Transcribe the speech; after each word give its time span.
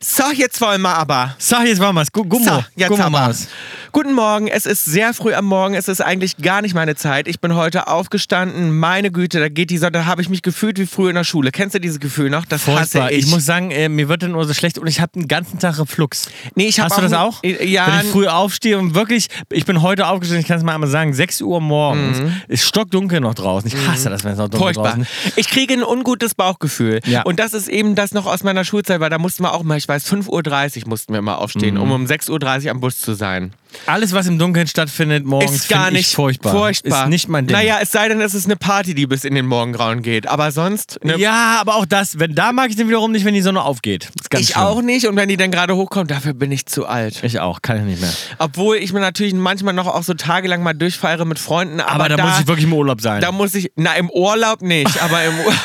So, 0.00 0.24
jetzt 0.32 0.60
wollen 0.60 0.82
wir 0.82 0.94
aber. 0.94 1.34
Sag 1.38 1.66
jetzt 1.66 1.80
mal 1.80 1.92
was. 1.94 2.12
Gummo. 2.12 2.38
So, 2.38 2.64
jetzt 2.76 2.88
Gummo 2.88 3.02
aber. 3.02 3.26
Maus. 3.26 3.48
Guten 3.90 4.12
Morgen, 4.12 4.46
es 4.48 4.66
ist 4.66 4.84
sehr 4.84 5.14
früh 5.14 5.32
am 5.34 5.46
Morgen, 5.46 5.74
es 5.74 5.88
ist 5.88 6.02
eigentlich 6.02 6.36
gar 6.36 6.60
nicht 6.62 6.74
meine 6.74 6.94
Zeit. 6.94 7.26
Ich 7.26 7.40
bin 7.40 7.54
heute 7.54 7.88
aufgestanden, 7.88 8.78
meine 8.78 9.10
Güte, 9.10 9.40
da 9.40 9.48
geht 9.48 9.70
die 9.70 9.78
Sonne, 9.78 9.92
da 9.92 10.04
habe 10.04 10.20
ich 10.20 10.28
mich 10.28 10.42
gefühlt 10.42 10.78
wie 10.78 10.86
früher 10.86 11.08
in 11.08 11.16
der 11.16 11.24
Schule. 11.24 11.50
Kennst 11.50 11.74
du 11.74 11.80
dieses 11.80 11.98
Gefühl 11.98 12.28
noch? 12.28 12.44
Das 12.44 12.62
Furchtbar. 12.64 13.04
hasse 13.06 13.14
ich. 13.14 13.24
Ich 13.24 13.30
muss 13.30 13.46
sagen, 13.46 13.70
äh, 13.70 13.88
mir 13.88 14.08
wird 14.08 14.22
dann 14.22 14.32
nur 14.32 14.44
so 14.44 14.52
schlecht 14.52 14.78
und 14.78 14.86
ich 14.86 15.00
habe 15.00 15.12
den 15.14 15.26
ganzen 15.26 15.58
Tag 15.58 15.78
Reflux. 15.78 16.28
nee, 16.54 16.66
ich 16.68 16.78
Hast 16.78 16.96
du 16.98 17.00
das 17.02 17.14
auch? 17.14 17.42
Ja, 17.42 17.86
Wenn 17.88 18.06
ich 18.06 18.12
früh 18.12 18.26
aufstehe 18.28 18.78
und 18.78 18.94
wirklich, 18.94 19.28
ich 19.50 19.64
bin 19.64 19.80
heute 19.82 20.06
aufgestanden, 20.06 20.42
ich 20.42 20.46
kann 20.48 20.58
es 20.58 20.64
mal 20.64 20.74
einmal 20.74 20.90
sagen, 20.90 21.14
6 21.14 21.40
Uhr 21.40 21.60
morgens, 21.60 22.20
ist 22.46 22.64
stockdunkel 22.66 23.20
noch 23.20 23.34
draußen. 23.34 23.68
Ich 23.68 23.88
hasse 23.88 24.10
das, 24.10 24.22
wenn 24.22 24.32
es 24.32 24.38
noch 24.38 24.48
dunkel 24.48 24.58
Mhm. 24.68 24.74
Furchtbar. 24.74 24.92
draußen 24.96 25.06
Ich 25.36 25.48
kriege 25.48 25.72
ein 25.74 25.82
ungutes 25.82 26.34
Bauchgefühl. 26.34 27.00
Ja. 27.06 27.22
Und 27.22 27.40
das 27.40 27.54
ist 27.54 27.68
eben 27.68 27.94
das 27.94 28.12
noch 28.12 28.26
aus 28.26 28.44
meiner 28.44 28.64
Schulzeit, 28.64 29.00
weil 29.00 29.10
da 29.10 29.18
mussten 29.18 29.42
wir 29.42 29.54
auch 29.54 29.62
mal, 29.62 29.78
ich 29.78 29.87
weiß, 29.88 30.06
5.30 30.12 30.82
Uhr 30.82 30.88
mussten 30.88 31.12
wir 31.14 31.22
mal 31.22 31.36
aufstehen, 31.36 31.74
Mhm. 31.76 31.80
um 31.82 31.92
um 31.92 32.04
6.30 32.06 32.64
Uhr 32.66 32.70
am 32.72 32.80
Bus 32.80 33.00
zu 33.00 33.14
sein. 33.14 33.52
Alles, 33.86 34.12
was 34.14 34.26
im 34.26 34.38
Dunkeln 34.38 34.66
stattfindet 34.66 35.26
morgens, 35.26 35.52
ist 35.52 35.68
gar 35.68 35.90
nicht 35.90 36.08
ich 36.08 36.14
furchtbar. 36.14 36.52
furchtbar. 36.52 37.02
Ist 37.04 37.08
nicht 37.10 37.28
mein 37.28 37.46
Ding. 37.46 37.54
Naja, 37.56 37.78
es 37.82 37.90
sei 37.92 38.08
denn, 38.08 38.20
es 38.20 38.32
ist 38.34 38.46
eine 38.46 38.56
Party, 38.56 38.94
die 38.94 39.06
bis 39.06 39.24
in 39.24 39.34
den 39.34 39.46
Morgengrauen 39.46 40.00
geht. 40.02 40.26
Aber 40.26 40.50
sonst. 40.52 40.98
Ja, 41.04 41.58
aber 41.60 41.76
auch 41.76 41.84
das, 41.84 42.18
wenn 42.18 42.34
da 42.34 42.52
mag 42.52 42.70
ich 42.70 42.76
den 42.76 42.88
wiederum 42.88 43.12
nicht, 43.12 43.24
wenn 43.26 43.34
die 43.34 43.42
Sonne 43.42 43.62
aufgeht. 43.62 44.08
Ich 44.38 44.48
schlimm. 44.48 44.62
auch 44.62 44.80
nicht. 44.80 45.06
Und 45.06 45.16
wenn 45.16 45.28
die 45.28 45.36
dann 45.36 45.50
gerade 45.50 45.76
hochkommt, 45.76 46.10
dafür 46.10 46.32
bin 46.32 46.50
ich 46.50 46.64
zu 46.66 46.86
alt. 46.86 47.22
Ich 47.22 47.40
auch, 47.40 47.60
kann 47.60 47.76
ich 47.78 47.82
nicht 47.84 48.00
mehr. 48.00 48.12
Obwohl 48.38 48.76
ich 48.78 48.92
mir 48.94 49.00
natürlich 49.00 49.34
manchmal 49.34 49.74
noch 49.74 49.86
auch 49.86 50.02
so 50.02 50.14
tagelang 50.14 50.62
mal 50.62 50.72
durchfeiere 50.72 51.26
mit 51.26 51.38
Freunden. 51.38 51.80
Aber, 51.80 52.04
Aber, 52.06 52.08
da, 52.16 52.24
muss 52.26 52.40
ich 52.40 52.46
wirklich 52.46 52.64
im 52.66 52.72
Urlaub 52.72 53.02
sein. 53.02 53.20
Da 53.20 53.32
muss 53.32 53.54
ich, 53.54 53.70
na 53.76 53.92
im 53.94 54.08
Urlaub 54.08 54.62
nicht, 54.62 55.02
aber 55.02 55.22
im 55.24 55.34
Ur 55.40 55.52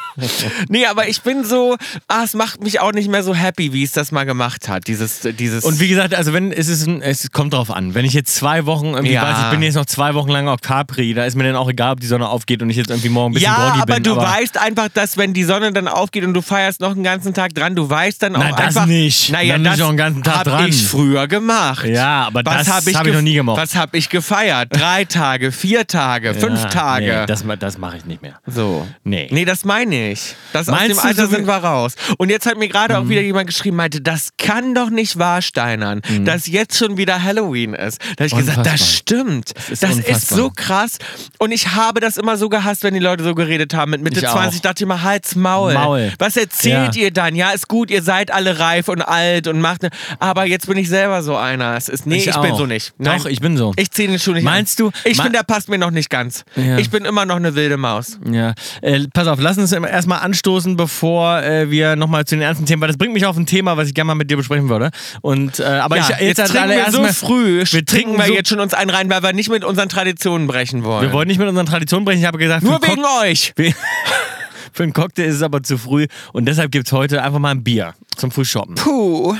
Nee, 0.68 0.86
aber 0.86 1.08
ich 1.08 1.22
bin 1.22 1.44
so, 1.44 1.76
ah, 2.08 2.22
es 2.24 2.34
macht 2.34 2.62
mich 2.62 2.80
auch 2.80 2.92
nicht 2.92 3.08
mehr 3.08 3.22
so 3.22 3.34
happy, 3.34 3.72
wie 3.72 3.82
es 3.82 3.92
das 3.92 4.12
mal 4.12 4.24
gemacht 4.24 4.68
hat. 4.68 4.86
Dieses, 4.86 5.20
dieses. 5.38 5.64
Und 5.64 5.80
wie 5.80 5.88
gesagt, 5.88 6.14
also 6.14 6.32
wenn 6.32 6.52
es 6.52 6.68
ist, 6.68 6.86
ein, 6.86 7.02
es 7.02 7.30
kommt 7.32 7.54
drauf 7.54 7.70
an. 7.70 7.94
Wenn 7.94 8.04
ich 8.04 8.12
jetzt 8.12 8.34
zwei 8.34 8.66
Wochen 8.66 8.86
irgendwie 8.94 9.14
Ja. 9.14 9.22
weiß, 9.22 9.38
ich 9.44 9.50
bin 9.50 9.62
jetzt 9.62 9.74
noch 9.74 9.86
zwei 9.86 10.14
Wochen 10.14 10.30
lang 10.30 10.48
auf 10.48 10.60
Capri, 10.60 11.14
da 11.14 11.24
ist 11.24 11.36
mir 11.36 11.44
dann 11.44 11.56
auch 11.56 11.68
egal, 11.68 11.92
ob 11.92 12.00
die 12.00 12.06
Sonne 12.06 12.28
aufgeht 12.28 12.62
und 12.62 12.70
ich 12.70 12.76
jetzt 12.76 12.90
irgendwie 12.90 13.08
morgen 13.08 13.30
ein 13.32 13.34
bisschen 13.34 13.50
ja, 13.52 13.74
aber 13.80 13.94
bin. 13.94 14.02
du 14.04 14.12
aber 14.12 14.22
weißt 14.22 14.58
einfach, 14.58 14.88
dass 14.92 15.16
wenn 15.16 15.32
die 15.32 15.44
Sonne 15.44 15.72
dann 15.72 15.88
aufgeht 15.88 16.24
und 16.24 16.34
du 16.34 16.42
feierst 16.42 16.80
noch 16.80 16.92
einen 16.92 17.02
ganzen 17.04 17.34
Tag 17.34 17.54
dran, 17.54 17.74
du 17.74 17.88
weißt 17.88 18.22
dann 18.22 18.36
auch 18.36 18.56
das 18.56 18.76
einfach. 18.76 18.86
nicht. 18.86 19.30
Naja, 19.30 19.54
Dann 19.54 19.64
das 19.64 19.72
nicht 19.74 19.80
noch 19.80 19.88
einen 19.88 19.96
ganzen 19.98 20.22
Tag 20.22 20.34
hab 20.36 20.44
dran. 20.44 20.68
ich 20.68 20.82
früher 20.86 21.26
gemacht. 21.28 21.86
Ja, 21.86 22.26
aber 22.26 22.42
das 22.42 22.68
hab 22.68 22.84
hab 22.84 23.06
ich 23.06 23.12
noch 23.12 23.22
nie 23.22 23.34
gemacht. 23.34 23.58
Was 23.60 23.74
habe 23.74 23.96
ich 23.96 24.08
gefeiert? 24.08 24.68
Drei 24.72 25.04
Tage, 25.04 25.52
vier 25.52 25.86
Tage, 25.86 26.34
fünf 26.34 26.62
Ja, 26.62 26.68
Tage. 26.68 27.06
Nee, 27.20 27.26
das 27.26 27.44
das 27.58 27.78
mache 27.78 27.96
ich 27.98 28.04
nicht 28.04 28.22
mehr. 28.22 28.38
so. 28.46 28.86
Nee. 29.04 29.28
Nee, 29.30 29.44
das 29.44 29.64
meine 29.64 30.09
ich. 30.09 30.09
Das 30.52 30.68
aus 30.68 30.74
Meinst 30.74 30.90
dem 30.90 30.96
du, 30.96 31.02
Alter 31.02 31.26
sind 31.28 31.46
wir 31.46 31.54
raus. 31.54 31.94
Und 32.18 32.30
jetzt 32.30 32.46
hat 32.46 32.56
mir 32.58 32.68
gerade 32.68 32.98
auch 32.98 33.08
wieder 33.08 33.20
jemand 33.20 33.46
geschrieben, 33.48 33.76
meinte, 33.76 34.00
das 34.00 34.30
kann 34.38 34.74
doch 34.74 34.90
nicht 34.90 35.18
wahr, 35.18 35.42
Steinern, 35.42 36.00
dass 36.24 36.46
jetzt 36.46 36.76
schon 36.78 36.96
wieder 36.96 37.22
Halloween 37.22 37.74
ist. 37.74 38.00
Da 38.16 38.24
habe 38.24 38.26
ich 38.26 38.34
gesagt, 38.36 38.58
Unfassbar. 38.58 38.64
das 38.78 38.94
stimmt. 38.96 39.52
Das 39.54 39.68
ist 39.70 39.82
ist, 39.82 39.96
unfassbar. 40.08 40.38
so 40.38 40.50
krass. 40.54 40.98
Und 41.38 41.52
ich 41.52 41.68
habe 41.72 42.00
das 42.00 42.16
immer 42.16 42.36
so 42.36 42.48
gehasst, 42.48 42.82
wenn 42.82 42.94
die 42.94 43.00
Leute 43.00 43.22
so 43.24 43.34
geredet 43.34 43.74
haben. 43.74 43.90
Mit 43.92 44.02
Mitte 44.02 44.20
Ich 44.20 44.26
auch. 44.28 44.32
20 44.32 44.60
dachte 44.62 44.78
ich 44.78 44.82
immer, 44.82 45.02
Halt's 45.02 45.34
Maul. 45.36 45.74
Maul. 45.74 46.12
Was 46.18 46.36
erzählt 46.36 46.96
Ja. 46.96 47.02
ihr 47.02 47.10
dann? 47.12 47.34
Ja, 47.36 47.50
ist 47.50 47.68
gut, 47.68 47.90
ihr 47.90 48.02
seid 48.02 48.30
alle 48.32 48.58
reif 48.58 48.88
und 48.88 49.02
alt 49.02 49.46
und 49.46 49.60
macht 49.60 49.82
ne 49.82 49.90
Aber 50.18 50.44
jetzt 50.46 50.66
bin 50.66 50.76
ich 50.78 50.88
selber 50.88 51.22
so 51.22 51.36
einer. 51.36 51.76
Es 51.76 51.88
ist, 51.88 52.06
nee, 52.06 52.16
ich, 52.16 52.24
bin 52.24 52.34
auch. 52.52 52.58
so 52.58 52.66
nicht. 52.66 52.92
Doch, 52.98 53.26
ich 53.26 53.40
bin 53.40 53.56
so. 53.56 53.72
Ich 53.76 53.90
ziehe 53.90 54.08
den 54.08 54.18
Schuh 54.18 54.32
nicht 54.32 54.44
Meinst 54.44 54.80
an. 54.80 54.90
du- 54.90 55.08
Ich 55.08 55.16
Ma- 55.18 55.24
finde, 55.24 55.38
der 55.38 55.44
passt 55.44 55.68
mir 55.68 55.78
noch 55.78 55.90
nicht 55.90 56.10
ganz. 56.10 56.44
Ja. 56.56 56.78
Ich 56.78 56.90
bin 56.90 57.04
immer 57.04 57.24
noch 57.26 57.36
eine 57.36 57.54
wilde 57.54 57.76
Maus. 57.76 58.18
Ja, 58.30 58.54
äh, 58.82 59.06
pass 59.12 59.26
auf, 59.28 59.38
lass 59.40 59.58
uns 59.58 59.72
erstmal 60.00 60.20
anstoßen, 60.20 60.76
bevor 60.76 61.42
äh, 61.42 61.70
wir 61.70 61.96
nochmal 61.96 62.24
zu 62.24 62.34
den 62.34 62.42
ernsten 62.42 62.66
Themen, 62.66 62.80
weil 62.82 62.88
das 62.88 62.96
bringt 62.98 63.12
mich 63.14 63.24
auf 63.26 63.36
ein 63.36 63.46
Thema, 63.46 63.76
was 63.76 63.88
ich 63.88 63.94
gerne 63.94 64.06
mal 64.08 64.14
mit 64.14 64.30
dir 64.30 64.36
besprechen 64.36 64.68
würde. 64.68 64.90
Und, 65.22 65.60
äh, 65.60 65.64
aber 65.64 65.96
ja, 65.98 66.08
ich, 66.18 66.26
jetzt, 66.26 66.40
als 66.40 66.50
trinken 66.52 66.70
wir 66.70 66.90
so 66.90 67.02
mal- 67.02 67.12
früh, 67.12 67.64
Wir 67.70 67.84
trinken 67.86 68.16
wir 68.18 68.24
so- 68.26 68.32
jetzt 68.34 68.48
schon 68.48 68.60
uns 68.60 68.74
einen 68.74 68.90
rein, 68.90 69.08
weil 69.10 69.22
wir 69.22 69.32
nicht 69.32 69.50
mit 69.50 69.64
unseren 69.64 69.88
Traditionen 69.88 70.46
brechen 70.46 70.84
wollen. 70.84 71.02
Wir 71.02 71.12
wollten 71.12 71.28
nicht 71.28 71.38
mit 71.38 71.48
unseren 71.48 71.66
Traditionen 71.66 72.04
brechen, 72.04 72.20
ich 72.20 72.26
habe 72.26 72.38
gesagt, 72.38 72.62
Nur 72.62 72.80
wegen 72.82 73.02
Cock- 73.02 73.22
euch. 73.22 73.52
Für 74.72 74.82
einen 74.84 74.92
Cocktail 74.92 75.24
ist 75.24 75.36
es 75.36 75.42
aber 75.42 75.62
zu 75.62 75.78
früh 75.78 76.06
und 76.32 76.44
deshalb 76.46 76.70
gibt 76.70 76.86
es 76.86 76.92
heute 76.92 77.22
einfach 77.22 77.38
mal 77.40 77.50
ein 77.50 77.64
Bier 77.64 77.94
zum 78.16 78.30
Frühshoppen. 78.30 78.76
Puh. 78.76 79.34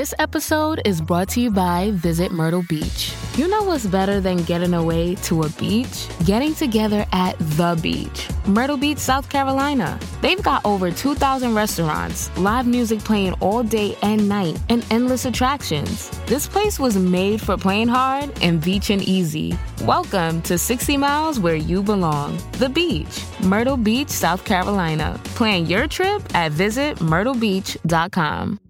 This 0.00 0.16
episode 0.18 0.80
is 0.86 1.02
brought 1.02 1.28
to 1.32 1.42
you 1.42 1.50
by 1.50 1.90
Visit 1.90 2.32
Myrtle 2.32 2.64
Beach. 2.70 3.14
You 3.36 3.48
know 3.48 3.64
what's 3.64 3.84
better 3.84 4.18
than 4.18 4.38
getting 4.44 4.72
away 4.72 5.16
to 5.26 5.42
a 5.42 5.50
beach? 5.50 6.08
Getting 6.24 6.54
together 6.54 7.04
at 7.12 7.38
the 7.38 7.78
beach. 7.82 8.26
Myrtle 8.46 8.78
Beach, 8.78 8.96
South 8.96 9.28
Carolina. 9.28 10.00
They've 10.22 10.42
got 10.42 10.64
over 10.64 10.90
2,000 10.90 11.54
restaurants, 11.54 12.34
live 12.38 12.66
music 12.66 13.00
playing 13.00 13.34
all 13.40 13.62
day 13.62 13.94
and 14.00 14.26
night, 14.26 14.58
and 14.70 14.86
endless 14.90 15.26
attractions. 15.26 16.08
This 16.24 16.46
place 16.46 16.78
was 16.78 16.96
made 16.96 17.42
for 17.42 17.58
playing 17.58 17.88
hard 17.88 18.32
and 18.40 18.58
beaching 18.58 19.02
easy. 19.02 19.54
Welcome 19.82 20.40
to 20.48 20.56
60 20.56 20.96
Miles 20.96 21.38
where 21.38 21.56
you 21.56 21.82
belong. 21.82 22.38
The 22.52 22.70
beach, 22.70 23.22
Myrtle 23.42 23.76
Beach, 23.76 24.08
South 24.08 24.46
Carolina. 24.46 25.20
Plan 25.34 25.66
your 25.66 25.86
trip 25.86 26.22
at 26.34 26.52
visitmyrtlebeach.com. 26.52 28.60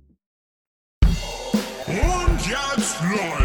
jetzt 3.12 3.39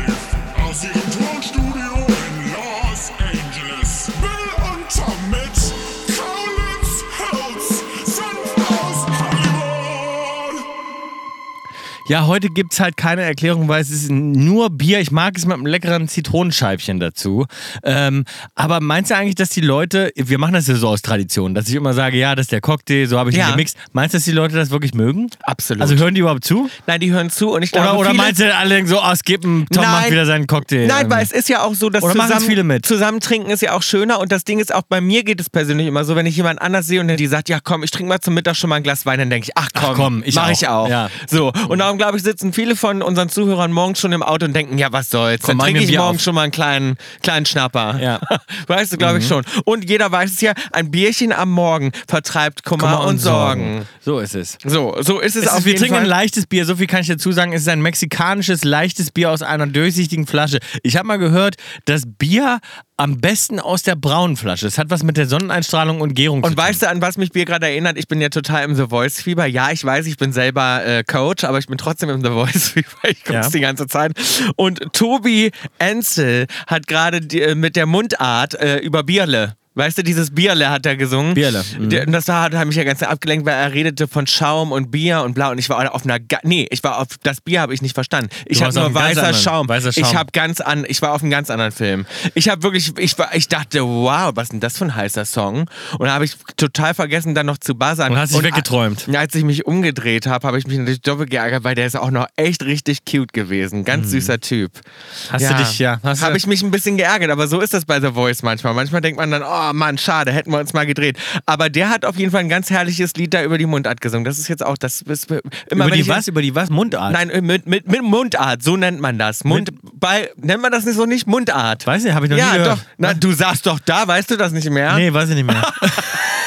Ja, 12.07 12.27
heute 12.27 12.49
gibt 12.49 12.73
es 12.73 12.79
halt 12.79 12.97
keine 12.97 13.23
Erklärung, 13.23 13.67
weil 13.67 13.81
es 13.81 13.89
ist 13.89 14.11
nur 14.11 14.69
Bier. 14.69 14.99
Ich 14.99 15.09
mag 15.11 15.35
es 15.37 15.45
mit 15.47 15.55
einem 15.55 15.65
leckeren 15.65 16.07
Zitronenscheibchen 16.07 16.99
dazu. 16.99 17.47
Ähm, 17.83 18.25
aber 18.53 18.79
meinst 18.79 19.09
du 19.09 19.15
eigentlich, 19.15 19.33
dass 19.33 19.49
die 19.49 19.61
Leute, 19.61 20.11
wir 20.15 20.37
machen 20.37 20.53
das 20.53 20.67
ja 20.67 20.75
so 20.75 20.87
aus 20.89 21.01
Tradition, 21.01 21.55
dass 21.55 21.67
ich 21.67 21.73
immer 21.73 21.93
sage, 21.93 22.17
ja, 22.17 22.35
das 22.35 22.43
ist 22.45 22.51
der 22.51 22.61
Cocktail, 22.61 23.07
so 23.07 23.17
habe 23.17 23.31
ich 23.31 23.35
ihn 23.35 23.39
Ja. 23.39 23.49
gemixt. 23.51 23.75
Meinst 23.91 24.13
du, 24.13 24.17
dass 24.19 24.25
die 24.25 24.33
Leute 24.33 24.55
das 24.55 24.69
wirklich 24.69 24.93
mögen? 24.93 25.29
Absolut. 25.41 25.81
Also 25.81 25.95
hören 25.95 26.13
die 26.13 26.21
überhaupt 26.21 26.45
zu? 26.45 26.69
Nein, 26.85 26.99
die 26.99 27.11
hören 27.11 27.31
zu 27.31 27.49
und 27.51 27.63
ich 27.63 27.71
glaube, 27.71 27.87
Oder, 27.89 27.97
oder 28.01 28.09
viele, 28.11 28.21
meinst 28.21 28.39
du, 28.39 28.55
alle 28.55 28.69
denken 28.69 28.87
so, 28.89 29.01
oh, 29.01 29.15
skippen, 29.15 29.65
Tom 29.73 29.83
macht 29.83 30.03
Nein. 30.03 30.11
wieder 30.11 30.25
seinen 30.27 30.45
Cocktail? 30.45 30.85
Nein, 30.85 31.05
Ähm, 31.05 31.09
weil 31.11 31.23
es 31.23 31.31
ist 31.31 31.49
ja 31.49 31.63
auch 31.63 31.73
so, 31.73 31.89
dass 31.89 32.03
Oder 32.03 32.13
zusammen, 32.13 32.41
viele 32.45 32.63
mit? 32.63 32.85
zusammen 32.85 33.19
trinken 33.19 33.49
ist 33.49 33.63
ja 33.63 33.73
auch 33.73 33.81
schöner 33.81 34.19
und 34.19 34.31
das 34.31 34.43
Ding 34.43 34.59
ist 34.59 34.71
auch, 34.75 34.83
bei 34.83 35.01
mir 35.01 35.23
geht 35.23 35.39
es 35.41 35.49
persönlich 35.49 35.87
immer 35.87 36.03
so, 36.05 36.15
wenn 36.15 36.27
ich 36.27 36.37
jemand 36.37 36.61
anders 36.61 36.85
sehe 36.85 37.01
und 37.01 37.07
der 37.07 37.17
die 37.17 37.25
sagt, 37.25 37.49
ja 37.49 37.59
komm, 37.59 37.81
ich 37.81 37.89
trinke 37.89 38.09
mal 38.09 38.19
zum 38.21 38.35
Mittag 38.35 38.55
schon 38.55 38.69
mal 38.69 38.75
ein 38.75 38.83
Glas 38.83 39.07
Wein, 39.07 39.17
dann 39.17 39.31
denke 39.31 39.47
ich, 39.49 39.57
ach 39.57 39.69
komm, 39.73 39.89
Ach 39.89 39.95
komm, 39.95 40.23
ich 40.23 40.35
mach 40.35 40.45
auch. 40.47 40.51
ich 40.51 40.67
auch. 40.67 40.87
Ja. 40.87 41.09
So, 41.27 41.51
und 41.67 41.79
darum 41.79 41.94
glaube 41.97 42.17
ich, 42.17 42.23
sitzen 42.23 42.53
viele 42.53 42.75
von 42.75 43.01
unseren 43.01 43.29
Zuhörern 43.29 43.71
morgens 43.71 43.99
schon 43.99 44.11
im 44.11 44.23
Auto 44.23 44.45
und 44.45 44.53
denken, 44.53 44.77
ja 44.77 44.91
was 44.91 45.09
soll's, 45.09 45.41
Komm, 45.43 45.57
dann 45.57 45.65
trinke 45.67 45.81
ich 45.81 45.89
Bier 45.89 45.99
morgens 45.99 46.21
auf. 46.21 46.23
schon 46.23 46.35
mal 46.35 46.43
einen 46.43 46.51
kleinen, 46.51 46.97
kleinen 47.21 47.45
Schnapper. 47.45 47.99
Ja. 48.01 48.19
Weißt 48.67 48.93
du, 48.93 48.97
glaube 48.97 49.19
ich 49.19 49.27
schon. 49.27 49.43
Und 49.65 49.87
jeder 49.89 50.11
weiß 50.11 50.31
es 50.31 50.41
ja, 50.41 50.53
ein 50.71 50.91
Bierchen 50.91 51.31
am 51.33 51.51
Morgen 51.51 51.91
vertreibt 52.07 52.63
Kummer, 52.63 52.83
Kummer 52.83 53.05
und 53.07 53.19
Sorgen. 53.19 53.85
So 54.01 54.19
ist 54.19 54.35
es. 54.35 54.57
So, 54.63 54.95
so 55.01 55.19
ist 55.19 55.35
es, 55.35 55.45
Es 55.45 55.57
ist, 55.59 55.65
wir 55.65 55.75
trinken 55.75 55.95
Fall. 55.95 56.03
ein 56.03 56.09
leichtes 56.09 56.45
Bier, 56.47 56.65
so 56.65 56.75
viel 56.75 56.87
kann 56.87 57.01
ich 57.01 57.07
dazu 57.07 57.31
sagen. 57.31 57.53
Es 57.53 57.61
ist 57.61 57.69
ein 57.69 57.81
mexikanisches 57.81 58.63
leichtes 58.63 59.11
Bier 59.11 59.31
aus 59.31 59.41
einer 59.41 59.67
durchsichtigen 59.67 60.27
Flasche. 60.27 60.59
Ich 60.83 60.97
habe 60.97 61.07
mal 61.07 61.17
gehört, 61.17 61.55
dass 61.85 62.03
Bier 62.05 62.59
am 62.97 63.19
besten 63.19 63.59
aus 63.59 63.83
der 63.83 63.95
braunen 63.95 64.37
Flasche. 64.37 64.67
Es 64.67 64.77
hat 64.77 64.89
was 64.89 65.03
mit 65.03 65.17
der 65.17 65.27
Sonneneinstrahlung 65.27 65.99
und 66.01 66.13
Gärung 66.13 66.41
zu 66.43 66.47
Und 66.47 66.55
tun. 66.55 66.63
weißt 66.65 66.81
du, 66.83 66.89
an 66.89 67.01
was 67.01 67.17
mich 67.17 67.31
Bier 67.31 67.45
gerade 67.45 67.65
erinnert? 67.67 67.97
Ich 67.97 68.07
bin 68.07 68.21
ja 68.21 68.29
total 68.29 68.63
im 68.63 68.75
The 68.75 68.85
Voice-Fieber. 68.89 69.45
Ja, 69.45 69.71
ich 69.71 69.83
weiß, 69.83 70.05
ich 70.07 70.17
bin 70.17 70.31
selber 70.31 70.85
äh, 70.85 71.03
Coach, 71.03 71.43
aber 71.43 71.57
ich 71.59 71.67
bin 71.67 71.77
trotzdem 71.77 72.09
im 72.09 72.21
The 72.23 72.29
Voice-Fieber. 72.29 72.87
Ich 73.09 73.23
gucke 73.23 73.33
Ja. 73.33 73.49
die 73.49 73.59
ganze 73.59 73.87
Zeit. 73.87 74.13
Und 74.55 74.79
Tobi 74.93 75.51
Enzel 75.77 76.47
hat 76.67 76.87
gerade 76.87 77.17
äh, 77.17 77.55
mit 77.55 77.75
der 77.75 77.85
Mundart 77.85 78.53
äh, 78.55 78.77
über 78.77 79.03
Bierle. 79.03 79.55
Weißt 79.75 79.97
du, 79.97 80.03
dieses 80.03 80.33
Bierle 80.33 80.69
hat 80.69 80.85
er 80.85 80.95
gesungen. 80.95 81.33
Bierle, 81.33 81.63
mhm. 81.77 81.89
Der, 81.89 82.07
und 82.07 82.13
das 82.13 82.27
war, 82.27 82.43
hat 82.51 82.65
mich 82.67 82.75
ja 82.77 82.83
ganz 82.85 83.03
abgelenkt, 83.03 83.45
weil 83.45 83.53
er 83.55 83.73
redete 83.73 84.07
von 84.07 84.25
Schaum 84.25 84.71
und 84.71 84.89
Bier 84.89 85.21
und 85.23 85.33
blau. 85.33 85.51
Und 85.51 85.57
ich 85.57 85.69
war 85.69 85.93
auf 85.93 86.05
einer. 86.05 86.19
ga- 86.19 86.39
Nee, 86.43 86.67
ich 86.71 86.83
war 86.83 86.99
auf. 86.99 87.07
Das 87.23 87.41
Bier 87.41 87.61
habe 87.61 87.73
ich 87.73 87.81
nicht 87.81 87.93
verstanden. 87.93 88.29
Ich 88.45 88.59
habe 88.63 88.67
warst 88.67 88.77
auf 88.77 88.83
nur 88.83 88.85
einem 88.87 88.93
ganz 88.95 89.17
weißer 89.17 89.27
anderen- 89.27 89.43
Schaum. 89.43 89.69
weißer 89.69 89.93
Schaum. 89.93 90.03
Ich 90.03 90.15
habe 90.15 90.31
ganz 90.31 90.61
an. 90.61 90.85
Ich 90.87 91.01
war 91.01 91.11
auf 91.13 91.21
einem 91.21 91.31
ganz 91.31 91.49
anderen 91.49 91.71
Film. 91.71 92.05
Ich 92.33 92.47
habe 92.49 92.63
wirklich. 92.63 92.93
Ich, 92.97 93.17
war, 93.19 93.35
ich 93.35 93.47
dachte, 93.47 93.81
wow, 93.83 94.31
was 94.33 94.43
ist 94.45 94.53
denn 94.53 94.59
das 94.61 94.77
für 94.77 94.85
ein 94.85 94.95
heißer 94.95 95.25
Song? 95.25 95.69
Und 95.99 96.05
da 96.05 96.13
habe 96.13 96.25
ich 96.25 96.35
total 96.57 96.93
vergessen, 96.93 97.35
dann 97.35 97.45
noch 97.45 97.57
zu 97.57 97.75
buzzern. 97.75 98.11
Und 98.13 98.17
hast 98.17 98.33
dich 98.33 98.43
weggeträumt. 98.43 99.07
a- 99.13 99.17
Als 99.17 99.35
ich 99.35 99.43
mich 99.43 99.65
umgedreht 99.65 100.25
habe, 100.27 100.47
habe 100.47 100.57
ich 100.57 100.65
mich 100.67 100.77
natürlich 100.77 101.01
doppelt 101.01 101.29
geärgert, 101.29 101.63
weil 101.65 101.75
der 101.75 101.85
ist 101.87 101.97
auch 101.97 102.11
noch 102.11 102.27
echt 102.37 102.63
richtig 102.63 102.99
cute 103.03 103.33
gewesen. 103.33 103.83
Ganz 103.83 104.09
süßer 104.11 104.39
Typ. 104.39 104.71
Mhm. 104.73 105.33
Hast 105.33 105.49
du 105.49 105.53
dich, 105.55 105.79
ja, 105.79 105.99
hast 106.01 106.21
du- 106.21 106.25
Habe 106.27 106.37
ich 106.37 106.47
mich 106.47 106.61
ein 106.63 106.71
bisschen 106.71 106.95
geärgert, 106.97 107.29
aber 107.31 107.47
so 107.47 107.59
ist 107.59 107.73
das 107.73 107.83
bei 107.85 107.99
The 107.99 108.11
Voice 108.13 108.41
manchmal. 108.41 108.73
Manchmal 108.73 109.01
denkt 109.01 109.19
man 109.19 109.31
dann, 109.31 109.43
oh, 109.43 109.64
Oh 109.69 109.73
Mann, 109.73 109.97
schade, 109.97 110.31
hätten 110.31 110.51
wir 110.51 110.59
uns 110.59 110.73
mal 110.73 110.85
gedreht. 110.85 111.17
Aber 111.45 111.69
der 111.69 111.89
hat 111.89 112.05
auf 112.05 112.17
jeden 112.17 112.31
Fall 112.31 112.41
ein 112.41 112.49
ganz 112.49 112.69
herrliches 112.69 113.13
Lied 113.15 113.33
da 113.33 113.43
über 113.43 113.57
die 113.57 113.65
Mundart 113.65 114.01
gesungen. 114.01 114.25
Das 114.25 114.37
ist 114.37 114.47
jetzt 114.47 114.65
auch 114.65 114.77
das. 114.77 115.01
Ist, 115.01 115.31
immer 115.69 115.87
Über 115.87 115.95
die 115.95 116.07
was? 116.07 116.27
Über 116.27 116.41
die 116.41 116.53
was? 116.55 116.69
Mundart? 116.69 117.13
Nein, 117.13 117.29
äh, 117.29 117.41
mit, 117.41 117.65
mit, 117.65 117.87
mit 117.87 118.01
Mundart, 118.01 118.63
so 118.63 118.77
nennt 118.77 118.99
man 118.99 119.17
das. 119.17 119.43
Mund, 119.43 119.71
bei, 119.93 120.29
nennt 120.37 120.61
man 120.61 120.71
das 120.71 120.85
nicht 120.85 120.95
so 120.95 121.05
nicht? 121.05 121.27
Mundart. 121.27 121.85
Weiß 121.87 122.03
nicht, 122.03 122.13
habe 122.13 122.25
ich 122.25 122.31
noch 122.31 122.37
ja, 122.37 122.51
nie 122.51 122.57
gehört. 122.59 122.77
doch. 122.79 122.85
Na, 122.97 123.13
du 123.13 123.31
saßt 123.31 123.65
doch 123.65 123.79
da, 123.79 124.07
weißt 124.07 124.31
du 124.31 124.37
das 124.37 124.51
nicht 124.51 124.69
mehr? 124.69 124.95
Nee, 124.95 125.11
weiß 125.11 125.29
ich 125.29 125.35
nicht 125.35 125.47
mehr. 125.47 125.55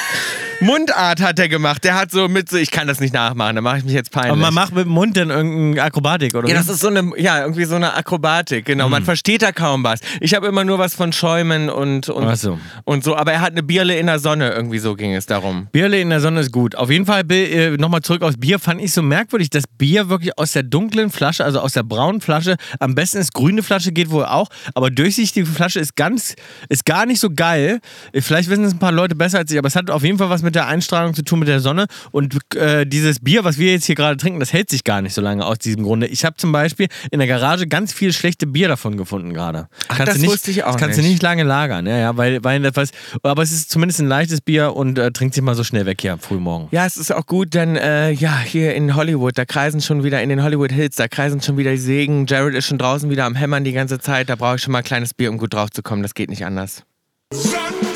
Mundart 0.61 1.21
hat 1.21 1.39
er 1.39 1.49
gemacht. 1.49 1.85
Der 1.85 1.95
hat 1.95 2.11
so 2.11 2.27
mit 2.27 2.51
so, 2.51 2.57
ich 2.57 2.73
kann 2.73 2.89
das 2.89 2.99
nicht 2.99 3.15
nachmachen, 3.15 3.55
da 3.55 3.63
mache 3.63 3.79
ich 3.79 3.85
mich 3.85 3.93
jetzt 3.93 4.11
peinlich. 4.11 4.33
Aber 4.33 4.41
man 4.41 4.55
macht 4.55 4.75
mit 4.75 4.87
dem 4.87 4.93
Mund 4.93 5.17
dann 5.17 5.31
irgendeine 5.31 5.85
Akrobatik, 5.85 6.35
oder? 6.35 6.49
ja, 6.49 6.55
das 6.55 6.69
ist 6.69 6.81
so 6.81 6.89
eine, 6.89 7.13
ja, 7.17 7.41
irgendwie 7.41 7.65
so 7.65 7.77
eine 7.77 7.95
Akrobatik, 7.95 8.65
genau. 8.65 8.89
Man 8.89 9.05
versteht 9.05 9.43
da 9.43 9.53
kaum 9.53 9.85
was. 9.85 10.01
Ich 10.21 10.35
habe 10.35 10.49
immer 10.49 10.65
nur 10.65 10.81
was 10.81 10.95
von 10.97 11.13
Schäumen 11.13 11.71
und, 11.71 12.09
und, 12.09 12.37
so. 12.37 12.59
und 12.85 13.05
so. 13.05 13.17
Aber 13.17 13.33
er 13.33 13.41
hat 13.41 13.53
eine 13.53 13.63
Bierle 13.63 13.97
in 13.99 14.07
der 14.07 14.19
Sonne, 14.19 14.51
irgendwie 14.51 14.79
so 14.81 14.97
ging 14.97 15.15
es 15.15 15.27
darum. 15.27 15.69
Bierle 15.71 16.01
in 16.01 16.11
der 16.11 16.21
Sonne 16.21 16.41
ist 16.41 16.51
gut. 16.51 16.75
Auf 16.75 16.91
jeden 16.91 17.07
Fall, 17.07 17.31
äh, 17.31 17.77
nochmal 17.77 18.03
zurück 18.03 18.23
aufs 18.23 18.37
Bier, 18.37 18.59
fand 18.59 18.83
ich 18.83 18.93
so 18.93 19.03
merkwürdig, 19.03 19.51
dass 19.51 19.65
Bier 19.67 20.09
wirklich 20.09 20.37
aus 20.39 20.53
der 20.53 20.65
dunklen 20.65 21.11
Flasche, 21.11 21.45
also 21.45 21.61
aus 21.61 21.75
der 21.75 21.85
braunen 21.85 22.21
Flasche, 22.21 22.57
am 22.81 22.97
besten 22.97 23.19
ist 23.19 23.33
grüne 23.33 23.63
Flasche, 23.63 23.93
geht 23.93 24.11
wohl 24.11 24.25
auch, 24.25 24.49
aber 24.75 24.91
durchsichtige 24.91 25.47
Flasche 25.47 25.79
ist 25.79 25.95
ganz, 25.95 26.35
ist 26.69 26.85
gar 26.85 27.07
nicht 27.07 27.21
so 27.21 27.31
geil. 27.31 27.79
Vielleicht 28.13 28.51
wissen 28.51 28.65
es 28.65 28.73
ein 28.73 28.81
paar 28.81 28.93
Leute 28.93 29.15
besser 29.15 29.39
als 29.39 29.53
ich, 29.53 29.59
aber 29.59 29.69
es 29.69 29.77
hat 29.77 29.89
auf 29.91 30.03
jeden 30.03 30.19
Fall 30.19 30.31
was 30.31 30.43
mit 30.43 30.48
der 30.55 30.67
Einstrahlung 30.67 31.15
zu 31.15 31.23
tun, 31.23 31.41
mit 31.41 31.49
der 31.49 31.61
Sonne. 31.61 31.87
Und 32.11 32.37
äh, 32.55 32.87
dieses 32.87 33.21
Bier, 33.21 33.45
was 33.45 33.59
wir 33.59 33.73
jetzt 33.73 33.85
hier 33.85 33.95
gerade 33.95 34.17
trinken, 34.17 34.41
das 34.41 34.53
hält 34.53 34.71
sich 34.71 34.85
gar 34.85 35.03
nicht 35.03 35.15
so 35.15 35.21
lange 35.21 35.45
aus 35.45 35.59
diesem 35.59 35.83
Grunde. 35.83 36.07
Ich 36.07 36.25
habe 36.25 36.37
zum 36.37 36.53
Beispiel 36.53 36.89
in 37.11 37.19
der 37.19 37.29
Garage 37.29 37.67
ganz 37.67 37.93
viel 37.93 38.13
schlechte 38.13 38.47
Bier 38.47 38.69
davon 38.69 38.97
gefunden 38.97 39.35
gerade. 39.35 39.69
Kannst 39.89 40.09
das 40.09 40.15
du 40.15 40.21
nicht, 40.23 40.31
wusste 40.31 40.51
ich 40.51 40.65
auch 40.65 40.73
das 40.73 40.81
kannst 40.81 40.97
nicht. 40.99 41.07
du 41.07 41.13
nicht 41.13 41.23
lange 41.23 41.43
lagern, 41.43 41.87
ja, 41.87 41.97
ja, 41.97 42.17
weil, 42.17 42.43
weil 42.45 42.61
das 42.61 42.77
was, 42.77 42.91
aber 43.23 43.43
es 43.43 43.53
ist 43.53 43.71
zumindest 43.71 44.01
ein 44.01 44.09
leichtes 44.09 44.41
Bier 44.41 44.75
und 44.75 44.99
äh, 44.99 45.11
trinkt 45.11 45.35
sich 45.35 45.43
mal 45.43 45.55
so 45.55 45.65
schnell 45.65 45.87
weg 45.87 46.01
hier 46.01 46.19
früh 46.19 46.39
morgen. 46.39 46.69
Ja, 46.71 46.87
es 46.87 46.97
ist 46.97 47.13
auch 47.13 47.27
gut, 47.27 47.55
denn 47.55 47.77
äh, 47.77 48.11
ja, 48.11 48.39
hier 48.39 48.75
in 48.75 48.95
Hollywood, 48.95 49.37
da 49.37 49.45
kreisen 49.45 49.81
schon 49.81 50.05
wieder 50.05 50.23
in 50.23 50.29
den 50.29 50.43
Hollywood 50.43 50.73
Hills, 50.73 50.97
da 50.97 51.09
kreisen 51.09 51.41
schon 51.41 51.57
wieder 51.57 51.71
die 51.71 51.79
Segen. 51.79 52.27
Jared 52.27 52.55
ist 52.55 52.67
schon 52.67 52.79
draußen 52.79 53.11
wieder 53.11 53.25
am 53.25 53.35
Hämmern 53.35 53.65
die 53.65 53.73
ganze 53.73 53.99
Zeit. 53.99 54.29
Da 54.29 54.37
brauche 54.37 54.57
ich 54.57 54.63
schon 54.63 54.73
mal 54.73 54.79
ein 54.79 54.85
kleines 54.85 55.15
Bier, 55.15 55.31
um 55.31 55.39
gut 55.39 55.55
drauf 55.55 55.71
zu 55.71 55.83
kommen. 55.83 56.03
Das 56.03 56.15
geht 56.15 56.31
nicht 56.31 56.45
anders. 56.45 56.85
Senf 57.33 57.88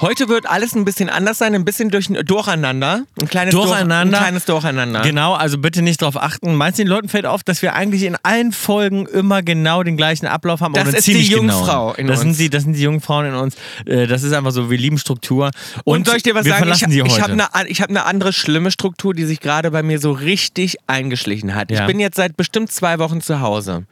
Heute 0.00 0.28
wird 0.28 0.46
alles 0.50 0.74
ein 0.74 0.84
bisschen 0.84 1.08
anders 1.08 1.38
sein, 1.38 1.54
ein 1.54 1.64
bisschen 1.64 1.88
durch, 1.88 2.08
durcheinander. 2.08 3.04
Ein 3.20 3.28
kleines 3.28 3.54
Durcheinander. 3.54 4.04
Durch, 4.04 4.14
ein 4.14 4.24
kleines 4.24 4.44
Durcheinander. 4.44 5.00
Genau, 5.02 5.34
also 5.34 5.56
bitte 5.58 5.82
nicht 5.82 6.02
drauf 6.02 6.16
achten. 6.20 6.56
Meinst 6.56 6.78
du, 6.78 6.82
den 6.82 6.88
Leuten 6.88 7.08
fällt 7.08 7.26
auf, 7.26 7.44
dass 7.44 7.62
wir 7.62 7.74
eigentlich 7.74 8.02
in 8.02 8.16
allen 8.22 8.52
Folgen 8.52 9.06
immer 9.06 9.42
genau 9.42 9.82
den 9.84 9.96
gleichen 9.96 10.26
Ablauf 10.26 10.60
haben? 10.60 10.74
Das 10.74 10.88
ist 10.88 11.06
die 11.06 11.20
Jungfrau 11.22 11.92
genauen. 11.92 11.94
in 11.98 12.06
das 12.08 12.24
uns. 12.24 12.36
Sind 12.36 12.44
die, 12.44 12.50
das 12.50 12.64
sind 12.64 12.72
die 12.74 12.82
Jungfrauen 12.82 13.26
in 13.26 13.34
uns. 13.34 13.54
Äh, 13.86 14.06
Das 14.06 14.24
ist 14.24 14.32
einfach 14.32 14.50
so, 14.50 14.68
wir 14.68 14.78
lieben 14.78 14.98
Struktur. 14.98 15.50
Und, 15.84 15.98
Und 15.98 16.06
soll 16.06 16.16
ich 16.16 16.22
dir 16.24 16.34
was 16.34 16.44
sagen? 16.44 16.70
Ich, 16.70 16.82
ich 16.82 17.20
habe 17.20 17.32
eine 17.32 17.44
hab 17.44 17.88
eine 17.88 18.04
andere 18.04 18.32
schlimme 18.32 18.70
Struktur, 18.72 19.14
die 19.14 19.24
sich 19.24 19.40
gerade 19.40 19.70
bei 19.70 19.82
mir 19.82 20.00
so 20.00 20.10
richtig 20.10 20.76
eingeschlichen 20.88 21.54
hat. 21.54 21.70
Ja. 21.70 21.82
Ich 21.82 21.86
bin 21.86 22.00
jetzt 22.00 22.16
seit 22.16 22.36
bestimmt 22.36 22.72
zwei 22.72 22.98
Wochen 22.98 23.20
zu 23.20 23.40
Hause. 23.40 23.84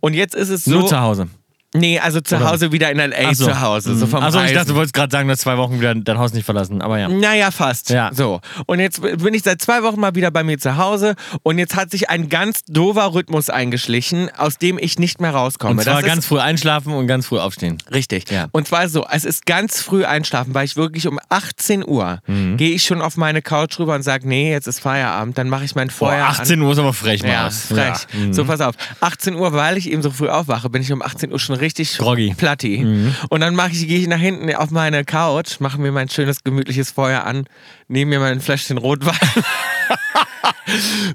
Und 0.00 0.14
jetzt 0.14 0.34
ist 0.34 0.50
es 0.50 0.64
so. 0.64 0.72
Nur 0.72 0.86
zu 0.86 1.00
Hause. 1.00 1.28
Nee, 1.74 1.98
also 1.98 2.20
zu 2.20 2.36
Oder? 2.36 2.50
Hause 2.50 2.72
wieder 2.72 2.90
in 2.90 2.98
L.A. 2.98 3.34
So. 3.34 3.46
zu 3.46 3.60
Hause. 3.60 3.96
So 3.96 4.06
vom 4.06 4.22
Also 4.22 4.40
ich 4.42 4.52
dachte, 4.52 4.68
du 4.68 4.74
wolltest 4.74 4.94
gerade 4.94 5.10
sagen, 5.10 5.26
du 5.28 5.32
hast 5.32 5.40
zwei 5.40 5.56
Wochen 5.56 5.80
wieder 5.80 5.94
dein 5.94 6.18
Haus 6.18 6.32
nicht 6.34 6.44
verlassen. 6.44 6.82
Aber 6.82 6.98
ja. 6.98 7.08
Naja, 7.08 7.50
fast. 7.50 7.90
Ja. 7.90 8.10
So. 8.12 8.40
Und 8.66 8.80
jetzt 8.80 9.00
bin 9.00 9.32
ich 9.34 9.42
seit 9.42 9.62
zwei 9.62 9.82
Wochen 9.82 9.98
mal 10.00 10.14
wieder 10.14 10.30
bei 10.30 10.44
mir 10.44 10.58
zu 10.58 10.76
Hause 10.76 11.14
und 11.42 11.58
jetzt 11.58 11.74
hat 11.76 11.90
sich 11.90 12.10
ein 12.10 12.28
ganz 12.28 12.62
dover 12.64 13.14
Rhythmus 13.14 13.48
eingeschlichen, 13.50 14.28
aus 14.36 14.58
dem 14.58 14.78
ich 14.78 14.98
nicht 14.98 15.20
mehr 15.20 15.30
rauskomme. 15.32 15.72
Und 15.72 15.82
zwar 15.82 15.96
das 16.02 16.04
ganz 16.04 16.26
früh 16.26 16.38
einschlafen 16.38 16.92
und 16.92 17.06
ganz 17.06 17.26
früh 17.26 17.38
aufstehen. 17.38 17.78
richtig. 17.92 18.30
Ja. 18.30 18.48
Und 18.52 18.68
zwar 18.68 18.88
so, 18.88 19.06
es 19.10 19.24
ist 19.24 19.46
ganz 19.46 19.80
früh 19.80 20.04
einschlafen, 20.04 20.54
weil 20.54 20.64
ich 20.66 20.76
wirklich 20.76 21.06
um 21.06 21.18
18 21.28 21.86
Uhr 21.86 22.18
Mhm. 22.26 22.56
gehe 22.56 22.70
ich 22.74 22.82
schon 22.84 23.00
auf 23.00 23.16
meine 23.16 23.40
Couch 23.42 23.78
rüber 23.78 23.94
und 23.94 24.02
sage, 24.02 24.28
nee, 24.28 24.50
jetzt 24.52 24.66
ist 24.66 24.80
Feierabend, 24.80 25.38
dann 25.38 25.48
mache 25.48 25.64
ich 25.64 25.74
mein 25.74 25.88
Boah, 25.88 25.94
Feuer 26.10 26.26
18 26.26 26.60
Uhr 26.60 26.72
ist 26.72 26.78
aber 26.78 26.92
frech, 26.92 27.22
an. 27.24 27.30
Ja, 27.30 27.42
Maus. 27.44 27.66
frech. 27.66 27.76
Ja. 28.12 28.18
Mhm. 28.18 28.32
So, 28.34 28.44
pass 28.44 28.60
auf. 28.60 28.74
18 29.00 29.34
Uhr, 29.36 29.52
weil 29.54 29.76
ich 29.78 29.90
eben 29.90 30.02
so 30.02 30.10
früh 30.10 30.28
aufwache, 30.28 30.68
bin 30.70 30.82
ich 30.82 30.92
um 30.92 31.00
18 31.02 31.32
Uhr 31.32 31.38
schon 31.38 31.56
richtig 31.62 31.96
Groggy. 31.96 32.30
Mhm. 32.30 32.36
platti. 32.36 32.86
Und 33.30 33.40
dann 33.40 33.54
mache 33.54 33.70
ich, 33.72 33.86
gehe 33.88 34.00
ich 34.00 34.08
nach 34.08 34.18
hinten 34.18 34.54
auf 34.54 34.70
meine 34.70 35.04
Couch, 35.04 35.60
mache 35.60 35.80
mir 35.80 35.92
mein 35.92 36.10
schönes, 36.10 36.44
gemütliches 36.44 36.90
Feuer 36.90 37.24
an, 37.24 37.46
nehme 37.88 38.10
mir 38.10 38.20
mein 38.20 38.40
Fläschchen 38.40 38.76
Rotwein. 38.76 39.16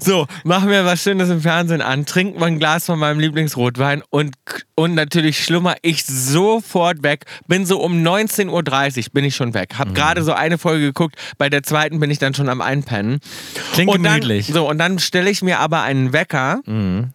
so, 0.00 0.26
mache 0.44 0.66
mir 0.66 0.84
was 0.84 1.02
Schönes 1.02 1.30
im 1.30 1.40
Fernsehen 1.40 1.80
an, 1.80 2.06
trinke 2.06 2.38
mein 2.38 2.58
Glas 2.58 2.86
von 2.86 2.98
meinem 2.98 3.20
Lieblingsrotwein 3.20 4.02
und, 4.10 4.36
und 4.74 4.94
natürlich 4.94 5.42
schlummer 5.44 5.76
ich 5.82 6.04
sofort 6.04 7.02
weg. 7.02 7.24
Bin 7.46 7.66
so 7.66 7.80
um 7.80 8.02
19.30 8.02 8.48
Uhr 9.06 9.12
bin 9.12 9.24
ich 9.24 9.36
schon 9.36 9.54
weg. 9.54 9.74
Mhm. 9.74 9.78
Hab 9.78 9.94
gerade 9.94 10.22
so 10.22 10.32
eine 10.32 10.58
Folge 10.58 10.86
geguckt, 10.86 11.16
bei 11.38 11.48
der 11.48 11.62
zweiten 11.62 12.00
bin 12.00 12.10
ich 12.10 12.18
dann 12.18 12.34
schon 12.34 12.48
am 12.48 12.60
Einpennen. 12.60 13.20
Klingt 13.72 13.90
und 13.90 14.02
dann, 14.02 14.20
gemütlich. 14.20 14.48
So, 14.52 14.68
und 14.68 14.78
dann 14.78 14.98
stelle 14.98 15.30
ich 15.30 15.42
mir 15.42 15.58
aber 15.58 15.82
einen 15.82 16.12
Wecker, 16.12 16.60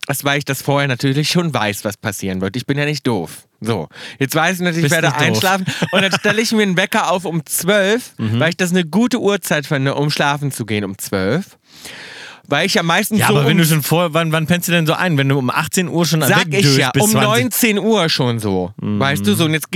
das 0.07 0.23
weil 0.23 0.37
ich 0.37 0.45
das 0.45 0.61
vorher 0.61 0.87
natürlich 0.87 1.29
schon 1.29 1.53
weiß, 1.53 1.85
was 1.85 1.97
passieren 1.97 2.41
wird. 2.41 2.55
Ich 2.55 2.65
bin 2.65 2.77
ja 2.77 2.85
nicht 2.85 3.05
doof. 3.05 3.47
So, 3.65 3.87
jetzt 4.19 4.35
weiß 4.35 4.57
ich 4.57 4.61
natürlich, 4.61 4.85
ich 4.85 4.91
werde 4.91 5.15
einschlafen 5.15 5.65
und 5.91 6.01
dann 6.01 6.11
stelle 6.11 6.41
ich 6.41 6.51
mir 6.51 6.63
einen 6.63 6.75
Wecker 6.75 7.09
auf 7.09 7.23
um 7.23 7.45
12, 7.45 8.13
Mhm. 8.17 8.39
weil 8.39 8.49
ich 8.49 8.57
das 8.57 8.71
eine 8.71 8.85
gute 8.85 9.19
Uhrzeit 9.19 9.65
finde, 9.65 9.95
um 9.95 10.11
schlafen 10.11 10.51
zu 10.51 10.65
gehen 10.65 10.83
um 10.83 10.97
12. 10.97 11.57
Weil 12.47 12.65
ich 12.65 12.73
ja 12.73 12.83
meistens 12.83 13.19
Ja, 13.19 13.27
so 13.27 13.35
aber 13.37 13.45
wenn 13.45 13.53
um, 13.53 13.57
du 13.59 13.65
schon 13.65 13.83
vor, 13.83 14.13
wann, 14.13 14.31
wann 14.31 14.47
pennst 14.47 14.67
du 14.67 14.71
denn 14.73 14.85
so 14.85 14.93
ein? 14.93 15.17
Wenn 15.17 15.29
du 15.29 15.37
um 15.37 15.49
18 15.49 15.87
Uhr 15.87 16.05
schon 16.05 16.21
Sag 16.21 16.53
ich 16.53 16.77
ja, 16.77 16.91
um 16.99 17.09
20. 17.09 17.21
19 17.21 17.79
Uhr 17.79 18.09
schon 18.09 18.39
so. 18.39 18.73
Weißt 18.77 19.25
du 19.25 19.33
so? 19.33 19.45
Und 19.45 19.53
jetzt 19.53 19.67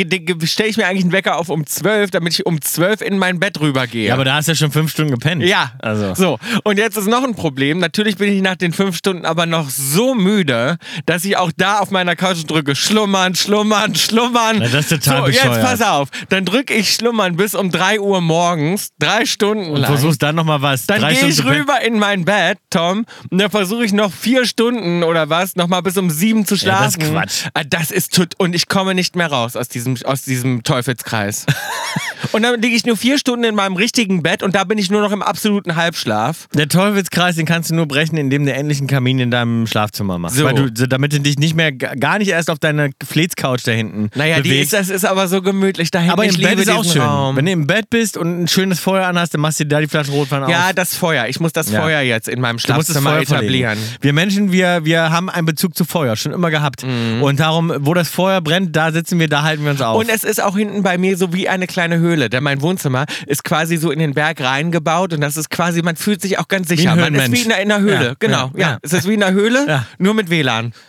stelle 0.50 0.70
ich 0.70 0.78
mir 0.78 0.86
eigentlich 0.88 1.04
einen 1.04 1.12
Wecker 1.14 1.38
auf 1.38 1.50
um 1.50 1.66
12, 1.66 2.12
damit 2.12 2.34
ich 2.34 2.46
um 2.46 2.62
12 2.62 3.02
in 3.02 3.18
mein 3.18 3.40
Bett 3.40 3.60
rübergehe. 3.62 4.08
Ja, 4.08 4.14
aber 4.16 4.26
da 4.26 4.36
hast 4.36 4.48
du 4.48 4.52
ja 4.52 4.56
schon 4.56 4.72
fünf 4.72 4.92
Stunden 4.92 5.12
gepennt. 5.12 5.44
Ja, 5.44 5.72
Also. 5.80 6.14
so. 6.14 6.40
Und 6.64 6.78
jetzt 6.78 6.98
ist 6.98 7.08
noch 7.08 7.24
ein 7.24 7.36
Problem. 7.36 7.80
Natürlich 7.80 8.18
bin 8.18 8.34
ich 8.34 8.42
nach 8.42 8.56
den 8.56 8.74
fünf 8.74 8.98
Stunden 8.98 9.26
aber 9.26 9.46
noch 9.46 9.70
so 9.70 10.14
müde, 10.14 10.78
dass 11.06 11.24
ich 11.26 11.38
auch 11.38 11.52
da 11.56 11.80
auf 11.80 11.92
meiner 11.92 12.16
Couch 12.16 12.44
drücke. 12.48 12.76
Schlummern, 12.76 13.34
schlummern, 13.36 13.96
schlummern. 13.96 14.58
Na, 14.60 14.68
das 14.68 14.92
ist 14.92 15.04
total 15.04 15.20
so, 15.22 15.26
bescheuert. 15.28 15.56
jetzt 15.56 15.62
pass 15.64 15.82
auf. 15.82 16.10
Dann 16.30 16.46
drücke 16.46 16.74
ich 16.74 16.94
schlummern 16.94 17.38
bis 17.38 17.56
um 17.56 17.72
3 17.72 18.00
Uhr 18.02 18.22
morgens, 18.22 18.90
drei 19.00 19.26
Stunden 19.26 19.72
Und 19.72 19.82
lang. 19.82 19.92
versuchst 19.92 20.22
dann 20.22 20.36
nochmal 20.36 20.62
was. 20.62 20.86
Dann 20.86 21.02
gehe 21.14 21.28
ich 21.28 21.44
rüber 21.46 21.82
in 21.82 21.98
mein 22.00 22.26
Bett, 22.26 22.58
Tom, 22.70 23.06
und 23.32 23.38
dann 23.40 23.50
versuche 23.50 23.86
ich 23.86 23.94
noch 23.94 24.12
vier 24.12 24.46
Stunden 24.46 25.04
oder 25.04 25.30
was, 25.30 25.56
nochmal 25.56 25.82
bis 25.82 25.98
um 25.98 26.10
sieben 26.10 26.46
zu 26.46 26.56
Ja, 26.56 26.60
schlafen. 26.62 27.00
das 27.00 27.08
ist 27.08 27.12
Quatsch. 27.14 27.52
Ah, 27.54 27.64
Das 27.64 27.92
ist 27.92 28.14
tut 28.14 28.34
und 28.40 28.54
ich 28.56 28.68
komme 28.68 28.94
nicht 28.96 29.16
mehr 29.16 29.28
raus 29.32 29.56
aus 29.56 29.68
diesem, 29.70 29.98
aus 30.06 30.24
diesem 30.24 30.64
Teufelskreis. 30.64 31.46
und 32.32 32.44
dann 32.44 32.62
liege 32.62 32.76
ich 32.76 32.86
nur 32.86 32.98
vier 32.98 33.18
Stunden 33.18 33.44
in 33.46 33.56
meinem 33.56 33.76
richtigen 33.76 34.24
Bett 34.24 34.44
und 34.44 34.56
da 34.56 34.64
bin 34.64 34.78
ich 34.78 34.90
nur 34.92 35.02
noch 35.02 35.12
im 35.12 35.22
absoluten 35.22 35.76
Halbschlaf. 35.76 36.48
Der 36.54 36.68
Teufelskreis, 36.68 37.36
den 37.36 37.46
kannst 37.46 37.70
du 37.70 37.76
nur 37.76 37.88
brechen, 37.88 38.18
indem 38.18 38.46
du 38.46 38.54
endlich 38.54 38.80
einen 38.80 38.88
Kamin 38.88 39.20
in 39.20 39.32
deinem 39.32 39.68
Schlafzimmer 39.68 40.18
machst. 40.18 40.38
So. 40.38 40.46
Weil 40.46 40.54
du, 40.56 40.88
damit 40.88 41.14
du 41.14 41.20
dich 41.20 41.38
nicht 41.40 41.56
mehr, 41.56 41.72
gar 41.72 42.18
nicht 42.20 42.30
erst 42.30 42.50
auf 42.50 42.60
deine 42.60 42.92
Fleetscouch 43.06 43.62
da 43.64 43.72
hinten 43.72 44.10
Naja, 44.16 44.40
die 44.42 44.60
ist, 44.60 44.74
das 44.74 44.90
ist 44.90 45.06
aber 45.06 45.28
so 45.28 45.42
gemütlich 45.42 45.92
dahin. 45.92 46.12
aber 46.12 46.26
ich 46.26 46.36
im 46.36 46.42
Bett 46.44 46.60
ist 46.60 46.70
auch 46.70 46.84
schön. 46.84 47.02
Raum. 47.02 47.36
Wenn 47.36 47.46
du 47.46 47.52
im 47.52 47.68
Bett 47.68 47.90
bist 47.90 48.18
und 48.18 48.44
ein 48.44 48.48
schönes 48.48 48.80
Feuer 48.80 49.08
anhast, 49.08 49.34
dann 49.34 49.42
machst 49.42 49.60
du 49.60 49.64
dir 49.66 49.70
da 49.70 49.82
die 49.82 49.88
Flasche 49.88 50.12
Rotwein 50.12 50.44
auf. 50.44 50.50
ja, 50.50 50.72
das 50.74 50.96
Feuer. 50.96 51.28
Ich 51.28 51.40
muss 51.40 51.54
das 51.54 51.72
Ja. 51.72 51.82
Feuer 51.82 52.02
jetzt 52.02 52.28
in 52.28 52.40
meinem 52.42 52.60
Schlafzimmer 52.60 53.20
etablieren. 53.20 53.78
Wir 54.02 54.14
Menschen, 54.14 54.52
wir, 54.52 54.86
wir 54.86 55.10
haben 55.12 55.30
einen 55.30 55.46
Bezug 55.46 55.76
zu 55.76 55.86
Feuer, 55.86 56.16
schon 56.16 56.32
immer 56.32 56.50
gehabt. 56.52 56.84
Und 57.22 57.40
darum, 57.40 57.74
wo 57.80 57.94
das 57.94 58.10
Feuer 58.10 58.42
brennt, 58.42 58.76
da 58.76 58.92
sitzen 58.92 59.20
wir, 59.20 59.28
da 59.28 59.44
halten 59.44 59.64
wir 59.64 59.72
uns 59.72 59.82
auf. 59.82 59.98
Und 60.00 60.10
es 60.10 60.24
ist 60.24 60.42
auch 60.42 60.56
hinten 60.56 60.84
bei 60.84 60.98
mir 60.98 61.18
so 61.18 61.34
wie 61.34 61.50
eine 61.50 61.68
kleine 61.68 61.98
Höhle, 61.98 62.07
denn 62.16 62.44
mein 62.44 62.62
Wohnzimmer 62.62 63.06
ist 63.26 63.44
quasi 63.44 63.78
so 63.78 63.92
in 63.92 64.00
den 64.00 64.14
Berg 64.14 64.42
reingebaut 64.42 65.14
und 65.14 65.22
das 65.22 65.36
ist 65.38 65.50
quasi, 65.50 65.82
man 65.82 65.96
fühlt 65.96 66.22
sich 66.22 66.40
auch 66.40 66.48
ganz 66.48 66.68
sicher. 66.70 66.96
man 66.96 67.14
ist 67.16 67.32
wie 67.32 67.42
in 67.42 67.52
einer, 67.52 67.62
in 67.62 67.72
einer 67.72 67.82
Höhle, 67.84 68.06
Ja, 68.08 68.14
genau. 68.20 68.52
ja, 68.56 68.70
Ja, 68.72 68.78
es 68.82 68.94
ist 68.94 69.08
wie 69.08 69.14
in 69.16 69.24
einer 69.24 69.36
Höhle, 69.36 69.66
Ja. 69.68 69.86
nur 69.98 70.14
mit 70.14 70.30
WLAN. 70.30 70.74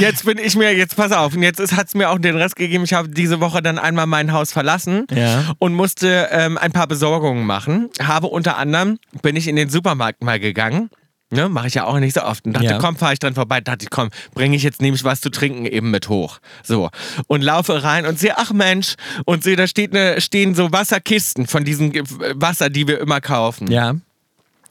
Jetzt 0.00 0.24
bin 0.24 0.38
ich 0.38 0.56
mir, 0.56 0.74
jetzt 0.74 0.96
pass 0.96 1.12
auf, 1.12 1.34
und 1.36 1.42
jetzt 1.42 1.60
hat 1.76 1.86
es 1.88 1.94
mir 1.94 2.08
auch 2.10 2.18
den 2.18 2.36
Rest 2.36 2.56
gegeben. 2.56 2.84
Ich 2.84 2.92
habe 2.94 3.08
diese 3.08 3.40
Woche 3.40 3.60
dann 3.62 3.78
einmal 3.78 4.06
mein 4.06 4.32
Haus 4.32 4.52
verlassen 4.52 5.06
Ja. 5.12 5.54
und 5.58 5.74
musste 5.74 6.28
ähm, 6.32 6.56
ein 6.58 6.72
paar 6.72 6.86
Besorgungen 6.86 7.44
machen. 7.46 7.90
Habe 8.02 8.26
unter 8.28 8.56
anderem, 8.56 8.98
bin 9.22 9.36
ich 9.36 9.48
in 9.48 9.56
den 9.56 9.68
Supermarkt 9.68 10.22
mal 10.24 10.40
gegangen. 10.40 10.90
Ne, 11.34 11.48
mache 11.48 11.66
ich 11.66 11.74
ja 11.74 11.84
auch 11.84 11.98
nicht 11.98 12.14
so 12.14 12.22
oft. 12.22 12.46
Und 12.46 12.52
dachte, 12.54 12.66
Ja. 12.66 12.78
komm, 12.78 12.96
fahre 12.96 13.12
ich 13.12 13.18
dran 13.18 13.34
vorbei. 13.34 13.60
Dachte 13.60 13.84
ich, 13.84 13.90
komm, 13.90 14.10
bringe 14.34 14.56
ich 14.56 14.62
jetzt 14.62 14.80
nämlich 14.80 15.04
was 15.04 15.20
zu 15.20 15.30
trinken 15.30 15.66
eben 15.66 15.90
mit 15.90 16.08
hoch. 16.08 16.38
So. 16.62 16.90
Und 17.26 17.42
laufe 17.42 17.82
rein 17.82 18.06
und 18.06 18.18
sehe, 18.18 18.38
ach 18.38 18.52
Mensch, 18.52 18.94
und 19.24 19.42
sehe, 19.44 19.56
da 19.56 19.66
steht 19.66 19.94
eine, 19.94 20.20
stehen 20.20 20.54
so 20.54 20.72
Wasserkisten 20.72 21.46
von 21.46 21.64
diesem 21.64 21.92
Wasser, 22.34 22.70
die 22.70 22.86
wir 22.88 23.00
immer 23.00 23.20
kaufen. 23.20 23.70
ja. 23.70 23.94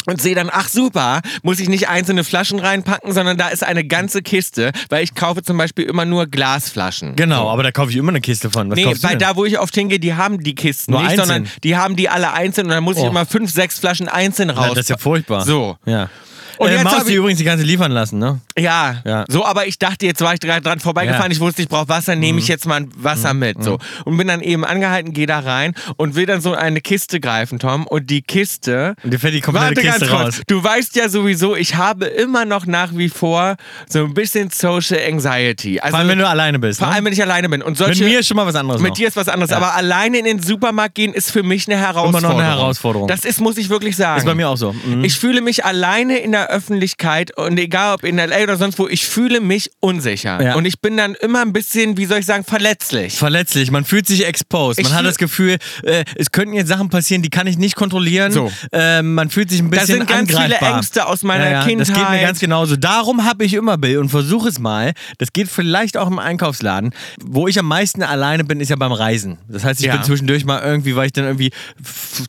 Und 0.06 0.22
sehe 0.22 0.36
dann, 0.36 0.50
ach 0.52 0.68
super, 0.68 1.22
muss 1.44 1.62
ich 1.62 1.70
nicht 1.70 1.88
einzelne 1.88 2.26
Flaschen 2.26 2.60
reinpacken, 2.60 3.14
sondern 3.14 3.38
da 3.38 3.48
ist 3.48 3.64
eine 3.64 3.86
ganze 3.86 4.22
Kiste, 4.22 4.74
weil 4.90 5.02
ich 5.02 5.16
kaufe 5.16 5.44
zum 5.44 5.58
Beispiel 5.58 5.86
immer 5.86 6.04
nur 6.04 6.26
Glasflaschen. 6.28 7.16
Genau, 7.16 7.50
aber 7.50 7.64
da 7.64 7.72
kaufe 7.72 7.90
ich 7.92 7.96
immer 7.96 8.10
eine 8.10 8.20
Kiste 8.20 8.50
von. 8.52 8.70
Was 8.70 8.76
Nee, 8.76 8.94
weil 9.02 9.18
da, 9.18 9.38
wo 9.38 9.46
ich 9.46 9.58
oft 9.60 9.74
hingehe, 9.74 10.00
die 10.02 10.14
haben 10.14 10.44
die 10.44 10.56
Kisten 10.56 10.92
Nur 10.92 11.00
nicht, 11.04 11.12
einzeln? 11.12 11.28
sondern 11.28 11.52
die 11.64 11.78
haben 11.78 11.96
die 11.96 12.10
alle 12.10 12.34
einzeln 12.34 12.66
und 12.68 12.72
dann 12.74 12.84
muss 12.84 12.98
ich 12.98 13.04
Oh. 13.04 13.08
immer 13.08 13.26
fünf, 13.26 13.50
sechs 13.50 13.80
Flaschen 13.80 14.10
einzeln 14.10 14.50
raus. 14.50 14.66
Na, 14.68 14.74
das 14.74 14.80
ist 14.80 14.90
ja 14.90 14.98
furchtbar. 14.98 15.46
So. 15.46 15.78
Ja. 15.86 16.10
Und 16.58 16.70
äh, 16.70 16.74
jetzt 16.76 16.84
Maus 16.84 17.04
die 17.06 17.12
ich- 17.12 17.18
übrigens 17.18 17.38
die 17.40 17.44
ganze 17.46 17.64
liefern 17.64 17.92
lassen, 17.92 18.20
ne? 18.20 18.40
Ja, 18.58 19.02
Ja. 19.06 19.26
so, 19.28 19.46
aber 19.46 19.66
ich 19.68 19.80
dachte, 19.80 20.06
jetzt 20.06 20.22
war 20.22 20.34
ich 20.34 20.40
gerade 20.40 20.62
dran 20.62 20.80
vorbeigefahren, 20.80 21.24
Ja. 21.24 21.28
Mhm. 21.30 21.32
ich 21.34 21.40
wusste, 21.40 21.62
ich 21.64 21.70
brauche 21.70 21.90
Wasser, 21.90 22.16
nehme 22.16 22.40
ich 22.40 22.48
jetzt 22.48 22.66
mal 22.66 22.76
ein 22.82 22.90
Wasser 22.96 23.34
mit. 23.34 23.64
So. 23.64 23.80
Und 24.06 24.18
bin 24.18 24.28
dann 24.28 24.42
eben 24.42 24.64
angehalten, 24.66 25.14
gehe 25.14 25.26
da 25.28 25.40
rein 25.40 25.74
und 25.98 26.16
will 26.16 26.26
dann 26.26 26.42
so 26.42 26.54
eine 26.54 26.82
Kiste 26.82 27.20
greifen, 27.20 27.60
Tom. 27.60 27.88
Und 27.88 28.10
die 28.10 28.22
Kiste. 28.22 28.96
Und 29.04 29.12
dir 29.14 29.20
fällt 29.20 29.34
die 29.34 29.42
komplette 29.42 29.76
Warte 29.78 29.82
Kiste 29.82 30.00
ganz 30.08 30.12
kurz. 30.12 30.36
raus. 30.38 30.42
Du 30.48 30.64
weißt 30.64 30.96
ja 30.96 31.10
sowieso, 31.10 31.56
ich 31.56 31.76
habe 31.76 32.06
immer 32.06 32.46
noch 32.46 32.66
nach 32.66 32.90
wie 32.94 33.10
vor 33.10 33.56
so 33.90 34.04
ein 34.04 34.14
bisschen 34.14 34.50
Social 34.50 35.00
Anxiety. 35.08 35.80
Also, 35.80 35.92
Vor 35.92 36.00
allem, 36.00 36.10
wenn 36.10 36.20
du 36.20 36.28
alleine 36.28 36.60
bist. 36.60 36.80
vor 36.80 36.88
ne? 36.90 36.96
allem, 36.96 37.06
wenn 37.06 37.14
ich 37.14 37.22
alleine 37.22 37.50
bin. 37.50 37.62
Und 37.62 37.72
Mit 37.72 37.78
solche, 37.78 38.04
mir 38.04 38.20
ist 38.20 38.28
schon 38.28 38.38
mal 38.38 38.46
was 38.46 38.56
anderes. 38.56 38.82
mit 38.82 38.90
noch. 38.92 38.98
dir 38.98 39.08
ist 39.08 39.16
was 39.16 39.28
anderes. 39.30 39.52
Ja. 39.52 39.58
Aber 39.58 39.74
alleine 39.76 40.18
in 40.20 40.26
den 40.26 40.42
Supermarkt 40.42 40.96
gehen 40.96 41.14
ist 41.14 41.32
für 41.32 41.44
mich 41.44 41.68
eine 41.68 41.78
Herausforderung. 41.80 42.42
Herausforderung. 42.42 43.08
Das 43.08 43.26
ist, 43.26 43.40
muss 43.42 43.58
ich 43.58 43.70
wirklich 43.70 43.96
sagen. 43.96 44.20
Ist 44.20 44.26
bei 44.26 44.36
mir 44.36 44.50
auch 44.50 44.58
so. 44.58 44.74
Mhm. 44.74 45.04
Ich 45.04 45.18
fühle 45.18 45.42
mich 45.42 45.66
alleine 45.66 46.18
in 46.18 46.32
der 46.32 46.43
Öffentlichkeit 46.50 47.38
und 47.38 47.58
egal 47.58 47.96
ob 47.96 48.04
in 48.04 48.18
LA 48.18 48.44
oder 48.44 48.58
sonst 48.58 48.80
wo, 48.80 48.88
ich 48.88 49.06
fühle 49.06 49.40
mich 49.42 49.72
unsicher. 49.80 50.42
Ja. 50.42 50.56
Und 50.56 50.66
ich 50.66 50.80
bin 50.80 50.98
dann 50.98 51.16
immer 51.16 51.42
ein 51.42 51.54
bisschen, 51.54 51.98
wie 51.98 52.06
soll 52.06 52.20
ich 52.20 52.26
sagen, 52.26 52.44
verletzlich. 52.44 53.18
Verletzlich, 53.18 53.72
man 53.72 53.86
fühlt 53.86 54.08
sich 54.08 54.26
exposed. 54.26 54.80
Ich 54.80 54.90
Man 54.90 54.98
hat 54.98 55.06
das 55.06 55.18
Gefühl, 55.18 55.58
äh, 55.84 56.04
es 56.16 56.32
könnten 56.32 56.54
jetzt 56.54 56.68
Sachen 56.68 56.90
passieren, 56.90 57.22
die 57.22 57.30
kann 57.30 57.48
ich 57.48 57.58
nicht 57.58 57.76
kontrollieren. 57.76 58.32
So. 58.32 58.52
Ähm, 58.72 59.14
man 59.16 59.30
fühlt 59.30 59.50
sich 59.50 59.60
ein 59.60 59.70
bisschen 59.70 59.98
sind 59.98 60.08
ganz 60.08 60.30
viele 60.30 60.44
angreifbar. 60.44 60.76
Ängste 60.78 61.06
aus 61.08 61.24
meiner 61.24 61.46
ja, 61.46 61.52
ja, 61.52 61.66
Kindheit. 61.66 61.90
Das 61.90 61.96
geht 61.96 62.10
mir 62.10 62.22
ganz 62.22 62.40
genauso. 62.40 62.76
Darum 62.76 63.26
habe 63.26 63.46
ich 63.46 63.54
immer 63.54 63.78
Bill 63.78 63.98
und 63.98 64.10
versuche 64.10 64.50
es 64.50 64.60
mal. 64.60 64.94
Das 65.18 65.34
geht 65.34 65.50
vielleicht 65.50 65.98
auch 65.98 66.08
im 66.08 66.20
Einkaufsladen. 66.20 66.94
Wo 67.22 67.48
ich 67.48 67.60
am 67.60 67.68
meisten 67.68 68.04
alleine 68.04 68.44
bin, 68.44 68.60
ist 68.60 68.70
ja 68.70 68.76
beim 68.76 68.92
Reisen. 68.92 69.38
Das 69.48 69.64
heißt, 69.64 69.84
ich 69.84 69.92
bin 69.92 70.04
zwischendurch 70.04 70.46
mal 70.46 70.62
irgendwie, 70.62 70.96
weil 70.96 71.08
ich 71.08 71.14
dann 71.14 71.26
irgendwie 71.26 71.52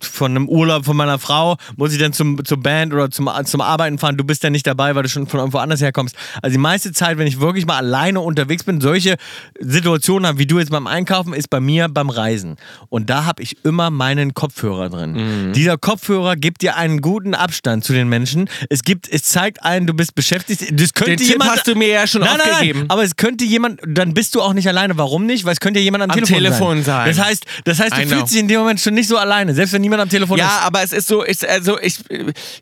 von 0.00 0.33
einem 0.33 0.49
Urlaub 0.49 0.85
von 0.85 0.97
meiner 0.97 1.18
Frau, 1.18 1.56
muss 1.76 1.92
ich 1.92 1.99
dann 1.99 2.12
zum, 2.12 2.44
zur 2.44 2.61
Band 2.61 2.92
oder 2.92 3.11
zum, 3.11 3.30
zum 3.44 3.61
Arbeiten 3.61 3.99
fahren. 4.04 4.16
Du 4.16 4.25
bist 4.25 4.42
ja 4.42 4.50
nicht 4.50 4.66
dabei, 4.66 4.94
weil 4.94 5.02
du 5.02 5.08
schon 5.08 5.26
von 5.26 5.40
irgendwo 5.40 5.58
anders 5.58 5.80
herkommst. 5.80 6.14
Also 6.42 6.52
die 6.54 6.61
meiste 6.61 6.92
Zeit, 6.92 7.18
wenn 7.18 7.26
ich 7.26 7.40
wirklich 7.40 7.66
mal 7.66 7.76
alleine 7.76 8.20
unterwegs 8.20 8.64
bin, 8.64 8.80
solche 8.80 9.16
Situationen 9.58 10.26
habe, 10.26 10.38
wie 10.38 10.46
du 10.46 10.58
jetzt 10.58 10.70
beim 10.70 10.87
Einkaufen, 10.87 11.32
ist 11.32 11.49
bei 11.50 11.61
mir 11.61 11.88
beim 11.88 12.11
Reisen. 12.11 12.56
Und 12.88 13.11
da 13.11 13.25
habe 13.25 13.42
ich 13.42 13.56
immer 13.64 13.90
meinen 13.90 14.34
Kopfhörer 14.34 14.90
drin. 14.90 15.12
Mhm. 15.49 15.52
Dieser 15.52 15.78
Kopfhörer 15.78 16.37
gibt 16.37 16.62
dir 16.62 16.76
einen 16.76 17.00
guten 17.00 17.34
Abstand 17.34 17.84
zu 17.84 17.92
den 17.92 18.08
Menschen. 18.08 18.49
Es 18.68 18.82
gibt, 18.82 19.08
es 19.11 19.23
zeigt 19.25 19.62
einen, 19.64 19.87
du 19.87 19.94
bist 19.94 20.14
beschäftigt. 20.14 20.61
Das 20.73 20.92
könnte 20.92 21.12
Den 21.12 21.18
Tipp 21.18 21.28
jemand, 21.30 21.50
hast 21.52 21.66
du 21.66 21.75
mir 21.75 21.88
ja 21.88 22.06
schon 22.06 22.20
nein, 22.23 22.37
oft 22.37 22.46
nein, 22.46 22.61
gegeben. 22.61 22.84
Aber 22.88 23.02
es 23.02 23.16
könnte 23.16 23.44
jemand, 23.44 23.80
dann 23.87 24.14
bist 24.14 24.34
du 24.34 24.42
auch 24.42 24.52
nicht 24.52 24.68
alleine. 24.68 24.99
Warum 24.99 25.26
nicht? 25.26 25.44
Weil 25.44 25.52
es 25.52 25.61
könnte 25.61 25.80
ja 25.80 25.84
jemand 25.84 26.04
am, 26.04 26.11
Am 26.11 26.16
Telefon, 26.16 26.37
Telefon 26.37 26.82
sein. 26.82 27.08
Das 27.08 27.25
heißt, 27.25 27.44
das 27.64 27.80
heißt, 27.80 27.96
du 27.96 28.00
I 28.00 28.04
know. 28.06 28.16
fühlst 28.16 28.34
dich 28.34 28.40
in 28.40 28.49
dem 28.49 28.61
Moment 28.61 28.80
schon 28.80 28.94
nicht 28.94 29.08
so 29.08 29.16
alleine, 29.16 29.54
selbst 29.54 29.73
wenn 29.73 29.80
niemand 29.80 30.02
am 30.02 30.08
Telefon 30.08 30.38
Ja, 30.38 30.58
ist. 30.58 30.64
aber 30.64 30.82
es 30.82 30.92
ist 30.92 31.08
so, 31.08 31.23
ist, 31.23 31.46
also 31.46 31.78
ich, 31.80 31.99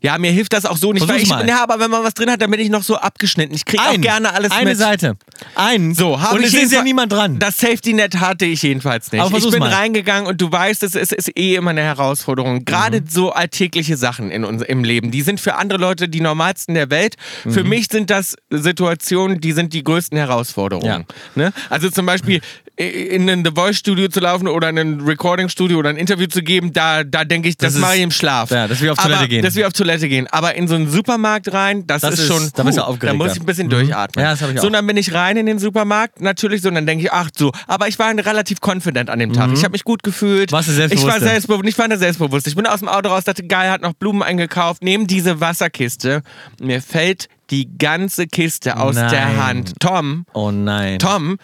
ja, 0.01 0.17
mir 0.17 0.31
hilft 0.31 0.53
das 0.53 0.65
auch 0.65 0.77
so 0.77 0.93
nicht. 0.93 1.05
Versuch's 1.05 1.29
Weil 1.29 1.32
ich, 1.32 1.32
mal. 1.37 1.47
ja, 1.47 1.63
aber 1.63 1.79
wenn 1.79 1.91
man 1.91 2.03
was 2.03 2.13
drin 2.13 2.29
hat, 2.31 2.41
dann 2.41 2.51
bin 2.51 2.59
ich 2.59 2.69
noch 2.69 2.83
so 2.83 2.95
abgeschnitten. 2.97 3.53
Ich 3.53 3.65
kriege 3.65 3.81
auch 3.83 3.99
gerne 3.99 4.33
alles 4.33 4.51
eine 4.51 4.71
mit. 4.71 4.77
Seite. 4.77 5.15
Ein. 5.55 5.93
So, 5.93 6.21
habe 6.21 6.35
Und 6.37 6.41
ich 6.45 6.53
es 6.53 6.63
ist 6.63 6.71
ja 6.71 6.83
niemand 6.83 7.11
dran. 7.11 7.39
Das 7.39 7.57
Safety 7.57 7.93
Net 7.93 8.19
hatte 8.19 8.45
ich 8.45 8.61
jedenfalls 8.61 9.11
nicht. 9.11 9.21
Aber 9.21 9.37
ich 9.37 9.49
bin 9.49 9.59
mal. 9.59 9.73
reingegangen 9.73 10.27
und 10.27 10.39
du 10.41 10.51
weißt, 10.51 10.83
es 10.83 10.95
ist, 10.95 11.11
ist 11.11 11.37
eh 11.37 11.55
immer 11.55 11.71
eine 11.71 11.81
Herausforderung. 11.81 12.65
Gerade 12.65 13.01
Mhm. 13.01 13.07
so 13.09 13.31
alltägliche 13.31 13.97
Sachen 13.97 14.31
in 14.31 14.45
uns, 14.45 14.61
im 14.63 14.83
Leben, 14.83 15.11
die 15.11 15.21
sind 15.21 15.39
für 15.39 15.55
andere 15.55 15.79
Leute 15.79 16.07
die 16.09 16.21
normalsten 16.21 16.75
der 16.75 16.89
Welt. 16.89 17.15
Mhm. 17.43 17.51
Für 17.51 17.63
mich 17.63 17.87
sind 17.91 18.09
das 18.09 18.35
Situationen, 18.49 19.39
die 19.41 19.51
sind 19.51 19.73
die 19.73 19.83
größten 19.83 20.17
Herausforderungen. 20.17 21.05
Ne? 21.35 21.51
Also 21.69 21.89
zum 21.89 22.05
Beispiel 22.05 22.41
in 22.75 23.29
ein 23.29 23.45
The 23.45 23.51
Voice 23.53 23.77
Studio 23.77 24.07
zu 24.07 24.19
laufen 24.19 24.47
oder 24.47 24.69
in 24.69 24.79
ein 24.79 25.01
Recording 25.01 25.47
Studio 25.47 25.77
oder 25.77 25.89
ein 25.89 25.95
Interview 25.95 26.25
zu 26.25 26.41
geben, 26.41 26.73
da, 26.73 27.03
da 27.03 27.23
denke 27.23 27.47
ich, 27.47 27.55
das, 27.55 27.73
Das 27.73 27.81
mache 27.81 27.97
ich 27.97 28.01
im 28.01 28.09
Schlaf. 28.09 28.49
ja, 28.49 28.67
das 28.67 28.79
ist 28.79 28.83
wie 28.83 28.89
auf 28.89 28.97
Aber, 28.97 29.09
Toilette 29.09 29.27
gehen. 29.29 29.43
Das 29.43 29.53
ist 29.53 29.57
wie 29.59 29.65
auf 29.65 29.73
Toilette 29.73 30.09
gehen. 30.09 30.25
Aber 30.31 30.55
in 30.55 30.67
so 30.67 30.73
einen 30.73 30.89
Supermarkt 30.89 31.53
rein, 31.53 31.85
das, 31.85 32.01
Das 32.01 32.15
ist 32.15 32.21
ist- 32.21 32.27
schon. 32.27 32.49
da 32.55 32.63
bist 32.63 32.79
du 32.79 32.81
puh, 32.81 32.87
aufgeregter. 32.87 33.17
Da 33.19 33.23
muss 33.23 33.35
ich 33.35 33.41
ein 33.41 33.45
bisschen 33.45 33.69
durchatmen. 33.69 34.25
Ja, 34.25 34.31
das 34.35 34.41
ich 34.49 34.59
So, 34.59 34.67
auch. 34.67 34.71
dann 34.71 34.87
bin 34.87 34.97
ich 34.97 35.13
rein 35.13 35.37
in 35.37 35.45
den 35.45 35.59
Supermarkt, 35.59 36.19
natürlich 36.19 36.61
so, 36.63 36.69
und 36.69 36.75
dann 36.75 36.87
denke 36.87 37.03
ich, 37.05 37.11
ach 37.13 37.29
so, 37.37 37.51
aber 37.67 37.87
ich 37.87 37.99
war 37.99 38.11
relativ 38.11 38.57
confident 38.65 39.11
an 39.11 39.19
dem 39.19 39.33
Tag. 39.33 39.51
Ich 39.53 39.63
habe 39.63 39.73
mich 39.73 39.83
gut 39.83 40.01
gefühlt. 40.01 40.51
Warst 40.51 40.69
du 40.69 40.71
ich 40.71 41.03
war 41.03 41.19
selbstbewusst, 41.19 41.67
ich 41.69 41.77
war 41.77 41.87
da 41.87 41.97
selbstbewusst. 41.97 42.47
Ich 42.47 42.55
bin 42.55 42.65
aus 42.65 42.79
dem 42.79 42.87
Auto 42.87 43.09
raus, 43.09 43.23
dachte, 43.23 43.43
geil, 43.45 43.69
hat 43.69 43.81
noch 43.83 43.93
Blumen 43.93 44.23
eingekauft, 44.23 44.83
nehme 44.83 45.05
diese 45.05 45.39
Wasserkiste. 45.39 46.23
Mir 46.59 46.81
fällt 46.81 47.27
die 47.53 47.69
ganze 47.77 48.25
Kiste 48.25 48.77
aus 48.77 48.95
Nein. 48.95 49.09
der 49.11 49.45
Hand. 49.45 49.73
Tom, 49.79 50.25
Oh 50.33 50.49
nein. 50.51 50.97
Tom, 50.97 51.37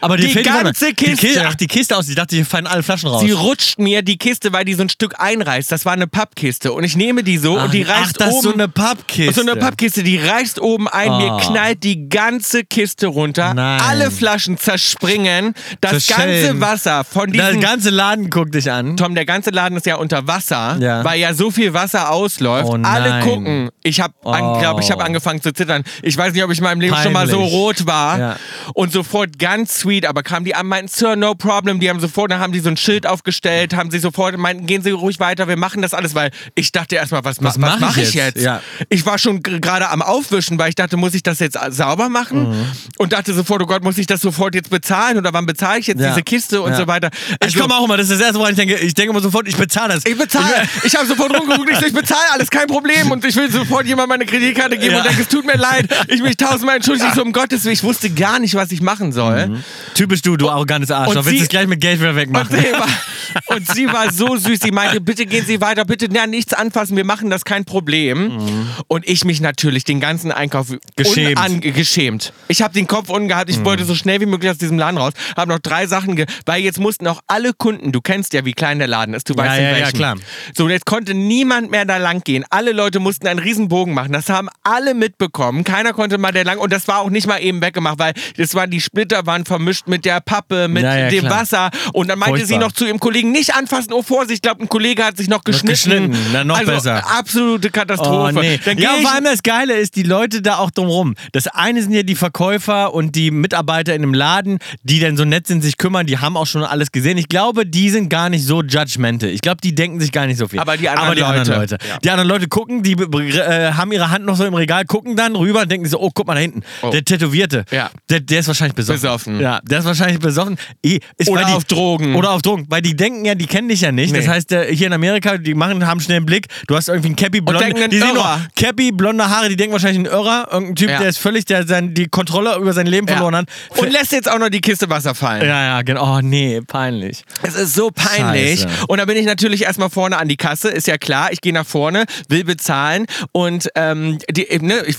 aber 0.00 0.16
die 0.16 0.28
fällt 0.28 0.46
ganze 0.46 0.88
Die 0.90 0.94
Kiste. 0.94 1.26
Kiste. 1.26 1.44
Ach, 1.48 1.54
die 1.56 1.66
Kiste 1.66 1.96
aus. 1.96 2.08
Ich 2.08 2.14
dachte, 2.14 2.36
hier 2.36 2.46
fallen 2.46 2.66
alle 2.68 2.82
Flaschen 2.84 3.08
raus. 3.08 3.20
Sie 3.22 3.32
rutscht 3.32 3.78
mir 3.80 4.02
die 4.02 4.16
Kiste, 4.16 4.52
weil 4.52 4.64
die 4.64 4.74
so 4.74 4.82
ein 4.82 4.88
Stück 4.88 5.14
einreißt. 5.18 5.70
Das 5.72 5.84
war 5.84 5.92
eine 5.94 6.06
Pappkiste. 6.06 6.72
Und 6.72 6.84
ich 6.84 6.96
nehme 6.96 7.24
die 7.24 7.38
so 7.38 7.58
und 7.58 7.74
die 7.74 7.82
reißt 7.82 8.10
ach, 8.10 8.12
das 8.12 8.28
oben. 8.28 8.36
ist 8.36 8.42
so 8.44 8.52
eine 8.52 8.68
Pappkiste. 8.68 9.34
So 9.34 9.40
eine 9.40 9.56
Pappkiste, 9.56 10.02
die 10.04 10.18
reißt 10.18 10.60
oben 10.60 10.86
ein, 10.88 11.16
mir 11.16 11.32
Oh. 11.32 11.36
knallt 11.38 11.82
die 11.82 12.08
ganze 12.08 12.62
Kiste 12.64 13.08
runter, 13.08 13.52
Nein. 13.54 13.80
alle 13.80 14.10
Flaschen 14.12 14.56
zerspringen, 14.58 15.54
das 15.80 16.06
ganze 16.06 16.60
Wasser 16.60 17.02
von 17.04 17.32
Der 17.32 17.46
diesem... 17.48 17.60
ganze 17.60 17.90
Laden 17.90 18.30
guckt 18.30 18.54
dich 18.54 18.70
an. 18.70 18.96
Tom, 18.96 19.14
der 19.16 19.24
ganze 19.26 19.50
Laden 19.50 19.76
ist 19.76 19.86
ja 19.86 19.96
unter 19.96 20.26
Wasser, 20.28 20.76
Ja. 20.78 21.02
weil 21.04 21.18
ja 21.18 21.34
so 21.34 21.50
viel 21.50 21.74
Wasser 21.74 22.10
ausläuft. 22.12 22.68
Oh 22.68 22.78
Alle 22.82 23.20
gucken. 23.24 23.70
Ich 23.82 24.00
habe, 24.00 24.14
Oh. 24.22 24.58
glaube 24.60 24.80
ich, 24.82 24.90
habe 24.90 25.04
angefangen 25.04 25.42
zu 25.42 25.52
zittern. 25.56 25.82
Ich 26.02 26.16
weiß 26.16 26.32
nicht, 26.32 26.44
ob 26.44 26.50
ich 26.52 26.58
in 26.58 26.64
meinem 26.64 26.80
Leben 26.80 26.96
schon 27.02 27.12
mal 27.12 27.26
so 27.26 27.36
Peinlich. 27.38 27.52
rot 27.52 27.86
war. 27.86 28.18
Ja. 28.18 28.36
Und 28.74 28.92
sofort 28.92 29.38
ganz 29.38 29.78
sweet, 29.78 30.06
aber 30.06 30.22
kamen 30.22 30.44
die 30.44 30.54
an, 30.54 30.66
meinten, 30.66 30.88
Sir, 30.88 31.16
no 31.16 31.34
problem. 31.34 31.80
Die 31.80 31.88
haben 31.90 32.00
sofort, 32.00 32.30
dann 32.30 32.40
haben 32.40 32.52
die 32.52 32.60
so 32.60 32.68
ein 32.68 32.76
Schild 32.76 33.06
aufgestellt, 33.06 33.74
haben 33.74 33.90
sie 33.90 33.98
sofort, 33.98 34.36
meinten, 34.36 34.66
gehen 34.66 34.82
Sie 34.82 34.90
ruhig 34.90 35.18
weiter, 35.20 35.48
wir 35.48 35.56
machen 35.56 35.82
das 35.82 35.94
alles, 35.94 36.14
weil 36.14 36.30
ich 36.54 36.72
dachte 36.72 36.96
erstmal, 36.96 37.24
was, 37.24 37.38
Was 37.38 37.44
was 37.54 37.58
mach 37.58 37.80
mache 37.80 38.00
ich 38.02 38.08
ich 38.08 38.14
jetzt? 38.14 38.36
jetzt? 38.36 38.44
Ja. 38.44 38.60
Ich 38.88 39.04
war 39.06 39.18
schon 39.18 39.42
gerade 39.42 39.88
am 39.90 40.02
Aufwischen, 40.02 40.58
weil 40.58 40.68
ich 40.68 40.74
dachte, 40.74 40.96
muss 40.96 41.14
ich 41.14 41.22
das 41.22 41.38
jetzt 41.40 41.58
sauber 41.70 42.08
machen? 42.08 42.50
Mhm. 42.50 42.66
Und 42.98 43.12
dachte 43.12 43.32
sofort, 43.34 43.62
oh 43.62 43.66
Gott, 43.66 43.82
muss 43.82 43.98
ich 43.98 44.06
das 44.06 44.20
sofort 44.20 44.54
jetzt 44.54 44.70
bezahlen 44.70 45.16
oder 45.18 45.32
wann 45.32 45.46
bezahle 45.46 45.80
ich 45.80 45.86
jetzt 45.86 46.00
Ja. 46.00 46.08
diese 46.10 46.22
Kiste 46.22 46.60
und 46.62 46.74
so 46.76 46.86
weiter? 46.86 47.10
Ich 47.30 47.36
Also- 47.46 47.60
komme 47.60 47.74
auch 47.76 47.84
immer, 47.84 47.96
das 47.96 48.08
ist 48.10 48.18
das 48.18 48.26
erste, 48.26 48.38
woran 48.38 48.50
ich 48.52 48.56
denke. 48.56 48.74
Ich 48.76 48.94
denke 48.94 49.10
immer 49.12 49.20
sofort, 49.22 49.48
ich 49.48 49.56
bezahle 49.56 49.94
das. 49.94 50.04
ich 50.04 50.16
bezahle. 50.16 50.54
Ich 50.84 50.94
habe 50.96 51.06
sofort 51.06 51.38
rumgeguckt, 51.38 51.70
ich, 51.70 51.78
so, 51.78 51.86
ich 51.86 51.92
bezahle 51.94 52.20
alles, 52.32 52.50
kein 52.50 52.66
Problem. 52.66 53.10
Und 53.10 53.24
ich 53.24 53.34
will 53.36 53.50
sofort 53.50 53.86
jemand 53.86 54.08
meine 54.08 54.26
Kreditkarte 54.26 54.76
geben 54.78 54.96
und 54.96 55.04
denke, 55.04 55.22
es 55.22 55.28
tut 55.36 55.46
mir 55.46 55.56
leid. 55.56 55.88
Ich 56.08 56.22
mich 56.22 56.36
tausendmal 56.36 56.76
entschuldige, 56.76 57.08
so 57.14 57.22
um 57.22 57.32
Gottes 57.32 57.64
Willen. 57.64 57.74
Ich 57.74 57.82
wusste 57.82 58.10
gar 58.10 58.38
nicht, 58.38 58.54
was 58.54 58.70
ich 58.72 58.80
machen 58.80 59.12
soll. 59.12 59.62
Typisch 59.94 60.22
du, 60.22 60.36
du 60.36 60.48
arrogantes 60.48 60.90
Arschloch. 60.90 61.16
Und 61.24 61.26
Willst 61.26 61.42
es 61.42 61.48
gleich 61.48 61.66
mit 61.66 61.80
Geld 61.80 62.00
wieder 62.00 62.10
Und 62.10 62.16
wegmachen? 62.16 62.56
sie, 62.56 62.72
war, 62.72 63.56
und 63.56 63.72
sie 63.72 63.86
war 63.92 64.12
so 64.12 64.36
süß. 64.36 64.60
Sie 64.62 64.70
meinte, 64.70 65.00
bitte 65.00 65.26
gehen 65.26 65.44
Sie 65.44 65.60
weiter, 65.60 65.84
bitte 65.84 66.08
ja, 66.12 66.26
nichts 66.26 66.54
anfassen, 66.54 66.96
wir 66.96 67.04
machen 67.04 67.28
das 67.30 67.44
kein 67.44 67.64
Problem. 67.64 68.66
Und 68.88 69.06
ich 69.08 69.24
mich 69.24 69.40
natürlich 69.40 69.84
den 69.84 70.00
ganzen 70.00 70.32
Einkauf 70.32 70.68
Geschämt. 70.96 71.62
geschämt. 71.62 72.32
Ich 72.48 72.62
habe 72.62 72.72
den 72.72 72.86
Kopf 72.86 73.10
unten 73.10 73.28
gehabt, 73.28 73.50
ich 73.50 73.64
wollte 73.64 73.84
so 73.84 73.94
schnell 73.94 74.20
wie 74.20 74.26
möglich 74.26 74.50
aus 74.50 74.58
diesem 74.58 74.78
Laden 74.78 74.98
raus. 74.98 75.12
Habe 75.36 75.50
noch 75.52 75.58
drei 75.58 75.86
Sachen, 75.86 76.24
weil 76.46 76.62
jetzt 76.62 76.80
mussten 76.80 77.06
auch 77.06 77.20
alle 77.26 77.52
Kunden, 77.52 77.92
du 77.92 78.00
kennst 78.00 78.32
ja, 78.32 78.44
wie 78.44 78.52
klein 78.52 78.78
der 78.78 78.88
Laden 78.88 79.14
ist, 79.14 79.28
du 79.28 79.36
weißt 79.36 79.58
Ja, 79.58 79.70
ja, 79.70 79.78
ja, 79.78 79.90
klar. 79.90 80.16
So, 80.54 80.68
jetzt 80.68 80.86
konnte 80.86 81.14
niemand 81.14 81.70
mehr 81.70 81.84
da 81.84 81.98
lang 81.98 82.22
gehen. 82.24 82.44
Alle 82.50 82.72
Leute 82.72 83.00
mussten 83.00 83.26
einen 83.26 83.38
riesen 83.38 83.68
Bogen 83.68 83.92
machen. 83.94 84.12
Das 84.12 84.28
haben 84.28 84.48
alle 84.62 84.94
mitbekommen. 84.94 85.25
Keiner 85.32 85.92
konnte 85.92 86.18
mal 86.18 86.32
da 86.32 86.42
lang 86.42 86.58
und 86.58 86.72
das 86.72 86.86
war 86.88 87.00
auch 87.00 87.10
nicht 87.10 87.26
mal 87.26 87.38
eben 87.38 87.60
weggemacht, 87.62 87.98
weil 87.98 88.12
das 88.36 88.54
waren 88.54 88.70
die 88.70 88.80
Splitter 88.80 89.26
waren 89.26 89.44
vermischt 89.44 89.86
mit 89.88 90.04
der 90.04 90.20
Pappe, 90.20 90.68
mit 90.68 90.82
Ja, 90.82 90.96
ja, 90.98 91.08
dem 91.08 91.20
klar. 91.26 91.40
Wasser 91.42 91.70
und 91.92 92.08
dann 92.08 92.18
meinte 92.18 92.40
sie 92.40 92.46
Furchtbar. 92.54 92.68
noch 92.68 92.72
zu 92.72 92.86
ihrem 92.86 93.00
Kollegen 93.00 93.32
nicht 93.32 93.54
anfassen. 93.54 93.92
Oh 93.92 94.02
Vorsicht, 94.02 94.36
ich 94.36 94.42
glaube 94.42 94.62
ein 94.62 94.68
Kollege 94.68 95.04
hat 95.04 95.16
sich 95.16 95.28
noch 95.28 95.44
geschnitten. 95.44 95.66
geschnitten. 96.12 96.16
Na, 96.32 96.44
noch 96.44 96.58
also, 96.58 96.72
besser. 96.72 97.04
Absolute 97.18 97.68
Oh, 97.68 97.70
Katastrophe. 97.72 98.34
nee. 98.40 98.60
Dann 98.64 98.78
Ja, 98.78 98.90
vor 99.02 99.12
allem 99.12 99.24
das 99.24 99.42
Geile 99.42 99.74
ist, 99.74 99.96
die 99.96 100.02
Leute 100.02 100.42
da 100.42 100.58
auch 100.58 100.70
drumrum. 100.70 101.14
Das 101.32 101.46
eine 101.46 101.82
sind 101.82 101.92
ja 101.92 102.02
die 102.02 102.14
Verkäufer 102.14 102.94
und 102.94 103.14
die 103.16 103.30
Mitarbeiter 103.30 103.94
in 103.94 104.02
dem 104.02 104.14
Laden, 104.14 104.58
die 104.82 105.00
dann 105.00 105.16
so 105.16 105.24
nett 105.24 105.46
sind, 105.46 105.62
sich 105.62 105.76
kümmern, 105.78 106.06
die 106.06 106.18
haben 106.18 106.36
auch 106.36 106.46
schon 106.46 106.62
alles 106.62 106.92
gesehen. 106.92 107.18
Ich 107.18 107.28
glaube, 107.28 107.66
die 107.66 107.90
sind 107.90 108.08
gar 108.10 108.28
nicht 108.30 108.44
so 108.44 108.62
judgmental. 108.62 109.30
Ich 109.30 109.40
glaube, 109.40 109.58
die 109.62 109.74
denken 109.74 110.00
sich 110.00 110.12
gar 110.12 110.26
nicht 110.26 110.38
so 110.38 110.48
viel. 110.48 110.58
Aber 110.60 110.76
die 110.76 110.88
anderen 110.88 111.06
Aber 111.06 111.14
die 111.14 111.22
anderen 111.24 111.46
Leute. 111.48 111.74
Leute. 111.74 111.78
Ja. 111.88 111.98
Die 111.98 112.10
anderen 112.10 112.28
Leute 112.28 112.48
gucken, 112.48 112.82
die 112.82 112.92
äh, 112.92 113.72
haben 113.72 113.92
ihre 113.92 114.10
Hand 114.10 114.24
noch 114.26 114.36
so 114.36 114.44
im 114.44 114.54
Regal, 114.54 114.84
gucken 114.84 115.15
dann 115.16 115.34
rüber 115.36 115.62
und 115.62 115.70
denken 115.70 115.88
so, 115.88 116.00
oh, 116.00 116.10
guck 116.14 116.26
mal 116.26 116.34
da 116.34 116.40
hinten. 116.40 116.62
Oh. 116.82 116.90
Der 116.90 117.04
Tätowierte. 117.04 117.64
Ja. 117.70 117.90
Der, 118.10 118.20
der 118.20 118.40
ist 118.40 118.48
wahrscheinlich 118.48 118.74
besoffen. 118.74 119.00
Besoffen. 119.00 119.40
Ja, 119.40 119.60
der 119.62 119.78
ist 119.80 119.84
wahrscheinlich 119.84 120.18
besoffen. 120.20 120.56
Ist 120.82 121.28
Oder 121.28 121.44
die, 121.44 121.52
auf 121.52 121.64
Drogen. 121.64 122.14
Oder 122.14 122.30
auf 122.32 122.42
Drogen. 122.42 122.66
Weil 122.68 122.82
die 122.82 122.94
denken 122.96 123.24
ja, 123.24 123.34
die 123.34 123.46
kennen 123.46 123.68
dich 123.68 123.80
ja 123.80 123.92
nicht. 123.92 124.14
Das 124.14 124.24
Nee. 124.24 124.30
heißt, 124.30 124.52
äh, 124.52 124.74
hier 124.74 124.86
in 124.88 124.92
Amerika, 124.92 125.36
die 125.38 125.54
machen, 125.54 125.86
haben 125.86 126.00
schnell 126.00 126.18
einen 126.18 126.26
Blick. 126.26 126.46
Du 126.66 126.76
hast 126.76 126.88
irgendwie 126.88 127.08
einen 127.08 127.16
Cappy, 127.16 127.40
blonde, 127.40 127.64
ein 127.64 127.90
die 127.90 127.98
sehen 127.98 128.14
nur. 128.14 128.40
Cappy, 128.56 128.92
blonde 128.92 129.28
Haare, 129.28 129.48
die 129.48 129.56
denken 129.56 129.72
wahrscheinlich 129.72 130.00
ein 130.00 130.12
Irrer. 130.12 130.48
Irgendein 130.50 130.76
Typ, 130.76 130.88
Ja. 130.90 130.98
der 131.00 131.08
ist 131.08 131.18
völlig, 131.18 131.44
der 131.44 131.66
sein, 131.66 131.94
die 131.94 132.06
Kontrolle 132.06 132.56
über 132.56 132.72
sein 132.72 132.86
Leben 132.86 133.06
Ja. 133.06 133.14
verloren 133.14 133.36
hat. 133.36 133.48
und 133.76 133.90
lässt 133.92 134.12
jetzt 134.12 134.30
auch 134.30 134.38
noch 134.38 134.48
die 134.48 134.60
Kiste 134.60 134.88
Wasser 134.90 135.14
fallen. 135.14 135.42
ja, 135.42 135.64
ja, 135.64 135.82
genau. 135.82 136.16
Oh, 136.16 136.20
nee, 136.22 136.60
peinlich. 136.66 137.24
Es 137.42 137.54
ist 137.54 137.74
so 137.74 137.90
peinlich. 137.90 138.60
Scheiße. 138.60 138.86
Und 138.88 138.98
da 138.98 139.04
bin 139.04 139.16
ich 139.16 139.26
natürlich 139.26 139.62
erstmal 139.64 139.90
vorne 139.90 140.16
an 140.18 140.28
die 140.28 140.36
Kasse, 140.36 140.68
ist 140.68 140.86
ja 140.86 140.98
klar. 140.98 141.32
Ich 141.32 141.40
gehe 141.40 141.52
nach 141.52 141.66
vorne, 141.66 142.04
will 142.28 142.44
bezahlen 142.44 143.06
und 143.32 143.68
ähm, 143.74 144.18
die, 144.30 144.46
ne, 144.60 144.82
ich 144.86 144.96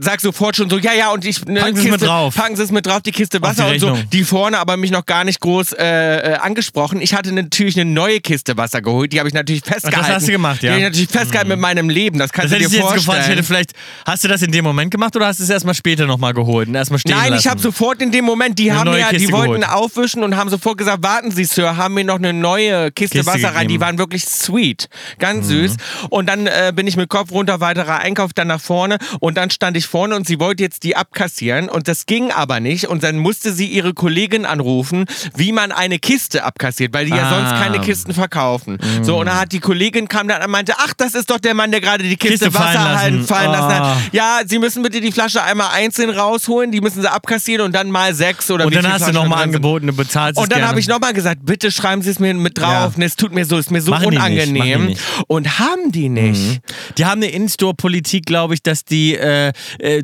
sagt 0.00 0.20
sofort 0.20 0.56
schon 0.56 0.68
so, 0.70 0.78
ja, 0.78 0.92
ja, 0.92 1.10
und 1.10 1.24
ich. 1.24 1.44
Ne, 1.46 1.60
Packen 1.60 1.76
Sie 1.76 1.86
es 1.86 1.90
mit 1.92 2.02
drauf. 2.02 2.34
Packen 2.34 2.56
Sie 2.56 2.62
es 2.62 2.70
mit 2.70 2.86
drauf, 2.86 3.00
die 3.02 3.12
Kiste 3.12 3.38
Auf 3.42 3.52
die 3.54 3.58
Wasser 3.58 3.68
und 3.70 3.78
so. 3.80 3.98
Die 4.12 4.24
vorne 4.24 4.58
aber 4.58 4.76
mich 4.76 4.90
noch 4.90 5.06
gar 5.06 5.24
nicht 5.24 5.40
groß 5.40 5.72
äh, 5.74 6.32
äh, 6.32 6.34
angesprochen. 6.36 7.00
Ich 7.00 7.14
hatte 7.14 7.32
natürlich 7.32 7.76
eine 7.80 7.90
neue 7.90 8.20
Kiste 8.20 8.56
Wasser 8.56 8.82
geholt, 8.82 9.12
die 9.12 9.18
habe 9.18 9.28
ich 9.28 9.34
natürlich 9.34 9.62
festgehalten. 9.64 10.12
hast 10.14 10.28
du 10.28 10.32
gemacht, 10.32 10.62
ja. 10.62 10.68
Die 10.68 10.68
habe 10.70 10.78
ich 10.80 10.84
natürlich 10.84 11.08
festgehalten 11.10 11.48
mit 11.50 11.58
meinem 11.60 11.88
Leben, 11.90 12.18
das 12.18 12.30
Das 12.30 12.32
kannst 12.40 12.54
hätte 12.54 12.64
du 12.64 12.70
dir 12.70 12.80
vorstellen. 12.80 13.00
gefallen. 13.04 13.22
Ich 13.22 13.28
hätte 13.28 13.42
vielleicht, 13.42 13.72
hast 14.06 14.24
du 14.24 14.28
das 14.28 14.42
in 14.42 14.52
dem 14.52 14.64
Moment 14.64 14.90
gemacht 14.90 15.14
oder 15.16 15.26
hast 15.26 15.38
du 15.40 15.44
es 15.44 15.50
erstmal 15.50 15.74
später 15.74 16.06
nochmal 16.06 16.34
geholt 16.34 16.68
und 16.68 16.74
erstmal 16.74 16.98
stehen 16.98 17.12
Nein, 17.16 17.30
lassen? 17.32 17.40
ich 17.40 17.48
habe 17.50 17.60
sofort 17.60 18.00
in 18.02 18.10
dem 18.10 18.24
Moment, 18.24 18.58
die 18.58 18.70
Eine 18.70 18.80
haben 18.80 18.96
ja, 18.98 19.10
die 19.12 19.30
wollten 19.32 19.60
geholt. 19.60 19.68
aufwischen 19.76 20.22
und 20.22 20.36
haben 20.36 20.50
sofort 20.50 20.78
gesagt, 20.78 21.02
warten 21.02 21.30
Sie, 21.30 21.44
Sir, 21.44 21.76
haben 21.76 21.94
mir 21.94 22.04
noch 22.04 22.16
eine 22.16 22.32
neue 22.32 22.90
Kiste, 22.92 23.18
Kiste 23.18 23.26
Wasser 23.32 23.48
rein. 23.54 23.62
Die 23.68 23.74
gegeben. 23.74 23.80
waren 23.82 23.98
wirklich 23.98 24.24
sweet, 24.24 24.88
ganz 25.18 25.46
Mhm. 25.46 25.50
süß. 25.68 25.76
Und 26.10 26.26
dann 26.26 26.46
äh, 26.46 26.72
bin 26.74 26.86
ich 26.86 26.96
mit 26.96 27.08
Kopf 27.08 27.30
runter, 27.32 27.60
weiterer 27.60 27.98
Einkauf, 27.98 28.32
dann 28.32 28.48
nach 28.48 28.60
vorne 28.60 28.98
und 29.20 29.36
dann 29.36 29.43
stand 29.50 29.76
ich 29.76 29.86
vorne 29.86 30.14
und 30.16 30.26
sie 30.26 30.38
wollte 30.40 30.62
jetzt 30.62 30.82
die 30.84 30.96
abkassieren 30.96 31.68
und 31.68 31.88
das 31.88 32.06
ging 32.06 32.30
aber 32.30 32.60
nicht 32.60 32.86
und 32.88 33.02
dann 33.02 33.18
musste 33.18 33.52
sie 33.52 33.66
ihre 33.66 33.94
Kollegin 33.94 34.44
anrufen, 34.46 35.04
wie 35.36 35.52
man 35.52 35.72
eine 35.72 35.98
Kiste 35.98 36.44
abkassiert, 36.44 36.92
weil 36.94 37.06
die 37.06 37.12
ja 37.12 37.28
Ah. 37.28 37.30
sonst 37.48 37.62
keine 37.62 37.80
Kisten 37.80 38.14
verkaufen. 38.14 38.78
So, 39.02 39.18
und 39.18 39.26
dann 39.26 39.38
hat 39.40 39.52
die 39.52 39.60
Kollegin 39.60 40.08
kam 40.08 40.28
dann 40.28 40.42
und 40.42 40.50
meinte, 40.50 40.74
ach, 40.78 40.92
das 40.96 41.14
ist 41.14 41.30
doch 41.30 41.38
der 41.38 41.54
Mann, 41.54 41.70
der 41.70 41.80
gerade 41.80 42.04
die 42.04 42.16
Kiste, 42.16 42.46
Kiste 42.46 42.50
fallen 42.52 42.74
Wasser 42.74 42.84
lassen. 42.84 42.98
halten, 43.00 43.24
fallen 43.26 43.50
lassen 43.52 43.74
hat. 43.74 43.82
Ah. 43.82 43.96
Ja, 44.12 44.40
Sie 44.46 44.58
müssen 44.58 44.82
bitte 44.82 45.00
die 45.00 45.12
Flasche 45.12 45.42
einmal 45.42 45.70
einzeln 45.72 46.10
rausholen, 46.10 46.70
die 46.72 46.80
müssen 46.80 47.00
sie 47.02 47.10
abkassieren 47.10 47.64
und 47.66 47.72
dann 47.74 47.90
mal 47.90 48.14
sechs 48.14 48.50
oder 48.50 48.66
Und 48.66 48.74
dann 48.74 48.84
hast 48.86 48.94
du 48.94 48.98
Flaschen 49.06 49.14
nochmal 49.14 49.38
drin 49.44 49.52
sind. 49.52 49.54
angeboten, 49.56 49.86
du 49.88 49.92
bezahlst 49.94 50.38
es 50.38 50.42
Und 50.42 50.52
dann 50.52 50.66
habe 50.66 50.80
ich 50.80 50.86
nochmal 50.88 51.12
gesagt, 51.12 51.40
bitte 51.44 51.70
schreiben 51.70 52.02
Sie 52.02 52.10
es 52.10 52.18
mir 52.18 52.34
mit 52.34 52.58
drauf. 52.58 52.92
Ja. 52.96 53.04
Es 53.04 53.16
tut 53.16 53.32
mir 53.32 53.44
so, 53.44 53.56
ist 53.58 53.70
mir 53.70 53.80
so 53.82 53.90
Machen 53.90 54.06
unangenehm. 54.08 54.86
nicht. 54.86 55.00
Und 55.28 55.58
haben 55.58 55.92
die 55.92 56.08
nicht. 56.08 56.60
Die 56.98 57.04
haben 57.04 57.22
eine 57.22 57.30
In-Store-Politik, 57.30 58.26
glaube 58.26 58.54
ich, 58.54 58.62
dass 58.62 58.84
die 58.84 59.14
äh, 59.14 59.18
äh, 59.34 59.52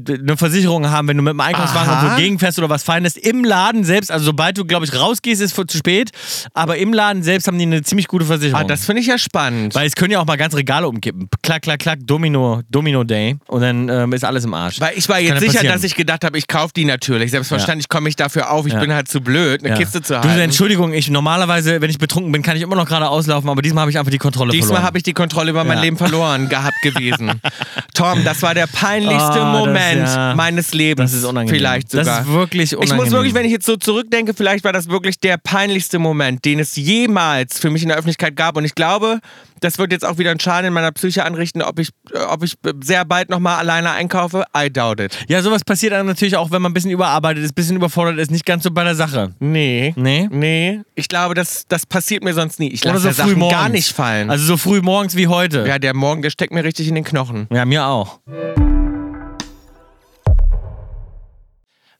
eine 0.08 0.36
Versicherung 0.36 0.88
haben, 0.90 1.08
wenn 1.08 1.16
du 1.16 1.22
mit 1.22 1.32
dem 1.32 1.40
Einkaufswagen 1.40 1.88
Aha. 1.90 2.02
irgendwo 2.02 2.16
gegenfährst 2.22 2.58
oder 2.58 2.68
was 2.68 2.82
feindes. 2.82 3.16
Im 3.16 3.44
Laden 3.44 3.84
selbst, 3.84 4.10
also 4.10 4.24
sobald 4.26 4.58
du, 4.58 4.64
glaube 4.64 4.84
ich, 4.86 4.94
rausgehst, 4.94 5.40
ist 5.42 5.56
es 5.58 5.66
zu 5.66 5.76
spät. 5.78 6.10
Aber 6.54 6.76
im 6.76 6.92
Laden 6.92 7.22
selbst 7.22 7.46
haben 7.46 7.58
die 7.58 7.64
eine 7.64 7.82
ziemlich 7.82 8.08
gute 8.08 8.24
Versicherung. 8.24 8.60
Ah, 8.62 8.64
das 8.64 8.84
finde 8.86 9.02
ich 9.02 9.06
ja 9.08 9.18
spannend. 9.18 9.74
Weil 9.74 9.86
es 9.86 9.94
können 9.94 10.12
ja 10.12 10.20
auch 10.20 10.26
mal 10.26 10.36
ganz 10.36 10.54
Regale 10.54 10.88
umkippen. 10.88 11.28
Klack, 11.42 11.62
klack, 11.62 11.80
klack, 11.80 11.98
Domino, 12.02 12.62
Domino 12.70 13.04
Day. 13.04 13.36
Und 13.46 13.60
dann 13.60 13.88
ähm, 13.88 14.12
ist 14.12 14.24
alles 14.24 14.44
im 14.44 14.54
Arsch. 14.54 14.80
Weil 14.80 14.92
ich 14.96 15.08
war 15.08 15.20
jetzt 15.20 15.42
ja 15.42 15.50
sicher, 15.52 15.62
dass 15.64 15.84
ich 15.84 15.94
gedacht 15.94 16.24
habe, 16.24 16.38
ich 16.38 16.48
kaufe 16.48 16.72
die 16.74 16.84
natürlich. 16.84 17.30
Selbstverständlich 17.30 17.88
komme 17.88 18.08
ich 18.08 18.16
dafür 18.16 18.50
auf. 18.50 18.66
Ich 18.66 18.72
Ja. 18.72 18.80
bin 18.80 18.92
halt 18.92 19.08
zu 19.08 19.20
blöd, 19.20 19.60
eine 19.62 19.70
Ja. 19.70 19.76
Kiste 19.76 20.02
zu 20.02 20.14
Du, 20.14 20.22
halten. 20.28 20.40
Entschuldigung, 20.40 20.92
ich 20.92 21.10
normalerweise, 21.10 21.80
wenn 21.80 21.90
ich 21.90 21.98
betrunken 21.98 22.32
bin, 22.32 22.42
kann 22.42 22.56
ich 22.56 22.62
immer 22.62 22.76
noch 22.76 22.86
gerade 22.86 23.08
auslaufen, 23.08 23.48
aber 23.50 23.62
diesmal 23.62 23.82
habe 23.82 23.90
ich 23.90 23.98
einfach 23.98 24.10
die 24.10 24.18
Kontrolle 24.18 24.52
Diesmal 24.52 24.68
verloren. 24.68 24.84
habe 24.86 24.98
ich 24.98 25.04
die 25.04 25.12
Kontrolle 25.12 25.50
über 25.50 25.64
mein 25.64 25.78
Ja. 25.78 25.82
Leben 25.84 25.96
verloren 25.96 26.48
gehabt 26.48 26.76
gewesen. 26.82 27.40
Tom, 27.94 28.24
das 28.24 28.42
war 28.42 28.54
der 28.54 28.66
peinlichste 28.66 29.19
Ah, 29.20 29.34
das- 29.34 29.58
Moment 29.66 30.06
ja. 30.08 30.34
meines 30.34 30.74
Lebens. 30.74 31.10
Das 31.12 31.18
ist 31.20 31.24
unangenehm. 31.26 31.58
Vielleicht 31.58 31.94
Das 31.94 32.06
sogar. 32.06 32.20
ist 32.22 32.28
wirklich 32.28 32.72
Ich 32.72 32.76
unangenehm. 32.78 33.04
muss 33.04 33.10
wirklich, 33.12 33.34
wenn 33.34 33.44
ich 33.44 33.52
jetzt 33.52 33.66
so 33.66 33.76
zurückdenke, 33.76 34.34
vielleicht 34.34 34.64
war 34.64 34.72
das 34.72 34.88
wirklich 34.88 35.18
der 35.20 35.36
peinlichste 35.36 35.98
Moment, 35.98 36.44
den 36.44 36.58
es 36.58 36.76
jemals 36.76 37.58
für 37.58 37.70
mich 37.70 37.82
in 37.82 37.88
der 37.88 37.96
Öffentlichkeit 37.98 38.36
gab. 38.36 38.56
Und 38.56 38.64
ich 38.64 38.74
glaube, 38.74 39.20
das 39.60 39.76
wird 39.78 39.92
jetzt 39.92 40.06
auch 40.06 40.16
wieder 40.18 40.30
einen 40.30 40.40
Schaden 40.40 40.66
in 40.68 40.72
meiner 40.72 40.90
Psyche 40.92 41.24
anrichten, 41.24 41.60
ob 41.62 41.78
ich, 41.78 41.90
ob 42.30 42.42
ich 42.42 42.54
sehr 42.82 43.04
bald 43.04 43.28
nochmal 43.28 43.56
alleine 43.58 43.90
einkaufe. 43.90 44.44
I 44.56 44.70
doubt 44.70 45.00
it. 45.00 45.18
Ja, 45.28 45.42
sowas 45.42 45.64
passiert 45.64 45.92
dann 45.92 46.06
natürlich 46.06 46.36
auch, 46.36 46.50
wenn 46.50 46.62
man 46.62 46.70
ein 46.70 46.74
bisschen 46.74 46.90
überarbeitet 46.90 47.44
ist, 47.44 47.50
ein 47.50 47.54
bisschen 47.54 47.76
überfordert 47.76 48.18
ist, 48.18 48.30
nicht 48.30 48.46
ganz 48.46 48.62
so 48.64 48.70
bei 48.70 48.84
der 48.84 48.94
Sache. 48.94 49.34
Nee. 49.38 49.92
Nee? 49.96 50.28
Nee. 50.30 50.80
Ich 50.94 51.08
glaube, 51.08 51.34
das, 51.34 51.64
das 51.68 51.84
passiert 51.84 52.24
mir 52.24 52.32
sonst 52.32 52.58
nie. 52.58 52.68
Ich 52.68 52.82
lasse 52.84 53.00
so 53.00 53.10
Sachen 53.10 53.38
morgens. 53.38 53.58
gar 53.58 53.68
nicht 53.68 53.92
fallen. 53.92 54.30
Also 54.30 54.44
so 54.44 54.56
früh 54.56 54.80
morgens 54.80 55.14
wie 55.16 55.26
heute. 55.28 55.66
ja, 55.66 55.78
der 55.78 55.94
Morgen, 55.94 56.22
der 56.22 56.30
steckt 56.30 56.54
mir 56.54 56.64
richtig 56.64 56.88
in 56.88 56.94
den 56.94 57.04
Knochen. 57.04 57.46
Ja, 57.52 57.64
mir 57.66 57.84
auch. 57.86 58.18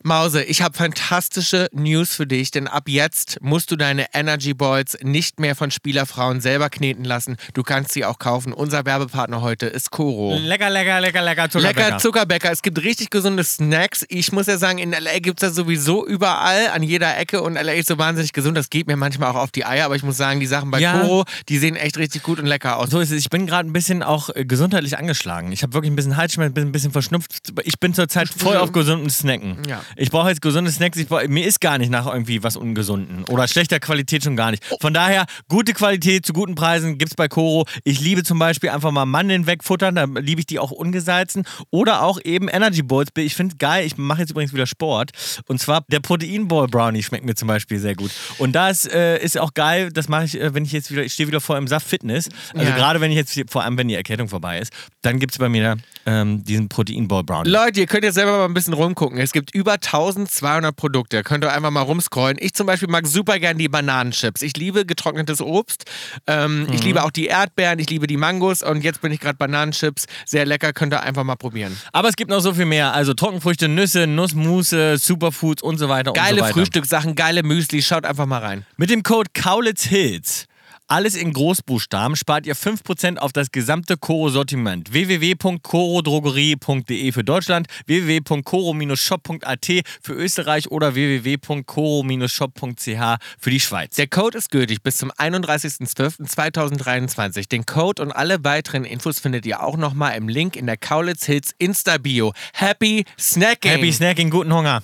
Mause, 0.03 0.43
ich 0.43 0.61
habe 0.61 0.75
fantastische 0.75 1.67
News 1.73 2.15
für 2.15 2.25
dich, 2.25 2.49
denn 2.51 2.67
ab 2.67 2.83
jetzt 2.87 3.37
musst 3.41 3.69
du 3.71 3.75
deine 3.75 4.07
Energy 4.13 4.53
Balls 4.53 4.97
nicht 5.01 5.39
mehr 5.39 5.55
von 5.55 5.69
Spielerfrauen 5.69 6.41
selber 6.41 6.69
kneten 6.69 7.03
lassen. 7.03 7.37
Du 7.53 7.61
kannst 7.63 7.91
sie 7.91 8.03
auch 8.05 8.17
kaufen. 8.17 8.51
Unser 8.53 8.85
Werbepartner 8.85 9.41
heute 9.41 9.67
ist 9.67 9.91
Koro. 9.91 10.35
Lecker, 10.37 10.69
lecker, 10.69 10.99
lecker, 11.01 11.21
lecker 11.21 11.49
Zuckerbäcker. 11.49 11.85
Lecker 11.85 11.97
Zuckerbäcker. 11.99 12.51
Es 12.51 12.61
gibt 12.61 12.81
richtig 12.83 13.09
gesunde 13.11 13.43
Snacks. 13.43 14.05
Ich 14.09 14.31
muss 14.31 14.47
ja 14.47 14.57
sagen, 14.57 14.79
in 14.79 14.91
LA 14.91 15.19
gibt 15.19 15.41
es 15.43 15.49
das 15.49 15.55
sowieso 15.55 16.05
überall, 16.05 16.69
an 16.69 16.83
jeder 16.83 17.17
Ecke. 17.17 17.41
Und 17.41 17.53
LA 17.53 17.73
ist 17.73 17.87
so 17.87 17.97
wahnsinnig 17.97 18.33
gesund. 18.33 18.57
Das 18.57 18.69
geht 18.69 18.87
mir 18.87 18.95
manchmal 18.95 19.29
auch 19.31 19.35
auf 19.35 19.51
die 19.51 19.65
Eier. 19.65 19.85
Aber 19.85 19.95
ich 19.95 20.03
muss 20.03 20.17
sagen, 20.17 20.39
die 20.39 20.47
Sachen 20.47 20.71
bei 20.71 20.79
Ja. 20.79 20.99
Koro, 21.01 21.25
die 21.47 21.57
sehen 21.59 21.75
echt 21.75 21.97
richtig 21.97 22.23
gut 22.23 22.39
und 22.39 22.47
lecker 22.47 22.77
aus. 22.77 22.89
So 22.89 22.99
ist 22.99 23.11
es. 23.11 23.19
Ich 23.19 23.29
bin 23.29 23.45
gerade 23.45 23.69
ein 23.69 23.73
bisschen 23.73 24.01
auch 24.01 24.29
äh, 24.35 24.45
gesundheitlich 24.45 24.97
angeschlagen. 24.97 25.51
Ich 25.51 25.61
habe 25.61 25.73
wirklich 25.73 25.91
ein 25.91 25.95
bisschen 25.95 26.17
Halsschmerzen, 26.17 26.53
bin 26.53 26.67
ein 26.67 26.71
bisschen 26.71 26.91
verschnupft. 26.91 27.31
Ich 27.63 27.79
bin 27.79 27.93
zurzeit 27.93 28.29
voll 28.29 28.57
auf 28.57 28.71
gesunden 28.71 29.09
Snacken. 29.09 29.57
Ja. 29.67 29.81
Ich 29.95 30.09
brauche 30.11 30.29
jetzt 30.29 30.41
gesunde 30.41 30.71
Snacks. 30.71 30.97
Ich 30.97 31.07
brauch, 31.07 31.21
mir 31.27 31.45
ist 31.45 31.61
gar 31.61 31.77
nicht 31.77 31.89
nach 31.89 32.07
irgendwie 32.07 32.43
was 32.43 32.55
Ungesunden 32.55 33.23
oder 33.25 33.47
schlechter 33.47 33.79
Qualität 33.79 34.23
schon 34.23 34.35
gar 34.35 34.51
nicht. 34.51 34.63
Von 34.79 34.93
daher, 34.93 35.25
gute 35.49 35.73
Qualität 35.73 36.25
zu 36.25 36.33
guten 36.33 36.55
Preisen 36.55 36.97
gibt's 36.97 37.15
bei 37.15 37.27
Koro. 37.27 37.65
Ich 37.83 37.99
liebe 37.99 38.23
zum 38.23 38.39
Beispiel 38.39 38.69
einfach 38.69 38.91
mal 38.91 39.05
Mandeln 39.05 39.47
wegfuttern, 39.47 39.95
da 39.95 40.03
liebe 40.05 40.39
ich 40.41 40.45
die 40.47 40.59
auch 40.59 40.71
ungesalzen. 40.71 41.43
Oder 41.69 42.03
auch 42.03 42.19
eben 42.23 42.47
Energy 42.47 42.81
Balls. 42.83 43.09
Ich 43.17 43.35
finde 43.35 43.55
geil, 43.57 43.85
ich 43.85 43.97
mache 43.97 44.21
jetzt 44.21 44.31
übrigens 44.31 44.53
wieder 44.53 44.67
Sport. 44.67 45.11
Und 45.47 45.59
zwar 45.59 45.83
der 45.89 45.99
Protein 45.99 46.47
Ball 46.47 46.67
Brownie 46.67 47.03
schmeckt 47.03 47.25
mir 47.25 47.35
zum 47.35 47.47
Beispiel 47.47 47.79
sehr 47.79 47.95
gut. 47.95 48.11
Und 48.37 48.53
das 48.53 48.85
äh, 48.85 49.17
ist 49.17 49.37
auch 49.39 49.53
geil, 49.53 49.91
das 49.91 50.07
mache 50.09 50.25
ich, 50.25 50.39
äh, 50.39 50.53
wenn 50.53 50.65
ich 50.65 50.71
jetzt 50.71 50.91
wieder, 50.91 51.03
ich 51.03 51.13
stehe 51.13 51.27
wieder 51.27 51.41
vor 51.41 51.57
im 51.57 51.67
Saft 51.67 51.87
Fitness. 51.87 52.29
Also 52.53 52.69
Ja. 52.69 52.75
gerade 52.75 53.01
wenn 53.01 53.11
ich 53.11 53.17
jetzt, 53.17 53.39
vor 53.51 53.63
allem 53.63 53.77
wenn 53.77 53.87
die 53.87 53.95
Erkältung 53.95 54.27
vorbei 54.29 54.59
ist, 54.59 54.71
dann 55.01 55.19
gibt 55.19 55.33
es 55.33 55.37
bei 55.37 55.49
mir 55.49 55.77
ähm, 56.05 56.43
diesen 56.43 56.69
Protein 56.69 57.07
Ball 57.07 57.23
Brownie. 57.23 57.49
Leute, 57.49 57.79
ihr 57.81 57.87
könnt 57.87 58.03
jetzt 58.03 58.15
selber 58.15 58.37
mal 58.37 58.45
ein 58.45 58.53
bisschen 58.53 58.73
rumgucken. 58.73 59.17
Es 59.19 59.31
gibt 59.31 59.53
über 59.53 59.73
1200 59.73 60.75
Produkte. 60.75 61.23
Könnt 61.23 61.43
ihr 61.43 61.51
einfach 61.53 61.71
mal 61.71 61.81
rumscrollen. 61.81 62.37
Ich 62.39 62.53
zum 62.53 62.67
Beispiel 62.67 62.89
mag 62.89 63.05
super 63.07 63.39
gern 63.39 63.57
die 63.57 63.67
Bananenchips. 63.69 64.41
Ich 64.41 64.57
liebe 64.57 64.85
getrocknetes 64.85 65.41
Obst. 65.41 65.85
Ähm, 66.27 66.67
Ich 66.71 66.83
liebe 66.83 67.03
auch 67.03 67.11
die 67.11 67.25
Erdbeeren. 67.27 67.79
Ich 67.79 67.89
liebe 67.89 68.07
die 68.07 68.17
Mangos. 68.17 68.63
Und 68.63 68.83
jetzt 68.83 69.01
bin 69.01 69.11
ich 69.11 69.19
gerade 69.19 69.37
Bananenchips. 69.37 70.05
Sehr 70.25 70.45
lecker. 70.45 70.73
Könnt 70.73 70.93
ihr 70.93 71.01
einfach 71.01 71.23
mal 71.23 71.35
probieren. 71.35 71.77
Aber 71.91 72.09
es 72.09 72.15
gibt 72.15 72.29
noch 72.31 72.39
so 72.41 72.53
viel 72.53 72.65
mehr. 72.65 72.93
Also 72.93 73.13
Trockenfrüchte, 73.13 73.67
Nüsse, 73.67 74.07
Nussmusse, 74.07 74.97
Superfoods 74.97 75.61
und 75.61 75.77
so 75.77 75.89
weiter 75.89 76.11
und 76.11 76.17
Geile 76.17 76.37
so 76.37 76.43
weiter. 76.43 76.53
Frühstückssachen, 76.53 77.15
geile 77.15 77.43
Müsli. 77.43 77.81
Schaut 77.81 78.05
einfach 78.05 78.25
mal 78.25 78.39
rein. 78.39 78.65
Mit 78.77 78.89
dem 78.89 79.03
Code 79.03 79.29
Kaulitz 79.33 79.83
Hills. 79.83 80.47
Alles 80.91 81.15
in 81.15 81.31
Großbuchstaben 81.31 82.17
spart 82.17 82.45
ihr 82.45 82.53
5% 82.53 83.17
auf 83.17 83.31
das 83.31 83.53
gesamte 83.53 83.95
Koro-Sortiment. 83.95 84.91
www.korodrogerie.de 84.91 87.13
für 87.13 87.23
Deutschland, 87.23 87.67
www.koro-shop.at 87.85 89.67
für 90.01 90.13
Österreich 90.13 90.69
oder 90.69 90.93
www.koro-shop.ch 90.93 93.17
für 93.39 93.49
die 93.49 93.61
Schweiz. 93.61 93.95
Der 93.95 94.07
Code 94.07 94.37
ist 94.37 94.51
gültig 94.51 94.83
bis 94.83 94.97
zum 94.97 95.13
31.12.2023. 95.13 97.47
Den 97.47 97.65
Code 97.65 98.01
und 98.01 98.11
alle 98.11 98.43
weiteren 98.43 98.83
Infos 98.83 99.21
findet 99.21 99.45
ihr 99.45 99.63
auch 99.63 99.77
nochmal 99.77 100.17
im 100.17 100.27
Link 100.27 100.57
in 100.57 100.65
der 100.65 100.75
Kaulitz 100.75 101.25
Hills 101.25 101.55
Insta-Bio. 101.57 102.33
Happy 102.53 103.05
Snacking! 103.17 103.71
Happy 103.71 103.93
Snacking, 103.93 104.29
guten 104.29 104.53
Hunger. 104.53 104.83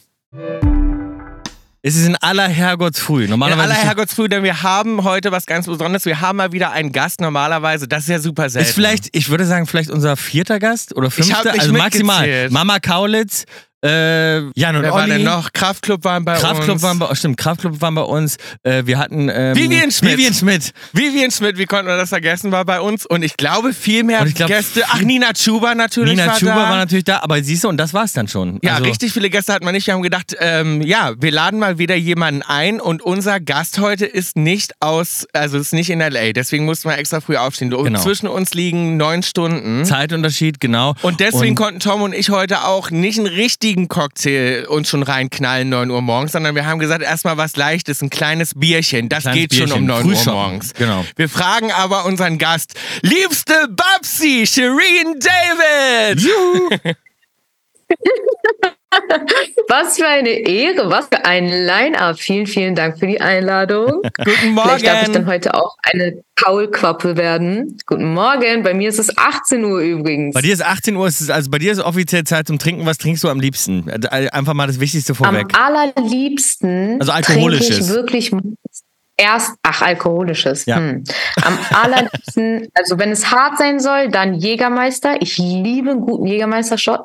Es 1.83 1.95
ist 1.95 2.07
in 2.07 2.15
aller 2.15 2.47
Herrgottsfrüh. 2.47 3.25
In 3.25 3.29
Normalerweise 3.29 3.63
aller 3.63 3.75
Herrgottsfrüh, 3.75 4.27
denn 4.27 4.43
wir 4.43 4.63
haben 4.63 5.03
heute 5.03 5.31
was 5.31 5.45
ganz 5.45 5.67
Besonderes. 5.67 6.05
Wir 6.05 6.21
haben 6.21 6.37
mal 6.37 6.51
wieder 6.51 6.71
einen 6.71 6.91
Gast 6.91 7.21
normalerweise. 7.21 7.87
Das 7.87 8.03
ist 8.03 8.09
ja 8.09 8.19
super 8.19 8.49
selten. 8.49 8.67
Ist 8.67 8.75
vielleicht, 8.75 9.15
ich 9.15 9.29
würde 9.29 9.45
sagen, 9.45 9.67
vielleicht 9.67 9.89
unser 9.89 10.17
vierter 10.17 10.59
Gast 10.59 10.95
oder 10.95 11.11
fünfter, 11.11 11.37
hab 11.37 11.45
nicht 11.45 11.61
also 11.61 11.73
maximal. 11.73 12.49
Mama 12.49 12.79
Kaulitz, 12.79 13.45
äh, 13.83 14.37
Jan 14.59 14.75
und 14.75 14.81
Wer 14.81 14.91
war 14.91 15.03
Olli. 15.03 15.11
denn 15.13 15.23
noch? 15.23 15.53
Kraftclub 15.53 16.03
waren 16.03 16.25
bei 16.25 16.35
Kraftclub 16.35 16.75
uns. 16.75 16.81
waren 16.83 16.99
bei 16.99 17.13
stimmt, 17.15 17.37
Kraftclub 17.37 17.79
waren 17.81 17.95
bei 17.95 18.01
uns. 18.01 18.37
Äh, 18.63 18.83
wir 18.85 18.97
hatten 18.97 19.29
ähm, 19.31 19.55
Vivian 19.55 19.91
Schmidt. 19.91 20.17
Vivian 20.17 20.33
Schmidt. 20.33 20.73
Vivian 20.93 21.31
Schmidt, 21.31 21.57
wie 21.57 21.65
konnten 21.65 21.87
wir 21.87 21.97
das 21.97 22.09
vergessen, 22.09 22.51
war 22.51 22.65
bei 22.65 22.81
uns. 22.81 23.05
Und 23.05 23.23
ich 23.23 23.37
glaube, 23.37 23.73
viel 23.73 24.03
mehr 24.03 24.21
Und 24.21 24.33
glaub, 24.35 24.47
Gäste. 24.49 24.83
Ach, 24.87 25.01
Nina 25.01 25.33
Chuba 25.33 25.75
natürlich 25.75 26.11
Nina 26.15 26.27
war 26.27 26.37
Chuba 26.39 26.55
da. 26.55 26.69
war 26.69 26.75
natürlich 26.77 27.05
da, 27.05 27.19
aber 27.21 27.41
siehst 27.43 27.63
du, 27.63 27.69
und 27.69 27.77
das 27.77 27.93
war's 27.93 28.13
dann 28.13 28.27
schon. 28.27 28.59
Ja, 28.63 28.73
also, 28.75 28.85
richtig 28.85 29.13
viele 29.13 29.29
Gäste 29.29 29.53
hatten 29.53 29.65
wir 29.65 29.71
nicht. 29.71 29.85
Wir 29.87 29.93
haben 29.93 30.01
gedacht, 30.01 30.35
ähm, 30.39 30.81
ja, 30.81 31.13
wir 31.19 31.31
laden 31.31 31.59
mal 31.59 31.77
wieder 31.77 31.95
jemanden 31.95 32.41
ein 32.41 32.79
und 32.81 33.01
unser 33.01 33.39
Gast 33.39 33.79
heute 33.79 34.05
ist 34.05 34.37
nicht 34.37 34.73
aus, 34.81 35.27
also 35.33 35.57
ist 35.57 35.73
nicht 35.73 35.89
in 35.89 35.99
LA. 35.99 36.33
Deswegen 36.33 36.65
mussten 36.65 36.89
wir 36.89 36.97
extra 36.97 37.21
früh 37.21 37.37
aufstehen. 37.37 37.73
Und 37.73 37.85
Genau. 37.87 38.01
Zwischen 38.01 38.27
uns 38.27 38.53
liegen 38.53 38.97
neun 38.97 39.23
Stunden. 39.23 39.85
Zeitunterschied, 39.85 40.59
genau. 40.59 40.93
Und 41.03 41.19
deswegen 41.19 41.55
konnten 41.55 41.79
Tom 41.79 42.01
und 42.01 42.13
ich 42.13 42.29
heute 42.31 42.65
auch 42.65 42.89
nicht 42.91 43.17
einen 43.17 43.27
richtigen 43.27 43.76
Cocktail 43.87 44.65
uns 44.67 44.89
schon 44.89 45.03
reinknallen, 45.03 45.69
9 45.69 45.91
Uhr 45.91 46.01
morgens, 46.01 46.31
sondern 46.31 46.55
wir 46.55 46.65
haben 46.65 46.79
gesagt, 46.79 47.03
erstmal 47.03 47.37
was 47.37 47.55
Leichtes, 47.55 48.01
ein 48.01 48.09
kleines 48.09 48.53
Bierchen. 48.55 49.09
Das 49.09 49.23
Kleines 49.23 49.39
geht 49.39 49.53
schon 49.53 49.71
um 49.71 49.85
Bierchen, 49.85 50.07
9 50.07 50.27
Uhr 50.27 50.33
morgens. 50.33 50.73
genau. 50.73 51.05
Wir 51.15 51.29
fragen 51.29 51.71
aber 51.71 52.05
unseren 52.05 52.39
Gast, 52.39 52.73
liebste 53.03 53.67
Babsi, 53.69 54.45
Shireen 54.47 55.19
David! 55.19 56.27
Was 59.69 59.97
für 59.97 60.07
eine 60.07 60.29
Ehre, 60.29 60.89
was 60.89 61.07
für 61.07 61.23
ein 61.25 61.47
Line-Up. 61.47 62.17
Vielen, 62.19 62.47
vielen 62.47 62.73
Dank 62.75 62.97
für 62.99 63.07
die 63.07 63.19
Einladung. 63.19 64.01
Guten 64.01 64.57
Vielleicht 64.57 64.85
darf 64.85 65.01
ich 65.03 65.13
dann 65.13 65.23
Morgen. 65.23 65.27
heute 65.27 65.53
auch 65.55 65.75
eine 65.83 66.23
Kaulquappe 66.35 67.17
werden. 67.17 67.77
Guten 67.85 68.13
Morgen, 68.13 68.63
bei 68.63 68.73
mir 68.73 68.89
ist 68.89 68.99
es 68.99 69.15
18 69.17 69.63
Uhr 69.65 69.79
übrigens. 69.81 70.33
Bei 70.33 70.41
dir 70.41 70.53
ist 70.53 70.63
18 70.65 70.95
Uhr, 70.95 71.07
ist 71.07 71.19
es- 71.21 71.29
also 71.29 71.49
bei 71.51 71.59
dir 71.59 71.71
ist 71.71 71.79
offiziell 71.79 72.23
Zeit 72.23 72.47
zum 72.47 72.59
Trinken. 72.59 72.85
Was 72.85 72.97
trinkst 72.97 73.23
du 73.23 73.29
am 73.29 73.39
liebsten? 73.39 73.87
Äh, 73.89 74.29
Einfach 74.29 74.53
mal 74.53 74.67
das 74.67 74.79
Wichtigste 74.79 75.11
Am 75.13 75.15
vorweg. 75.17 75.47
allerliebsten 75.59 76.97
Also 77.01 77.11
trinke 77.11 77.29
alkoholisches. 77.29 77.79
ich 77.89 77.89
wirklich 77.89 78.31
erst, 79.17 79.55
ach, 79.63 79.81
alkoholisches. 79.81 80.65
Ja. 80.65 80.77
Hm. 80.77 81.03
Am 81.41 81.57
allerliebsten, 81.73 82.67
also 82.75 82.99
wenn 82.99 83.11
es 83.11 83.31
hart 83.31 83.57
sein 83.57 83.79
soll, 83.79 84.09
dann 84.09 84.35
Jägermeister. 84.35 85.21
Ich 85.21 85.37
liebe 85.37 85.91
einen 85.91 86.01
guten 86.01 86.27
Jägermeister-Shot. 86.27 87.01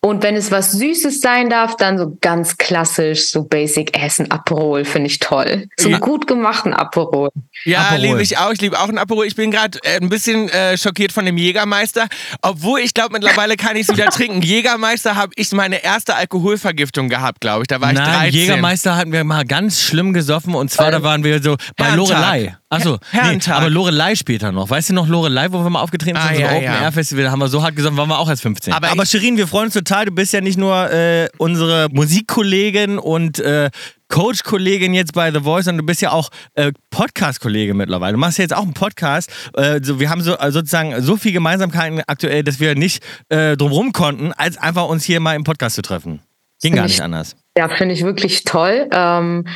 Und 0.00 0.22
wenn 0.22 0.34
es 0.36 0.50
was 0.50 0.72
Süßes 0.72 1.20
sein 1.20 1.48
darf, 1.48 1.76
dann 1.76 1.96
so 1.96 2.16
ganz 2.20 2.58
klassisch, 2.58 3.30
so 3.30 3.44
Basic 3.44 3.96
Essen, 3.98 4.30
Aperol, 4.30 4.84
finde 4.84 5.06
ich 5.08 5.18
toll. 5.20 5.68
So 5.78 5.88
Ja. 5.88 5.96
einen 5.96 6.02
gut 6.02 6.26
gemachten 6.26 6.74
Aperol. 6.74 7.30
Ja, 7.64 7.94
liebe 7.96 8.20
ich 8.20 8.36
auch. 8.38 8.50
Ich 8.52 8.60
liebe 8.60 8.78
auch 8.78 8.88
ein 8.88 8.98
Aperol. 8.98 9.26
Ich 9.26 9.36
bin 9.36 9.50
gerade 9.50 9.78
äh, 9.84 10.00
ein 10.00 10.08
bisschen 10.08 10.48
äh, 10.50 10.76
schockiert 10.76 11.12
von 11.12 11.24
dem 11.24 11.36
Jägermeister. 11.38 12.08
Obwohl 12.42 12.80
ich 12.80 12.92
glaube, 12.92 13.12
mittlerweile 13.12 13.56
kann 13.56 13.76
ich 13.76 13.88
es 13.88 13.96
wieder 13.96 14.06
trinken. 14.10 14.42
Jägermeister 14.42 15.14
habe 15.16 15.32
ich 15.36 15.52
meine 15.52 15.82
erste 15.84 16.16
Alkoholvergiftung 16.16 17.08
gehabt, 17.08 17.40
glaube 17.40 17.62
ich. 17.62 17.68
Da 17.68 17.80
war 17.80 17.92
ich 17.92 17.98
Nein, 17.98 18.30
13. 18.30 18.32
Jägermeister 18.32 18.96
hatten 18.96 19.12
wir 19.12 19.24
mal 19.24 19.44
ganz 19.44 19.80
schlimm 19.80 20.12
gesoffen 20.12 20.54
und 20.54 20.70
zwar 20.70 20.90
da 20.90 21.02
waren 21.02 21.22
wir 21.24 21.43
so 21.44 21.56
bei. 21.76 21.94
Lorelei. 21.94 22.56
Achso, 22.68 22.94
nee, 22.94 22.98
Herrentag. 23.20 23.54
aber 23.56 23.70
Lorelei 23.70 24.16
später 24.16 24.50
noch. 24.50 24.68
Weißt 24.68 24.88
du 24.90 24.94
noch 24.94 25.06
Lorelei, 25.06 25.52
wo 25.52 25.62
wir 25.62 25.70
mal 25.70 25.80
aufgetreten 25.80 26.16
Ah, 26.16 26.26
sind, 26.26 26.36
so 26.36 26.42
ja, 26.42 26.50
Open 26.50 26.64
ja. 26.64 26.80
Air 26.82 26.90
Festival, 26.92 27.22
da 27.24 27.30
haben 27.30 27.38
wir 27.38 27.46
so 27.48 27.62
hart 27.62 27.76
gesoffen, 27.76 27.96
waren 27.96 28.08
wir 28.08 28.18
auch 28.18 28.28
erst 28.28 28.42
15. 28.42 28.72
Aber 28.72 28.90
Aber, 28.90 29.06
Shirin, 29.06 29.36
wir 29.36 29.46
freuen 29.46 29.66
uns 29.66 29.74
total. 29.74 30.06
Du 30.06 30.10
bist 30.10 30.32
ja 30.32 30.40
nicht 30.40 30.58
nur 30.58 30.90
äh, 30.90 31.28
unsere 31.38 31.88
Musikkollegin 31.92 32.98
und 32.98 33.38
äh, 33.38 33.70
Coach-Kollegin 34.08 34.94
jetzt 34.94 35.12
bei 35.12 35.30
The 35.32 35.40
Voice, 35.40 35.64
sondern 35.66 35.84
du 35.84 35.86
bist 35.86 36.00
ja 36.02 36.10
auch 36.12 36.30
äh, 36.54 36.72
Podcast-Kollege 36.90 37.74
mittlerweile. 37.74 38.12
Du 38.14 38.18
machst 38.18 38.38
ja 38.38 38.42
jetzt 38.42 38.54
auch 38.54 38.62
einen 38.62 38.74
Podcast. 38.74 39.30
Äh, 39.56 39.80
so, 39.82 39.98
wir 40.00 40.10
haben 40.10 40.22
so, 40.22 40.36
äh, 40.38 40.50
sozusagen 40.52 41.00
so 41.02 41.16
viel 41.16 41.32
Gemeinsamkeiten 41.32 42.00
aktuell, 42.06 42.42
dass 42.44 42.60
wir 42.60 42.74
nicht 42.74 43.02
äh, 43.28 43.56
drumrum 43.56 43.92
konnten, 43.92 44.32
als 44.32 44.56
einfach 44.56 44.86
uns 44.88 45.04
hier 45.04 45.20
mal 45.20 45.34
im 45.36 45.44
Podcast 45.44 45.76
zu 45.76 45.82
treffen. 45.82 46.20
Ging 46.62 46.74
gar 46.74 46.86
ich- 46.86 46.92
nicht 46.92 47.00
anders. 47.02 47.36
Ja, 47.56 47.68
finde 47.68 47.94
ich 47.94 48.02
wirklich 48.02 48.44
toll. 48.44 48.88
Ähm, 48.92 49.46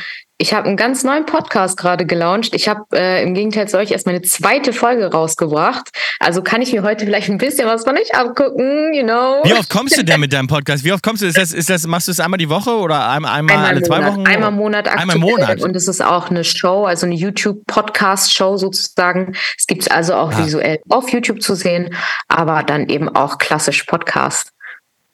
ich 0.41 0.53
habe 0.53 0.67
einen 0.67 0.77
ganz 0.77 1.03
neuen 1.03 1.25
Podcast 1.25 1.75
gerade 1.77 2.05
gelauncht. 2.05 2.55
Ich 2.55 2.69
habe 2.69 2.85
äh, 2.93 3.21
im 3.23 3.33
Gegenteil 3.33 3.67
zu 3.67 3.77
euch 3.77 3.91
erst 3.91 4.05
meine 4.05 4.21
zweite 4.21 4.71
Folge 4.71 5.11
rausgebracht. 5.11 5.89
Also 6.21 6.41
kann 6.41 6.61
ich 6.61 6.71
mir 6.71 6.81
heute 6.81 7.03
vielleicht 7.05 7.29
ein 7.29 7.37
bisschen 7.37 7.67
was 7.67 7.83
von 7.83 7.97
euch 7.97 8.15
abgucken, 8.15 8.93
you 8.93 9.03
know. 9.03 9.41
Wie 9.43 9.53
oft 9.53 9.69
kommst 9.69 9.97
du 9.97 10.03
denn 10.03 10.21
mit 10.21 10.31
deinem 10.31 10.47
Podcast? 10.47 10.85
Wie 10.85 10.93
oft 10.93 11.03
kommst 11.03 11.21
du? 11.23 11.27
Ist 11.27 11.37
das, 11.37 11.51
ist 11.51 11.69
das, 11.69 11.85
machst 11.87 12.07
du 12.07 12.13
es 12.13 12.21
einmal 12.21 12.37
die 12.37 12.49
Woche 12.49 12.71
oder 12.71 13.09
einmal, 13.09 13.33
einmal, 13.37 13.55
Einmal 13.57 13.69
alle 13.71 13.81
zwei 13.83 13.97
Monat. 13.97 14.13
Wochen? 14.13 14.27
Einmal 14.27 14.49
im 14.49 14.55
Monat 14.55 14.87
aktuell. 14.87 15.01
Einmal 15.01 15.15
im 15.17 15.21
Monat. 15.21 15.61
Und 15.61 15.75
es 15.75 15.89
ist 15.89 16.01
auch 16.01 16.29
eine 16.29 16.45
Show, 16.45 16.85
also 16.85 17.05
eine 17.05 17.15
YouTube-Podcast-Show 17.15 18.55
sozusagen. 18.55 19.35
Es 19.57 19.67
gibt 19.67 19.81
es 19.81 19.87
also 19.89 20.13
auch 20.15 20.31
Ah. 20.31 20.45
visuell 20.45 20.79
auf 20.87 21.09
YouTube 21.09 21.41
zu 21.41 21.53
sehen, 21.55 21.93
aber 22.29 22.63
dann 22.63 22.87
eben 22.87 23.09
auch 23.13 23.39
klassisch 23.39 23.83
Podcast. 23.83 24.53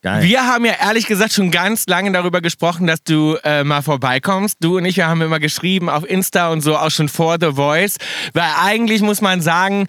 Geil. 0.05 0.21
Wir 0.21 0.45
haben 0.45 0.65
ja 0.65 0.73
ehrlich 0.79 1.07
gesagt 1.07 1.33
schon 1.33 1.49
ganz 1.49 1.87
lange 1.87 2.11
darüber 2.11 2.39
gesprochen, 2.39 2.85
dass 2.85 3.01
du 3.01 3.37
äh, 3.43 3.63
mal 3.63 3.81
vorbeikommst. 3.81 4.57
Du 4.59 4.77
und 4.77 4.85
ich, 4.85 4.97
wir 4.97 5.07
haben 5.07 5.19
immer 5.23 5.39
geschrieben 5.39 5.89
auf 5.89 6.07
Insta 6.07 6.49
und 6.49 6.61
so 6.61 6.77
auch 6.77 6.91
schon 6.91 7.09
vor 7.09 7.37
The 7.41 7.53
Voice. 7.53 7.95
Weil 8.33 8.51
eigentlich 8.63 9.01
muss 9.01 9.21
man 9.21 9.41
sagen, 9.41 9.87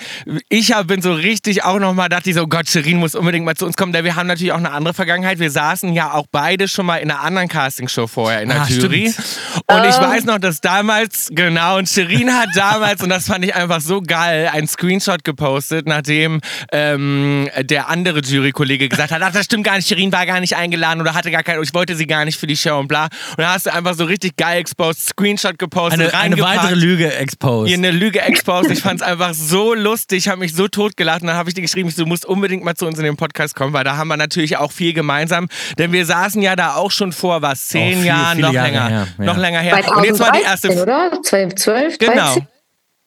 ich 0.48 0.72
hab, 0.72 0.87
bin 0.87 1.02
so 1.02 1.12
richtig 1.12 1.64
auch 1.64 1.79
nochmal, 1.79 2.09
dachte 2.09 2.31
ich 2.31 2.37
so, 2.37 2.46
Gott, 2.46 2.66
Shirin 2.66 2.96
muss 2.96 3.14
unbedingt 3.14 3.44
mal 3.44 3.57
zu 3.57 3.66
uns 3.66 3.76
kommen. 3.76 3.92
Denn 3.92 4.07
wir 4.07 4.16
haben 4.16 4.26
natürlich 4.26 4.52
auch 4.52 4.57
eine 4.57 4.70
andere 4.70 4.94
Vergangenheit. 4.94 5.38
Wir 5.38 5.50
saßen 5.50 5.92
ja 5.92 6.14
auch 6.14 6.24
beide 6.33 6.66
schon 6.66 6.87
mal 6.87 6.96
in 6.96 7.11
einer 7.11 7.20
anderen 7.20 7.48
Castingshow 7.48 8.07
vorher 8.07 8.40
in 8.40 8.48
der 8.48 8.62
Ah, 8.62 8.66
Jury. 8.70 9.12
stimmt. 9.12 9.26
Und 9.66 9.85
ich 9.85 9.96
Ähm. 9.96 10.02
weiß 10.02 10.24
noch, 10.24 10.38
dass 10.38 10.62
damals, 10.62 11.29
genau, 11.31 11.76
und 11.76 11.90
Shirin 11.90 12.33
hat 12.33 12.48
damals, 12.55 13.02
und 13.02 13.11
das 13.11 13.26
fand 13.26 13.44
ich 13.44 13.55
einfach 13.55 13.83
so 13.83 14.00
geil, 14.00 14.48
einen 14.50 14.66
Screenshot 14.66 15.24
gepostet, 15.24 15.87
nachdem 15.87 16.40
ähm, 16.72 17.50
der 17.61 17.90
andere 17.90 18.20
Jurykollege 18.20 18.88
gesagt 18.88 19.11
hat, 19.11 19.20
ach, 19.20 19.33
das 19.33 19.44
stimmt 19.44 19.64
gar 19.64 19.76
nicht, 19.76 19.88
Shirin 20.07 20.12
war 20.12 20.27
gar 20.27 20.40
nicht 20.40 20.57
eingeladen 20.57 21.01
oder 21.01 21.14
hatte 21.14 21.31
gar 21.31 21.42
keine, 21.42 21.62
ich 21.62 21.75
wollte 21.75 21.97
sie 21.97 22.07
gar 22.07 22.25
nicht 22.25 22.38
für 22.38 22.47
die 22.47 22.57
Show 22.57 22.79
und 22.79 22.88
bla. 22.88 23.05
Und 23.05 23.38
da 23.38 23.55
hast 23.55 23.66
du 23.66 23.73
einfach 23.73 23.95
so 23.95 24.05
richtig 24.05 24.37
geil 24.37 24.59
exposed, 24.61 25.01
Screenshot 25.07 25.59
gepostet, 25.59 26.14
Eine, 26.14 26.37
eine 26.37 26.40
weitere 26.42 26.75
Lüge 26.75 27.12
exposed. 27.14 27.69
Hier 27.69 27.79
eine 27.79 27.90
Lüge 27.90 28.21
exposed. 28.21 28.71
Ich 28.71 28.81
fand 28.81 29.01
es 29.01 29.07
einfach 29.07 29.35
so 29.35 29.75
lustig. 29.75 30.19
Ich 30.19 30.29
habe 30.29 30.38
mich 30.40 30.55
so 30.55 30.69
totgelacht. 30.69 31.23
Und 31.23 31.29
dann 31.29 31.37
habe 31.37 31.49
ich 31.49 31.55
dir 31.55 31.62
geschrieben, 31.62 31.92
du 31.97 32.07
musst 32.07 32.25
unbedingt 32.25 32.64
mal 32.64 32.75
zu 32.75 32.87
uns 32.87 32.99
in 32.99 33.05
den 33.05 33.16
Podcast 33.16 33.55
kommen, 33.55 33.73
weil 33.73 33.85
da 33.85 33.97
haben 33.97 34.09
wir 34.09 34.16
natürlich 34.16 34.57
auch 34.57 34.73
viel 34.73 34.92
gemeinsam. 34.92 35.49
Denn 35.79 35.92
wir 35.92 36.07
saßen 36.07 36.40
ja 36.42 36.57
da 36.57 36.75
auch 36.75 36.90
schon 36.90 37.12
vor, 37.12 37.42
was, 37.42 37.69
zehn 37.69 37.95
viele, 37.95 38.07
Jahren, 38.07 38.37
viele 38.37 38.47
noch 38.49 38.55
Jahre 38.55 38.69
länger. 38.71 38.88
her, 38.88 39.09
ja. 39.19 39.25
Noch 39.25 39.37
länger 39.37 39.61
her. 39.61 39.77
Und 39.77 39.85
2013, 39.85 40.05
jetzt 40.05 40.21
mal 40.21 40.31
die 40.33 40.42
erste 40.45 40.83
oder? 40.83 41.23
2012, 41.23 41.99
Genau. 41.99 42.12
13? 42.14 42.47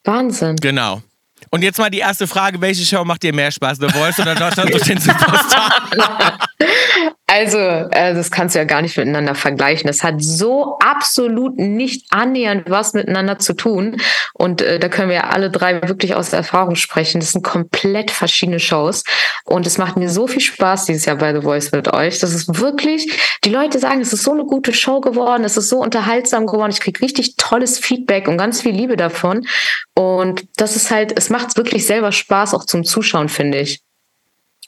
Wahnsinn. 0.06 0.56
Genau. 0.58 1.02
Und 1.49 1.63
jetzt 1.63 1.80
mal 1.80 1.89
die 1.89 1.99
erste 1.99 2.28
Frage: 2.28 2.62
Welche 2.62 2.86
Show 2.86 3.04
macht 3.04 3.23
dir 3.23 3.34
mehr 3.34 3.52
Spaß? 3.52 3.78
The 3.80 3.89
Voice 3.89 4.19
oder 4.19 4.36
Deutschland 4.36 4.73
durch 4.73 4.84
den 4.84 4.99
Superstar? 4.99 5.89
Also, 7.32 7.60
äh, 7.60 8.15
das 8.15 8.32
kannst 8.32 8.56
du 8.56 8.60
ja 8.60 8.65
gar 8.65 8.82
nicht 8.82 8.97
miteinander 8.97 9.36
vergleichen. 9.36 9.86
Das 9.86 10.04
hat 10.04 10.15
so 10.17 10.80
absolut 10.80 11.60
nicht 11.60 12.08
annähernd 12.10 12.71
was 12.71 12.93
miteinander 12.93 13.38
zu 13.38 13.54
tun. 13.54 13.97
Und 14.34 14.63
äh, 14.63 14.80
da 14.80 14.89
können 14.89 15.10
wir 15.10 15.17
ja 15.17 15.28
alle 15.28 15.52
drei 15.52 15.80
wirklich 15.88 16.15
aus 16.15 16.34
Erfahrung 16.34 16.75
sprechen. 16.75 17.19
Das 17.19 17.34
sind 17.34 17.43
komplett 17.43 18.10
verschiedene 18.10 18.60
Shows. 18.60 19.04
Und 19.45 19.67
es 19.67 19.78
macht 19.78 19.95
mir 19.95 20.10
so 20.10 20.25
viel 20.25 20.41
Spaß 20.41 20.86
dieses 20.86 21.06
Jahr 21.06 21.17
bei 21.17 21.32
The 21.32 21.41
Voice 21.41 21.71
mit 21.71 21.93
euch. 21.93 22.17
Das 22.17 22.34
ist 22.34 22.60
wirklich, 22.60 23.12
die 23.43 23.52
Leute 23.52 23.78
sagen, 23.78 24.02
es 24.02 24.12
ist 24.12 24.23
so 24.23 24.32
eine 24.32 24.45
gute 24.45 24.73
Show 24.73 24.99
geworden, 24.99 25.43
es 25.43 25.56
ist 25.56 25.69
so 25.69 25.78
unterhaltsam 25.78 26.47
geworden. 26.47 26.71
Ich 26.71 26.80
kriege 26.80 26.99
richtig 26.99 27.36
tolles 27.36 27.78
Feedback 27.78 28.28
und 28.28 28.38
ganz 28.38 28.63
viel 28.63 28.73
Liebe 28.73 28.97
davon. 28.97 29.45
Und 29.93 30.45
das 30.56 30.75
ist 30.75 30.89
halt, 30.89 31.13
es 31.15 31.29
macht 31.30 31.58
wirklich 31.58 31.86
selber 31.86 32.12
Spaß, 32.12 32.54
auch 32.54 32.65
zum 32.65 32.84
Zuschauen, 32.84 33.30
finde 33.30 33.60
ich. 33.60 33.82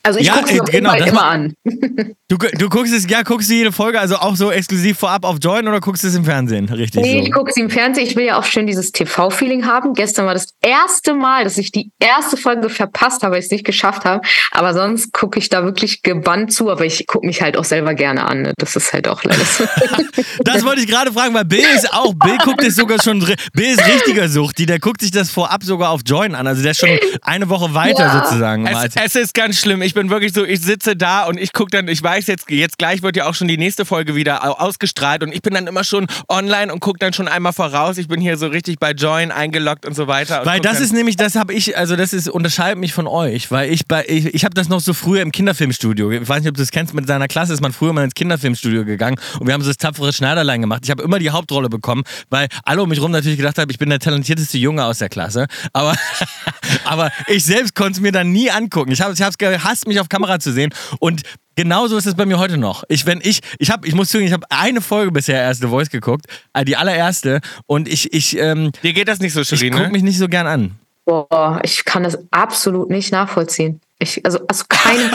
Also 0.03 0.19
ich 0.19 0.27
Ja, 0.27 0.37
gucke 0.37 0.53
es 0.53 0.59
äh, 0.69 0.71
genau, 0.71 0.93
immer 0.95 1.25
an. 1.25 1.53
Du, 2.31 2.37
du 2.37 2.69
guckst 2.69 2.93
es, 2.93 3.09
ja, 3.09 3.23
guckst 3.23 3.49
du 3.49 3.55
jede 3.55 3.73
Folge, 3.73 3.99
also 3.99 4.15
auch 4.15 4.37
so 4.37 4.53
exklusiv 4.53 4.97
vorab 4.97 5.25
auf 5.25 5.35
Join 5.41 5.67
oder 5.67 5.81
guckst 5.81 6.01
du 6.03 6.07
es 6.07 6.15
im 6.15 6.23
Fernsehen? 6.23 6.69
Richtig 6.69 7.01
Nee, 7.01 7.19
so. 7.19 7.25
ich 7.25 7.31
gucke 7.33 7.51
sie 7.51 7.59
im 7.59 7.69
Fernsehen. 7.69 8.07
Ich 8.07 8.15
will 8.15 8.23
ja 8.23 8.39
auch 8.39 8.45
schön 8.45 8.67
dieses 8.67 8.93
TV-Feeling 8.93 9.65
haben. 9.65 9.93
Gestern 9.95 10.27
war 10.27 10.33
das 10.33 10.47
erste 10.61 11.13
Mal, 11.13 11.43
dass 11.43 11.57
ich 11.57 11.73
die 11.73 11.91
erste 11.99 12.37
Folge 12.37 12.69
verpasst 12.69 13.23
habe, 13.23 13.33
weil 13.33 13.39
ich 13.39 13.47
es 13.47 13.51
nicht 13.51 13.65
geschafft 13.65 14.05
habe. 14.05 14.25
Aber 14.51 14.73
sonst 14.73 15.11
gucke 15.11 15.39
ich 15.39 15.49
da 15.49 15.65
wirklich 15.65 16.03
gebannt 16.03 16.53
zu. 16.53 16.69
Aber 16.71 16.85
ich 16.85 17.05
gucke 17.05 17.25
mich 17.27 17.41
halt 17.41 17.57
auch 17.57 17.65
selber 17.65 17.95
gerne 17.95 18.23
an. 18.23 18.43
Ne? 18.43 18.53
Das 18.57 18.77
ist 18.77 18.93
halt 18.93 19.09
auch 19.09 19.25
leider 19.25 19.43
so. 19.43 19.65
Das 20.45 20.63
wollte 20.63 20.81
ich 20.81 20.87
gerade 20.87 21.11
fragen, 21.11 21.33
weil 21.33 21.45
Bill 21.45 21.65
ist 21.75 21.91
auch, 21.93 22.13
Bill 22.13 22.37
guckt 22.43 22.63
es 22.63 22.75
sogar 22.75 23.01
schon, 23.01 23.19
Bill 23.53 23.65
ist 23.65 23.85
richtiger 23.85 24.29
Suchti, 24.29 24.65
der 24.65 24.79
guckt 24.79 25.01
sich 25.01 25.11
das 25.11 25.29
vorab 25.29 25.63
sogar 25.63 25.89
auf 25.89 26.01
Join 26.05 26.35
an, 26.35 26.47
also 26.47 26.61
der 26.61 26.71
ist 26.71 26.79
schon 26.79 26.89
eine 27.21 27.49
Woche 27.49 27.73
weiter 27.73 28.05
Ja. 28.05 28.23
sozusagen. 28.23 28.65
Es, 28.65 28.95
es 28.95 29.15
ist 29.15 29.33
ganz 29.33 29.59
schlimm. 29.59 29.81
Ich 29.81 29.93
bin 29.93 30.09
wirklich 30.09 30.33
so, 30.33 30.45
ich 30.45 30.61
sitze 30.61 30.95
da 30.95 31.23
und 31.25 31.37
ich 31.37 31.53
gucke 31.53 31.71
dann, 31.71 31.87
ich 31.87 32.01
weiß 32.01 32.20
jetzt, 32.27 32.49
jetzt 32.49 32.77
gleich 32.77 33.01
wird 33.01 33.15
ja 33.15 33.27
auch 33.27 33.33
schon 33.35 33.47
die 33.47 33.57
nächste 33.57 33.85
Folge 33.85 34.15
wieder 34.15 34.43
au- 34.43 34.53
ausgestrahlt 34.53 35.23
und 35.23 35.33
ich 35.33 35.41
bin 35.41 35.53
dann 35.53 35.67
immer 35.67 35.83
schon 35.83 36.07
online 36.29 36.71
und 36.73 36.79
gucke 36.79 36.99
dann 36.99 37.13
schon 37.13 37.27
einmal 37.27 37.53
voraus. 37.53 37.97
Ich 37.97 38.07
bin 38.07 38.21
hier 38.21 38.37
so 38.37 38.47
richtig 38.47 38.79
bei 38.79 38.91
Join 38.91 39.31
eingeloggt 39.31 39.85
und 39.85 39.95
so 39.95 40.07
weiter. 40.07 40.41
und 40.41 40.45
Weil 40.45 40.59
das 40.59 40.79
ist 40.79 40.93
nämlich, 40.93 41.15
das 41.15 41.35
habe 41.35 41.53
ich, 41.53 41.77
also 41.77 41.95
das 41.95 42.13
ist, 42.13 42.29
unterscheidet 42.29 42.77
mich 42.79 42.93
von 42.93 43.07
euch, 43.07 43.51
weil 43.51 43.71
ich 43.71 43.87
bei, 43.87 44.05
ich, 44.07 44.33
ich 44.33 44.43
habe 44.45 44.53
das 44.53 44.69
noch 44.69 44.79
so 44.79 44.93
früher 44.93 45.21
im 45.21 45.31
Kinderfilmstudio, 45.31 46.11
ich 46.11 46.27
weiß 46.27 46.41
nicht, 46.41 46.49
ob 46.49 46.55
du 46.55 46.61
das 46.61 46.71
kennst, 46.71 46.93
mit 46.93 47.07
seiner 47.07 47.27
Klasse 47.27 47.53
ist 47.53 47.61
man 47.61 47.71
früher 47.73 47.93
mal 47.93 48.03
ins 48.03 48.13
Kinderfilmstudio 48.15 48.85
gegangen 48.85 49.17
und 49.39 49.47
wir 49.47 49.53
haben 49.53 49.61
so 49.61 49.69
das 49.69 49.77
tapfere 49.77 50.13
Schneiderlein 50.13 50.61
gemacht. 50.61 50.81
Ich 50.83 50.91
habe 50.91 51.03
immer 51.03 51.19
die 51.19 51.29
Hauptrolle 51.29 51.69
bekommen, 51.69 52.03
weil 52.29 52.47
alle 52.63 52.81
um 52.83 52.89
mich 52.89 53.01
rum 53.01 53.11
natürlich 53.11 53.37
gedacht 53.37 53.57
haben, 53.57 53.69
ich 53.69 53.77
bin 53.77 53.89
der 53.89 53.99
talentierteste 53.99 54.57
Junge 54.57 54.85
aus 54.85 54.99
der 54.99 55.09
Klasse, 55.09 55.47
aber, 55.73 55.95
aber 56.85 57.11
ich 57.27 57.43
selbst 57.45 57.75
konnte 57.75 57.93
es 57.93 57.99
mir 58.01 58.11
dann 58.11 58.31
nie 58.31 58.49
angucken. 58.51 58.91
Ich 58.91 59.01
habe 59.01 59.13
es 59.13 59.37
gehasst, 59.37 59.87
mich 59.87 59.99
auf 59.99 60.09
Kamera 60.09 60.39
zu 60.39 60.51
sehen 60.51 60.73
und 60.99 61.21
Genauso 61.55 61.97
ist 61.97 62.05
es 62.05 62.15
bei 62.15 62.25
mir 62.25 62.39
heute 62.39 62.57
noch. 62.57 62.83
Ich, 62.87 63.05
wenn 63.05 63.19
ich, 63.21 63.41
ich 63.59 63.69
habe, 63.69 63.87
ich 63.87 63.93
muss 63.93 64.09
zugeben, 64.09 64.27
ich 64.27 64.33
habe 64.33 64.45
eine 64.49 64.81
Folge 64.81 65.11
bisher 65.11 65.41
erst 65.41 65.61
The 65.61 65.67
Voice 65.67 65.89
geguckt, 65.89 66.25
äh, 66.53 66.63
die 66.63 66.77
allererste, 66.77 67.41
und 67.67 67.87
ich, 67.87 68.13
ich, 68.13 68.37
ähm, 68.37 68.71
Dir 68.83 68.93
geht 68.93 69.07
das 69.07 69.19
nicht 69.19 69.33
so, 69.33 69.41
ich 69.41 69.47
Shirin, 69.47 69.73
gucke 69.73 69.85
ne? 69.85 69.91
mich 69.91 70.03
nicht 70.03 70.17
so 70.17 70.27
gern 70.27 70.47
an. 70.47 70.79
Boah, 71.05 71.59
ich 71.63 71.83
kann 71.83 72.03
das 72.03 72.17
absolut 72.31 72.89
nicht 72.89 73.11
nachvollziehen. 73.11 73.81
Ich, 73.99 74.23
also, 74.25 74.39
also 74.47 74.63
Prozent. 74.67 75.11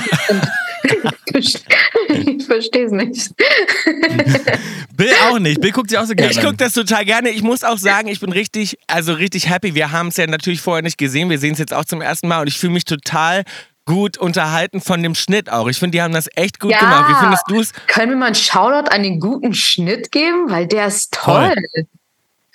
ich 1.34 2.44
verstehe 2.44 2.86
es 2.86 2.92
nicht. 2.92 3.32
Bill 4.96 5.10
auch 5.28 5.38
nicht. 5.38 5.60
Bill 5.60 5.72
guckt 5.72 5.90
sich 5.90 5.98
auch 5.98 6.04
so 6.04 6.14
gerne 6.14 6.32
Ich 6.32 6.40
gucke 6.40 6.56
das 6.56 6.72
total 6.72 7.04
gerne. 7.04 7.30
Ich 7.30 7.42
muss 7.42 7.64
auch 7.64 7.78
sagen, 7.78 8.08
ich 8.08 8.20
bin 8.20 8.30
richtig, 8.30 8.78
also 8.86 9.12
richtig 9.14 9.48
happy. 9.48 9.74
Wir 9.74 9.92
haben 9.92 10.08
es 10.08 10.16
ja 10.16 10.26
natürlich 10.26 10.60
vorher 10.60 10.82
nicht 10.82 10.98
gesehen. 10.98 11.30
Wir 11.30 11.38
sehen 11.38 11.52
es 11.54 11.58
jetzt 11.58 11.74
auch 11.74 11.84
zum 11.84 12.00
ersten 12.00 12.28
Mal 12.28 12.42
und 12.42 12.46
ich 12.46 12.58
fühle 12.58 12.72
mich 12.72 12.84
total 12.84 13.44
gut 13.86 14.18
unterhalten 14.18 14.80
von 14.80 15.02
dem 15.02 15.14
Schnitt 15.14 15.50
auch. 15.50 15.68
Ich 15.68 15.78
finde, 15.78 15.96
die 15.96 16.02
haben 16.02 16.12
das 16.12 16.28
echt 16.34 16.60
gut 16.60 16.72
Ja. 16.72 16.80
gemacht. 16.80 17.08
Wie 17.08 17.14
findest 17.14 17.44
du 17.48 17.60
es? 17.60 17.72
Können 17.86 18.10
wir 18.10 18.16
mal 18.16 18.26
einen 18.26 18.34
Shoutout 18.34 18.90
an 18.90 19.02
den 19.02 19.20
guten 19.20 19.54
Schnitt 19.54 20.12
geben? 20.12 20.50
Weil 20.50 20.66
der 20.66 20.88
ist 20.88 21.12
toll. 21.14 21.54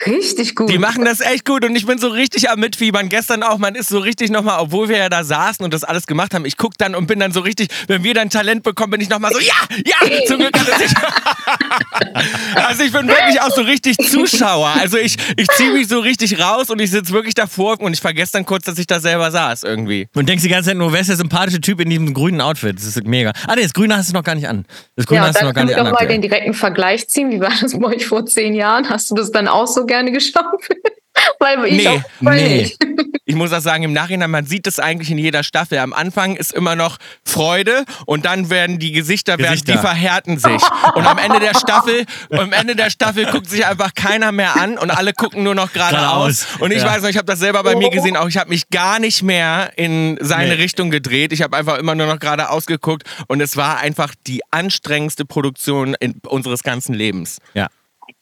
Richtig 0.05 0.55
gut. 0.55 0.69
Die 0.69 0.79
machen 0.79 1.05
das 1.05 1.19
echt 1.21 1.45
gut 1.45 1.63
und 1.63 1.75
ich 1.75 1.85
bin 1.85 1.99
so 1.99 2.07
richtig 2.07 2.49
am 2.49 2.59
Mitfiebern. 2.59 3.09
Gestern 3.09 3.43
auch, 3.43 3.57
man 3.57 3.75
ist 3.75 3.89
so 3.89 3.99
richtig 3.99 4.31
nochmal, 4.31 4.59
obwohl 4.59 4.89
wir 4.89 4.97
ja 4.97 5.09
da 5.09 5.23
saßen 5.23 5.63
und 5.63 5.73
das 5.73 5.83
alles 5.83 6.07
gemacht 6.07 6.33
haben, 6.33 6.45
ich 6.45 6.57
guck 6.57 6.77
dann 6.77 6.95
und 6.95 7.05
bin 7.07 7.19
dann 7.19 7.31
so 7.31 7.41
richtig, 7.41 7.69
wenn 7.87 8.03
wir 8.03 8.13
dann 8.13 8.29
Talent 8.29 8.63
bekommen, 8.63 8.91
bin 8.91 9.01
ich 9.01 9.09
nochmal 9.09 9.31
so, 9.31 9.39
ja, 9.39 9.53
ja, 9.85 10.25
zum 10.25 10.39
Glück 10.39 10.57
hat 10.57 10.67
es 10.67 10.89
sich. 10.89 10.97
also 12.55 12.83
ich 12.83 12.91
bin 12.91 13.07
wirklich 13.07 13.41
auch 13.41 13.51
so 13.51 13.61
richtig 13.61 13.97
Zuschauer. 13.97 14.73
Also 14.79 14.97
ich, 14.97 15.17
ich 15.37 15.47
ziehe 15.49 15.71
mich 15.71 15.87
so 15.87 15.99
richtig 15.99 16.39
raus 16.39 16.69
und 16.69 16.81
ich 16.81 16.89
sitze 16.89 17.13
wirklich 17.13 17.35
davor 17.35 17.79
und 17.79 17.93
ich 17.93 18.01
vergesse 18.01 18.33
dann 18.33 18.45
kurz, 18.45 18.65
dass 18.65 18.77
ich 18.79 18.87
da 18.87 18.99
selber 18.99 19.29
saß 19.29 19.63
irgendwie. 19.63 20.07
Und 20.15 20.27
denkst 20.27 20.43
die 20.43 20.49
ganze 20.49 20.69
Zeit 20.69 20.77
nur, 20.77 20.91
wer 20.93 21.01
ist 21.01 21.09
der 21.09 21.17
sympathische 21.17 21.61
Typ 21.61 21.79
in 21.79 21.89
diesem 21.89 22.13
grünen 22.13 22.41
Outfit? 22.41 22.75
Das 22.75 22.85
ist 22.85 23.03
mega. 23.05 23.33
Ah, 23.47 23.55
nee, 23.55 23.63
das 23.63 23.73
Grüne 23.73 23.97
hast 23.97 24.09
du 24.09 24.13
noch 24.13 24.23
gar 24.23 24.35
nicht 24.35 24.47
an. 24.47 24.65
Das 24.95 25.05
Grüne 25.05 25.21
ja, 25.21 25.27
hast 25.27 25.35
du 25.35 25.39
dann 25.39 25.47
noch 25.49 25.53
gar 25.53 25.65
können 25.65 25.67
nicht 25.67 25.75
wir 25.75 25.81
an. 25.81 25.85
doch 25.85 25.91
mal 25.91 25.97
aktuell. 25.99 26.19
den 26.19 26.21
direkten 26.23 26.53
Vergleich 26.53 27.07
ziehen. 27.07 27.31
Wie 27.31 27.39
war 27.39 27.51
das 27.61 27.77
bei 27.77 27.87
euch 27.87 28.05
vor 28.07 28.25
zehn 28.25 28.55
Jahren? 28.55 28.89
Hast 28.89 29.11
du 29.11 29.15
das 29.15 29.31
dann 29.31 29.47
auch 29.47 29.67
so 29.67 29.85
gerne 29.91 30.11
geschaut? 30.11 30.43
Weil 31.39 31.65
ich 31.65 31.73
Nee, 31.83 31.87
auch 31.89 32.01
nee. 32.21 32.57
nicht. 32.61 32.77
Ich 33.25 33.35
muss 33.35 33.51
auch 33.51 33.59
sagen, 33.59 33.83
im 33.83 33.91
Nachhinein, 33.93 34.31
man 34.31 34.45
sieht 34.45 34.65
es 34.65 34.79
eigentlich 34.79 35.11
in 35.11 35.17
jeder 35.17 35.43
Staffel. 35.43 35.77
Am 35.79 35.91
Anfang 35.93 36.35
ist 36.37 36.53
immer 36.53 36.75
noch 36.77 36.97
Freude 37.25 37.83
und 38.05 38.25
dann 38.25 38.49
werden 38.49 38.79
die 38.79 38.93
Gesichter, 38.93 39.37
werden, 39.37 39.51
Gesichter. 39.51 39.73
die 39.73 39.77
verhärten 39.79 40.37
sich. 40.39 40.61
Und 40.95 41.05
am 41.05 41.17
Ende 41.17 41.39
der 41.41 41.53
Staffel, 41.53 42.05
am 42.31 42.53
Ende 42.53 42.75
der 42.77 42.89
Staffel 42.89 43.25
guckt 43.25 43.49
sich 43.49 43.65
einfach 43.65 43.93
keiner 43.93 44.31
mehr 44.31 44.55
an 44.55 44.77
und 44.77 44.89
alle 44.89 45.11
gucken 45.13 45.43
nur 45.43 45.53
noch 45.53 45.73
geradeaus. 45.73 46.45
Und 46.59 46.71
ich 46.71 46.81
ja. 46.81 46.87
weiß 46.87 47.01
noch, 47.03 47.09
ich 47.09 47.17
habe 47.17 47.25
das 47.27 47.39
selber 47.39 47.61
bei 47.63 47.75
mir 47.75 47.89
gesehen, 47.89 48.15
auch 48.15 48.27
ich 48.29 48.37
habe 48.37 48.49
mich 48.49 48.69
gar 48.69 48.99
nicht 48.99 49.21
mehr 49.21 49.71
in 49.75 50.17
seine 50.21 50.55
Nee. 50.55 50.61
Richtung 50.63 50.91
gedreht. 50.91 51.33
Ich 51.33 51.41
habe 51.41 51.57
einfach 51.57 51.77
immer 51.77 51.93
nur 51.93 52.07
noch 52.07 52.19
geradeaus 52.19 52.65
geguckt 52.65 53.03
und 53.27 53.41
es 53.41 53.57
war 53.57 53.79
einfach 53.79 54.15
die 54.27 54.41
anstrengendste 54.51 55.25
Produktion 55.25 55.95
in 55.99 56.15
unseres 56.25 56.63
ganzen 56.63 56.93
Lebens. 56.93 57.39
Ja. 57.53 57.67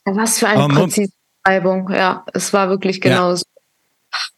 Was 0.06 0.40
für 0.40 0.48
eine 0.48 0.68
Mo- 0.68 0.86
präzise 0.86 1.12
Beschreibung. 1.50 1.90
Ja, 1.92 2.26
es 2.34 2.54
war 2.54 2.70
wirklich 2.70 3.02
genau 3.02 3.36
so. 3.36 3.44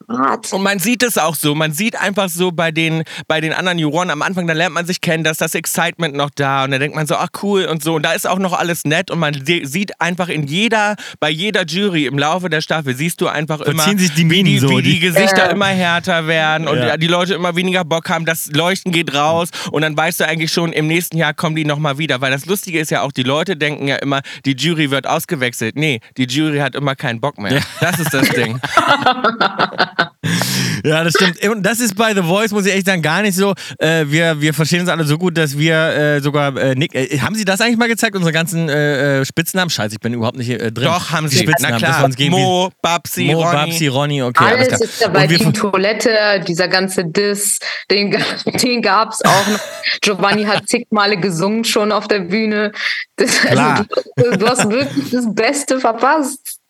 Hart. 0.09 0.51
Und 0.51 0.63
man 0.63 0.79
sieht 0.79 1.03
es 1.03 1.17
auch 1.17 1.35
so. 1.35 1.55
Man 1.55 1.71
sieht 1.71 1.95
einfach 1.95 2.27
so 2.27 2.51
bei 2.51 2.71
den, 2.71 3.03
bei 3.27 3.39
den 3.39 3.53
anderen 3.53 3.79
Juroren 3.79 4.09
am 4.09 4.21
Anfang, 4.21 4.45
da 4.47 4.53
lernt 4.53 4.73
man 4.75 4.85
sich 4.85 4.99
kennen, 4.99 5.23
da 5.23 5.31
ist 5.31 5.39
das 5.39 5.55
Excitement 5.55 6.15
noch 6.15 6.29
da 6.35 6.65
und 6.65 6.71
da 6.71 6.79
denkt 6.79 6.95
man 6.95 7.07
so, 7.07 7.15
ach 7.15 7.29
cool 7.43 7.63
und 7.65 7.81
so. 7.81 7.95
Und 7.95 8.03
da 8.03 8.11
ist 8.11 8.27
auch 8.27 8.39
noch 8.39 8.51
alles 8.53 8.83
nett 8.83 9.09
und 9.11 9.19
man 9.19 9.33
sieht 9.45 10.01
einfach 10.01 10.27
in 10.27 10.47
jeder, 10.47 10.95
bei 11.21 11.29
jeder 11.29 11.63
Jury 11.65 12.07
im 12.07 12.17
Laufe 12.19 12.49
der 12.49 12.59
Staffel 12.61 12.95
siehst 12.95 13.21
du 13.21 13.27
einfach 13.27 13.61
immer, 13.61 13.83
sich 13.97 14.13
die 14.13 14.29
wie, 14.29 14.43
die, 14.43 14.59
so, 14.59 14.69
wie 14.69 14.81
die 14.81 14.93
die- 14.95 14.99
Gesichter 14.99 15.45
Ja. 15.45 15.51
immer 15.51 15.67
härter 15.67 16.27
werden 16.27 16.67
und 16.67 16.77
Ja. 16.79 16.97
die 16.97 17.07
Leute 17.07 17.33
immer 17.35 17.55
weniger 17.55 17.85
Bock 17.85 18.09
haben. 18.09 18.25
Das 18.25 18.47
Leuchten 18.47 18.91
geht 18.91 19.13
raus 19.15 19.49
und 19.71 19.83
dann 19.83 19.95
weißt 19.95 20.19
du 20.19 20.27
eigentlich 20.27 20.51
schon, 20.51 20.73
im 20.73 20.87
nächsten 20.87 21.15
Jahr 21.17 21.33
kommen 21.33 21.55
die 21.55 21.63
nochmal 21.65 21.97
wieder. 21.97 22.19
Weil 22.19 22.31
das 22.31 22.45
Lustige 22.45 22.79
ist 22.79 22.91
ja 22.91 23.01
auch, 23.03 23.11
die 23.13 23.23
Leute 23.23 23.55
denken 23.55 23.87
ja 23.87 23.95
immer, 23.97 24.21
die 24.45 24.53
Jury 24.57 24.91
wird 24.91 25.07
ausgewechselt. 25.07 25.75
Nee, 25.77 26.01
die 26.17 26.25
Jury 26.25 26.57
hat 26.59 26.75
immer 26.75 26.95
keinen 26.95 27.21
Bock 27.21 27.37
mehr. 27.37 27.61
Das 27.79 27.97
ist 27.99 28.13
das 28.13 28.27
Ding. 28.29 28.59
Ja, 30.83 31.03
das 31.03 31.13
stimmt. 31.13 31.43
Und 31.47 31.63
das 31.63 31.79
ist 31.79 31.95
bei 31.95 32.13
The 32.13 32.23
Voice, 32.23 32.51
muss 32.51 32.65
ich 32.65 32.73
echt 32.73 32.85
sagen, 32.85 33.01
gar 33.01 33.21
nicht 33.21 33.35
so. 33.35 33.53
Äh, 33.77 34.05
wir, 34.07 34.39
wir 34.41 34.53
verstehen 34.53 34.81
uns 34.81 34.89
alle 34.89 35.03
so 35.03 35.17
gut, 35.17 35.37
dass 35.37 35.57
wir 35.57 35.75
äh, 35.75 36.21
sogar 36.21 36.55
äh, 36.57 36.75
Nick. 36.75 36.95
Äh, 36.95 37.19
haben 37.19 37.35
Sie 37.35 37.45
das 37.45 37.61
eigentlich 37.61 37.77
mal 37.77 37.87
gezeigt, 37.87 38.15
unsere 38.15 38.31
ganzen 38.31 38.69
äh, 38.69 39.21
äh, 39.21 39.25
Spitznamen? 39.25 39.69
Scheiße, 39.69 39.95
ich 39.95 39.99
bin 39.99 40.13
überhaupt 40.13 40.37
nicht 40.37 40.49
äh, 40.49 40.71
drin. 40.71 40.85
Doch, 40.85 41.11
haben 41.11 41.29
Die 41.29 41.35
sie. 41.35 41.45
Na 41.45 41.51
Spitznamen, 41.51 41.81
wir 41.81 42.17
klar. 42.17 42.29
Mo, 42.29 42.69
Babsi, 42.81 43.25
Mo, 43.25 43.41
Ronny. 43.41 43.53
Babsi, 43.53 43.87
Ronny, 43.87 44.23
okay. 44.23 44.43
alles 44.43 44.69
Alles 44.69 44.81
ist 44.81 45.01
dabei. 45.01 45.23
Und 45.23 45.29
wir 45.29 45.37
Team 45.37 45.53
Toilette, 45.53 46.43
dieser 46.47 46.67
ganze 46.67 47.05
Diss, 47.05 47.59
den, 47.89 48.11
den 48.63 48.81
gab 48.81 49.11
es 49.11 49.23
auch 49.23 49.47
noch. 49.47 49.59
Giovanni 50.01 50.45
hat 50.45 50.67
zig 50.67 50.87
Male 50.89 51.17
gesungen 51.17 51.63
schon 51.63 51.91
auf 51.91 52.07
der 52.07 52.19
Bühne. 52.19 52.71
Das, 53.17 53.41
Klar. 53.41 53.85
Also, 54.17 54.31
du, 54.31 54.37
du 54.37 54.47
hast 54.47 54.69
wirklich 54.69 55.11
das 55.11 55.33
Beste 55.33 55.79
verpasst. 55.79 56.60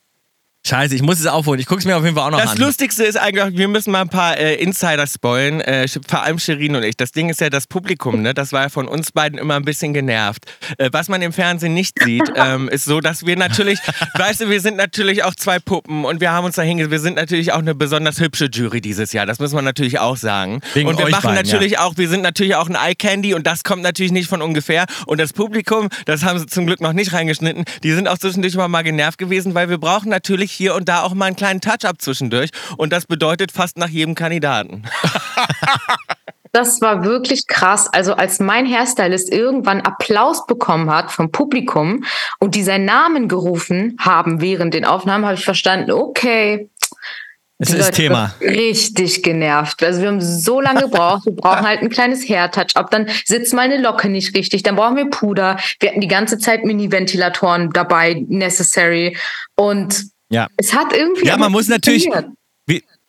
Scheiße, 0.63 0.93
ich 0.93 1.02
muss 1.02 1.19
es 1.19 1.26
aufholen. 1.26 1.60
Ich 1.60 1.65
gucke 1.65 1.80
es 1.80 1.86
mir 1.86 1.97
auf 1.97 2.04
jeden 2.04 2.15
Fall 2.15 2.28
auch 2.28 2.32
noch 2.32 2.39
Das 2.39 2.52
an. 2.52 2.58
Lustigste 2.58 3.04
ist 3.04 3.17
eigentlich, 3.17 3.58
wir 3.58 3.67
müssen 3.67 3.91
mal 3.91 4.02
ein 4.02 4.10
paar 4.10 4.38
äh, 4.38 4.56
Insider 4.56 5.08
spoilen, 5.08 5.60
äh, 5.60 5.88
vor 6.08 6.21
allem 6.21 6.38
Shirin 6.38 6.76
und 6.76 6.84
ich. 6.84 6.95
Das 6.95 7.12
Ding 7.12 7.30
ist 7.30 7.41
ja 7.41 7.50
das 7.50 7.65
Publikum, 7.65 8.21
ne? 8.21 8.36
das 8.36 8.54
war 8.54 8.63
ja 8.63 8.69
von 8.69 8.88
uns 8.88 9.12
beiden 9.12 9.39
immer 9.39 9.56
ein 9.56 9.65
bisschen 9.65 9.91
genervt. 9.91 10.45
Äh, 10.78 10.89
was 10.93 11.10
man 11.10 11.24
im 11.24 11.34
Fernsehen 11.34 11.74
nicht 11.74 11.97
sieht, 12.04 12.32
ähm, 12.36 12.69
ist 12.69 12.86
so, 12.86 13.02
dass 13.02 13.26
wir 13.26 13.38
natürlich, 13.38 13.80
weißt 14.13 14.41
du, 14.41 14.50
wir 14.50 14.62
sind 14.62 14.78
natürlich 14.78 15.24
auch 15.24 15.34
zwei 15.34 15.58
Puppen 15.58 16.06
und 16.06 16.21
wir 16.21 16.32
haben 16.32 16.45
uns 16.45 16.56
da 16.56 16.62
hingesetzt. 16.62 16.91
Wir 16.91 17.00
sind 17.00 17.15
natürlich 17.15 17.54
auch 17.54 17.60
eine 17.60 17.74
besonders 17.74 18.19
hübsche 18.19 18.45
Jury 18.45 18.82
dieses 18.82 19.13
Jahr, 19.13 19.26
das 19.26 19.39
muss 19.39 19.54
man 19.54 19.65
natürlich 19.65 19.97
auch 19.97 20.15
sagen. 20.15 20.62
Wegen 20.76 20.88
und 20.88 21.00
wir 21.00 21.10
machen 21.10 21.24
beiden, 21.24 21.36
natürlich 21.36 21.80
auch, 21.80 21.97
wir 21.97 22.08
sind 22.08 22.21
natürlich 22.21 22.54
auch 22.56 22.69
ein 22.69 22.76
Eye 22.76 22.93
Candy 22.93 23.34
und 23.34 23.47
das 23.47 23.63
kommt 23.63 23.82
natürlich 23.82 24.12
nicht 24.12 24.30
von 24.30 24.43
ungefähr. 24.43 24.86
Und 25.08 25.19
das 25.19 25.34
Publikum, 25.34 25.89
das 26.06 26.24
haben 26.24 26.38
sie 26.38 26.45
zum 26.45 26.67
Glück 26.67 26.82
noch 26.82 26.93
nicht 26.93 27.13
reingeschnitten, 27.13 27.65
die 27.82 27.93
sind 27.93 28.08
auch 28.08 28.19
zwischendurch 28.19 28.54
immer 28.54 28.67
mal 28.67 28.84
genervt 28.84 29.17
gewesen, 29.17 29.56
weil 29.56 29.67
wir 29.67 29.80
brauchen 29.80 30.10
natürlich 30.10 30.51
hier 30.52 30.76
und 30.76 30.90
da 30.90 31.04
auch 31.04 31.14
mal 31.14 31.26
einen 31.26 31.36
kleinen 31.36 31.62
Touch-up 31.62 32.02
zwischendurch. 32.02 32.50
Und 32.78 32.92
das 32.94 33.06
bedeutet 33.06 33.52
fast 33.52 33.78
nach 33.78 33.90
jedem 33.90 34.16
Kandidaten. 34.16 34.84
Das 36.54 36.82
war 36.82 37.06
wirklich 37.06 37.48
krass. 37.48 37.88
Also 37.92 38.14
als 38.14 38.40
mein 38.40 38.66
Hairstylist 38.66 39.32
irgendwann 39.32 39.82
Applaus 39.82 40.46
bekommen 40.46 40.92
hat 40.92 41.12
vom 41.12 41.32
Publikum 41.32 42.04
und 42.40 42.56
die 42.56 42.64
seinen 42.64 42.86
Namen 42.86 43.30
gerufen 43.30 43.96
haben 44.00 44.42
während 44.42 44.74
den 44.74 44.84
Aufnahmen, 44.84 45.26
habe 45.26 45.36
ich 45.36 45.46
verstanden, 45.46 45.92
okay. 45.92 46.70
Es 47.58 47.70
ist 47.70 47.78
Leute 47.78 47.92
Thema. 47.92 48.36
Richtig 48.42 49.22
genervt. 49.22 49.84
Also 49.84 50.02
wir 50.02 50.08
haben 50.08 50.20
so 50.20 50.60
lange 50.60 50.82
gebraucht. 50.82 51.26
Wir 51.26 51.36
brauchen 51.36 51.66
halt 51.66 51.82
ein 51.82 51.90
kleines 51.90 52.28
Hair-Touch-up. 52.28 52.90
Dann 52.90 53.08
sitzt 53.24 53.54
mal 53.54 53.62
eine 53.62 53.80
Locke 53.80 54.10
nicht 54.10 54.36
richtig. 54.36 54.64
Dann 54.64 54.76
brauchen 54.76 54.98
wir 54.98 55.10
Puder. 55.10 55.58
Wir 55.80 55.90
hatten 55.90 56.02
die 56.02 56.08
ganze 56.08 56.40
Zeit 56.40 56.66
Mini-Ventilatoren 56.66 57.70
dabei, 57.72 58.26
necessary. 58.28 59.16
Und 59.56 60.06
Ja. 60.32 60.48
es 60.58 60.74
hat 60.74 60.96
irgendwie. 60.96 61.26
Ja, 61.28 61.38
man 61.38 61.52
muss 61.52 61.67
natürlich. 61.67 62.10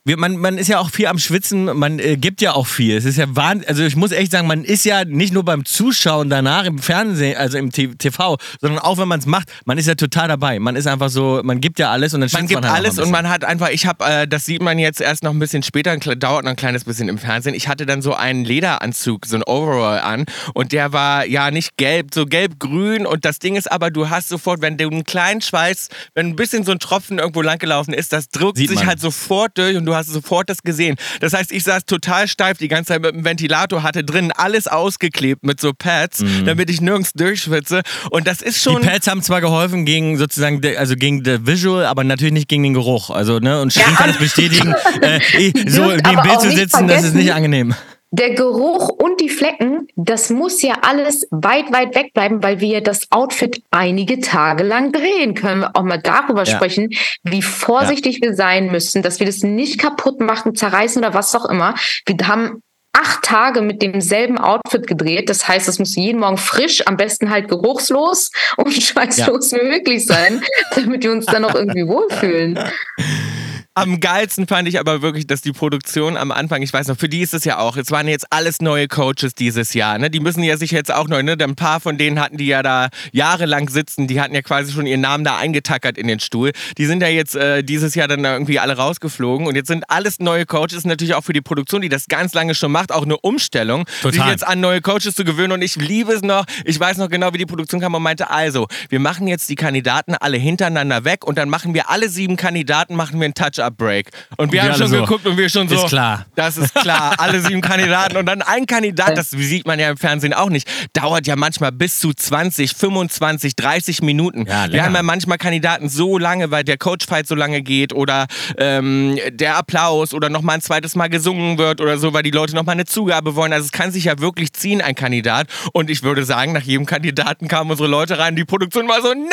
Wie, 0.05 0.17
man, 0.17 0.37
man 0.37 0.59
ist 0.59 0.67
ja 0.67 0.81
auch 0.81 0.91
viel 0.91 1.07
am 1.07 1.19
Schwitzen, 1.19 1.65
man 1.65 2.01
äh, 2.01 2.17
gibt 2.17 2.41
ja 2.41 2.55
auch 2.55 2.67
viel. 2.67 2.97
Es 2.97 3.05
ist 3.05 3.19
ja 3.19 3.27
wahnsinn. 3.29 3.69
Also 3.69 3.85
ich 3.85 3.95
muss 3.95 4.11
echt 4.11 4.33
sagen, 4.33 4.49
man 4.49 4.65
ist 4.65 4.85
ja 4.85 5.05
nicht 5.05 5.33
nur 5.33 5.45
beim 5.45 5.65
Zuschauen 5.65 6.29
danach 6.29 6.65
im 6.65 6.81
Fernsehen, 6.81 7.37
also 7.37 7.57
im 7.57 7.71
TV, 7.71 8.37
sondern 8.61 8.81
auch 8.81 8.99
wenn 8.99 9.07
man 9.07 9.21
es 9.21 9.27
macht, 9.27 9.53
man 9.65 9.79
ist 9.79 9.87
ja 9.87 9.95
total 9.95 10.27
dabei. 10.27 10.59
Man 10.59 10.75
ist 10.75 10.89
einfach 10.89 11.09
so, 11.09 11.41
man 11.45 11.61
gibt 11.61 11.79
ja 11.79 11.93
alles 11.93 12.15
und 12.15 12.21
dann 12.21 12.31
Man 12.33 12.49
gibt 12.49 12.63
man 12.63 12.71
halt 12.73 12.85
alles 12.85 12.99
und 12.99 13.13
man 13.13 13.29
hat 13.29 13.45
einfach, 13.45 13.69
ich 13.69 13.87
habe, 13.87 14.05
äh, 14.05 14.27
das 14.27 14.45
sieht 14.45 14.61
man 14.61 14.81
jetzt 14.81 15.01
erst 15.01 15.23
noch 15.23 15.31
ein 15.31 15.39
bisschen 15.39 15.63
später, 15.63 15.97
dauert 15.97 16.45
noch 16.45 16.51
ein 16.51 16.57
kleines 16.57 16.83
bisschen 16.83 17.09
im 17.09 17.19
Fernsehen. 17.19 17.55
Ich 17.55 17.69
hatte 17.69 17.87
dann 17.87 18.03
so 18.03 18.13
einen 18.13 18.45
Lederanzug, 18.45 19.25
so 19.27 19.37
ein 19.37 19.45
Overall 19.45 20.01
an 20.01 20.25
und 20.53 20.73
der 20.73 20.93
war 20.93 21.27
ja 21.27 21.53
nicht 21.53 21.77
gelb, 21.77 22.13
so 22.13 22.27
gelb-grün 22.27 23.07
und 23.07 23.25
das 23.25 23.39
Ding 23.39 23.55
ist 23.55 23.71
aber, 23.71 23.93
du 23.93 24.11
hast 24.11 24.29
sofort, 24.29 24.63
wenn 24.63 24.77
du 24.77 24.89
einen 24.89 25.05
kleinen 25.05 25.43
Schweiß, 25.43 25.91
wenn 26.15 26.27
ein 26.27 26.37
bisschen 26.37 26.65
so 26.65 26.73
ein 26.73 26.81
Tropfen 26.81 27.21
irgendwo 27.21 27.41
langgelaufen 27.41 27.95
ist, 27.95 28.13
das 28.13 28.31
drückt 28.31 28.57
Sieht 28.57 28.69
sich 28.69 28.81
man. 28.81 28.89
halt 28.89 29.01
sofort 29.01 29.57
durch 29.57 29.77
und 29.77 29.87
du 29.87 29.92
hast 29.95 30.09
sofort 30.11 30.49
das 30.51 30.63
gesehen. 30.63 30.97
Das 31.21 31.33
heißt, 31.33 31.53
ich 31.53 31.65
saß 31.65 31.85
total 31.87 32.29
steif 32.29 32.59
die 32.59 32.69
ganze 32.69 32.89
Zeit 32.93 33.03
mit 33.03 33.15
dem 33.15 33.25
Ventilator, 33.25 33.83
hatte 33.83 34.05
drin 34.05 34.33
alles 34.33 34.67
ausgeklebt 34.69 35.45
mit 35.45 35.61
so 35.61 35.73
Pads, 35.73 36.25
damit 36.45 36.71
ich 36.71 36.81
nirgends 36.81 37.13
durchschwitze 37.13 37.83
und 38.11 38.27
das 38.27 38.43
ist 38.43 38.63
schon... 38.63 38.77
Mhm. 38.77 38.83
Die 38.83 38.89
Pads 38.89 39.07
haben 39.07 39.23
zwar 39.23 39.41
geholfen 39.41 39.85
gegen 39.85 40.17
sozusagen, 40.19 40.61
de, 40.61 40.77
also 40.77 40.97
gegen 40.97 41.23
das 41.23 41.41
Visual, 41.47 41.85
aber 41.87 42.05
natürlich 42.05 42.33
nicht 42.33 42.49
gegen 42.49 42.63
den 42.63 42.75
Geruch. 42.75 43.11
Also, 43.11 43.39
ne, 43.39 43.61
und 43.61 43.73
Shirin 43.73 43.91
Ja. 43.93 43.97
kann 43.97 44.11
es 44.11 44.17
bestätigen, 44.19 44.75
äh, 45.03 45.21
ich- 45.39 45.53
so 45.73 45.87
neben 45.87 46.05
aber 46.07 46.23
Bild 46.23 46.41
zu 46.41 46.51
sitzen, 46.51 46.87
das 46.89 46.99
ist 46.99 47.11
vergessen- 47.11 47.17
nicht 47.17 47.33
angenehm. 47.35 47.75
Der 48.15 48.35
Geruch 48.35 48.91
und 48.91 49.23
die 49.23 49.31
Flecken, 49.31 49.89
das 49.97 50.29
muss 50.29 50.61
ja 50.61 50.75
alles 50.83 51.27
weit, 51.31 51.73
weit 51.73 51.95
weg 51.95 52.13
bleiben, 52.13 52.43
weil 52.43 52.61
wir 52.61 52.83
das 52.83 53.11
Outfit 53.11 53.63
einige 53.71 54.21
Tage 54.21 54.65
lang 54.65 54.93
drehen. 54.93 55.33
Können 55.35 55.61
wir 55.63 55.75
auch 55.75 55.83
mal 55.83 55.97
darüber 55.97 56.45
Ja. 56.45 56.55
sprechen, 56.57 56.91
wie 57.23 57.41
vorsichtig 57.41 58.21
wir 58.21 58.35
sein 58.35 58.71
müssen, 58.71 59.01
dass 59.01 59.19
wir 59.19 59.27
das 59.27 59.43
nicht 59.43 59.79
kaputt 59.81 60.21
machen, 60.21 60.55
zerreißen 60.55 61.03
oder 61.03 61.15
was 61.15 61.35
auch 61.35 61.47
immer. 61.47 61.75
Wir 62.05 62.29
haben 62.29 62.63
acht 62.93 63.23
Tage 63.25 63.63
mit 63.63 63.81
demselben 63.81 64.37
Outfit 64.37 64.87
gedreht. 64.87 65.31
Das 65.31 65.49
heißt, 65.49 65.67
es 65.67 65.79
muss 65.79 65.97
jeden 65.97 66.21
Morgen 66.21 66.37
frisch, 66.37 66.87
am 66.87 66.99
besten 66.99 67.31
halt 67.31 67.49
geruchslos 67.49 68.31
und 68.59 68.73
schweißlos 68.83 69.53
wie 69.53 69.69
möglich 69.71 70.05
sein, 70.05 70.43
damit 70.75 71.03
wir 71.03 71.13
uns 71.13 71.25
dann 71.25 71.47
auch 71.47 71.55
irgendwie 71.55 71.89
wohlfühlen. 71.89 72.59
Am 73.75 74.01
geilsten 74.01 74.47
fand 74.47 74.69
ich 74.69 74.79
aber 74.79 75.01
wirklich, 75.01 75.27
dass 75.27 75.41
die 75.41 75.53
Produktion 75.53 76.19
am 76.19 76.31
Anfang, 76.31 76.61
ich 76.61 76.71
weiß 76.75 76.89
noch, 76.89 76.99
für 76.99 77.09
die 77.09 77.21
ist 77.21 77.33
es 77.33 77.47
ja 77.47 77.57
auch, 77.57 77.79
es 77.79 77.91
waren 77.91 78.07
jetzt 78.07 78.27
alles 78.29 78.61
neue 78.61 78.87
Coaches 78.87 79.35
dieses 79.35 79.73
Jahr, 79.73 79.97
ne? 79.97 80.11
Die 80.11 80.21
müssen 80.21 80.43
ja 80.43 80.59
sich 80.59 80.73
jetzt 80.73 80.93
auch 80.93 81.09
neu, 81.09 81.23
ne? 81.23 81.39
Ein 81.41 81.55
paar 81.55 81.81
von 81.81 81.97
denen 81.97 82.21
hatten 82.21 82.37
die 82.37 82.49
ja 82.49 82.63
da 82.63 82.91
jahrelang 83.13 83.71
sitzen, 83.71 84.09
die 84.09 84.21
hatten 84.21 84.35
ja 84.35 84.43
quasi 84.43 84.73
schon 84.73 84.85
ihren 84.85 85.01
Namen 85.01 85.25
da 85.25 85.39
eingetackert 85.39 85.97
in 85.97 86.07
den 86.07 86.21
Stuhl. 86.21 86.53
Die 86.77 86.85
sind 86.85 87.01
ja 87.01 87.09
jetzt 87.09 87.35
äh, 87.35 87.63
dieses 87.65 87.95
Jahr 87.95 88.09
dann 88.09 88.23
da 88.23 88.35
irgendwie 88.35 88.59
alle 88.59 88.77
rausgeflogen 88.77 89.47
und 89.47 89.55
jetzt 89.55 89.69
sind 89.69 89.89
alles 89.89 90.19
neue 90.19 90.45
Coaches, 90.45 90.85
natürlich 90.85 91.15
auch 91.15 91.25
für 91.25 91.33
die 91.33 91.41
Produktion, 91.41 91.81
die 91.81 91.89
das 91.89 92.09
ganz 92.09 92.35
lange 92.35 92.55
schon 92.55 92.73
macht, 92.73 92.93
auch 92.93 93.05
eine 93.05 93.17
Umstellung, 93.21 93.87
sich 94.03 94.17
Total. 94.17 94.33
jetzt 94.33 94.47
an 94.47 94.61
neue 94.61 94.83
Coaches 94.83 95.15
zu 95.15 95.25
gewöhnen 95.25 95.53
und 95.53 95.63
ich 95.63 95.77
liebe 95.77 96.13
es 96.13 96.21
noch, 96.21 96.45
ich 96.67 96.79
weiß 96.79 96.99
noch 96.99 97.09
genau, 97.09 97.33
wie 97.33 97.39
die 97.39 97.47
Produktion 97.47 97.81
kam 97.81 97.95
und 97.95 98.03
meinte, 98.03 98.29
also, 98.29 98.69
wir 98.91 99.01
machen 99.01 99.29
jetzt 99.29 99.49
die 99.49 99.57
Kandidaten 99.57 100.15
alle 100.15 100.37
hintereinander 100.37 101.07
weg 101.07 101.25
und 101.25 101.39
dann 101.39 101.49
machen 101.49 101.73
wir 101.73 101.89
alle 101.89 102.11
sieben 102.11 102.37
Kandidaten, 102.37 102.97
machen 102.97 103.19
wir 103.19 103.25
ein 103.27 103.33
Touch-up 103.33 103.62
Touch-Up-Break. 103.63 104.11
Und 104.37 104.53
wir 104.53 104.63
Wir 104.63 104.71
haben 104.73 104.79
schon 104.79 104.89
so, 104.89 105.01
geguckt 105.01 105.27
und 105.27 105.37
wir 105.37 105.49
schon 105.49 105.69
so. 105.69 105.77
ist 105.77 105.89
klar. 105.89 106.27
Das 106.35 106.57
ist 106.57 106.75
klar. 106.75 107.15
Alle 107.19 107.41
sieben 107.41 107.61
Kandidaten. 107.61 108.17
Und 108.17 108.27
dann 108.27 108.43
ein 108.43 108.67
Kandidat, 108.67 109.17
das 109.17 109.31
sieht 109.31 109.67
man 109.67 109.79
ja 109.79 109.91
im 109.91 109.97
Fernsehen 109.97 110.33
auch 110.33 110.51
nicht, 110.51 110.69
dauert 110.93 111.27
ja 111.27 111.37
manchmal 111.37 111.73
bis 111.73 112.01
zu 112.01 112.13
20, 112.13 112.75
25, 112.75 113.57
30 113.57 114.03
Minuten. 114.03 114.47
Ja, 114.47 114.71
wir 114.71 114.85
haben 114.85 114.95
ja 114.95 115.03
manchmal 115.03 115.39
Kandidaten 115.39 115.89
so 115.89 116.19
lange, 116.19 116.51
weil 116.51 116.65
der 116.65 116.79
Coachfight 116.79 117.27
so 117.27 117.35
lange 117.35 117.63
geht 117.63 117.93
oder 117.93 118.27
ähm, 118.59 119.19
der 119.31 119.57
Applaus 119.57 120.15
oder 120.15 120.29
nochmal 120.29 120.57
ein 120.57 120.63
zweites 120.63 120.95
Mal 120.95 121.09
gesungen 121.09 121.59
wird 121.59 121.81
oder 121.81 121.99
so, 121.99 122.13
weil 122.13 122.23
die 122.23 122.31
Leute 122.31 122.55
nochmal 122.55 122.75
eine 122.75 122.85
Zugabe 122.85 123.35
wollen. 123.37 123.53
Also 123.53 123.67
es 123.67 123.73
kann 123.73 123.93
sich 123.93 124.05
ja 124.05 124.19
wirklich 124.19 124.53
ziehen, 124.53 124.81
ein 124.81 124.95
Kandidat. 124.95 125.49
Und 125.73 125.91
ich 125.91 126.03
würde 126.03 126.25
sagen, 126.25 126.53
nach 126.53 126.63
jedem 126.63 126.87
Kandidaten 126.87 127.49
kamen 127.49 127.71
unsere 127.71 127.89
Leute 127.89 128.19
rein, 128.19 128.37
die 128.37 128.45
Produktion 128.45 128.89
war 128.89 129.01
so, 129.03 129.13
nein, 129.13 129.29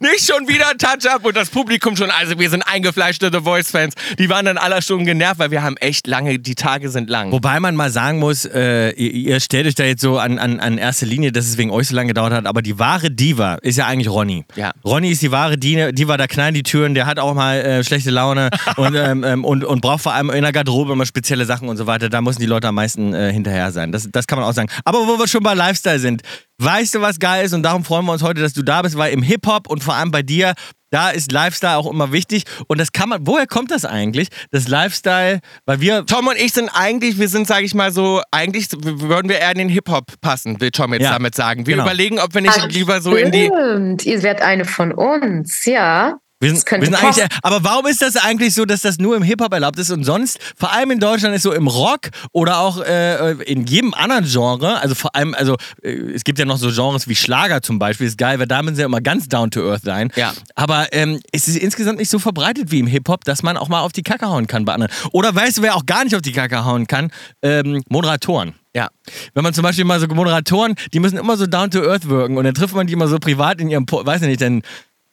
nicht 0.00 0.26
schon 0.26 0.48
wieder 0.48 0.76
Touch-Up 0.78 1.24
und 1.24 1.36
das 1.36 1.50
Publikum 1.50 1.96
schon, 1.96 2.10
also 2.10 2.38
wir 2.38 2.50
sind 2.50 2.62
eingefleischte 2.62 3.30
The 3.32 3.40
Voice-Fans. 3.40 3.94
Die 4.18 4.28
waren 4.28 4.44
dann 4.44 4.58
aller 4.58 4.82
schon 4.82 5.04
genervt, 5.04 5.38
weil 5.38 5.50
wir 5.50 5.62
haben 5.62 5.76
echt 5.78 6.06
lange, 6.06 6.38
die 6.38 6.54
Tage 6.54 6.88
sind 6.90 7.10
lang. 7.10 7.32
Wobei 7.32 7.60
man 7.60 7.76
mal 7.76 7.90
sagen 7.90 8.18
muss, 8.18 8.44
äh, 8.44 8.90
ihr, 8.90 9.12
ihr 9.12 9.40
stellt 9.40 9.66
euch 9.66 9.74
da 9.74 9.84
jetzt 9.84 10.00
so 10.00 10.18
an, 10.18 10.38
an, 10.38 10.60
an 10.60 10.78
erste 10.78 11.06
Linie, 11.06 11.32
dass 11.32 11.46
es 11.46 11.58
wegen 11.58 11.70
euch 11.70 11.88
so 11.88 11.94
lange 11.94 12.08
gedauert 12.08 12.32
hat, 12.32 12.46
aber 12.46 12.62
die 12.62 12.78
wahre 12.78 13.10
Diva 13.10 13.56
ist 13.62 13.76
ja 13.76 13.86
eigentlich 13.86 14.08
Ronny. 14.08 14.44
Ja. 14.56 14.72
Ronny 14.84 15.10
ist 15.10 15.22
die 15.22 15.30
wahre 15.32 15.58
Diva, 15.58 15.92
Diva 15.92 16.16
da 16.16 16.26
knallen 16.26 16.54
die 16.54 16.62
Türen, 16.62 16.94
der 16.94 17.06
hat 17.06 17.18
auch 17.18 17.34
mal 17.34 17.58
äh, 17.58 17.84
schlechte 17.84 18.10
Laune 18.10 18.50
und, 18.76 18.94
ähm, 18.94 19.24
ähm, 19.24 19.44
und, 19.44 19.64
und 19.64 19.80
braucht 19.80 20.02
vor 20.02 20.12
allem 20.12 20.30
in 20.30 20.42
der 20.42 20.52
Garderobe 20.52 20.92
immer 20.92 21.06
spezielle 21.06 21.44
Sachen 21.44 21.68
und 21.68 21.76
so 21.76 21.86
weiter. 21.86 22.08
Da 22.08 22.20
müssen 22.20 22.40
die 22.40 22.46
Leute 22.46 22.68
am 22.68 22.74
meisten 22.74 23.14
äh, 23.14 23.32
hinterher 23.32 23.72
sein. 23.72 23.92
Das, 23.92 24.08
das 24.10 24.26
kann 24.26 24.38
man 24.38 24.48
auch 24.48 24.52
sagen. 24.52 24.68
Aber 24.84 24.98
wo 25.06 25.18
wir 25.18 25.28
schon 25.28 25.42
bei 25.42 25.54
Lifestyle 25.54 25.98
sind, 25.98 26.22
weißt 26.58 26.94
du, 26.94 27.00
was 27.00 27.18
geil 27.18 27.44
ist? 27.44 27.52
Und 27.52 27.62
darum 27.62 27.84
freuen 27.84 28.04
wir 28.06 28.12
uns 28.12 28.22
heute, 28.22 28.40
dass 28.40 28.52
du 28.52 28.62
da 28.62 28.82
bist, 28.82 28.96
weil 28.96 29.12
im 29.12 29.22
Hip-Hop 29.22 29.55
und 29.64 29.82
vor 29.82 29.94
allem 29.94 30.10
bei 30.10 30.22
dir, 30.22 30.54
da 30.90 31.10
ist 31.10 31.32
Lifestyle 31.32 31.76
auch 31.76 31.90
immer 31.90 32.12
wichtig. 32.12 32.44
Und 32.68 32.78
das 32.78 32.92
kann 32.92 33.08
man, 33.08 33.26
woher 33.26 33.46
kommt 33.46 33.70
das 33.70 33.84
eigentlich? 33.84 34.28
Das 34.50 34.68
Lifestyle, 34.68 35.40
weil 35.64 35.80
wir 35.80 36.06
Tom 36.06 36.28
und 36.28 36.36
ich 36.36 36.52
sind 36.52 36.70
eigentlich, 36.72 37.18
wir 37.18 37.28
sind, 37.28 37.46
sage 37.46 37.64
ich 37.64 37.74
mal 37.74 37.92
so, 37.92 38.22
eigentlich 38.30 38.68
würden 38.72 39.28
wir 39.28 39.38
eher 39.38 39.52
in 39.52 39.58
den 39.58 39.68
Hip-Hop 39.68 40.20
passen, 40.20 40.60
will 40.60 40.70
Tom 40.70 40.92
jetzt 40.92 41.02
Ja, 41.02 41.12
damit 41.12 41.34
sagen. 41.34 41.66
Wir 41.66 41.74
genau. 41.74 41.86
überlegen, 41.86 42.18
ob 42.18 42.34
wir 42.34 42.40
nicht 42.40 42.72
lieber 42.72 43.00
so 43.00 43.16
in 43.16 43.32
die... 43.32 43.46
Stimmt, 43.46 44.06
ihr 44.06 44.20
seid 44.20 44.40
eine 44.42 44.64
von 44.64 44.92
uns, 44.92 45.64
ja. 45.64 46.18
Wir 46.38 46.54
sind, 46.54 46.70
wir 46.70 46.84
sind 46.84 46.94
eigentlich, 46.94 47.26
aber 47.42 47.64
warum 47.64 47.86
ist 47.86 48.02
das 48.02 48.16
eigentlich 48.16 48.52
so, 48.52 48.66
dass 48.66 48.82
das 48.82 48.98
nur 48.98 49.16
im 49.16 49.22
Hip-Hop 49.22 49.54
erlaubt 49.54 49.78
ist 49.78 49.90
und 49.90 50.04
sonst, 50.04 50.38
vor 50.54 50.70
allem 50.70 50.90
in 50.90 51.00
Deutschland, 51.00 51.34
ist 51.34 51.44
so 51.44 51.52
im 51.52 51.66
Rock 51.66 52.10
oder 52.32 52.58
auch 52.58 52.82
äh, 52.82 53.32
in 53.44 53.64
jedem 53.64 53.94
anderen 53.94 54.26
Genre, 54.26 54.78
also 54.78 54.94
vor 54.94 55.14
allem, 55.16 55.34
also 55.34 55.56
äh, 55.82 55.92
es 55.92 56.24
gibt 56.24 56.38
ja 56.38 56.44
noch 56.44 56.58
so 56.58 56.70
Genres 56.70 57.08
wie 57.08 57.16
Schlager 57.16 57.62
zum 57.62 57.78
Beispiel, 57.78 58.06
ist 58.06 58.18
geil, 58.18 58.38
weil 58.38 58.46
da 58.46 58.62
müssen 58.62 58.74
sie 58.74 58.82
ja 58.82 58.86
immer 58.86 59.00
ganz 59.00 59.28
down 59.28 59.50
to 59.50 59.66
earth 59.66 59.84
sein. 59.84 60.12
Ja. 60.14 60.34
Aber 60.54 60.92
ähm, 60.92 61.20
es 61.32 61.48
ist 61.48 61.56
insgesamt 61.56 61.98
nicht 61.98 62.10
so 62.10 62.18
verbreitet 62.18 62.70
wie 62.70 62.80
im 62.80 62.86
Hip-Hop, 62.86 63.24
dass 63.24 63.42
man 63.42 63.56
auch 63.56 63.70
mal 63.70 63.80
auf 63.80 63.92
die 63.92 64.02
Kacke 64.02 64.26
hauen 64.26 64.46
kann 64.46 64.66
bei 64.66 64.74
anderen. 64.74 64.92
Oder 65.12 65.34
weißt 65.34 65.56
du, 65.56 65.62
wer 65.62 65.74
auch 65.74 65.86
gar 65.86 66.04
nicht 66.04 66.14
auf 66.14 66.22
die 66.22 66.32
Kacke 66.32 66.66
hauen 66.66 66.86
kann? 66.86 67.10
Ähm, 67.40 67.82
Moderatoren. 67.88 68.52
Ja. 68.74 68.88
Wenn 69.32 69.42
man 69.42 69.54
zum 69.54 69.62
Beispiel 69.62 69.86
mal 69.86 69.98
so 70.00 70.06
Moderatoren, 70.06 70.74
die 70.92 71.00
müssen 71.00 71.16
immer 71.16 71.38
so 71.38 71.46
down 71.46 71.70
to 71.70 71.80
earth 71.80 72.10
wirken 72.10 72.36
und 72.36 72.44
dann 72.44 72.52
trifft 72.52 72.74
man 72.74 72.86
die 72.86 72.92
immer 72.92 73.08
so 73.08 73.18
privat 73.18 73.58
in 73.58 73.70
ihrem, 73.70 73.86
Po- 73.86 74.04
weiß 74.04 74.20
ich 74.20 74.28
nicht, 74.28 74.42
dann 74.42 74.60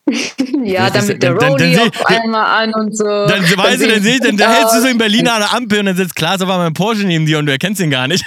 Ja, 0.63 0.89
der 0.89 1.02
dann- 1.02 1.20
dann- 1.20 1.38
Rolli 1.38 1.74
dann 1.76 1.89
auf 1.89 1.96
seh- 1.96 2.06
einmal 2.22 2.63
an 2.63 2.74
und 2.74 2.96
so. 2.98 3.04
Dann, 3.06 3.42
weißt 3.44 3.82
du, 3.82 3.88
dann, 3.88 4.02
sehe 4.04 4.16
ich, 4.16 4.20
dann, 4.22 4.38
dann 4.38 4.52
hältst 4.54 4.76
du 4.76 4.82
so 4.82 4.88
in 4.88 4.98
Berlin 4.98 5.28
an 5.28 5.39
der 5.39 5.54
Ampel 5.54 5.80
und 5.80 5.86
dann 5.88 5.96
sitzt 5.98 6.16
Klaas 6.16 6.42
auf 6.42 6.50
einmal 6.50 6.68
im 6.68 6.74
Porsche 6.74 7.04
neben 7.06 7.26
dir 7.26 7.39
und 7.39 7.46
du 7.46 7.52
erkennst 7.52 7.82
ihn 7.82 7.89
gar 7.89 8.08
nicht. 8.08 8.24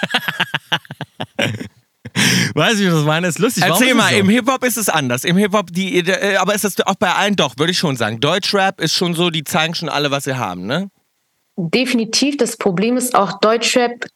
weißt 2.55 2.75
du, 2.75 2.79
wie 2.79 2.85
ich 2.85 2.91
das 2.93 3.05
meine? 3.05 3.27
ist 3.29 3.39
lustig. 3.39 3.63
Warum 3.63 3.75
Erzähl 3.75 3.89
ist 3.91 3.97
mal, 3.97 4.13
so? 4.13 4.19
im 4.19 4.29
Hip-Hop 4.29 4.65
ist 4.65 4.77
es 4.77 4.89
anders. 4.89 5.25
Im 5.25 5.37
Hip-Hop, 5.37 5.73
die, 5.73 5.99
äh, 5.99 6.37
aber 6.37 6.55
ist 6.55 6.65
das 6.65 6.81
auch 6.81 6.95
bei 6.97 7.13
allen 7.13 7.37
doch, 7.37 7.55
würde 7.59 7.73
ich 7.73 7.79
schon 7.79 7.97
sagen. 7.97 8.21
Deutschrap 8.21 8.81
ist 8.81 8.95
schon 8.95 9.15
so, 9.15 9.31
die 9.31 9.45
zeigen 9.45 9.75
schon 9.75 9.89
alle, 9.89 10.11
was 10.11 10.25
sie 10.25 10.37
haben, 10.37 10.67
ne? 10.67 10.91
Definitiv. 11.57 12.37
Das 12.37 12.57
Problem 12.57 12.97
ist 12.97 13.15
auch, 13.15 13.39
Deutschrap 13.41 14.07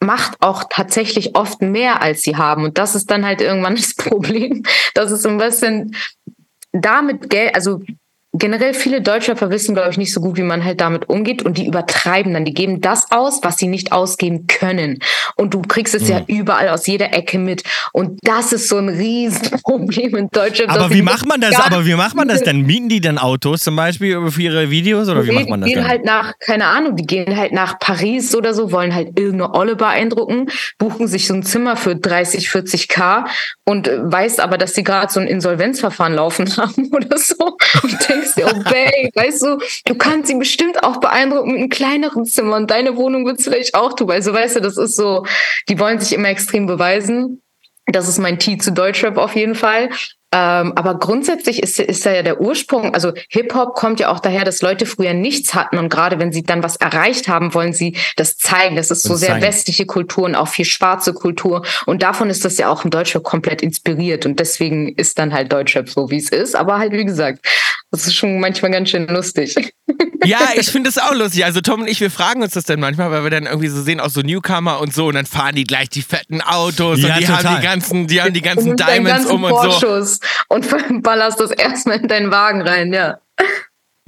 macht 0.00 0.36
auch 0.40 0.64
tatsächlich 0.70 1.36
oft 1.36 1.60
mehr, 1.60 2.00
als 2.02 2.22
sie 2.22 2.36
haben. 2.36 2.64
Und 2.64 2.78
das 2.78 2.94
ist 2.94 3.10
dann 3.10 3.24
halt 3.24 3.40
irgendwann 3.40 3.76
das 3.76 3.94
Problem, 3.94 4.62
dass 4.94 5.10
es 5.10 5.22
so 5.22 5.28
ein 5.28 5.38
bisschen 5.38 5.94
damit 6.72 7.28
Geld, 7.28 7.54
also 7.54 7.82
generell 8.32 8.74
viele 8.74 9.00
Deutschrapper 9.02 9.50
wissen, 9.50 9.74
glaube 9.74 9.90
ich, 9.90 9.98
nicht 9.98 10.12
so 10.12 10.20
gut, 10.20 10.36
wie 10.36 10.42
man 10.42 10.64
halt 10.64 10.80
damit 10.80 11.08
umgeht 11.08 11.42
und 11.42 11.58
die 11.58 11.66
übertreiben 11.66 12.32
dann. 12.32 12.44
Die 12.44 12.54
geben 12.54 12.80
das 12.80 13.10
aus, 13.10 13.40
was 13.42 13.58
sie 13.58 13.66
nicht 13.66 13.92
ausgeben 13.92 14.46
können. 14.46 14.98
Und 15.36 15.52
du 15.54 15.62
kriegst 15.62 15.94
es 15.94 16.02
Mhm. 16.04 16.08
ja 16.08 16.22
überall 16.28 16.68
aus 16.68 16.86
jeder 16.86 17.12
Ecke 17.12 17.38
mit. 17.38 17.64
Und 17.92 18.18
das 18.22 18.52
ist 18.52 18.68
so 18.68 18.76
ein 18.78 18.88
Riesenproblem 18.88 20.16
in 20.16 20.28
Deutschrap. 20.30 20.68
dass 20.68 20.76
Aber 20.78 20.94
wie 20.94 21.02
macht 21.02 21.26
man 21.26 21.40
das? 21.40 21.54
Aber 21.56 21.84
wie 21.86 21.94
macht 21.94 22.14
man 22.14 22.28
das 22.28 22.42
denn? 22.42 22.62
Mieten 22.62 22.88
die 22.88 23.00
denn 23.00 23.18
Autos 23.18 23.62
zum 23.62 23.76
Beispiel 23.76 24.30
für 24.30 24.42
ihre 24.42 24.70
Videos 24.70 25.08
oder 25.08 25.24
wie 25.26 25.32
macht 25.32 25.48
man 25.48 25.60
das 25.62 25.68
die 25.68 25.74
gehen 25.74 25.82
denn? 25.82 25.90
halt 25.90 26.04
nach, 26.04 26.34
keine 26.38 26.66
Ahnung, 26.66 26.96
die 26.96 27.06
gehen 27.06 27.36
halt 27.36 27.52
nach 27.52 27.78
Paris 27.78 28.34
oder 28.34 28.54
so, 28.54 28.70
wollen 28.72 28.94
halt 28.94 29.18
irgendeine 29.18 29.54
Olle 29.54 29.76
beeindrucken, 29.76 30.46
buchen 30.78 31.08
sich 31.08 31.26
so 31.26 31.34
ein 31.34 31.42
Zimmer 31.42 31.76
für 31.76 31.96
30, 31.96 32.48
40 32.50 32.88
K 32.88 33.26
und 33.64 33.88
äh, 33.88 33.98
weiß 34.02 34.38
aber, 34.38 34.56
dass 34.58 34.74
sie 34.74 34.84
gerade 34.84 35.12
so 35.12 35.20
ein 35.20 35.26
Insolvenzverfahren 35.26 36.14
laufen 36.14 36.46
haben 36.56 36.90
oder 36.92 37.18
so 37.18 37.34
und 37.82 38.10
denkst 38.20 38.34
dir, 38.34 38.46
oh 38.46 38.62
babe, 38.64 39.10
weißt 39.14 39.42
du, 39.42 39.58
du 39.86 39.94
kannst 39.94 40.30
ihn 40.30 40.38
bestimmt 40.38 40.82
auch 40.82 40.98
beeindrucken 40.98 41.52
mit 41.52 41.58
einem 41.58 41.68
kleineren 41.68 42.24
Zimmer 42.24 42.56
und 42.56 42.70
deine 42.70 42.96
Wohnung 42.96 43.26
wird 43.26 43.38
es 43.38 43.44
vielleicht 43.44 43.74
auch 43.74 43.94
tun, 43.94 44.10
also 44.10 44.32
weißt 44.32 44.56
du, 44.56 44.60
das 44.60 44.76
ist 44.76 44.96
so, 44.96 45.24
die 45.68 45.78
wollen 45.78 45.98
sich 46.00 46.12
immer 46.12 46.28
extrem 46.28 46.66
beweisen. 46.66 47.42
Das 47.86 48.08
ist 48.08 48.18
mein 48.18 48.38
Tee 48.38 48.56
zu 48.56 48.72
Deutschrap 48.72 49.16
auf 49.16 49.34
jeden 49.34 49.56
Fall. 49.56 49.90
Ähm, 50.32 50.74
aber 50.76 50.96
grundsätzlich 50.96 51.60
ist, 51.60 51.80
ist 51.80 52.06
da 52.06 52.12
ja 52.12 52.22
der 52.22 52.40
Ursprung, 52.40 52.94
also 52.94 53.12
Hip-Hop 53.30 53.74
kommt 53.74 53.98
ja 53.98 54.12
auch 54.12 54.20
daher, 54.20 54.44
dass 54.44 54.62
Leute 54.62 54.86
früher 54.86 55.12
nichts 55.12 55.54
hatten 55.54 55.76
und 55.76 55.88
gerade 55.88 56.20
wenn 56.20 56.30
sie 56.30 56.44
dann 56.44 56.62
was 56.62 56.76
erreicht 56.76 57.26
haben, 57.26 57.52
wollen 57.52 57.72
sie 57.72 57.96
das 58.14 58.36
zeigen. 58.36 58.76
Das 58.76 58.92
ist 58.92 59.02
so 59.02 59.16
sehr 59.16 59.30
zeigen. 59.30 59.42
westliche 59.42 59.86
Kultur 59.86 60.24
und 60.24 60.36
auch 60.36 60.46
viel 60.46 60.66
schwarze 60.66 61.14
Kultur 61.14 61.64
und 61.86 62.04
davon 62.04 62.30
ist 62.30 62.44
das 62.44 62.58
ja 62.58 62.68
auch 62.68 62.84
im 62.84 62.92
Deutschrap 62.92 63.24
komplett 63.24 63.60
inspiriert 63.60 64.24
und 64.24 64.38
deswegen 64.38 64.94
ist 64.94 65.18
dann 65.18 65.32
halt 65.32 65.52
Deutschrap 65.52 65.88
so, 65.88 66.10
wie 66.10 66.18
es 66.18 66.30
ist. 66.30 66.54
Aber 66.54 66.78
halt, 66.78 66.92
wie 66.92 67.04
gesagt, 67.04 67.44
das 67.90 68.06
ist 68.06 68.14
schon 68.14 68.40
manchmal 68.40 68.70
ganz 68.70 68.90
schön 68.90 69.06
lustig. 69.08 69.74
Ja, 70.22 70.50
ich 70.54 70.66
finde 70.66 70.90
das 70.90 70.98
auch 71.02 71.14
lustig. 71.14 71.46
Also 71.46 71.62
Tom 71.62 71.80
und 71.80 71.88
ich, 71.88 71.98
wir 71.98 72.10
fragen 72.10 72.42
uns 72.42 72.52
das 72.52 72.64
dann 72.64 72.78
manchmal, 72.78 73.10
weil 73.10 73.22
wir 73.24 73.30
dann 73.30 73.46
irgendwie 73.46 73.68
so 73.68 73.80
sehen, 73.80 74.00
auch 74.00 74.10
so 74.10 74.20
Newcomer 74.20 74.78
und 74.78 74.92
so, 74.92 75.06
und 75.06 75.14
dann 75.14 75.24
fahren 75.24 75.54
die 75.54 75.64
gleich 75.64 75.88
die 75.88 76.02
fetten 76.02 76.42
Autos 76.42 77.00
Ja, 77.00 77.14
und 77.14 77.20
die 77.20 77.24
total. 77.26 77.44
haben 77.44 77.56
die 77.56 77.66
ganzen, 77.66 78.06
die 78.06 78.20
haben 78.20 78.34
die 78.34 78.42
ganzen 78.42 78.76
Diamonds 78.76 79.10
ganzen 79.10 79.30
um 79.30 79.44
und 79.44 79.50
so. 79.50 79.70
Vorschuss 79.70 80.20
und 80.48 80.66
ballerst 81.02 81.40
das 81.40 81.52
erstmal 81.52 82.00
in 82.00 82.08
deinen 82.08 82.30
Wagen 82.30 82.60
rein, 82.60 82.92
ja. 82.92 83.18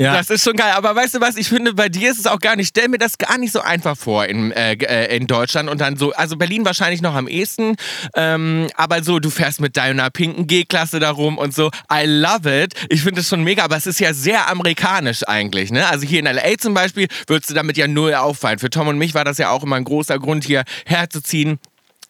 Ja. 0.03 0.17
Das 0.17 0.31
ist 0.31 0.45
schon 0.45 0.57
geil. 0.57 0.73
Aber 0.75 0.95
weißt 0.95 1.15
du 1.15 1.21
was? 1.21 1.37
Ich 1.37 1.49
finde, 1.49 1.75
bei 1.75 1.88
dir 1.88 2.11
ist 2.11 2.19
es 2.19 2.27
auch 2.27 2.38
gar 2.38 2.57
nicht, 2.57 2.69
stell 2.69 2.88
mir 2.88 2.99
das 2.99 3.19
gar 3.19 3.38
nicht 3.38 3.53
so 3.53 3.61
einfach 3.61 3.97
vor 3.97 4.27
in, 4.27 4.53
äh, 4.53 4.73
äh, 4.75 5.17
in 5.17 5.27
Deutschland 5.27 5.71
und 5.71 5.81
dann 5.81 5.97
so, 5.97 6.12
also 6.12 6.37
Berlin 6.37 6.65
wahrscheinlich 6.65 7.03
noch 7.03 7.15
am 7.15 7.29
ehesten, 7.29 7.77
ähm, 8.15 8.69
aber 8.77 9.03
so, 9.03 9.19
du 9.19 9.31
fährst 9.31 9.61
mit 9.61 9.77
deiner 9.77 10.11
pinken 10.11 10.47
G-Klasse 10.47 10.99
da 11.01 11.11
rum 11.11 11.38
und 11.38 11.55
so. 11.55 11.71
I 11.93 12.05
love 12.07 12.62
it. 12.62 12.75
Ich 12.88 13.03
finde 13.03 13.21
es 13.21 13.29
schon 13.29 13.45
mega, 13.45 13.65
aber 13.65 13.77
es 13.77 13.87
ist 13.87 14.01
ja 14.01 14.12
sehr 14.15 14.49
amerikanisch 14.51 15.27
eigentlich, 15.27 15.71
ne? 15.71 15.87
Also 15.87 16.07
hier 16.07 16.21
in 16.21 16.27
L.A. 16.27 16.59
zum 16.59 16.75
Beispiel 16.75 17.09
würdest 17.27 17.51
du 17.51 17.55
damit 17.55 17.77
ja 17.77 17.87
null 17.87 18.15
auffallen. 18.15 18.59
Für 18.59 18.71
Tom 18.71 18.88
und 18.88 18.99
mich 18.99 19.15
war 19.15 19.25
das 19.25 19.38
ja 19.38 19.51
auch 19.51 19.62
immer 19.62 19.77
ein 19.77 19.85
großer 19.85 20.19
Grund, 20.19 20.45
hier 20.45 20.65
herzuziehen. 20.87 21.59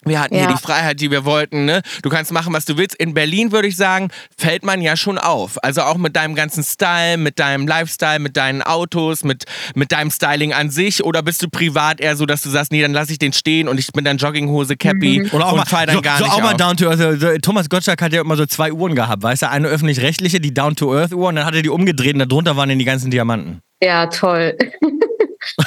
Wir 0.05 0.21
hatten 0.21 0.35
hier 0.35 0.45
Ja. 0.45 0.53
die 0.53 0.61
Freiheit, 0.61 1.01
die 1.01 1.11
wir 1.11 1.25
wollten. 1.25 1.65
Ne? 1.65 1.81
Du 2.03 2.09
kannst 2.11 2.33
machen, 2.33 2.53
was 2.53 2.65
du 2.65 2.77
willst. 2.77 2.97
In 2.97 3.15
Berlin 3.15 3.53
würde 3.53 3.69
ich 3.69 3.77
sagen, 3.77 4.09
fällt 4.37 4.65
man 4.65 4.83
ja 4.83 4.97
schon 4.97 5.17
auf. 5.19 5.63
Also 5.63 5.83
auch 5.83 5.97
mit 5.97 6.17
deinem 6.17 6.35
ganzen 6.35 6.65
Style, 6.65 7.17
mit 7.17 7.39
deinem 7.39 7.67
Lifestyle, 7.69 8.19
mit 8.19 8.37
deinen 8.37 8.63
Autos, 8.63 9.23
mit, 9.25 9.45
mit 9.75 9.93
deinem 9.93 10.11
Styling 10.11 10.53
an 10.53 10.71
sich. 10.71 11.05
Oder 11.05 11.23
bist 11.23 11.43
du 11.43 11.49
privat 11.49 12.01
eher 12.01 12.17
so, 12.17 12.27
dass 12.27 12.43
du 12.43 12.51
sagst, 12.51 12.73
nee, 12.73 12.83
dann 12.83 12.93
lass 12.93 13.11
ich 13.11 13.19
den 13.19 13.33
stehen 13.33 13.69
und 13.69 13.79
ich 13.79 13.87
bin 13.93 14.05
dann 14.05 14.17
Jogginghose, 14.17 14.77
Cappy 14.77 15.29
Oder 15.33 15.47
auch 15.47 15.53
und 15.53 15.59
mal, 15.59 15.67
fall 15.67 15.87
dann 15.87 15.97
so, 15.97 16.03
gar 16.03 16.19
so 16.19 16.25
nicht 16.25 16.33
auch 16.35 16.41
mal 16.41 16.53
auf. 16.53 16.57
down 16.57 16.77
to 16.77 16.89
earth. 16.89 17.01
Also, 17.01 17.39
Thomas 17.39 17.69
Gottschalk 17.69 18.03
hat 18.03 18.13
ja 18.13 18.21
immer 18.21 18.37
so 18.37 18.47
zwei 18.47 18.73
Uhren 18.73 18.95
gehabt, 18.95 19.23
weißt 19.23 19.43
du? 19.43 19.51
Eine 19.51 19.69
öffentlich-rechtliche, 19.69 20.41
die 20.41 20.53
down 20.53 20.75
to 20.75 20.93
earth 20.95 21.13
Uhr 21.13 21.29
und 21.29 21.37
dann 21.37 21.45
hat 21.45 21.55
er 21.55 21.63
die 21.63 21.69
umgedreht 21.69 22.15
und 22.15 22.19
darunter 22.31 22.57
waren 22.57 22.69
dann 22.69 22.79
die 22.79 22.85
ganzen 22.85 23.11
Diamanten. 23.11 23.61
Ja, 23.83 24.07
toll. 24.09 24.57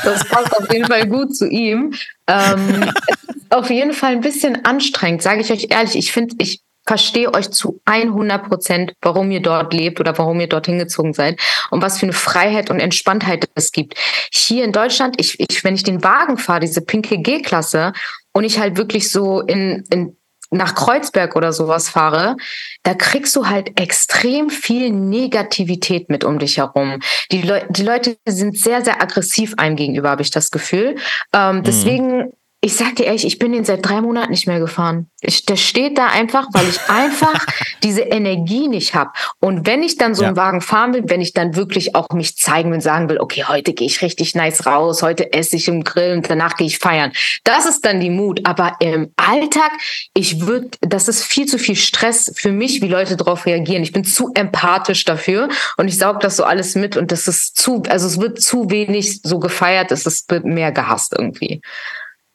Das 0.06 0.24
passt 0.30 0.56
auf 0.58 0.72
jeden 0.72 0.86
Fall 0.86 1.06
gut 1.06 1.36
zu 1.36 1.50
ihm. 1.50 1.94
Ähm, 2.28 2.90
auf 3.56 3.70
jeden 3.70 3.94
Fall 3.94 4.12
ein 4.12 4.22
bisschen 4.22 4.66
anstrengend, 4.66 5.22
sage 5.22 5.42
ich 5.42 5.52
euch 5.52 5.68
ehrlich. 5.70 5.96
Ich 5.96 6.12
finde, 6.12 6.36
ich 6.40 6.62
verstehe 6.86 7.34
euch 7.34 7.50
zu 7.50 7.82
100 7.86 8.48
Prozent, 8.48 8.94
warum 9.02 9.32
ihr 9.32 9.42
dort 9.42 9.74
lebt 9.74 10.00
oder 10.00 10.18
warum 10.18 10.40
ihr 10.40 10.48
dort 10.48 10.68
hingezogen 10.68 11.14
seid 11.14 11.40
und 11.72 11.82
was 11.82 12.00
für 12.00 12.06
eine 12.06 12.14
Freiheit 12.14 12.70
und 12.70 12.80
Entspanntheit 12.80 13.50
es 13.56 13.72
gibt. 13.72 13.96
Hier 14.32 14.64
in 14.64 14.72
Deutschland, 14.72 15.16
ich, 15.20 15.40
ich, 15.40 15.64
wenn 15.64 15.76
ich 15.76 15.84
den 15.84 16.04
Wagen 16.04 16.38
fahre, 16.38 16.60
diese 16.60 16.82
pinke 16.82 17.18
G-Klasse 17.18 17.94
und 18.34 18.44
ich 18.44 18.60
halt 18.60 18.78
wirklich 18.78 19.12
so 19.12 19.42
in, 19.42 19.84
in 19.90 20.18
nach 20.52 20.76
Kreuzberg 20.76 21.36
oder 21.36 21.52
sowas 21.54 21.90
fahre, 21.90 22.38
da 22.84 22.94
kriegst 22.94 23.36
du 23.36 23.48
halt 23.48 23.80
extrem 23.80 24.52
viel 24.52 24.92
Negativität 24.92 26.10
mit 26.10 26.24
um 26.24 26.38
dich 26.38 26.58
herum. 26.58 27.00
Die, 27.32 27.42
Leu 27.42 27.62
die 27.70 27.84
Leute 27.84 28.18
sind 28.28 28.58
sehr, 28.58 28.84
sehr 28.84 29.02
aggressiv 29.02 29.56
einem 29.58 29.76
gegenüber, 29.76 30.12
habe 30.12 30.22
ich 30.22 30.30
das 30.30 30.52
Gefühl. 30.52 30.98
Ähm, 31.34 31.64
deswegen, 31.64 32.32
Ich 32.66 32.78
sag 32.78 32.96
dir 32.96 33.06
ehrlich, 33.06 33.28
ich 33.28 33.38
bin 33.38 33.52
den 33.52 33.64
seit 33.64 33.86
drei 33.86 34.02
Monaten 34.02 34.32
nicht 34.32 34.48
mehr 34.48 34.60
gefahren. 34.60 35.08
Ich, 35.22 35.46
der 35.46 35.56
steht 35.56 36.00
da 36.00 36.08
einfach, 36.08 36.48
weil 36.52 36.68
ich 36.68 36.80
einfach 36.90 37.46
diese 37.84 38.02
Energie 38.02 38.68
nicht 38.68 38.96
habe. 38.96 39.12
Und 39.40 39.68
wenn 39.68 39.84
ich 39.84 39.98
dann 39.98 40.16
so 40.16 40.24
Ja. 40.24 40.30
einen 40.30 40.38
Wagen 40.38 40.62
fahren 40.62 40.96
will, 40.96 41.04
wenn 41.06 41.22
ich 41.22 41.34
dann 41.34 41.56
wirklich 41.56 41.94
auch 41.94 42.10
mich 42.10 42.38
zeigen 42.38 42.72
will 42.72 42.78
und 42.78 42.82
sagen 42.82 43.08
will, 43.08 43.20
okay, 43.20 43.44
heute 43.48 43.74
gehe 43.74 43.86
ich 43.86 44.02
richtig 44.02 44.34
nice 44.34 44.66
raus, 44.66 45.04
heute 45.04 45.32
esse 45.32 45.58
ich 45.58 45.68
im 45.68 45.84
Grill 45.84 46.14
und 46.16 46.28
danach 46.28 46.56
gehe 46.56 46.66
ich 46.66 46.80
feiern. 46.80 47.12
Das 47.44 47.68
ist 47.68 47.86
dann 47.86 48.00
die 48.00 48.10
Mut. 48.10 48.42
Aber 48.46 48.78
im 48.80 49.14
Alltag, 49.16 49.70
ich 50.16 50.42
würde, 50.48 50.70
das 50.82 51.08
ist 51.08 51.24
viel 51.24 51.46
zu 51.46 51.60
viel 51.60 51.76
Stress 51.76 52.34
für 52.36 52.52
mich, 52.52 52.82
wie 52.82 52.88
Leute 52.88 53.16
darauf 53.16 53.46
reagieren. 53.46 53.84
Ich 53.84 53.92
bin 53.92 54.06
zu 54.06 54.32
empathisch 54.34 55.06
dafür 55.06 55.50
und 55.78 55.88
ich 55.88 56.00
saug 56.00 56.20
das 56.20 56.36
so 56.36 56.44
alles 56.44 56.74
mit 56.74 56.98
und 56.98 57.12
das 57.12 57.28
ist 57.28 57.58
zu, 57.58 57.84
also 57.90 58.08
es 58.08 58.20
wird 58.20 58.42
zu 58.42 58.72
wenig 58.72 59.22
so 59.22 59.38
gefeiert, 59.38 59.92
es 59.92 60.08
ist 60.08 60.32
wird 60.32 60.46
mehr 60.46 60.72
gehasst 60.72 61.14
irgendwie. 61.16 61.62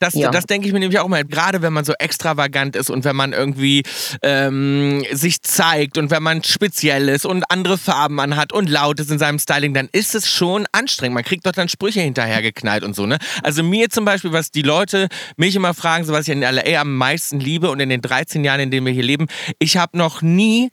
Das, 0.00 0.14
Ja. 0.14 0.30
das 0.30 0.46
denke 0.46 0.66
ich 0.66 0.72
mir 0.72 0.80
nämlich 0.80 0.98
auch 0.98 1.08
mal, 1.08 1.24
gerade 1.24 1.62
wenn 1.62 1.72
man 1.72 1.84
so 1.84 1.92
extravagant 1.98 2.74
ist 2.74 2.90
und 2.90 3.04
wenn 3.04 3.14
man 3.14 3.32
irgendwie 3.32 3.82
ähm, 4.22 5.04
sich 5.12 5.42
zeigt 5.42 5.98
und 5.98 6.10
wenn 6.10 6.22
man 6.22 6.42
speziell 6.42 7.08
ist 7.08 7.26
und 7.26 7.44
andere 7.50 7.78
Farben 7.78 8.18
anhat 8.18 8.52
und 8.52 8.68
laut 8.68 8.98
ist 8.98 9.10
in 9.10 9.18
seinem 9.18 9.38
Styling, 9.38 9.74
dann 9.74 9.88
ist 9.92 10.14
es 10.14 10.30
schon 10.30 10.66
anstrengend. 10.72 11.14
Man 11.14 11.24
kriegt 11.24 11.46
doch 11.46 11.52
dann 11.52 11.68
Sprüche 11.68 12.00
hinterhergeknallt 12.00 12.82
und 12.82 12.96
so, 12.96 13.06
ne? 13.06 13.18
Also 13.42 13.62
mir 13.62 13.90
zum 13.90 14.04
Beispiel, 14.04 14.32
was 14.32 14.50
die 14.50 14.62
Leute 14.62 15.08
mich 15.36 15.54
immer 15.54 15.74
fragen, 15.74 16.04
so 16.04 16.12
was 16.12 16.26
ich 16.26 16.32
in 16.32 16.40
LA 16.40 16.80
am 16.80 16.96
meisten 16.96 17.38
liebe 17.38 17.70
und 17.70 17.78
in 17.80 17.90
den 17.90 18.00
13 18.00 18.42
Jahren, 18.42 18.60
in 18.60 18.70
denen 18.70 18.86
wir 18.86 18.92
hier 18.92 19.04
leben, 19.04 19.26
ich 19.58 19.76
habe 19.76 19.98
noch 19.98 20.22
nie 20.22 20.70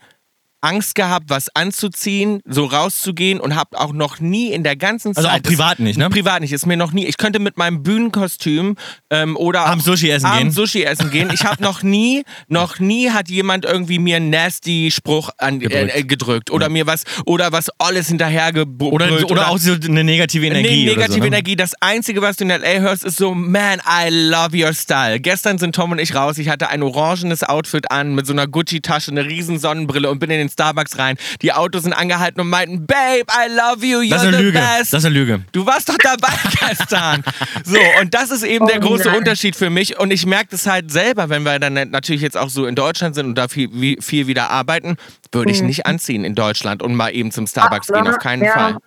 Angst 0.61 0.95
gehabt, 0.95 1.25
was 1.29 1.49
anzuziehen, 1.55 2.41
so 2.45 2.65
rauszugehen 2.65 3.39
und 3.39 3.55
habe 3.55 3.79
auch 3.79 3.93
noch 3.93 4.19
nie 4.19 4.51
in 4.51 4.63
der 4.63 4.75
ganzen 4.75 5.15
Also 5.15 5.27
Zeit... 5.27 5.41
auch 5.41 5.49
privat 5.49 5.79
nicht, 5.79 5.97
ne? 5.97 6.09
Privat 6.09 6.41
nicht, 6.41 6.51
ist 6.51 6.65
mir 6.65 6.77
noch 6.77 6.91
nie. 6.91 7.05
Ich 7.05 7.17
könnte 7.17 7.39
mit 7.39 7.57
meinem 7.57 7.83
Bühnenkostüm 7.83 8.75
ähm, 9.09 9.37
oder 9.37 9.65
Abends 9.65 9.85
Sushi 9.85 10.09
essen 10.09 10.31
gehen. 10.31 10.51
Sushi 10.51 10.83
essen 10.83 11.11
gehen. 11.11 11.29
Ich 11.33 11.43
habe 11.43 11.61
noch 11.61 11.83
nie, 11.83 12.23
noch 12.47 12.79
nie 12.79 13.11
hat 13.11 13.29
jemand 13.29 13.65
irgendwie 13.65 13.99
mir 13.99 14.17
einen 14.17 14.29
nasty 14.29 14.89
Spruch 14.91 15.29
an, 15.37 15.59
Gedrückt. 15.59 15.93
Äh, 15.93 15.99
äh, 15.99 16.03
gedrückt 16.03 16.51
oder 16.51 16.69
mir 16.69 16.87
was 16.87 17.03
oder 17.25 17.51
was 17.51 17.69
alles 17.77 18.07
hinterher 18.07 18.51
Oder, 18.79 19.29
oder, 19.29 19.49
auch 19.49 19.57
so 19.57 19.73
eine 19.73 20.03
negative 20.03 20.45
Energie. 20.45 20.85
Nee, 20.85 20.91
oder 20.91 21.01
negative 21.01 21.13
so, 21.13 21.19
ne? 21.21 21.27
Energie. 21.27 21.55
Das 21.55 21.73
Einzige, 21.81 22.21
was 22.21 22.37
du 22.37 22.43
in 22.45 22.49
L.A. 22.49 22.79
hörst, 22.79 23.03
ist 23.05 23.17
so, 23.17 23.33
man, 23.33 23.79
I 23.79 24.09
love 24.09 24.57
your 24.57 24.73
style. 24.73 25.19
Gestern 25.19 25.57
sind 25.57 25.75
Tom 25.75 25.91
und 25.91 25.99
ich 25.99 26.15
raus. 26.15 26.37
Ich 26.37 26.49
hatte 26.49 26.69
ein 26.69 26.81
orangenes 26.81 27.43
Outfit 27.43 27.91
an 27.91 28.15
mit 28.15 28.25
so 28.25 28.33
einer 28.33 28.47
Gucci-Tasche, 28.47 29.11
eine 29.11 29.25
riesen 29.25 29.59
Sonnenbrille 29.59 30.09
und 30.09 30.19
bin 30.19 30.31
in 30.31 30.39
den 30.39 30.46
Starbucks 30.49 30.97
rein. 30.97 31.17
Die 31.41 31.53
Autos 31.53 31.83
sind 31.83 31.93
angehalten 31.93 32.41
und 32.41 32.49
meinten, 32.49 32.85
Babe, 32.85 33.23
I 33.31 33.49
love 33.49 33.85
you, 33.85 33.99
you're 33.99 34.09
Das 34.09 34.21
ist 34.23 34.27
eine 34.27 34.37
the 34.37 34.43
Lüge. 34.43 34.59
best. 34.59 34.93
Das 34.93 34.99
ist 34.99 35.05
eine 35.05 35.15
Lüge. 35.15 35.41
Du 35.51 35.65
warst 35.65 35.89
doch 35.89 35.97
dabei 36.01 36.29
gestern. 36.67 37.23
So, 37.63 37.77
und 38.01 38.13
das 38.13 38.31
ist 38.31 38.43
eben 38.43 38.67
der 38.67 38.77
Oh 38.77 38.87
große 38.87 39.09
nein. 39.09 39.17
Unterschied 39.17 39.55
für 39.55 39.69
mich. 39.69 39.99
Und 39.99 40.11
ich 40.11 40.25
merke 40.25 40.49
das 40.51 40.67
halt 40.67 40.91
selber, 40.91 41.29
wenn 41.29 41.43
wir 41.43 41.59
dann 41.59 41.73
natürlich 41.91 42.21
jetzt 42.21 42.37
auch 42.37 42.49
so 42.49 42.65
in 42.65 42.75
Deutschland 42.75 43.15
sind 43.15 43.25
und 43.27 43.35
da 43.35 43.47
viel, 43.47 43.97
viel 44.01 44.27
wieder 44.27 44.49
arbeiten, 44.49 44.97
würde 45.31 45.51
ich 45.51 45.61
nicht 45.61 45.85
anziehen 45.85 46.23
in 46.23 46.35
Deutschland 46.35 46.81
und 46.81 46.95
mal 46.95 47.09
eben 47.09 47.31
zum 47.31 47.47
Starbucks 47.47 47.87
gehen. 47.87 48.07
Auf 48.07 48.19
keinen 48.19 48.43
ja. 48.43 48.53
Fall. 48.53 48.77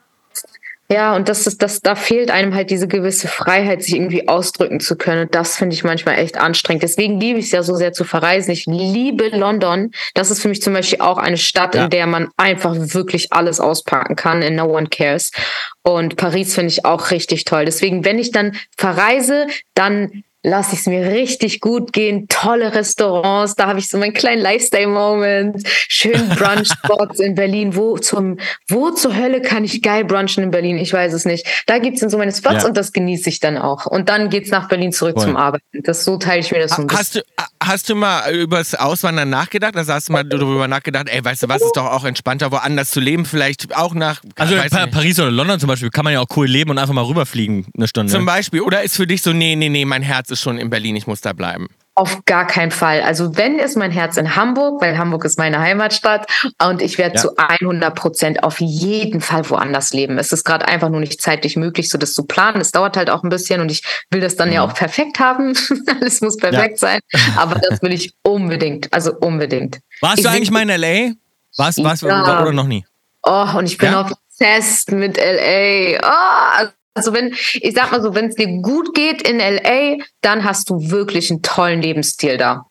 Ja, 0.93 1.15
und 1.15 1.29
das 1.29 1.47
ist, 1.47 1.63
das, 1.63 1.81
da 1.81 1.95
fehlt 1.95 2.33
einem 2.33 2.53
halt 2.53 2.71
diese 2.71 2.89
gewisse 2.89 3.29
Freiheit, 3.29 3.85
sich 3.85 3.95
irgendwie 3.95 4.27
ausdrücken 4.27 4.81
zu 4.81 4.97
können. 4.97 5.23
Und 5.27 5.35
das 5.37 5.57
finde 5.57 5.75
ich 5.75 5.85
manchmal 5.85 6.19
echt 6.19 6.37
anstrengend. 6.37 6.83
Deswegen 6.83 7.21
liebe 7.21 7.39
ich 7.39 7.45
es 7.47 7.53
ja 7.53 7.63
so 7.63 7.77
sehr 7.77 7.93
zu 7.93 8.03
verreisen. 8.03 8.51
Ich 8.51 8.67
liebe 8.67 9.29
London. 9.29 9.93
Das 10.15 10.33
ist 10.33 10.43
für 10.43 10.49
mich 10.49 10.63
zum 10.63 10.73
Beispiel 10.73 11.01
auch 11.01 11.19
eine 11.19 11.37
Stadt, 11.39 11.77
Ja. 11.77 11.85
in 11.85 11.91
der 11.91 12.09
man 12.09 12.29
einfach 12.37 12.75
wirklich 12.77 13.33
alles 13.33 13.61
auspacken 13.61 14.17
kann 14.17 14.43
and 14.43 14.57
no 14.57 14.65
one 14.65 14.89
cares. 14.89 15.31
Und 15.83 16.17
Paris 16.17 16.57
finde 16.57 16.71
ich 16.71 16.85
auch 16.85 17.13
richtig 17.13 17.45
toll. 17.45 17.67
Deswegen, 17.67 18.05
wenn 18.05 18.19
ich 18.19 18.33
dann 18.33 18.57
verreise, 18.77 19.47
dann 19.75 20.25
lasse 20.43 20.73
ich 20.75 20.81
es 20.81 20.87
mir 20.87 21.07
richtig 21.11 21.61
gut 21.61 21.93
gehen. 21.93 22.27
Tolle 22.29 22.75
Restaurants, 22.75 23.55
da 23.57 23.67
habe 23.67 23.79
ich 23.79 23.89
so 23.89 23.99
meinen 23.99 24.15
kleinen 24.15 24.41
Lifestyle-Moment. 24.41 25.63
Schön 25.67 26.29
Brunch-Spots 26.37 27.21
in 27.21 27.35
Berlin. 27.35 27.77
Wo, 27.77 27.99
zum, 27.99 28.39
wo 28.69 28.91
zur 28.91 29.15
Hölle 29.17 29.43
kann 29.43 29.65
ich 29.65 29.83
geil 29.83 30.05
brunchen 30.05 30.43
in 30.45 30.51
Berlin? 30.51 30.79
Ich 30.79 30.93
weiß 30.93 31.13
es 31.13 31.25
nicht. 31.25 31.47
Da 31.67 31.79
gibt 31.79 31.95
es 31.97 32.01
dann 32.01 32.11
so 32.11 32.19
meine 32.19 32.33
Spots 32.33 32.63
Ja. 32.63 32.69
und 32.69 32.77
das 32.77 32.93
genieße 32.93 33.29
ich 33.29 33.41
dann 33.41 33.59
auch. 33.59 33.87
Und 33.87 34.09
dann 34.09 34.31
geht's 34.31 34.51
nach 34.51 34.69
Berlin 34.69 34.93
zurück 34.93 35.15
Voll. 35.17 35.25
zum 35.25 35.37
Arbeiten. 35.37 35.65
Das, 35.83 36.05
so 36.05 36.17
teile 36.17 36.41
ich 36.41 36.51
mir 36.53 36.61
das 36.61 36.73
so 36.73 36.83
ein 36.83 36.87
bisschen. 36.87 36.99
Hast 37.01 37.15
du, 37.17 37.21
hast 37.63 37.89
du 37.91 37.95
mal 37.95 38.33
über 38.35 38.59
das 38.59 38.75
Auswandern 38.75 39.29
nachgedacht? 39.29 39.77
Also 39.77 39.93
hast 39.93 40.09
du 40.09 40.13
mal 40.13 40.25
darüber 40.25 40.69
nachgedacht, 40.69 41.09
ey, 41.11 41.25
weißt 41.25 41.43
du 41.43 41.49
was, 41.49 41.61
ist 41.63 41.77
doch 41.77 41.87
auch 41.87 42.05
entspannter, 42.05 42.51
woanders 42.51 42.91
zu 42.91 43.01
leben, 43.01 43.25
vielleicht 43.27 43.77
auch 43.77 43.95
nach, 43.95 44.21
Also 44.37 44.55
in 44.55 44.71
pa 44.71 44.87
nicht. 44.87 44.95
Paris 44.95 45.21
oder 45.21 45.31
London 45.31 45.61
zum 45.61 45.69
Beispiel 45.69 45.91
kann 45.91 46.05
man 46.05 46.15
ja 46.15 46.21
auch 46.21 46.29
cool 46.37 46.47
leben 46.47 46.71
und 46.71 46.79
einfach 46.79 46.95
mal 46.95 47.05
rüberfliegen 47.05 47.67
eine 47.77 47.87
Stunde. 47.89 48.13
zum 48.13 48.25
Beispiel. 48.25 48.61
Oder 48.63 48.83
ist 48.83 48.97
für 48.97 49.07
dich 49.07 49.21
so, 49.23 49.33
nee, 49.33 49.55
nee, 49.57 49.69
nee, 49.69 49.85
mein 49.85 50.03
Herz 50.03 50.30
ist 50.31 50.41
schon 50.41 50.59
in 50.59 50.71
Berlin, 50.71 50.97
ich 50.97 51.07
muss 51.07 51.21
da 51.21 51.33
bleiben. 51.33 51.69
Auf 51.97 52.25
gar 52.25 52.47
keinen 52.47 52.71
Fall. 52.71 53.03
Also 53.03 53.37
wenn 53.37 53.59
ist 53.59 53.77
mein 53.77 53.91
Herz 53.91 54.17
in 54.17 54.35
Hamburg, 54.37 54.81
weil 54.81 54.97
Hamburg 54.97 55.25
ist 55.25 55.39
meine 55.39 55.59
Heimatstadt 55.61 56.27
und 56.63 56.81
ich 56.81 56.97
werde 56.97 57.17
Ja. 57.17 57.21
zu 57.21 57.37
100 57.37 57.95
Prozent 57.95 58.43
auf 58.43 58.61
jeden 58.61 59.21
Fall 59.21 59.49
woanders 59.51 59.93
leben. 59.93 60.17
Es 60.19 60.33
ist 60.33 60.45
gerade 60.45 60.67
einfach 60.67 60.89
nur 60.89 61.01
nicht 61.01 61.21
zeitlich 61.21 61.57
möglich, 61.57 61.91
so 61.91 61.99
das 61.99 62.15
zu 62.15 62.25
planen. 62.25 62.61
Es 62.61 62.71
dauert 62.71 62.97
halt 62.97 63.11
auch 63.11 63.23
ein 63.23 63.29
bisschen 63.29 63.61
und 63.61 63.71
ich 63.71 63.83
will 64.11 64.21
das 64.21 64.37
dann 64.37 64.51
ja 64.53 64.63
auch 64.63 64.73
perfekt 64.73 65.19
haben. 65.21 65.53
Alles 66.01 66.21
muss 66.23 66.37
perfekt 66.39 66.79
sein. 66.79 67.01
Aber 67.37 67.57
das 67.57 67.83
will 67.83 67.93
ich 67.93 68.15
unbedingt. 68.23 68.91
Also 68.95 69.13
unbedingt. 69.21 69.81
Warst 70.01 70.19
Ich 70.19 70.25
du 70.25 70.31
eigentlich 70.31 70.51
mal 70.51 70.63
in 70.63 70.71
L.A.? 70.71 71.13
Warst, 71.59 71.83
warst 71.85 72.03
Ja. 72.03 72.41
oder 72.43 72.53
noch 72.53 72.67
nie? 72.69 72.87
Oh, 73.25 73.47
und 73.59 73.67
ich 73.67 73.77
bin 73.77 73.93
Ja? 73.93 74.09
obsessed 74.09 74.93
mit 74.93 75.19
LA. 75.19 75.99
Oh, 76.03 76.69
also 76.95 77.13
wenn, 77.13 77.35
ich 77.55 77.75
sag 77.75 77.93
mal 77.93 78.03
so, 78.03 78.15
wenn 78.15 78.27
es 78.27 78.35
dir 78.35 78.49
gut 78.63 78.95
geht 78.95 79.23
in 79.23 79.39
LA, 79.39 80.05
dann 80.23 80.45
hast 80.45 80.71
du 80.71 80.91
wirklich 80.91 81.31
einen 81.31 81.43
tollen 81.43 81.83
Lebensstil 81.83 82.37
da. 82.37 82.67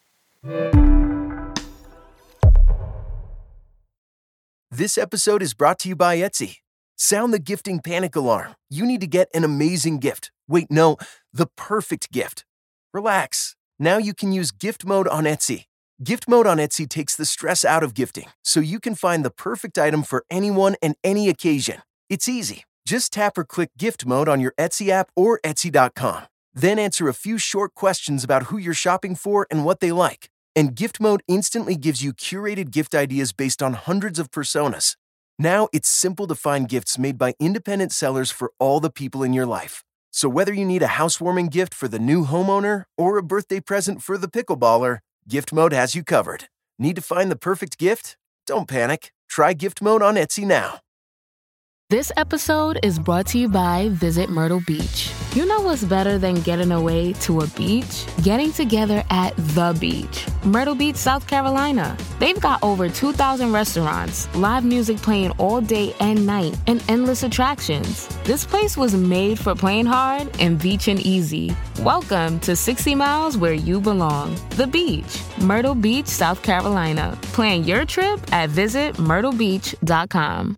This 4.72 4.98
episode 4.98 5.42
is 5.42 5.54
brought 5.54 5.80
to 5.80 5.90
you 5.90 5.96
by 5.96 6.18
Etsy. 6.18 6.58
Sound 6.96 7.34
the 7.34 7.40
gifting 7.40 7.80
panic 7.80 8.16
alarm. 8.16 8.56
You 8.70 8.86
need 8.86 9.02
to 9.02 9.08
get 9.08 9.30
an 9.34 9.44
amazing 9.44 10.00
gift. 10.00 10.32
Wait, 10.48 10.70
no, 10.70 10.98
the 11.34 11.48
perfect 11.56 12.12
gift. 12.12 12.46
Relax. 12.94 13.56
Now 13.80 13.98
you 13.98 14.14
can 14.14 14.32
use 14.32 14.52
gift 14.52 14.86
mode 14.86 15.08
on 15.08 15.24
Etsy. 15.24 15.66
Gift 16.04 16.28
mode 16.28 16.48
on 16.48 16.58
Etsy 16.58 16.88
takes 16.88 17.16
the 17.16 17.26
stress 17.26 17.66
out 17.66 17.84
of 17.84 17.94
gifting, 17.94 18.28
so 18.44 18.60
you 18.60 18.80
can 18.80 18.96
find 18.96 19.26
the 19.26 19.30
perfect 19.30 19.78
item 19.78 20.04
for 20.04 20.24
anyone 20.30 20.76
and 20.82 20.96
any 21.04 21.30
occasion. 21.30 21.82
It's 22.10 22.30
easy. 22.30 22.64
Just 22.90 23.14
tap 23.14 23.38
or 23.38 23.44
click 23.44 23.70
gift 23.78 24.08
mode 24.08 24.28
on 24.28 24.40
your 24.40 24.54
Etsy 24.58 24.90
app 24.90 25.12
or 25.16 25.40
Etsy.com. 25.46 26.24
Then 26.56 26.80
answer 26.80 27.08
a 27.08 27.14
few 27.14 27.38
short 27.38 27.76
questions 27.76 28.24
about 28.24 28.48
who 28.48 28.58
you're 28.58 28.74
shopping 28.74 29.14
for 29.14 29.46
and 29.52 29.64
what 29.64 29.80
they 29.80 29.92
like. 29.92 30.32
And 30.56 30.74
gift 30.74 31.00
mode 31.00 31.22
instantly 31.28 31.76
gives 31.76 32.02
you 32.04 32.14
curated 32.14 32.72
gift 32.72 32.96
ideas 32.96 33.32
based 33.32 33.62
on 33.62 33.76
hundreds 33.76 34.18
of 34.18 34.32
personas. 34.32 34.96
Now 35.38 35.68
it's 35.72 35.88
simple 35.88 36.26
to 36.30 36.34
find 36.34 36.68
gifts 36.68 36.98
made 36.98 37.20
by 37.20 37.36
independent 37.40 37.92
sellers 37.92 38.32
for 38.32 38.54
all 38.58 38.80
the 38.80 38.90
people 38.90 39.22
in 39.22 39.34
your 39.34 39.46
life. 39.46 39.84
So 40.10 40.28
whether 40.28 40.52
you 40.52 40.66
need 40.66 40.82
a 40.82 40.98
housewarming 40.98 41.50
gift 41.50 41.76
for 41.76 41.88
the 41.88 42.00
new 42.00 42.26
homeowner 42.26 42.86
or 42.98 43.20
a 43.20 43.24
birthday 43.24 43.60
present 43.60 44.02
for 44.02 44.18
the 44.18 44.28
pickleballer, 44.28 44.98
Gift 45.28 45.54
Mode 45.54 45.74
has 45.74 45.94
you 45.94 46.04
covered. 46.04 46.46
Need 46.80 46.96
to 46.96 47.04
find 47.04 47.30
the 47.30 47.44
perfect 47.50 47.78
gift? 47.78 48.18
Don't 48.48 48.68
panic. 48.68 49.12
Try 49.30 49.54
Gift 49.54 49.80
Mode 49.80 50.02
on 50.02 50.16
Etsy 50.16 50.44
now. 50.44 50.80
This 51.90 52.12
episode 52.18 52.78
is 52.84 53.00
brought 53.00 53.26
to 53.30 53.40
you 53.40 53.50
by 53.50 53.90
Visit 53.90 54.30
Myrtle 54.30 54.62
Beach. 54.68 55.12
You 55.34 55.48
know 55.48 55.62
what's 55.62 55.84
better 55.84 56.20
than 56.20 56.36
getting 56.42 56.72
away 56.72 57.14
to 57.14 57.40
a 57.40 57.48
beach? 57.48 58.06
Getting 58.22 58.52
together 58.52 59.04
at 59.10 59.36
the 59.56 59.76
beach. 59.80 60.28
Myrtle 60.44 60.76
Beach, 60.76 60.98
South 60.98 61.26
Carolina. 61.26 61.98
They've 62.20 62.40
got 62.40 62.62
over 62.62 62.90
2,000 62.90 63.52
restaurants, 63.52 64.28
live 64.36 64.64
music 64.64 64.98
playing 64.98 65.32
all 65.40 65.62
day 65.62 65.96
and 66.00 66.28
night, 66.28 66.56
and 66.68 66.84
endless 66.88 67.24
attractions. 67.24 68.08
This 68.24 68.46
place 68.46 68.78
was 68.78 68.96
made 68.96 69.40
for 69.40 69.56
playing 69.56 69.88
hard 69.88 70.30
and 70.40 70.62
beaching 70.62 71.00
easy. 71.00 71.56
Welcome 71.80 72.40
to 72.42 72.56
60 72.56 72.94
Miles 72.94 73.36
where 73.36 73.54
you 73.54 73.82
belong. 73.82 74.36
The 74.52 74.68
beach. 74.68 75.24
Myrtle 75.42 75.74
Beach, 75.74 76.06
South 76.06 76.44
Carolina. 76.44 77.18
Plan 77.34 77.64
your 77.64 77.84
trip 77.84 78.22
at 78.32 78.52
visitmyrtlebeach.com. 78.52 80.56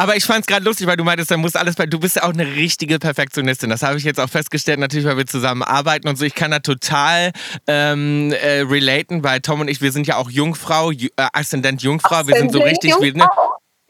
Aber 0.00 0.16
ich 0.16 0.24
fand's 0.24 0.46
gerade 0.46 0.64
lustig, 0.64 0.86
weil 0.86 0.96
du 0.96 1.04
meintest, 1.04 1.30
dann 1.30 1.40
muss 1.40 1.56
alles 1.56 1.74
bei. 1.74 1.84
Du 1.84 2.00
bist 2.00 2.16
ja 2.16 2.22
auch 2.22 2.32
eine 2.32 2.46
richtige 2.56 2.98
Perfektionistin. 2.98 3.68
Das 3.68 3.82
habe 3.82 3.98
ich 3.98 4.04
jetzt 4.04 4.18
auch 4.18 4.30
festgestellt, 4.30 4.78
natürlich, 4.80 5.04
weil 5.04 5.18
wir 5.18 5.26
zusammen 5.26 5.62
arbeiten 5.62 6.08
und 6.08 6.16
so. 6.16 6.24
Ich 6.24 6.34
kann 6.34 6.50
da 6.52 6.60
total 6.60 7.32
ähm, 7.66 8.32
äh, 8.32 8.60
relaten, 8.60 9.22
weil 9.22 9.40
Tom 9.40 9.60
und 9.60 9.68
ich, 9.68 9.82
wir 9.82 9.92
sind 9.92 10.06
ja 10.06 10.16
auch 10.16 10.30
Jungfrau, 10.30 10.88
Ju- 10.88 11.10
äh, 11.18 11.26
Aszendent 11.34 11.82
Jungfrau. 11.82 12.26
Wir 12.26 12.36
sind 12.36 12.50
so 12.50 12.60
richtig. 12.62 12.94
Wir, 12.98 13.12
ne, 13.14 13.28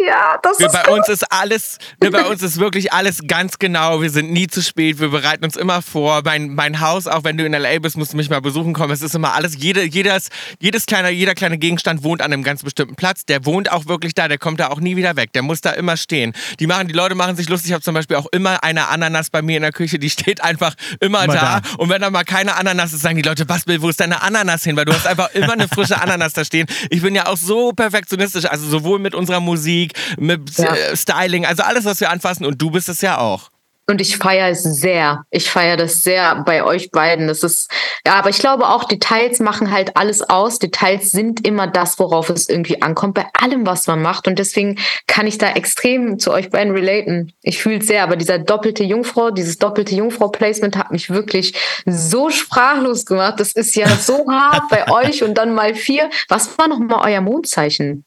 Ja, 0.06 0.38
das 0.42 0.58
Wir, 0.58 0.66
ist 0.66 0.72
bei 0.72 0.88
uns 0.88 1.08
ist 1.08 1.30
alles, 1.30 1.78
wir, 2.00 2.10
bei 2.10 2.24
uns 2.24 2.42
ist 2.42 2.58
wirklich 2.58 2.92
alles 2.92 3.20
ganz 3.26 3.58
genau. 3.58 4.00
Wir 4.00 4.10
sind 4.10 4.32
nie 4.32 4.46
zu 4.46 4.62
spät. 4.62 4.98
Wir 4.98 5.08
bereiten 5.08 5.44
uns 5.44 5.56
immer 5.56 5.82
vor. 5.82 6.22
Mein, 6.24 6.54
mein 6.54 6.80
Haus, 6.80 7.06
auch 7.06 7.24
wenn 7.24 7.36
du 7.36 7.44
in 7.44 7.52
LA 7.52 7.78
bist, 7.80 7.96
musst 7.96 8.12
du 8.12 8.16
mich 8.16 8.30
mal 8.30 8.40
besuchen 8.40 8.72
kommen. 8.72 8.92
Es 8.92 9.02
ist 9.02 9.14
immer 9.14 9.34
alles, 9.34 9.56
jede, 9.58 9.82
jedes, 9.82 10.28
jedes 10.58 10.86
kleine, 10.86 11.10
jeder 11.10 11.34
kleine 11.34 11.58
Gegenstand 11.58 12.02
wohnt 12.02 12.22
an 12.22 12.32
einem 12.32 12.42
ganz 12.42 12.62
bestimmten 12.62 12.94
Platz. 12.94 13.26
Der 13.26 13.44
wohnt 13.44 13.70
auch 13.70 13.86
wirklich 13.86 14.14
da. 14.14 14.28
Der 14.28 14.38
kommt 14.38 14.60
da 14.60 14.68
auch 14.68 14.80
nie 14.80 14.96
wieder 14.96 15.16
weg. 15.16 15.32
Der 15.32 15.42
muss 15.42 15.60
da 15.60 15.70
immer 15.70 15.96
stehen. 15.96 16.32
Die 16.60 16.66
machen, 16.66 16.88
die 16.88 16.94
Leute 16.94 17.14
machen 17.14 17.36
sich 17.36 17.48
lustig. 17.48 17.70
Ich 17.70 17.74
habe 17.74 17.82
zum 17.82 17.94
Beispiel 17.94 18.16
auch 18.16 18.26
immer 18.32 18.62
eine 18.62 18.88
Ananas 18.88 19.30
bei 19.30 19.42
mir 19.42 19.56
in 19.56 19.62
der 19.62 19.72
Küche. 19.72 19.98
Die 19.98 20.10
steht 20.10 20.42
einfach 20.42 20.74
immer, 21.00 21.24
Immer 21.24 21.34
da. 21.34 21.60
da. 21.60 21.76
Und 21.76 21.90
wenn 21.90 22.00
da 22.00 22.10
mal 22.10 22.24
keine 22.24 22.56
Ananas 22.56 22.92
ist, 22.92 23.02
sagen 23.02 23.16
die 23.16 23.22
Leute, 23.22 23.48
was 23.48 23.64
Bill, 23.64 23.82
wo 23.82 23.88
ist 23.88 24.00
deine 24.00 24.22
Ananas 24.22 24.64
hin? 24.64 24.76
Weil 24.76 24.84
du 24.86 24.92
hast 24.94 25.06
einfach 25.06 25.30
immer 25.34 25.52
eine 25.52 25.68
frische 25.68 26.00
Ananas 26.00 26.32
da 26.32 26.44
stehen. 26.44 26.66
Ich 26.88 27.02
bin 27.02 27.14
ja 27.14 27.26
auch 27.26 27.36
so 27.36 27.72
perfektionistisch, 27.72 28.46
also 28.46 28.66
sowohl 28.68 28.98
mit 28.98 29.14
unserer 29.14 29.40
Musik, 29.40 29.89
mit 30.18 30.56
Ja. 30.58 30.74
äh, 30.74 30.96
Styling, 30.96 31.46
also 31.46 31.62
alles, 31.62 31.84
was 31.84 32.00
wir 32.00 32.10
anfassen. 32.10 32.46
Und 32.46 32.60
du 32.60 32.70
bist 32.70 32.88
es 32.88 33.00
ja 33.00 33.18
auch. 33.18 33.50
Und 33.86 34.00
ich 34.00 34.18
feiere 34.18 34.50
es 34.50 34.62
sehr. 34.62 35.24
Ich 35.30 35.50
feiere 35.50 35.76
das 35.76 36.02
sehr 36.02 36.44
bei 36.46 36.62
euch 36.62 36.92
beiden. 36.92 37.26
Das 37.26 37.42
ist, 37.42 37.68
ja, 38.06 38.14
aber 38.14 38.30
ich 38.30 38.38
glaube 38.38 38.68
auch, 38.68 38.84
Details 38.84 39.40
machen 39.40 39.72
halt 39.72 39.96
alles 39.96 40.22
aus. 40.22 40.60
Details 40.60 41.10
sind 41.10 41.44
immer 41.44 41.66
das, 41.66 41.98
worauf 41.98 42.30
es 42.30 42.48
irgendwie 42.48 42.82
ankommt, 42.82 43.14
bei 43.14 43.26
allem, 43.32 43.66
was 43.66 43.88
man 43.88 44.00
macht. 44.00 44.28
Und 44.28 44.38
deswegen 44.38 44.78
kann 45.08 45.26
ich 45.26 45.38
da 45.38 45.50
extrem 45.54 46.20
zu 46.20 46.30
euch 46.30 46.50
beiden 46.50 46.72
relaten. 46.72 47.32
Ich 47.42 47.60
fühle 47.60 47.78
es 47.78 47.88
sehr, 47.88 48.04
aber 48.04 48.14
dieser 48.14 48.38
doppelte 48.38 48.84
Jungfrau, 48.84 49.32
dieses 49.32 49.58
doppelte 49.58 49.96
Jungfrau-Placement 49.96 50.76
hat 50.76 50.92
mich 50.92 51.10
wirklich 51.10 51.54
so 51.84 52.30
sprachlos 52.30 53.06
gemacht. 53.06 53.40
Das 53.40 53.50
ist 53.50 53.74
ja 53.74 53.88
so 53.88 54.24
hart 54.30 54.68
bei 54.70 54.88
euch 54.92 55.24
und 55.24 55.34
dann 55.34 55.52
mal 55.52 55.74
vier. 55.74 56.10
Was 56.28 56.56
war 56.58 56.68
nochmal 56.68 57.10
euer 57.10 57.22
Mondzeichen? 57.22 58.04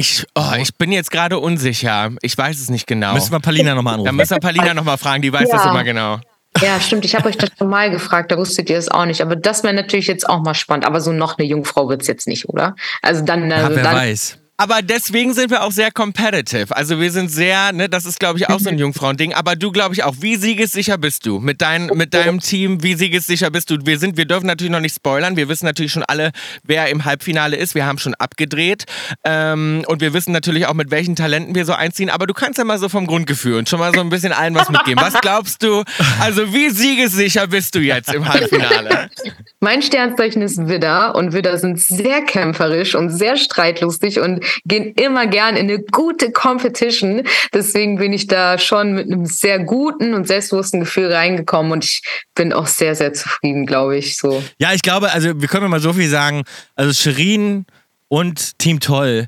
Ich, 0.00 0.24
oh, 0.36 0.52
ich 0.56 0.72
bin 0.76 0.92
jetzt 0.92 1.10
gerade 1.10 1.38
unsicher. 1.40 2.10
Ich 2.22 2.38
weiß 2.38 2.60
es 2.60 2.70
nicht 2.70 2.86
genau. 2.86 3.14
Müssen 3.14 3.32
wir 3.32 3.40
Palina 3.40 3.74
nochmal 3.74 3.94
da 3.94 3.98
anrufen. 3.98 4.16
müssen 4.16 4.30
wir 4.36 4.38
Palina 4.40 4.72
nochmal 4.72 4.96
fragen, 4.96 5.22
die 5.22 5.32
weiß 5.32 5.48
das 5.50 5.64
Ja. 5.64 5.70
immer 5.72 5.82
genau. 5.82 6.20
Ja, 6.62 6.78
stimmt. 6.80 7.04
Ich 7.04 7.16
habe 7.16 7.28
euch 7.28 7.36
das 7.36 7.50
schon 7.58 7.68
mal 7.68 7.90
gefragt, 7.90 8.30
da 8.30 8.36
wusstet 8.38 8.70
ihr 8.70 8.78
es 8.78 8.88
auch 8.88 9.06
nicht. 9.06 9.20
Aber 9.22 9.34
das 9.34 9.64
wäre 9.64 9.74
natürlich 9.74 10.06
jetzt 10.06 10.28
auch 10.28 10.40
mal 10.40 10.54
spannend. 10.54 10.86
Aber 10.86 11.00
so 11.00 11.12
noch 11.12 11.36
eine 11.36 11.48
Jungfrau 11.48 11.88
wird's 11.88 12.06
jetzt 12.06 12.28
nicht, 12.28 12.48
oder? 12.48 12.76
Also 13.02 13.24
dann, 13.24 13.50
Ja, 13.50 13.56
also 13.56 13.74
wer 13.76 13.82
dann 13.82 13.94
weiß. 13.96 14.38
Aber 14.60 14.82
deswegen 14.82 15.34
sind 15.34 15.52
wir 15.52 15.62
auch 15.62 15.70
sehr 15.70 15.92
competitive. 15.92 16.74
Also 16.74 16.98
wir 16.98 17.12
sind 17.12 17.30
sehr, 17.30 17.72
ne, 17.72 17.88
das 17.88 18.04
ist 18.04 18.18
glaube 18.18 18.40
ich 18.40 18.50
auch 18.50 18.58
so 18.58 18.68
ein 18.68 18.76
Jungfrauending. 18.76 19.32
Aber 19.32 19.54
du 19.54 19.70
glaube 19.70 19.94
ich 19.94 20.02
auch. 20.02 20.16
Wie 20.18 20.34
siegessicher 20.34 20.98
bist 20.98 21.26
du 21.26 21.38
mit, 21.38 21.62
dein, 21.62 21.86
mit 21.94 22.12
deinem 22.12 22.40
Team? 22.40 22.82
Wie 22.82 22.94
siegessicher 22.94 23.52
bist 23.52 23.70
du? 23.70 23.76
Wir 23.84 24.00
sind, 24.00 24.16
wir 24.16 24.24
dürfen 24.24 24.46
natürlich 24.46 24.72
noch 24.72 24.80
nicht 24.80 24.96
spoilern. 24.96 25.36
Wir 25.36 25.48
wissen 25.48 25.64
natürlich 25.64 25.92
schon 25.92 26.02
alle, 26.02 26.32
wer 26.64 26.88
im 26.88 27.04
Halbfinale 27.04 27.56
ist. 27.56 27.76
Wir 27.76 27.86
haben 27.86 27.98
schon 27.98 28.14
abgedreht 28.16 28.86
ähm, 29.22 29.84
und 29.86 30.00
wir 30.00 30.12
wissen 30.12 30.32
natürlich 30.32 30.66
auch 30.66 30.74
mit 30.74 30.90
welchen 30.90 31.14
Talenten 31.14 31.54
wir 31.54 31.64
so 31.64 31.74
einziehen. 31.74 32.10
Aber 32.10 32.26
du 32.26 32.34
kannst 32.34 32.58
ja 32.58 32.64
mal 32.64 32.80
so 32.80 32.88
vom 32.88 33.06
Grundgefühl 33.06 33.58
und 33.58 33.68
schon 33.68 33.78
mal 33.78 33.94
so 33.94 34.00
ein 34.00 34.10
bisschen 34.10 34.32
allen 34.32 34.56
was 34.56 34.68
mitgeben. 34.70 35.00
Was 35.00 35.14
glaubst 35.20 35.62
du? 35.62 35.84
Also 36.18 36.52
wie 36.52 36.70
siegessicher 36.70 37.46
bist 37.46 37.76
du 37.76 37.78
jetzt 37.78 38.12
im 38.12 38.28
Halbfinale? 38.28 39.08
mein 39.60 39.82
Sternzeichen 39.82 40.42
ist 40.42 40.66
Widder 40.66 41.14
und 41.14 41.32
Widder 41.32 41.58
sind 41.58 41.78
sehr 41.78 42.22
kämpferisch 42.22 42.96
und 42.96 43.10
sehr 43.10 43.36
streitlustig 43.36 44.18
und 44.18 44.47
gehen 44.64 44.94
immer 44.94 45.26
gern 45.26 45.56
in 45.56 45.68
eine 45.68 45.80
gute 45.80 46.32
Competition. 46.32 47.22
Deswegen 47.52 47.98
bin 47.98 48.12
ich 48.12 48.26
da 48.26 48.58
schon 48.58 48.94
mit 48.94 49.06
einem 49.06 49.26
sehr 49.26 49.58
guten 49.58 50.14
und 50.14 50.26
selbstbewussten 50.26 50.80
Gefühl 50.80 51.12
reingekommen 51.12 51.72
und 51.72 51.84
ich 51.84 52.02
bin 52.34 52.52
auch 52.52 52.66
sehr, 52.66 52.94
sehr 52.94 53.12
zufrieden, 53.12 53.66
glaube 53.66 53.96
ich. 53.96 54.16
So. 54.16 54.42
Ja, 54.58 54.72
ich 54.72 54.82
glaube, 54.82 55.12
also 55.12 55.40
wir 55.40 55.48
können 55.48 55.70
mal 55.70 55.80
so 55.80 55.92
viel 55.92 56.08
sagen. 56.08 56.44
Also 56.74 56.92
Shirin 56.92 57.66
und 58.08 58.58
Team 58.58 58.80
Toll 58.80 59.26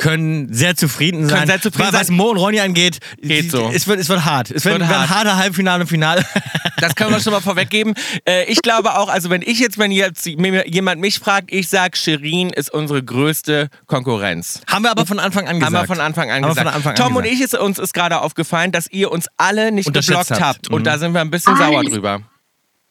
können 0.00 0.52
sehr 0.52 0.74
zufrieden 0.76 1.28
sein. 1.28 1.46
sehr 1.46 1.60
zufrieden 1.60 1.88
was, 1.92 2.00
was 2.00 2.06
sein. 2.08 2.16
Mo 2.16 2.30
und 2.30 2.38
Ronny 2.38 2.58
angeht, 2.60 2.98
Geht 3.20 3.44
die- 3.44 3.48
so. 3.50 3.70
Es 3.72 3.86
wird, 3.86 4.00
es 4.00 4.08
wird 4.08 4.24
hart. 4.24 4.50
Es 4.50 4.64
wird, 4.64 4.78
Wird 4.80 4.88
wird 4.88 4.98
ein 4.98 5.08
hart. 5.08 5.10
harter 5.10 5.36
Halbfinale 5.36 5.82
und 5.82 5.86
Finale. 5.88 6.24
Das 6.80 6.94
können 6.94 7.10
wir 7.10 7.20
schon 7.20 7.34
mal 7.34 7.42
vorweggeben. 7.42 7.92
Äh, 8.26 8.44
ich 8.44 8.62
glaube 8.62 8.96
auch, 8.96 9.10
also 9.10 9.28
wenn 9.28 9.42
ich 9.42 9.58
jetzt, 9.58 9.76
wenn 9.76 9.92
jetzt 9.92 10.24
jemand 10.24 10.98
mich 10.98 11.18
fragt, 11.18 11.52
ich 11.52 11.68
sag, 11.68 11.94
Shirin 11.94 12.48
ist 12.48 12.72
unsere 12.72 13.02
größte 13.02 13.68
Konkurrenz. 13.86 14.62
Haben 14.66 14.84
wir 14.84 14.90
aber 14.90 15.04
von 15.04 15.18
Anfang 15.18 15.46
an 15.46 15.56
gesagt. 15.60 15.74
Haben 15.76 15.82
wir 15.82 15.86
von 15.94 16.00
Anfang 16.00 16.30
an 16.30 16.40
gesagt. 16.40 16.66
Anfang 16.74 16.92
an 16.92 16.96
Tom 16.96 17.16
und 17.16 17.24
gesagt. 17.24 17.38
ich, 17.38 17.44
ist, 17.44 17.54
uns 17.54 17.78
ist 17.78 17.92
gerade 17.92 18.22
aufgefallen, 18.22 18.72
dass 18.72 18.90
ihr 18.90 19.12
uns 19.12 19.26
alle 19.36 19.72
nicht 19.72 19.92
geblockt 19.92 20.30
habt. 20.30 20.40
habt. 20.40 20.70
Und 20.70 20.80
Mhm. 20.80 20.84
da 20.84 20.96
sind 20.96 21.12
wir 21.12 21.20
ein 21.20 21.30
bisschen 21.30 21.54
sauer 21.54 21.80
Alles. 21.80 21.92
drüber. 21.92 22.22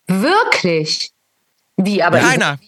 Wirklich? 0.07 1.11
Wie, 1.77 2.03
aber 2.03 2.19
Keiner. 2.19 2.59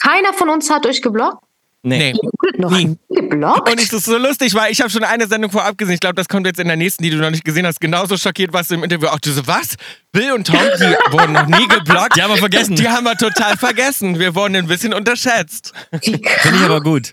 keiner 0.00 0.32
von 0.32 0.48
uns 0.48 0.68
hat 0.68 0.84
euch 0.86 1.00
geblockt? 1.00 1.44
Nee. 1.86 2.14
Wurdet 2.14 2.58
noch 2.60 2.70
Nie. 2.70 2.96
geblockt? 3.08 3.70
Und 3.70 3.80
es 3.80 3.92
ist 3.92 4.04
so 4.06 4.18
lustig, 4.18 4.54
weil 4.54 4.72
ich 4.72 4.80
habe 4.80 4.90
schon 4.90 5.04
eine 5.04 5.26
Sendung 5.26 5.50
vorab 5.50 5.78
gesehen. 5.78 5.94
Ich 5.94 6.00
glaube, 6.00 6.16
das 6.16 6.28
kommt 6.28 6.46
jetzt 6.46 6.58
in 6.58 6.66
der 6.66 6.76
nächsten, 6.76 7.02
die 7.02 7.10
du 7.10 7.16
noch 7.18 7.30
nicht 7.30 7.44
gesehen 7.44 7.64
hast. 7.66 7.80
Genauso 7.80 8.16
schockiert 8.16 8.52
warst 8.52 8.70
du 8.70 8.74
im 8.74 8.82
Interview. 8.84 9.06
Auch 9.08 9.20
du 9.20 9.30
so, 9.30 9.46
was? 9.46 9.76
Bill 10.10 10.32
und 10.32 10.46
Tom, 10.46 10.58
die 10.58 10.84
wurden 11.12 11.32
noch 11.32 11.46
nie 11.46 11.68
geblockt. 11.68 12.16
Die 12.16 12.22
haben 12.22 12.30
wir 12.30 12.38
vergessen. 12.38 12.74
Die 12.76 12.88
haben 12.88 13.04
wir 13.04 13.16
total 13.16 13.56
vergessen. 13.56 14.18
Wir 14.18 14.34
wurden 14.34 14.56
ein 14.56 14.66
bisschen 14.66 14.92
unterschätzt. 14.94 15.72
Finde 16.02 16.20
ich 16.58 16.62
aber 16.64 16.80
gut. 16.80 17.12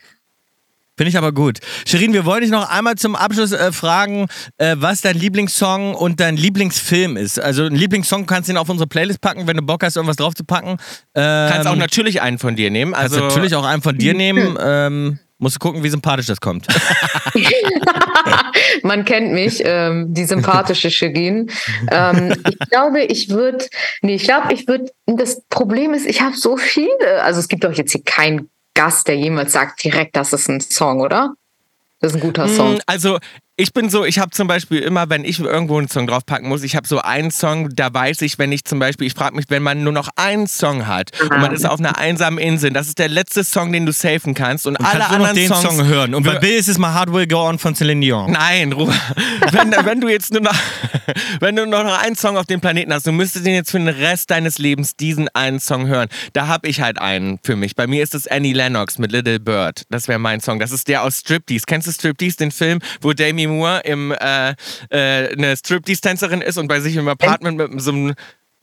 Finde 0.95 1.09
ich 1.09 1.17
aber 1.17 1.31
gut. 1.31 1.59
Shirin, 1.87 2.13
wir 2.13 2.23
wollen 2.23 2.41
dich 2.41 2.51
noch 2.51 2.69
einmal 2.69 2.95
zum 2.95 3.15
Abschluss 3.15 3.51
äh, 3.51 3.71
fragen, 3.71 4.27
äh, 4.57 4.75
was 4.77 5.01
dein 5.01 5.17
Lieblingssong 5.17 5.95
und 5.95 6.19
dein 6.19 6.37
Lieblingsfilm 6.37 7.17
ist. 7.17 7.39
Also 7.39 7.65
einen 7.65 7.75
Lieblingssong 7.75 8.27
kannst 8.27 8.47
du 8.47 8.53
ihn 8.53 8.57
auf 8.57 8.69
unsere 8.69 8.87
Playlist 8.87 9.19
packen, 9.19 9.47
wenn 9.47 9.57
du 9.57 9.63
Bock 9.63 9.83
hast, 9.83 9.95
irgendwas 9.95 10.17
drauf 10.17 10.35
zu 10.35 10.43
packen. 10.43 10.77
Ähm, 11.15 11.49
Kannst 11.51 11.67
auch 11.67 11.75
natürlich 11.75 12.21
einen 12.21 12.37
von 12.37 12.55
dir 12.55 12.69
nehmen. 12.69 12.93
kannst 12.93 13.15
Also 13.15 13.27
natürlich 13.27 13.55
auch 13.55 13.65
einen 13.65 13.81
von 13.81 13.97
dir 13.97 14.13
nehmen. 14.15 14.55
Ähm, 14.61 15.19
musst 15.39 15.55
du 15.55 15.59
gucken, 15.59 15.83
wie 15.83 15.89
sympathisch 15.89 16.27
das 16.27 16.39
kommt. 16.39 16.67
Man 18.83 19.03
kennt 19.03 19.33
mich, 19.33 19.61
ähm, 19.65 20.13
die 20.13 20.25
sympathische 20.25 20.89
Shirin. 20.91 21.49
Ähm, 21.91 22.35
ich 22.49 22.59
glaube, 22.69 23.01
ich 23.03 23.29
würde, 23.29 23.65
nee, 24.01 24.15
ich 24.15 24.23
glaube, 24.23 24.53
ich 24.53 24.67
würde, 24.67 24.91
das 25.05 25.41
Problem 25.49 25.93
ist, 25.93 26.05
ich 26.05 26.21
habe 26.21 26.35
so 26.35 26.55
viele. 26.55 27.21
Also 27.23 27.39
es 27.39 27.47
gibt 27.47 27.63
doch 27.63 27.73
jetzt 27.73 27.91
hier 27.91 28.03
keinen 28.03 28.49
Gast, 28.73 29.07
der 29.07 29.17
jemals 29.17 29.53
sagt, 29.53 29.83
direkt, 29.83 30.15
das 30.15 30.33
ist 30.33 30.49
ein 30.49 30.59
Song, 30.61 31.01
oder? 31.01 31.35
Das 31.99 32.11
ist 32.11 32.17
ein 32.17 32.21
guter 32.21 32.47
Song. 32.47 32.75
Mm, 32.75 32.79
Also 32.85 33.19
ich 33.55 33.71
bin 33.71 33.87
so, 33.89 34.03
ich 34.03 34.17
habe 34.17 34.31
zum 34.31 34.47
Beispiel 34.47 34.79
immer, 34.79 35.11
wenn 35.11 35.23
ich 35.23 35.39
irgendwo 35.39 35.77
einen 35.77 35.87
Song 35.87 36.07
draufpacken 36.07 36.49
muss, 36.49 36.63
ich 36.63 36.75
habe 36.75 36.87
so 36.87 36.99
einen 36.99 37.29
Song, 37.29 37.69
da 37.69 37.93
weiß 37.93 38.21
ich, 38.23 38.39
wenn 38.39 38.51
ich 38.51 38.65
zum 38.65 38.79
Beispiel, 38.79 39.05
ich 39.05 39.13
frage 39.13 39.35
mich, 39.35 39.45
wenn 39.49 39.61
man 39.61 39.83
nur 39.83 39.93
noch 39.93 40.09
einen 40.15 40.47
Song 40.47 40.87
hat 40.87 41.11
und 41.21 41.29
man 41.39 41.53
ist 41.53 41.63
auf 41.63 41.77
einer 41.79 41.99
einsamen 41.99 42.39
Insel, 42.39 42.71
das 42.71 42.87
ist 42.87 42.97
der 42.97 43.09
letzte 43.09 43.43
Song, 43.43 43.71
den 43.71 43.85
du 43.85 43.91
safen 43.91 44.33
kannst 44.33 44.65
und, 44.65 44.79
Und 44.79 44.85
alle 44.85 44.99
kannst 44.99 45.11
nur 45.11 45.19
noch 45.19 45.27
anderen 45.27 45.35
den 45.35 45.47
Songs 45.49 45.77
Song 45.77 45.85
hören. 45.85 46.15
Und 46.15 46.23
bei 46.23 46.39
Bill 46.39 46.55
ist 46.55 46.67
es 46.67 46.79
mal 46.79 46.95
Hard 46.95 47.13
Will 47.13 47.27
Go 47.27 47.47
On 47.47 47.59
von 47.59 47.75
Celine 47.75 48.01
Dion. 48.01 48.31
Nein, 48.31 48.71
Ruhe. 48.71 48.93
Wenn, 49.51 49.71
wenn 49.85 50.01
du 50.01 50.09
jetzt 50.09 50.33
nur 50.33 50.41
noch, 50.41 50.55
wenn 51.39 51.55
du 51.55 51.67
nur 51.67 51.83
noch 51.83 52.01
einen 52.01 52.15
Song 52.15 52.37
auf 52.37 52.47
dem 52.47 52.59
Planeten 52.59 52.91
hast, 52.91 53.05
du 53.05 53.11
müsstest 53.11 53.45
den 53.45 53.53
jetzt 53.53 53.69
für 53.69 53.77
den 53.77 53.87
Rest 53.87 54.31
deines 54.31 54.57
Lebens 54.57 54.95
diesen 54.95 55.29
einen 55.35 55.59
Song 55.59 55.85
hören. 55.85 56.09
Da 56.33 56.47
habe 56.47 56.67
ich 56.67 56.81
halt 56.81 56.97
einen 56.97 57.39
für 57.43 57.55
mich. 57.55 57.75
Bei 57.75 57.85
mir 57.85 58.01
ist 58.01 58.15
es 58.15 58.25
Annie 58.27 58.53
Lennox 58.53 58.97
mit 58.97 59.11
Little 59.11 59.39
Bird. 59.39 59.83
Das 59.91 60.07
wäre 60.07 60.17
mein 60.17 60.39
Song. 60.41 60.59
Das 60.59 60.71
ist 60.71 60.87
der 60.87 61.03
aus 61.03 61.19
Striptease. 61.19 61.65
Kennst 61.67 61.87
du 61.87 61.91
Striptease, 61.91 62.37
den 62.37 62.51
Film, 62.51 62.79
wo 63.01 63.13
Demi 63.43 63.53
Moore 63.53 63.81
im, 63.85 64.11
äh, 64.11 64.51
äh, 64.89 65.31
eine 65.33 65.55
Striptease-Tänzerin 65.55 66.41
ist 66.41 66.57
und 66.57 66.67
bei 66.67 66.79
sich 66.79 66.95
im 66.95 67.07
Apartment 67.07 67.57
mit 67.57 67.81
so 67.81 67.91
einem. 67.91 68.13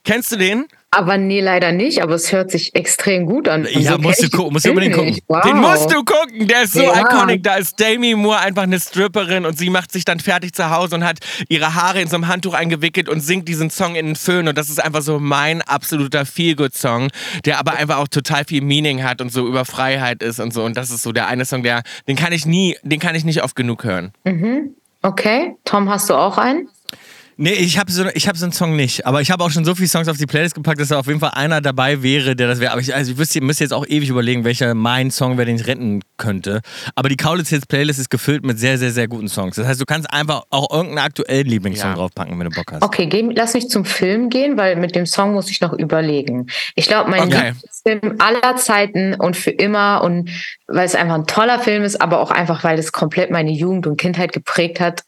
Kennst 0.05 0.32
du 0.32 0.36
den? 0.36 0.66
Aber 0.92 1.18
nee, 1.18 1.40
leider 1.40 1.70
nicht, 1.70 2.03
aber 2.03 2.14
es 2.14 2.32
hört 2.32 2.51
sich 2.51 2.74
extrem 2.74 3.24
gut 3.26 3.48
an. 3.48 3.64
Und 3.64 3.70
Ja, 3.80 3.92
kenn 3.92 4.01
musst 4.01 4.22
du 4.24 4.28
gucken, 4.28 4.53
musst 4.55 4.64
du 4.64 4.70
unbedingt 4.70 4.96
gucken. 4.96 5.18
Wow. 5.28 5.42
Den 5.42 5.59
musst 5.59 5.88
du 5.92 6.03
gucken, 6.03 6.48
der 6.48 6.62
ist 6.62 6.72
so 6.72 6.82
Ja. 6.82 7.03
iconic. 7.03 7.44
Da 7.44 7.55
ist 7.57 7.78
Demi 7.78 8.16
Moore 8.16 8.40
einfach 8.40 8.64
eine 8.64 8.80
Stripperin 8.80 9.46
und 9.46 9.57
sie 9.57 9.70
macht 9.70 9.92
sich 9.92 10.05
dann 10.05 10.18
fertig 10.18 10.53
zu 10.53 10.68
Hause 10.70 10.96
und 10.96 11.05
hat 11.05 11.18
ihre 11.48 11.76
Haare 11.76 12.01
in 12.01 12.09
so 12.09 12.16
einem 12.16 12.26
Handtuch 12.26 12.55
eingewickelt 12.55 13.09
und 13.09 13.20
singt 13.20 13.46
diesen 13.46 13.70
Song 13.70 13.94
in 13.94 14.07
den 14.07 14.16
Föhn. 14.16 14.48
Und 14.48 14.59
das 14.59 14.68
ist 14.68 14.82
einfach 14.82 15.03
so 15.03 15.20
mein 15.20 15.62
absoluter 15.62 16.26
Feel-Good-Song, 16.26 17.11
der 17.44 17.61
aber 17.61 17.74
einfach 17.74 17.98
auch 17.98 18.09
total 18.09 18.44
viel 18.44 18.62
Meaning 18.62 19.05
hat 19.05 19.20
und 19.20 19.30
so 19.30 19.46
über 19.46 19.64
Freiheit 19.64 20.24
ist 20.24 20.40
und 20.40 20.53
so. 20.53 20.64
Und 20.64 20.76
das 20.76 20.90
ist 20.90 21.05
so 21.05 21.12
der 21.12 21.28
eine 21.28 21.44
Song, 21.44 21.62
der, 21.62 21.82
den 22.09 22.16
kann 22.16 22.32
ich 22.32 22.46
nie, 22.46 22.76
den 22.82 22.98
kann 22.98 23.14
ich 23.14 23.24
nicht 23.24 23.44
oft 23.44 23.55
genug 23.55 23.84
hören. 23.84 24.12
Okay, 25.03 25.55
Tom, 25.64 25.88
hast 25.88 26.11
du 26.11 26.14
auch 26.14 26.36
einen? 26.36 26.68
Nee, 27.43 27.53
ich 27.55 27.78
habe 27.78 27.91
so, 27.91 28.05
ich 28.12 28.28
hab 28.28 28.36
so 28.36 28.45
einen 28.45 28.53
Song 28.53 28.76
nicht. 28.76 29.07
Aber 29.07 29.22
ich 29.22 29.30
habe 29.30 29.43
auch 29.43 29.51
schon 29.51 29.64
so 29.64 29.74
viele 29.74 29.88
Songs 29.88 30.09
auf 30.09 30.18
die 30.18 30.26
Playlist 30.26 30.55
gepackt, 30.55 30.78
dass 30.78 30.88
da 30.88 30.99
auf 30.99 31.07
jeden 31.07 31.20
Fall 31.20 31.30
einer 31.32 31.62
dabei 31.62 32.03
wäre, 32.03 32.36
der 32.36 32.49
das 32.49 32.61
wäre. 32.61 32.72
Aber 32.72 32.82
ich, 32.82 32.95
also 32.95 33.12
ich 33.12 33.16
wüsste, 33.16 33.38
ihr 33.38 33.45
müsst 33.45 33.61
jetzt 33.61 33.72
auch 33.72 33.86
ewig 33.86 34.11
überlegen, 34.11 34.45
welcher 34.45 34.74
mein 34.74 35.11
Song 35.11 35.38
wäre, 35.38 35.47
den 35.47 35.57
ich 35.57 35.66
retten 35.66 36.03
könnte. 36.18 36.61
Aber 36.97 37.09
die 37.09 37.16
Kaulitz 37.16 37.49
Hits 37.49 37.64
Playlist 37.64 37.99
ist 37.99 38.11
gefüllt 38.11 38.45
mit 38.45 38.59
sehr, 38.59 38.76
sehr, 38.76 38.91
sehr 38.91 39.09
guten 39.09 39.28
Songs. 39.28 39.57
Das 39.57 39.66
heißt, 39.66 39.80
du 39.80 39.86
kannst 39.86 40.12
einfach 40.12 40.43
auch 40.51 40.70
irgendeinen 40.70 40.99
aktuellen 41.07 41.47
Lieblingssong 41.47 41.88
Ja. 41.93 41.97
draufpacken, 41.97 42.38
wenn 42.38 42.51
du 42.51 42.55
Bock 42.55 42.72
hast. 42.72 42.82
Okay, 42.82 43.07
geh, 43.07 43.26
lass 43.34 43.55
mich 43.55 43.70
zum 43.70 43.86
Film 43.86 44.28
gehen, 44.28 44.59
weil 44.59 44.76
mit 44.76 44.95
dem 44.95 45.07
Song 45.07 45.32
muss 45.32 45.51
ich 45.51 45.62
noch 45.62 45.72
überlegen. 45.72 46.47
Ich 46.74 46.88
glaube, 46.88 47.09
mein 47.11 47.22
Okay. 47.22 47.53
Lieblingsfilm 47.55 48.16
aller 48.18 48.57
Zeiten 48.57 49.14
und 49.14 49.34
für 49.34 49.51
immer 49.51 50.03
und 50.05 50.28
weil 50.68 50.84
es 50.84 50.95
einfach 50.95 51.14
ein 51.14 51.26
toller 51.26 51.59
Film 51.59 51.84
ist, 51.84 52.03
aber 52.03 52.20
auch 52.20 52.30
einfach, 52.32 52.64
weil 52.64 52.78
es 52.78 52.93
komplett 52.93 53.30
meine 53.30 53.51
Jugend 53.51 53.86
und 53.86 53.97
Kindheit 53.99 54.32
geprägt 54.32 54.78
hat, 54.78 55.05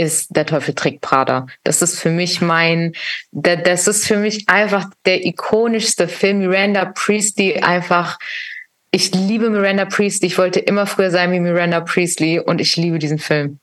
ist 0.00 0.34
Der 0.34 0.46
Teufel 0.46 0.74
trägt 0.74 1.02
Prada. 1.02 1.46
Das 1.62 1.82
ist 1.82 2.00
für 2.00 2.10
mich 2.10 2.40
mein, 2.40 2.94
das 3.32 3.86
ist 3.86 4.06
für 4.06 4.16
mich 4.16 4.48
einfach 4.48 4.86
der 5.04 5.26
ikonischste 5.26 6.08
Film. 6.08 6.38
Miranda 6.38 6.86
Priestley 6.86 7.60
einfach 7.60 8.18
Ich 8.92 9.14
liebe 9.14 9.50
Miranda 9.50 9.84
Priestley. 9.84 10.28
Ich 10.28 10.38
wollte 10.38 10.58
immer 10.58 10.86
früher 10.86 11.10
sein 11.10 11.30
wie 11.32 11.40
Miranda 11.40 11.80
Priestley 11.80 12.40
und 12.40 12.60
ich 12.60 12.76
liebe 12.76 12.98
diesen 12.98 13.18
Film. 13.18 13.59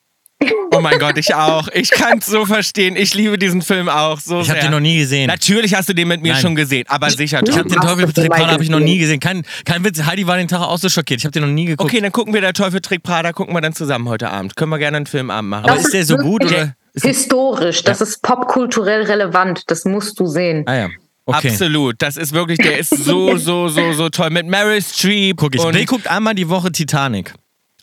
Oh 0.71 0.79
mein 0.79 0.99
Gott, 0.99 1.17
ich 1.17 1.33
auch. 1.33 1.67
Ich 1.69 1.89
kann 1.89 2.19
es 2.19 2.27
so 2.27 2.45
verstehen. 2.45 2.95
Ich 2.95 3.15
liebe 3.15 3.39
diesen 3.39 3.61
Film 3.63 3.89
auch 3.89 4.19
so 4.19 4.41
Ich 4.41 4.45
sehr. 4.45 4.55
habe 4.55 4.65
den 4.65 4.71
noch 4.71 4.79
nie 4.79 4.97
gesehen. 4.99 5.27
Natürlich 5.27 5.73
hast 5.73 5.89
du 5.89 5.93
den 5.93 6.07
mit 6.07 6.21
mir 6.21 6.33
Nein. 6.33 6.41
schon 6.41 6.55
gesehen, 6.55 6.85
aber 6.88 7.09
sicher. 7.09 7.41
Ich 7.43 7.57
habe 7.57 7.67
den 7.67 7.79
Teufel 7.81 8.13
trägt 8.13 8.29
mal 8.29 8.38
Prada 8.38 8.51
habe 8.53 8.63
ich 8.63 8.69
noch 8.69 8.79
nie 8.79 8.99
gesehen? 8.99 9.19
Kein, 9.19 9.43
kein 9.65 9.83
Witz, 9.83 10.03
Heidi 10.03 10.27
war 10.27 10.38
den 10.38 10.47
Tag 10.47 10.61
auch 10.61 10.77
so 10.77 10.89
schockiert. 10.89 11.21
Ich 11.21 11.25
habe 11.25 11.31
den 11.31 11.41
noch 11.43 11.49
nie 11.49 11.65
geguckt. 11.65 11.89
Okay, 11.89 12.01
dann 12.01 12.11
gucken 12.11 12.33
wir 12.33 12.41
der 12.41 12.53
Teufel 12.53 12.81
trägt 12.81 13.03
Prada, 13.03 13.33
gucken 13.33 13.55
wir 13.55 13.61
dann 13.61 13.73
zusammen 13.73 14.07
heute 14.07 14.29
Abend. 14.29 14.55
Können 14.55 14.69
wir 14.69 14.77
gerne 14.77 14.97
einen 14.97 15.05
Filmabend 15.07 15.49
machen. 15.49 15.65
Aber 15.65 15.79
ist 15.79 15.93
der 15.93 16.05
so 16.05 16.17
gut 16.17 16.45
oder? 16.45 16.73
Ist 16.93 17.03
der, 17.03 17.11
Historisch, 17.11 17.83
das 17.83 18.01
ist 18.01 18.21
popkulturell 18.21 19.03
relevant. 19.03 19.63
Das 19.67 19.85
musst 19.85 20.19
du 20.19 20.27
sehen. 20.27 20.63
ah 20.67 20.75
ja. 20.75 20.89
Okay. 21.25 21.49
Absolut, 21.49 21.95
das 21.97 22.15
ist 22.15 22.31
wirklich, 22.31 22.57
der 22.57 22.77
ist 22.77 22.89
so, 22.89 23.35
so, 23.35 23.67
so, 23.67 23.91
so 23.91 24.07
toll. 24.09 24.29
Mit 24.29 24.47
Meryl 24.47 24.81
Streep. 24.81 25.35
Guck 25.38 25.55
ich. 25.55 25.61
und 25.61 25.73
Bill 25.73 25.85
guckt 25.85 26.07
einmal 26.07 26.35
die 26.35 26.47
Woche 26.47 26.71
Titanic. 26.71 27.33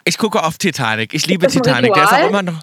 Ich 0.04 0.18
gucke 0.18 0.42
auf 0.42 0.58
Titanic. 0.58 1.14
Ich 1.14 1.26
liebe 1.26 1.46
Ist 1.46 1.54
das 1.56 1.60
ein 1.60 1.64
Titanic. 1.64 1.94
Der 1.94 2.02
ist 2.04 2.08
auch 2.10 2.16
Ritual? 2.16 2.28
immer 2.30 2.42
noch. 2.42 2.62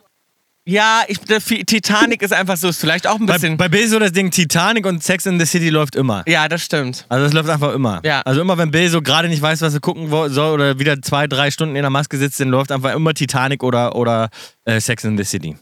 Ja, 0.64 1.02
ich, 1.08 1.20
der 1.20 1.40
Titanic 1.40 2.22
ist 2.22 2.32
einfach 2.34 2.56
so, 2.56 2.70
ist 2.70 2.80
vielleicht 2.80 3.08
auch 3.08 3.20
ein 3.20 3.26
Bei, 3.26 3.34
bisschen. 3.34 3.58
bei 3.58 3.68
Bill 3.68 3.82
ist 3.82 3.90
so 3.90 3.98
das 4.00 4.12
Ding 4.12 4.30
Titanic 4.30 4.86
und 4.86 5.04
Sex 5.04 5.26
in 5.26 5.40
the 5.40 5.46
City 5.48 5.70
läuft 5.70 5.96
immer. 5.96 6.24
ja, 6.28 6.48
das 6.48 6.62
stimmt. 6.62 7.06
Also 7.10 7.26
es 7.26 7.34
läuft 7.34 7.50
einfach 7.50 7.74
immer. 7.74 8.00
Ja. 8.06 8.22
Also 8.22 8.42
immer 8.42 8.58
wenn 8.60 8.70
Bill 8.70 8.88
so 8.90 9.02
gerade 9.02 9.28
nicht 9.28 9.42
weiß, 9.42 9.62
was 9.62 9.74
er 9.74 9.80
gucken 9.80 10.08
soll 10.10 10.52
oder 10.54 10.78
wieder 10.78 11.02
zwei, 11.02 11.26
drei 11.26 11.50
Stunden 11.50 11.76
in 11.76 11.82
der 11.82 11.90
Maske 11.90 12.16
sitzt, 12.18 12.40
dann 12.40 12.50
läuft 12.50 12.72
einfach 12.72 12.94
immer 12.94 13.14
Titanic 13.16 13.64
oder, 13.64 13.96
oder 13.96 14.30
äh, 14.66 14.80
Sex 14.80 15.04
in 15.04 15.18
the 15.18 15.24
City. 15.24 15.58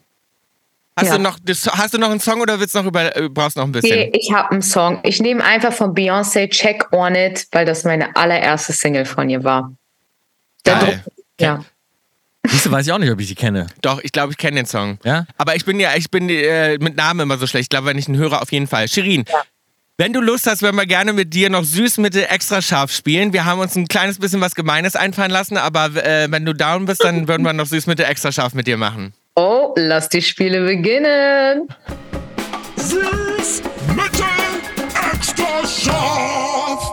Hast, 0.97 1.07
Ja. 1.07 1.15
du 1.15 1.23
noch, 1.23 1.39
das, 1.41 1.65
hast 1.65 1.93
du 1.93 1.97
noch 1.97 2.11
einen 2.11 2.19
Song 2.19 2.41
oder 2.41 2.59
willst 2.59 2.75
noch 2.75 2.86
über, 2.86 3.15
äh, 3.15 3.30
brauchst 3.30 3.55
noch 3.55 3.63
ein 3.63 3.71
bisschen? 3.71 3.97
Okay, 3.97 4.11
ich 4.13 4.34
habe 4.34 4.51
einen 4.51 4.61
Song. 4.61 4.99
Ich 5.03 5.21
nehme 5.21 5.41
einfach 5.45 5.71
von 5.71 5.95
Beyoncé 5.95 6.49
Check 6.49 6.91
On 6.91 7.15
It, 7.15 7.47
weil 7.53 7.65
das 7.65 7.86
meine 7.86 8.13
allererste 8.17 8.73
Single 8.73 9.05
von 9.05 9.30
ihr 9.30 9.45
war. 9.45 9.71
Geil. 10.65 11.01
Ja. 11.40 11.64
Siehst 12.48 12.66
du, 12.66 12.72
weiß 12.72 12.86
ich 12.88 12.94
auch 12.94 12.98
nicht, 12.98 13.12
ob 13.12 13.20
ich 13.20 13.28
die 13.28 13.36
kenne. 13.36 13.68
Doch, 13.82 14.00
ich 14.02 14.12
glaube, 14.12 14.32
ich 14.32 14.38
kenne 14.38 14.56
den 14.56 14.66
Song. 14.66 14.98
Ja? 15.04 15.26
Aber 15.38 15.56
ich 15.56 15.66
bin 15.66 15.80
ja, 15.80 15.92
ich 15.96 16.10
bin 16.10 16.30
äh, 16.30 16.78
mit 16.78 16.96
Namen 16.96 17.20
immer 17.22 17.38
so 17.38 17.48
schlecht. 17.48 17.64
Ich 17.64 17.70
glaube, 17.70 17.88
wenn 17.88 17.98
ich 17.98 18.08
einen 18.08 18.18
höre, 18.18 18.42
auf 18.42 18.52
jeden 18.52 18.68
Fall. 18.68 18.88
Shirin, 18.88 19.26
wenn 19.98 20.14
du 20.14 20.22
Lust 20.22 20.48
hast, 20.48 20.62
würden 20.62 20.78
wir 20.78 20.86
gerne 20.86 21.12
mit 21.12 21.34
dir 21.34 21.50
noch 21.50 21.66
Süßmittel 21.66 22.26
extra 22.30 22.62
scharf 22.62 22.92
spielen. 22.92 23.34
Wir 23.34 23.44
haben 23.44 23.60
uns 23.60 23.76
ein 23.76 23.90
kleines 23.90 24.18
bisschen 24.18 24.40
was 24.40 24.56
Gemeines 24.56 24.96
einfallen 24.96 25.32
lassen, 25.32 25.58
aber 25.58 25.88
äh, 26.04 26.32
wenn 26.32 26.46
du 26.46 26.54
down 26.54 26.86
bist, 26.86 27.04
dann 27.04 27.28
würden 27.28 27.44
wir 27.44 27.52
noch 27.52 27.66
Süßmittel 27.66 28.06
extra 28.06 28.32
scharf 28.32 28.54
mit 28.54 28.66
dir 28.66 28.78
machen. 28.78 29.14
Oh, 29.36 29.74
lass 29.76 30.08
die 30.08 30.22
Spiele 30.22 30.64
beginnen. 30.64 31.68
Süß, 32.78 33.62
mittel, 33.90 34.24
extra 35.14 35.68
scharf. 35.68 36.92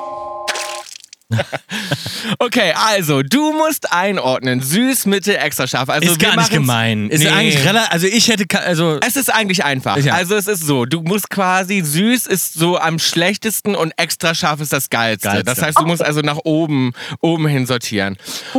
Okay, 2.38 2.72
also, 2.74 3.22
du 3.22 3.52
musst 3.52 3.92
einordnen. 3.92 4.60
Süß, 4.60 5.06
Mittel, 5.06 5.36
extra 5.36 5.66
scharf. 5.66 5.88
Also, 5.88 6.10
ist 6.12 6.20
wir 6.20 6.28
gar 6.28 6.36
nicht 6.36 6.50
gemein. 6.50 7.08
Ist 7.10 7.22
Nee. 7.22 7.28
eigentlich 7.30 7.64
relativ. 7.64 7.92
Also 7.92 8.06
ich 8.06 8.28
hätte. 8.28 8.44
Also 8.60 8.98
Es 9.06 9.16
ist 9.16 9.32
eigentlich 9.32 9.64
einfach. 9.64 9.96
Ja. 9.98 10.14
Also 10.14 10.34
es 10.34 10.46
ist 10.46 10.62
so, 10.62 10.84
du 10.84 11.00
musst 11.02 11.30
quasi, 11.30 11.80
süß 11.82 12.26
ist 12.26 12.54
so 12.54 12.78
am 12.78 12.98
schlechtesten 12.98 13.74
und 13.74 13.92
extra 13.96 14.34
scharf 14.34 14.60
ist 14.60 14.72
das 14.72 14.90
Geilste. 14.90 15.28
Geilste. 15.28 15.44
Das 15.44 15.62
heißt, 15.62 15.78
du 15.78 15.86
musst 15.86 16.02
also 16.02 16.20
nach 16.20 16.38
oben, 16.44 16.92
oben 17.20 17.46
hin 17.46 17.66
sortieren. 17.66 18.16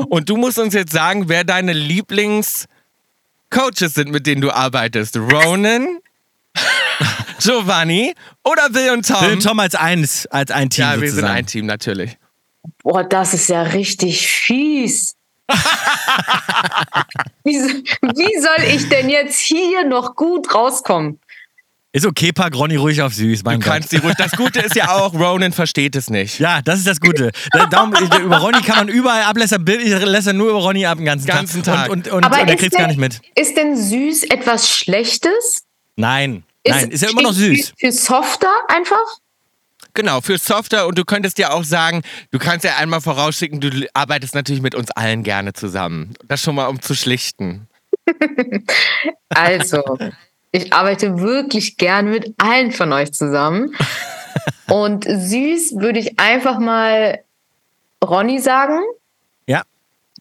Und 0.10 0.30
du 0.30 0.38
musst 0.38 0.58
uns 0.60 0.74
jetzt 0.74 0.92
sagen, 0.94 1.30
wer 1.30 1.44
deine 1.44 1.74
Lieblings-Coaches 1.74 3.94
sind, 3.94 4.12
mit 4.12 4.26
denen 4.28 4.42
du 4.42 4.52
arbeitest. 4.52 5.18
Ronan, 5.18 6.00
Giovanni 7.42 8.14
oder 8.44 8.70
Bill 8.70 8.92
und 8.92 9.08
Tom? 9.08 9.20
Bill 9.20 9.34
und 9.34 9.44
Tom 9.44 9.60
als 9.60 9.76
eins, 9.76 10.26
als 10.28 10.52
ein 10.52 10.70
Team 10.70 10.86
ja, 10.86 11.02
wir 11.02 11.12
sind 11.12 11.26
ein 11.26 11.46
Team, 11.46 11.66
natürlich. 11.66 12.18
Boah, 12.84 13.04
das 13.04 13.34
ist 13.34 13.50
ja 13.50 13.64
richtig 13.64 14.28
fies. 14.28 15.16
wie, 17.44 17.56
wie 17.56 18.42
soll 18.42 18.64
ich 18.76 18.90
denn 18.90 19.10
jetzt 19.10 19.40
hier 19.40 19.86
noch 19.86 20.16
gut 20.16 20.54
rauskommen? 20.54 21.20
Ist 21.94 22.06
okay, 22.06 22.32
pack 22.32 22.54
Ronny 22.54 22.76
ruhig 22.76 23.02
auf 23.02 23.14
süß, 23.14 23.44
mein 23.44 23.60
Du 23.60 23.66
Gott. 23.66 23.74
kannst 23.74 23.92
die 23.92 23.98
ruhig. 23.98 24.14
Das 24.18 24.32
Gute 24.34 24.60
ist 24.60 24.76
ja 24.76 24.90
auch, 24.92 25.14
Ronan 25.14 25.52
versteht 25.54 25.96
es 25.96 26.10
nicht. 26.10 26.38
Ja, 26.40 26.62
das 26.62 26.80
ist 26.80 26.88
das 26.88 27.00
Gute. 27.00 27.32
Da- 27.52 27.66
Darum, 27.68 27.94
über 27.94 28.38
Ronny 28.38 28.62
kann 28.62 28.76
man 28.78 28.88
überall 28.90 29.24
ablässern. 29.24 29.64
Bill 29.66 29.80
ich 29.82 29.90
lässt 30.06 30.32
nur 30.34 30.50
über 30.50 30.60
Ronny 30.60 30.86
ab 30.86 30.98
den 30.98 31.06
ganzen, 31.06 31.26
Ganzen 31.28 31.64
Tag. 31.64 31.90
Und, 31.90 32.08
und, 32.08 32.14
und, 32.14 32.24
Aber 32.26 32.42
und 32.42 32.48
er 32.50 32.54
ist 32.56 32.60
kriegt's 32.60 32.78
gar 32.78 32.88
nicht 32.88 33.00
mit. 33.00 33.22
Ist 33.36 33.56
denn 33.58 33.76
süß 33.76 34.24
etwas 34.26 34.70
Schlechtes? 34.70 35.64
Nein, 35.96 36.44
nein, 36.68 36.92
ist 36.92 37.02
ja 37.02 37.10
immer 37.10 37.24
noch 37.24 37.34
süß. 37.34 37.70
Für, 37.70 37.88
für 37.88 37.92
softer 37.94 38.52
einfach? 38.68 38.98
Genau, 39.98 40.22
für 40.22 40.38
Software 40.38 40.86
und 40.86 40.96
du 40.96 41.06
könntest 41.06 41.40
ja 41.40 41.50
auch 41.50 41.64
sagen, 41.64 42.04
du 42.30 42.38
kannst 42.38 42.64
ja 42.64 42.76
einmal 42.78 43.02
vorausschicken, 43.02 43.60
du 43.60 43.90
arbeitest 43.96 44.36
natürlich 44.36 44.62
mit 44.62 44.76
uns 44.76 44.92
allen 44.92 45.24
gerne 45.24 45.54
zusammen. 45.54 46.14
Das 46.28 46.40
schon 46.40 46.54
mal 46.54 46.68
um 46.68 46.80
zu 46.80 46.94
schlichten. 46.94 47.68
Also, 49.30 49.98
ich 50.52 50.72
arbeite 50.72 51.20
wirklich 51.20 51.78
gern 51.78 52.10
mit 52.10 52.34
allen 52.38 52.72
von 52.72 52.94
euch 52.94 53.12
zusammen. 53.12 53.76
Und 54.68 55.04
süß 55.04 55.78
würde 55.78 56.00
ich 56.00 56.20
einfach 56.20 56.60
mal 56.60 57.24
Ronny 58.04 58.40
sagen. 58.40 58.80
Ja, 59.48 59.64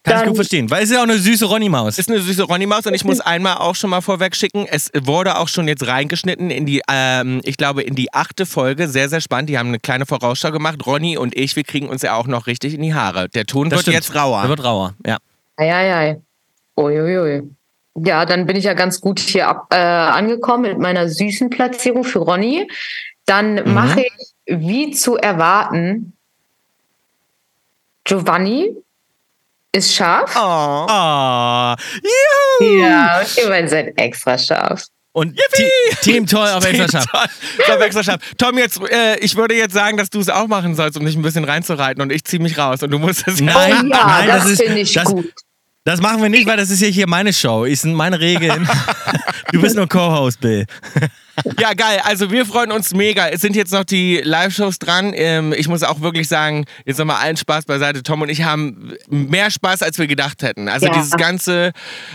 kann 0.06 0.20
ich 0.22 0.28
gut 0.28 0.36
verstehen. 0.36 0.70
Weil 0.70 0.82
es 0.82 0.90
ist 0.90 0.94
ja 0.94 1.00
auch 1.00 1.04
eine 1.08 1.18
süße 1.18 1.44
Ronny-Maus. 1.44 1.98
Ist 1.98 2.10
eine 2.10 2.20
süße 2.20 2.44
Ronny-Maus 2.44 2.86
und 2.86 2.94
ich 2.94 3.04
muss 3.04 3.20
einmal 3.26 3.56
auch 3.56 3.74
schon 3.74 3.90
mal 3.90 4.00
vorweg 4.00 4.34
schicken, 4.34 4.66
es 4.68 4.90
wurde 4.94 5.38
auch 5.38 5.48
schon 5.48 5.68
jetzt 5.68 5.86
reingeschnitten 5.86 6.50
in 6.50 6.66
die, 6.66 6.82
ähm, 6.90 7.40
ich 7.44 7.56
glaube, 7.56 7.82
in 7.82 7.94
die 7.94 8.12
achte 8.14 8.46
Folge. 8.46 8.88
Sehr, 8.88 9.08
sehr 9.08 9.20
spannend. 9.20 9.50
Die 9.50 9.58
haben 9.58 9.68
eine 9.68 9.78
kleine 9.78 10.06
Vorausschau 10.06 10.50
gemacht. 10.52 10.86
Ronny 10.86 11.18
und 11.18 11.36
ich, 11.36 11.56
wir 11.56 11.64
kriegen 11.64 11.88
uns 11.88 12.02
ja 12.02 12.14
auch 12.14 12.26
noch 12.26 12.46
richtig 12.46 12.74
in 12.74 12.82
die 12.82 12.94
Haare. 12.94 13.28
Der 13.28 13.44
Ton 13.44 13.68
Das 13.68 13.78
wird 13.78 13.82
stimmt. 13.82 13.94
jetzt 13.96 14.14
rauer. 14.14 14.40
Der 14.42 14.48
wird 14.48 14.64
rauer, 14.64 14.94
ja. 15.04 15.18
Eieiei. 15.56 16.20
Uiuiui. 16.76 17.42
Ja, 18.04 18.26
dann 18.26 18.46
bin 18.46 18.56
ich 18.56 18.64
ja 18.64 18.74
ganz 18.74 19.00
gut 19.00 19.18
hier 19.20 19.48
ab, 19.48 19.68
äh, 19.70 19.76
angekommen 19.76 20.62
mit 20.62 20.78
meiner 20.78 21.08
süßen 21.08 21.48
Platzierung 21.48 22.04
für 22.04 22.18
Ronny. 22.18 22.68
Dann 23.24 23.72
mache 23.72 24.02
ich, 24.02 24.32
wie 24.46 24.90
zu 24.90 25.16
erwarten, 25.16 26.12
Giovanni 28.04 28.76
ist 29.72 29.94
scharf. 29.94 30.32
Oh. 30.36 30.86
Oh, 30.88 31.74
juhu. 32.60 32.80
Ja, 32.82 33.20
ihr 33.36 33.48
beiden 33.48 33.68
seid 33.68 33.92
extra 33.98 34.38
scharf. 34.38 34.84
Und 35.12 35.34
Te 35.54 35.70
Team 36.02 36.26
Toll 36.26 36.48
auf 36.48 36.64
extra 36.70 36.88
scharf. 37.02 37.30
Tom, 37.66 37.80
extra 37.82 38.02
scharf. 38.04 38.20
Tom, 38.36 38.58
jetzt, 38.58 38.80
äh, 38.90 39.18
ich 39.20 39.34
würde 39.36 39.54
jetzt 39.54 39.72
sagen, 39.74 39.96
dass 39.96 40.10
du 40.10 40.20
es 40.20 40.28
auch 40.28 40.46
machen 40.46 40.74
sollst, 40.74 40.98
um 40.98 41.04
dich 41.06 41.16
ein 41.16 41.22
bisschen 41.22 41.44
reinzureiten 41.44 42.02
und 42.02 42.10
ich 42.12 42.24
ziehe 42.24 42.42
mich 42.42 42.58
raus 42.58 42.82
und 42.82 42.90
du 42.90 42.98
musst 42.98 43.26
es 43.26 43.40
Nein, 43.40 43.54
oh 43.92 43.96
ja, 43.96 44.06
nein, 44.06 44.26
das, 44.28 44.42
das 44.42 44.50
ist- 44.52 44.62
finde 44.62 44.80
ich 44.80 44.92
das- 44.92 45.04
gut. 45.04 45.32
Das 45.84 46.00
machen 46.00 46.20
wir 46.20 46.28
nicht, 46.28 46.46
weil 46.48 46.56
das 46.56 46.68
ist 46.70 46.82
ja 46.82 46.88
hier 46.88 47.06
meine 47.08 47.32
Show. 47.32 47.64
Es 47.64 47.82
sind 47.82 47.94
meine 47.94 48.18
Regeln. 48.18 48.68
du 49.52 49.60
bist 49.62 49.76
nur 49.76 49.88
Co-Host, 49.88 50.40
Bill. 50.40 50.66
Ja, 51.60 51.74
geil. 51.74 52.00
Also 52.04 52.30
wir 52.30 52.46
freuen 52.46 52.72
uns 52.72 52.94
mega. 52.94 53.28
Es 53.28 53.40
sind 53.40 53.56
jetzt 53.56 53.72
noch 53.72 53.84
die 53.84 54.20
Live-Shows 54.24 54.78
dran. 54.78 55.12
Ähm, 55.14 55.52
ich 55.56 55.68
muss 55.68 55.82
auch 55.82 56.00
wirklich 56.00 56.28
sagen, 56.28 56.64
jetzt 56.84 56.98
nochmal 56.98 57.16
allen 57.22 57.36
Spaß 57.36 57.64
beiseite. 57.66 58.02
Tom 58.02 58.22
und 58.22 58.28
ich 58.28 58.42
haben 58.44 58.94
mehr 59.08 59.50
Spaß, 59.50 59.82
als 59.82 59.98
wir 59.98 60.06
gedacht 60.06 60.42
hätten. 60.42 60.68
Also 60.68 60.86
Ja. 60.86 60.92
dieses 60.94 61.10
ganze 61.12 61.72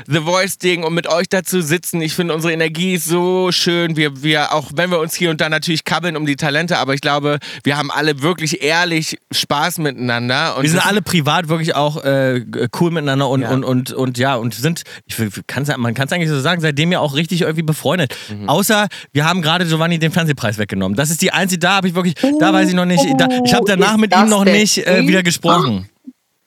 The 0.08 0.20
Voice-Ding 0.22 0.84
und 0.84 0.94
mit 0.94 1.08
euch 1.08 1.30
dazu 1.30 1.62
sitzen. 1.62 2.02
Ich 2.02 2.14
finde, 2.16 2.34
unsere 2.34 2.54
Energie 2.54 2.96
ist 2.96 3.06
so 3.06 3.52
schön. 3.52 3.96
Wir, 3.96 4.24
wir, 4.24 4.54
auch 4.54 4.72
wenn 4.76 4.90
wir 4.92 5.00
uns 5.00 5.14
hier 5.16 5.30
und 5.30 5.40
da 5.42 5.50
natürlich 5.50 5.84
kabbeln 5.84 6.18
um 6.18 6.26
die 6.26 6.36
Talente, 6.36 6.78
aber 6.78 6.94
ich 6.94 7.02
glaube, 7.02 7.38
wir 7.64 7.78
haben 7.78 7.92
alle 7.92 8.22
wirklich 8.22 8.64
ehrlich 8.64 9.18
Spaß 9.32 9.78
miteinander. 9.78 10.58
Und 10.58 10.64
Wir 10.64 10.70
sind 10.72 10.86
alle 10.86 11.02
privat 11.02 11.48
wirklich 11.48 11.76
auch 11.76 12.04
äh, 12.04 12.44
cool 12.80 12.92
miteinander 12.92 13.30
und, 13.30 13.42
Ja. 13.42 13.52
und, 13.52 13.64
und, 13.64 13.92
und 13.94 14.18
ja, 14.18 14.36
und 14.36 14.54
sind, 14.56 14.84
ich 15.06 15.16
kann's, 15.48 15.76
man 15.78 15.94
kann 15.94 16.08
es 16.08 16.14
eigentlich 16.14 16.30
so 16.30 16.40
sagen, 16.40 16.62
seitdem 16.62 16.92
ja 16.92 17.00
auch 17.00 17.16
richtig 17.16 17.42
irgendwie 17.42 17.64
befreundet. 17.64 18.16
Mhm. 18.30 18.50
Außer, 18.50 18.88
wir 19.14 19.26
haben 19.26 19.42
gerade 19.42 19.66
Giovanni 19.66 20.00
den 20.00 20.12
Fernsehpreis 20.12 20.58
weggenommen. 20.58 20.96
Das 20.96 21.10
ist 21.10 21.22
die 21.22 21.32
einzige, 21.32 21.60
da 21.60 21.76
habe 21.76 21.88
ich 21.88 21.96
wirklich, 21.96 22.16
da 22.40 22.54
weiß 22.54 22.70
ich 22.70 22.76
noch 22.76 22.86
nicht, 22.86 23.04
da, 23.18 23.28
ich 23.44 23.54
habe 23.54 23.66
danach 23.66 23.98
mit 23.98 24.16
ihm 24.16 24.30
noch 24.30 24.46
nicht 24.46 24.86
äh, 24.86 25.06
wieder 25.08 25.24
gesprochen. 25.24 25.90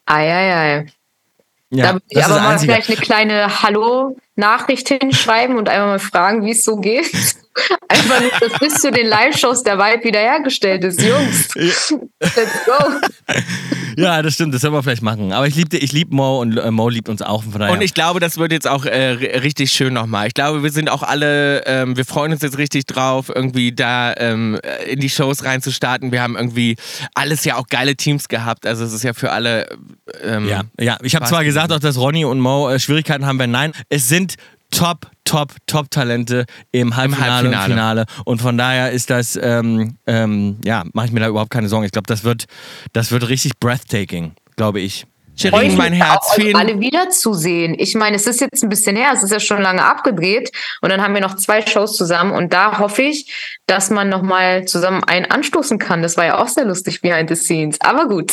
Eieiei. 0.06 0.86
Ja, 1.70 1.86
da 1.86 1.92
würde 1.94 2.04
ich 2.08 2.24
aber 2.24 2.40
mal 2.40 2.58
vielleicht 2.58 2.88
eine 2.88 2.98
kleine 2.98 3.62
Hallo-Nachricht 4.36 4.88
hinschreiben 4.88 5.56
und 5.56 5.68
einmal 5.68 5.88
mal 5.88 5.98
fragen, 5.98 6.44
wie 6.44 6.50
es 6.52 6.64
so 6.64 6.76
geht. 6.76 7.10
Einfach 7.88 8.20
nur, 8.20 8.30
dass 8.40 8.58
bis 8.58 8.74
zu 8.80 8.90
den 8.90 9.06
Live-Shows 9.06 9.62
der 9.62 9.78
Vibe 9.78 10.02
wiederhergestellt 10.04 10.82
ist. 10.82 11.00
Jungs, 11.00 11.54
let's 11.54 11.92
go. 12.66 12.72
Ja, 13.96 14.22
das 14.22 14.34
stimmt, 14.34 14.52
das 14.52 14.62
soll 14.62 14.72
man 14.72 14.82
vielleicht 14.82 15.02
machen. 15.02 15.32
Aber 15.32 15.46
ich 15.46 15.54
liebe 15.54 15.76
ich 15.76 15.92
lieb 15.92 16.10
Mo 16.10 16.40
und 16.40 16.56
äh, 16.58 16.68
Mo 16.72 16.88
liebt 16.88 17.08
uns 17.08 17.22
auch. 17.22 17.44
Von 17.44 17.60
daher. 17.60 17.72
Und 17.72 17.80
ich 17.80 17.94
glaube, 17.94 18.18
das 18.18 18.38
wird 18.38 18.50
jetzt 18.50 18.66
auch 18.66 18.84
äh, 18.86 19.12
ri- 19.12 19.42
richtig 19.42 19.70
schön 19.70 19.94
nochmal. 19.94 20.26
Ich 20.26 20.34
glaube, 20.34 20.64
wir 20.64 20.72
sind 20.72 20.90
auch 20.90 21.04
alle, 21.04 21.64
ähm, 21.66 21.96
wir 21.96 22.04
freuen 22.04 22.32
uns 22.32 22.42
jetzt 22.42 22.58
richtig 22.58 22.86
drauf, 22.86 23.30
irgendwie 23.32 23.70
da 23.70 24.12
ähm, 24.16 24.58
in 24.88 24.98
die 24.98 25.08
Shows 25.08 25.44
reinzustarten. 25.44 26.10
Wir 26.10 26.22
haben 26.22 26.34
irgendwie 26.34 26.74
alles 27.14 27.44
ja 27.44 27.54
auch 27.54 27.68
geile 27.68 27.94
Teams 27.94 28.26
gehabt. 28.26 28.66
Also 28.66 28.84
es 28.84 28.92
ist 28.92 29.04
ja 29.04 29.12
für 29.14 29.30
alle. 29.30 29.68
Ähm, 30.24 30.48
Ja, 30.48 30.62
ja. 30.80 30.98
Ich 31.02 31.14
habe 31.14 31.26
zwar 31.26 31.44
gesagt, 31.44 31.70
auch 31.72 31.78
dass 31.78 31.96
Ronny 31.96 32.24
und 32.24 32.40
Mo 32.40 32.68
äh, 32.70 32.80
Schwierigkeiten 32.80 33.26
haben 33.26 33.38
werden. 33.38 33.52
Nein, 33.52 33.72
es 33.90 34.08
sind 34.08 34.23
top, 34.70 35.10
top, 35.24 35.54
top 35.66 35.90
Talente 35.90 36.46
im 36.72 36.96
Halbfinale, 36.96 37.32
Halbfinale. 37.32 37.64
und 37.64 37.70
Finale. 37.70 38.06
Und 38.24 38.42
von 38.42 38.58
daher 38.58 38.90
ist 38.90 39.10
das, 39.10 39.38
ähm, 39.40 39.96
ähm, 40.06 40.58
ja, 40.64 40.84
mache 40.92 41.06
ich 41.06 41.12
mir 41.12 41.20
da 41.20 41.28
überhaupt 41.28 41.50
keine 41.50 41.68
Sorgen. 41.68 41.84
Ich 41.84 41.92
glaube, 41.92 42.06
das 42.06 42.24
wird, 42.24 42.44
das 42.92 43.10
wird 43.10 43.28
richtig 43.28 43.58
breathtaking. 43.60 44.32
glaube 44.56 44.80
ich. 44.80 45.06
Shirin, 45.36 45.76
mein 45.76 45.92
mich 45.92 46.02
Herz, 46.02 46.24
auch, 46.24 46.30
euch 46.30 46.44
vielen 46.44 46.56
alle 46.56 46.80
wiederzusehen. 46.80 47.74
Ich 47.78 47.94
meine, 47.94 48.16
es 48.16 48.26
ist 48.26 48.40
jetzt 48.40 48.62
ein 48.62 48.68
bisschen 48.68 48.96
her, 48.96 49.10
es 49.14 49.22
ist 49.22 49.32
ja 49.32 49.40
schon 49.40 49.60
lange 49.60 49.84
abgedreht 49.84 50.50
und 50.80 50.90
dann 50.90 51.02
haben 51.02 51.12
wir 51.14 51.20
noch 51.20 51.36
zwei 51.36 51.66
Shows 51.66 51.96
zusammen 51.96 52.30
und 52.32 52.52
da 52.52 52.78
hoffe 52.78 53.02
ich, 53.02 53.32
dass 53.66 53.90
man 53.90 54.08
nochmal 54.08 54.64
zusammen 54.66 55.02
einen 55.04 55.26
anstoßen 55.30 55.78
kann. 55.78 56.02
Das 56.02 56.16
war 56.16 56.24
ja 56.24 56.38
auch 56.38 56.48
sehr 56.48 56.64
lustig 56.64 57.00
behind 57.00 57.28
the 57.28 57.36
scenes, 57.36 57.80
aber 57.80 58.06
gut. 58.06 58.32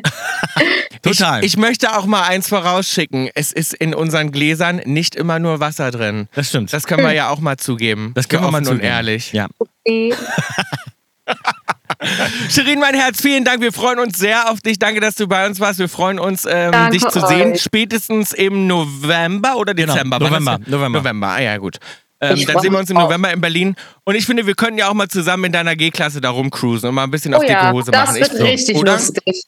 Total. 1.02 1.44
Ich, 1.44 1.52
ich 1.52 1.56
möchte 1.56 1.96
auch 1.96 2.06
mal 2.06 2.22
eins 2.22 2.48
vorausschicken. 2.48 3.30
Es 3.34 3.52
ist 3.52 3.72
in 3.74 3.94
unseren 3.94 4.32
Gläsern 4.32 4.80
nicht 4.84 5.14
immer 5.14 5.38
nur 5.38 5.60
Wasser 5.60 5.90
drin. 5.90 6.28
das 6.34 6.48
stimmt. 6.48 6.72
Das 6.72 6.86
können 6.86 7.04
wir 7.04 7.12
ja 7.12 7.28
auch 7.28 7.40
mal 7.40 7.56
zugeben. 7.58 8.12
das 8.14 8.28
können 8.28 8.42
wir 8.42 8.50
mal 8.50 8.58
offen 8.58 8.68
und 8.68 8.76
zugeben. 8.76 8.92
ehrlich. 8.92 9.32
Ja. 9.32 9.48
Shirin, 12.50 12.78
mein 12.80 12.94
Herz, 12.94 13.20
vielen 13.20 13.44
Dank. 13.44 13.60
Wir 13.60 13.72
freuen 13.72 13.98
uns 13.98 14.18
sehr 14.18 14.50
auf 14.50 14.60
dich. 14.60 14.78
Danke, 14.78 15.00
dass 15.00 15.14
du 15.14 15.26
bei 15.26 15.46
uns 15.46 15.60
warst. 15.60 15.78
Wir 15.78 15.88
freuen 15.88 16.18
uns, 16.18 16.46
ähm, 16.48 16.72
dich 16.90 17.06
zu 17.08 17.20
sehen. 17.26 17.52
euch. 17.52 17.62
Spätestens 17.62 18.32
im 18.32 18.66
November 18.66 19.56
oder 19.56 19.74
Genau, 19.74 19.92
Dezember. 19.94 20.18
Wann 20.20 20.28
November, 20.30 20.58
November. 20.66 20.98
November, 21.00 21.26
ah 21.28 21.40
ja, 21.40 21.56
gut. 21.58 21.78
Ähm, 22.20 22.38
dann 22.46 22.60
sehen 22.60 22.72
wir 22.72 22.78
uns 22.78 22.88
im. 22.88 22.96
November 22.96 23.32
in 23.32 23.40
Berlin. 23.40 23.74
Und 24.04 24.14
ich 24.14 24.26
finde, 24.26 24.46
wir 24.46 24.54
können 24.54 24.78
ja 24.78 24.88
auch 24.88 24.94
mal 24.94 25.08
zusammen 25.08 25.44
in 25.46 25.52
deiner 25.52 25.74
G-Klasse 25.74 26.20
da 26.20 26.30
rumcruisen 26.30 26.88
und 26.88 26.94
mal 26.94 27.02
ein 27.04 27.10
bisschen 27.10 27.34
Oh 27.34 27.38
auf 27.38 27.42
dicke 27.42 27.52
ja, 27.54 27.72
Hose 27.72 27.90
das 27.90 28.06
machen. 28.10 28.20
wird 28.20 28.32
Ich 28.32 28.38
so, 28.38 28.44
richtig 28.44 28.76
oder? 28.76 28.92
lustig. 28.92 29.42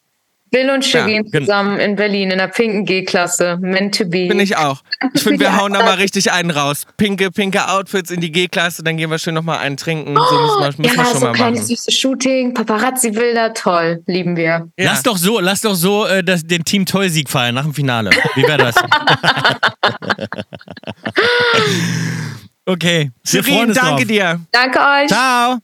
Bill 0.54 0.70
und 0.70 0.84
Shirin 0.84 1.24
gen- 1.24 1.42
zusammen 1.42 1.80
in 1.80 1.96
Berlin 1.96 2.30
in 2.30 2.38
der 2.38 2.46
pinken 2.46 2.84
G-Klasse. 2.84 3.58
Meant 3.60 3.98
to 3.98 4.04
be. 4.04 4.28
Finde 4.28 4.44
ich 4.44 4.56
auch. 4.56 4.84
Ich 5.12 5.24
finde, 5.24 5.40
wir 5.40 5.56
hauen 5.60 5.72
da 5.72 5.82
mal 5.82 5.94
richtig 5.96 6.30
einen 6.30 6.52
raus. 6.52 6.86
Pinke, 6.96 7.32
pinke 7.32 7.66
Outfits 7.68 8.12
in 8.12 8.20
die 8.20 8.30
G-Klasse, 8.30 8.84
dann 8.84 8.96
gehen 8.96 9.10
wir 9.10 9.18
schön 9.18 9.34
nochmal 9.34 9.58
einen 9.58 9.76
trinken. 9.76 10.14
So 10.14 10.20
müssen 10.20 10.60
wir, 10.60 10.66
müssen 10.66 10.84
wir 10.84 10.94
ja, 10.94 11.04
schon 11.10 11.18
so 11.18 11.26
mal 11.26 11.32
kleines 11.32 11.58
machen. 11.62 11.66
süßes 11.68 11.94
Shooting, 11.98 12.54
Paparazzi-Bilder, 12.54 13.52
toll, 13.54 14.04
lieben 14.06 14.36
wir. 14.36 14.68
Ja. 14.78 14.90
Lass 14.92 15.02
doch 15.02 15.16
so, 15.16 15.40
lass 15.40 15.62
doch 15.62 15.74
so 15.74 16.06
äh, 16.06 16.22
das, 16.22 16.44
den 16.44 16.62
Team 16.64 16.86
Toy-Sieg 16.86 17.28
feiern 17.28 17.56
nach 17.56 17.64
dem 17.64 17.74
Finale. 17.74 18.10
Wie 18.36 18.42
wäre 18.44 18.58
das? 18.58 18.76
okay. 22.66 23.10
Wir 23.24 23.42
freuen 23.42 23.56
Shirin, 23.56 23.68
uns 23.70 23.78
danke 23.78 24.02
drauf. 24.02 24.06
dir. 24.06 24.40
Danke 24.52 24.78
euch. 24.78 25.08
Ciao. 25.08 25.58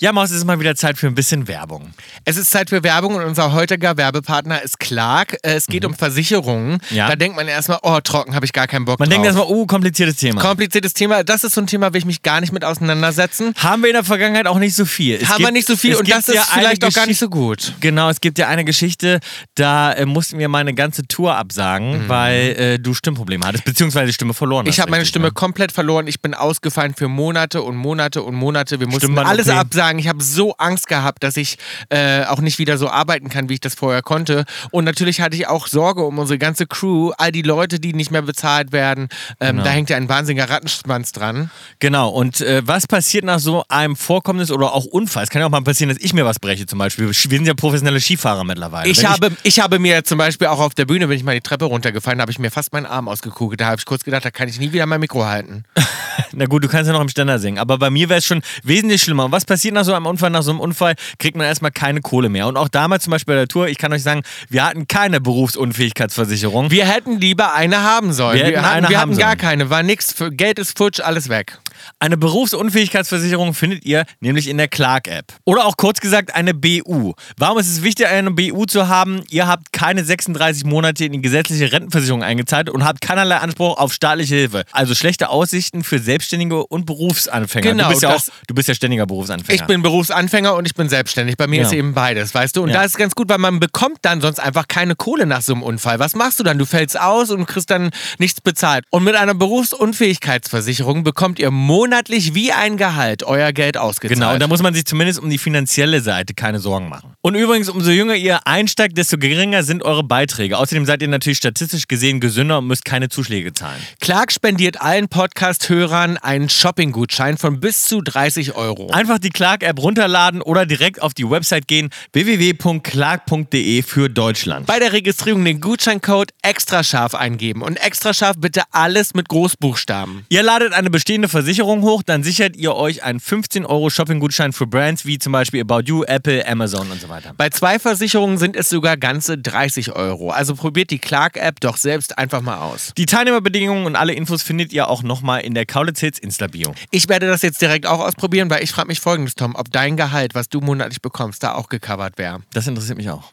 Ja, 0.00 0.12
Maus, 0.12 0.30
es 0.30 0.36
ist 0.36 0.44
mal 0.44 0.60
wieder 0.60 0.76
Zeit 0.76 0.96
für 0.96 1.08
ein 1.08 1.16
bisschen 1.16 1.48
Werbung. 1.48 1.90
Es 2.24 2.36
ist 2.36 2.52
Zeit 2.52 2.70
für 2.70 2.84
Werbung 2.84 3.16
und 3.16 3.24
unser 3.24 3.52
heutiger 3.52 3.96
Werbepartner 3.96 4.62
ist 4.62 4.78
Clark. 4.78 5.32
Äh, 5.42 5.54
Es 5.56 5.66
geht 5.66 5.84
um 5.84 5.92
Versicherungen. 5.92 6.74
Mhm. 6.74 6.96
Ja. 6.96 7.08
Da 7.08 7.16
denkt 7.16 7.34
man 7.36 7.48
erstmal, 7.48 7.80
oh, 7.82 7.98
trocken, 7.98 8.36
habe 8.36 8.46
ich 8.46 8.52
gar 8.52 8.68
keinen 8.68 8.84
Bock 8.84 9.00
Man 9.00 9.08
drauf. 9.08 9.14
denkt 9.14 9.26
erstmal, 9.26 9.46
oh, 9.48 9.66
kompliziertes 9.66 10.14
Thema. 10.14 10.40
Kompliziertes 10.40 10.94
Thema. 10.94 11.24
Das 11.24 11.42
ist 11.42 11.54
so 11.54 11.60
ein 11.60 11.66
Thema, 11.66 11.92
will 11.92 11.98
ich 11.98 12.04
mich 12.04 12.22
gar 12.22 12.40
nicht 12.40 12.52
mit 12.52 12.64
auseinandersetzen. 12.64 13.52
Haben 13.56 13.82
wir 13.82 13.88
in 13.90 13.94
der 13.94 14.04
Vergangenheit 14.04 14.46
auch 14.46 14.60
nicht 14.60 14.76
so 14.76 14.84
viel. 14.84 15.16
Es 15.16 15.28
Haben 15.30 15.38
gibt- 15.38 15.48
wir 15.48 15.52
nicht 15.52 15.66
so 15.66 15.76
viel 15.76 15.96
und 15.96 16.08
das 16.08 16.28
ist 16.28 16.34
ja 16.36 16.42
vielleicht 16.48 16.84
auch 16.84 16.92
gar 16.92 17.06
nicht 17.06 17.18
so 17.18 17.28
gut. 17.28 17.72
Genau, 17.80 18.08
es 18.08 18.20
gibt 18.20 18.38
ja 18.38 18.46
eine 18.46 18.64
Geschichte, 18.64 19.18
da 19.56 19.92
äh, 19.94 20.06
mussten 20.06 20.38
wir 20.38 20.48
meine 20.48 20.74
ganze 20.74 21.08
Tour 21.08 21.34
absagen, 21.34 22.04
weil 22.08 22.50
äh, 22.56 22.78
du 22.78 22.94
Stimmprobleme 22.94 23.44
hattest, 23.44 23.64
beziehungsweise 23.64 24.06
die 24.06 24.12
Stimme 24.12 24.32
verloren 24.32 24.60
hast. 24.60 24.66
Mhm. 24.66 24.70
Ich 24.74 24.80
habe 24.80 24.92
meine 24.92 25.06
Stimme 25.06 25.26
ne? 25.26 25.32
komplett 25.32 25.72
verloren. 25.72 26.06
Ich 26.06 26.20
bin 26.22 26.34
ausgefallen 26.34 26.94
für 26.94 27.08
Monate 27.08 27.62
und 27.62 27.74
Monate 27.74 28.22
und 28.22 28.36
Monate. 28.36 28.78
Wir 28.78 28.86
mussten 28.86 29.18
alles 29.18 29.48
absagen. 29.48 29.87
Ich 29.96 30.08
habe 30.08 30.22
so 30.22 30.54
Angst 30.56 30.88
gehabt, 30.88 31.22
dass 31.22 31.36
ich 31.36 31.58
äh, 31.90 32.24
auch 32.24 32.40
nicht 32.40 32.58
wieder 32.58 32.78
so 32.78 32.88
arbeiten 32.88 33.28
kann, 33.28 33.48
wie 33.48 33.54
ich 33.54 33.60
das 33.60 33.74
vorher 33.74 34.02
konnte. 34.02 34.44
Und 34.70 34.84
natürlich 34.84 35.20
hatte 35.20 35.36
ich 35.36 35.46
auch 35.46 35.66
Sorge 35.66 36.02
um 36.04 36.18
unsere 36.18 36.38
ganze 36.38 36.66
Crew, 36.66 37.12
all 37.16 37.32
die 37.32 37.42
Leute, 37.42 37.78
die 37.80 37.92
nicht 37.92 38.10
mehr 38.10 38.22
bezahlt 38.22 38.72
werden. 38.72 39.08
Ähm, 39.40 39.58
Genau. 39.58 39.64
Da 39.64 39.70
hängt 39.70 39.90
ja 39.90 39.96
ein 39.96 40.08
wahnsinniger 40.08 40.48
Rattenschwanz 40.48 41.12
dran. 41.12 41.50
Genau, 41.80 42.10
und 42.10 42.40
äh, 42.40 42.62
was 42.64 42.86
passiert 42.86 43.24
nach 43.24 43.40
so 43.40 43.64
einem 43.68 43.96
Vorkommnis 43.96 44.50
oder 44.50 44.72
auch 44.72 44.84
Unfall? 44.84 45.24
Es 45.24 45.30
kann 45.30 45.40
ja 45.40 45.46
auch 45.46 45.50
mal 45.50 45.62
passieren, 45.62 45.88
dass 45.88 45.98
ich 46.00 46.12
mir 46.12 46.24
was 46.24 46.38
breche 46.38 46.66
zum 46.66 46.78
Beispiel. 46.78 47.06
Wir 47.08 47.14
sind 47.14 47.46
ja 47.46 47.54
professionelle 47.54 48.00
Skifahrer 48.00 48.44
mittlerweile. 48.44 48.88
Ich 48.88 48.98
Wenn 48.98 49.08
habe, 49.10 49.32
ich 49.42 49.60
habe 49.60 49.78
mir 49.78 50.04
zum 50.04 50.18
Beispiel 50.18 50.46
auch 50.46 50.60
auf 50.60 50.74
der 50.74 50.84
Bühne, 50.84 51.08
bin 51.08 51.16
ich 51.16 51.24
mal 51.24 51.34
die 51.34 51.40
Treppe 51.40 51.64
runtergefallen, 51.64 52.20
habe 52.20 52.30
ich 52.30 52.38
mir 52.38 52.50
fast 52.50 52.72
meinen 52.72 52.86
Arm 52.86 53.08
ausgekugelt. 53.08 53.60
Da 53.60 53.66
habe 53.66 53.76
ich 53.78 53.84
kurz 53.84 54.04
gedacht, 54.04 54.24
da 54.24 54.30
kann 54.30 54.48
ich 54.48 54.58
nie 54.60 54.72
wieder 54.72 54.86
mein 54.86 55.00
Mikro 55.00 55.24
halten. 55.24 55.64
Na 56.32 56.46
gut, 56.46 56.62
du 56.62 56.68
kannst 56.68 56.86
ja 56.86 56.92
noch 56.92 57.00
im 57.00 57.08
Ständer 57.08 57.38
singen, 57.38 57.58
aber 57.58 57.78
bei 57.78 57.90
mir 57.90 58.08
wäre 58.08 58.18
es 58.18 58.24
schon 58.24 58.42
wesentlich 58.62 59.02
schlimmer. 59.02 59.24
Und 59.24 59.32
was 59.32 59.44
passiert 59.44 59.74
nach 59.78 59.84
so 59.84 59.94
einem 59.94 60.06
Unfall? 60.06 60.30
Nach 60.30 60.42
so 60.42 60.50
einem 60.50 60.60
Unfall 60.60 60.94
kriegt 61.18 61.36
man 61.36 61.46
erstmal 61.46 61.70
keine 61.70 62.00
Kohle 62.00 62.28
mehr. 62.28 62.46
Und 62.46 62.56
auch 62.56 62.68
damals 62.68 63.04
zum 63.04 63.12
Beispiel 63.12 63.34
bei 63.34 63.38
der 63.38 63.48
Tour, 63.48 63.68
ich 63.68 63.78
kann 63.78 63.92
euch 63.92 64.02
sagen, 64.02 64.22
wir 64.48 64.64
hatten 64.64 64.86
keine 64.88 65.20
Berufsunfähigkeitsversicherung. 65.20 66.70
Wir 66.70 66.86
hätten 66.86 67.20
lieber 67.20 67.54
eine 67.54 67.82
haben 67.82 68.12
sollen. 68.12 68.36
Wir 68.38 68.44
hätten 68.46 68.62
hatten, 68.62 68.76
eine 68.76 68.88
wir 68.88 69.00
haben 69.00 69.10
hatten 69.10 69.18
gar 69.20 69.30
sollen. 69.30 69.38
keine. 69.38 69.70
War 69.70 69.82
nix. 69.82 70.12
Für 70.12 70.30
Geld 70.30 70.58
ist 70.58 70.76
futsch, 70.76 71.00
alles 71.00 71.28
weg. 71.28 71.58
Eine 71.98 72.16
Berufsunfähigkeitsversicherung 72.16 73.54
findet 73.54 73.84
ihr 73.84 74.04
nämlich 74.20 74.48
in 74.48 74.58
der 74.58 74.68
Clark-App. 74.68 75.32
Oder 75.44 75.64
auch 75.66 75.76
kurz 75.76 76.00
gesagt 76.00 76.34
eine 76.34 76.54
BU. 76.54 77.14
Warum 77.36 77.58
ist 77.58 77.68
es 77.68 77.82
wichtig, 77.82 78.06
eine 78.06 78.30
BU 78.30 78.64
zu 78.66 78.88
haben? 78.88 79.22
Ihr 79.30 79.46
habt 79.46 79.72
keine 79.72 80.04
36 80.04 80.64
Monate 80.64 81.04
in 81.04 81.12
die 81.12 81.20
gesetzliche 81.22 81.72
Rentenversicherung 81.72 82.22
eingezahlt 82.22 82.70
und 82.70 82.84
habt 82.84 83.00
keinerlei 83.00 83.36
Anspruch 83.36 83.78
auf 83.78 83.92
staatliche 83.92 84.34
Hilfe. 84.34 84.64
Also 84.72 84.94
schlechte 84.94 85.28
Aussichten 85.30 85.84
für 85.84 85.98
Selbstständige 85.98 86.66
und 86.66 86.86
Berufsanfänger. 86.86 87.70
Genau, 87.70 87.84
du 87.84 87.90
bist 87.90 88.02
ja 88.02 88.14
auch, 88.14 88.22
du 88.46 88.54
bist 88.54 88.68
ja 88.68 88.74
ständiger 88.74 89.06
Berufsanfänger. 89.06 89.60
Ich 89.60 89.66
bin 89.66 89.82
Berufsanfänger 89.82 90.54
und 90.54 90.66
ich 90.66 90.74
bin 90.74 90.88
selbstständig. 90.88 91.36
Bei 91.36 91.46
mir 91.46 91.60
Ja. 91.62 91.66
ist 91.66 91.72
eben 91.72 91.94
beides, 91.94 92.34
weißt 92.34 92.56
du? 92.56 92.62
Und 92.62 92.70
Ja. 92.70 92.76
da 92.76 92.82
ist 92.84 92.92
es 92.92 92.96
ganz 92.96 93.14
gut, 93.14 93.28
weil 93.28 93.38
man 93.38 93.60
bekommt 93.60 93.98
dann 94.02 94.20
sonst 94.20 94.38
einfach 94.38 94.68
keine 94.68 94.94
Kohle 94.94 95.26
nach 95.26 95.42
so 95.42 95.52
einem 95.54 95.62
Unfall. 95.62 95.98
Was 95.98 96.14
machst 96.14 96.38
du 96.40 96.44
dann? 96.44 96.58
Du 96.58 96.66
fällst 96.66 96.98
aus 97.00 97.30
und 97.30 97.46
kriegst 97.46 97.70
dann 97.70 97.90
nichts 98.18 98.40
bezahlt. 98.40 98.84
Und 98.90 99.04
mit 99.04 99.14
einer 99.16 99.34
Berufsunfähigkeitsversicherung 99.34 101.04
bekommt 101.04 101.38
ihr 101.38 101.50
monatlich 101.68 102.34
wie 102.34 102.50
ein 102.50 102.78
Gehalt 102.78 103.22
euer 103.24 103.52
Geld 103.52 103.76
ausgezahlt. 103.76 104.18
Genau, 104.18 104.32
und 104.32 104.40
da 104.40 104.46
muss 104.46 104.62
man 104.62 104.72
sich 104.72 104.86
zumindest 104.86 105.20
um 105.20 105.28
die 105.28 105.36
finanzielle 105.36 106.00
Seite 106.00 106.32
keine 106.32 106.60
Sorgen 106.60 106.88
machen. 106.88 107.12
Und 107.20 107.34
übrigens, 107.34 107.68
umso 107.68 107.90
jünger 107.90 108.14
ihr 108.14 108.46
einsteigt, 108.46 108.96
desto 108.96 109.18
geringer 109.18 109.62
sind 109.62 109.82
eure 109.82 110.02
Beiträge. 110.02 110.56
Außerdem 110.56 110.86
seid 110.86 111.02
ihr 111.02 111.08
natürlich 111.08 111.36
statistisch 111.36 111.86
gesehen 111.86 112.20
gesünder 112.20 112.58
und 112.58 112.68
müsst 112.68 112.86
keine 112.86 113.10
Zuschläge 113.10 113.52
zahlen. 113.52 113.78
Clark 114.00 114.32
spendiert 114.32 114.80
allen 114.80 115.08
Podcast-Hörern 115.08 116.16
einen 116.16 116.48
Shopping-Gutschein 116.48 117.36
von 117.36 117.60
bis 117.60 117.84
zu 117.84 118.00
30 118.00 118.54
Euro. 118.54 118.88
Einfach 118.88 119.18
die 119.18 119.28
Clark-App 119.28 119.78
runterladen 119.78 120.40
oder 120.40 120.64
direkt 120.64 121.02
auf 121.02 121.12
die 121.12 121.28
Website 121.28 121.68
gehen 121.68 121.90
www.clark.de 122.14 123.82
für 123.82 124.08
Deutschland. 124.08 124.66
Bei 124.66 124.78
der 124.78 124.94
Registrierung 124.94 125.44
den 125.44 125.60
Gutscheincode 125.60 126.30
extrascharf 126.40 127.14
eingeben 127.14 127.60
und 127.60 127.76
extrascharf 127.76 128.36
bitte 128.38 128.62
alles 128.70 129.12
mit 129.12 129.28
Großbuchstaben. 129.28 130.24
Ihr 130.30 130.42
ladet 130.42 130.72
eine 130.72 130.88
bestehende 130.88 131.28
Versicherung 131.28 131.57
hoch, 131.64 132.02
dann 132.02 132.22
sichert 132.22 132.56
ihr 132.56 132.74
euch 132.74 133.02
einen 133.02 133.20
15 133.20 133.66
Euro 133.66 133.90
Shopping-Gutschein 133.90 134.52
für 134.52 134.66
Brands 134.66 135.04
wie 135.04 135.18
zum 135.18 135.32
Beispiel 135.32 135.60
About 135.60 135.82
You, 135.86 136.04
Apple, 136.04 136.46
Amazon 136.46 136.90
und 136.90 137.00
so 137.00 137.08
weiter. 137.08 137.34
Bei 137.36 137.50
zwei 137.50 137.78
Versicherungen 137.78 138.38
sind 138.38 138.56
es 138.56 138.68
sogar 138.68 138.96
ganze 138.96 139.38
30 139.38 139.92
Euro. 139.92 140.30
Also 140.30 140.54
probiert 140.54 140.90
die 140.90 140.98
Clark-App 140.98 141.60
doch 141.60 141.76
selbst 141.76 142.18
einfach 142.18 142.40
mal 142.40 142.58
aus. 142.58 142.92
Die 142.96 143.06
Teilnehmerbedingungen 143.06 143.86
und 143.86 143.96
alle 143.96 144.12
Infos 144.12 144.42
findet 144.42 144.72
ihr 144.72 144.88
auch 144.88 145.02
nochmal 145.02 145.40
in 145.40 145.54
der 145.54 145.66
Kaulitz 145.66 146.00
Hits 146.00 146.18
Insta-Bio. 146.18 146.74
Ich 146.90 147.08
werde 147.08 147.26
das 147.26 147.42
jetzt 147.42 147.60
direkt 147.60 147.86
auch 147.86 148.00
ausprobieren, 148.00 148.50
weil 148.50 148.62
ich 148.62 148.70
frage 148.70 148.88
mich 148.88 149.00
folgendes, 149.00 149.34
Tom, 149.34 149.54
ob 149.54 149.70
dein 149.72 149.96
Gehalt, 149.96 150.34
was 150.34 150.48
du 150.48 150.60
monatlich 150.60 151.02
bekommst, 151.02 151.42
da 151.42 151.54
auch 151.54 151.68
gecovert 151.68 152.18
wäre. 152.18 152.40
Das 152.52 152.66
interessiert 152.66 152.98
mich 152.98 153.10
auch. 153.10 153.32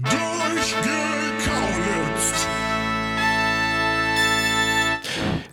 Durchgekaulitzt. 0.00 0.29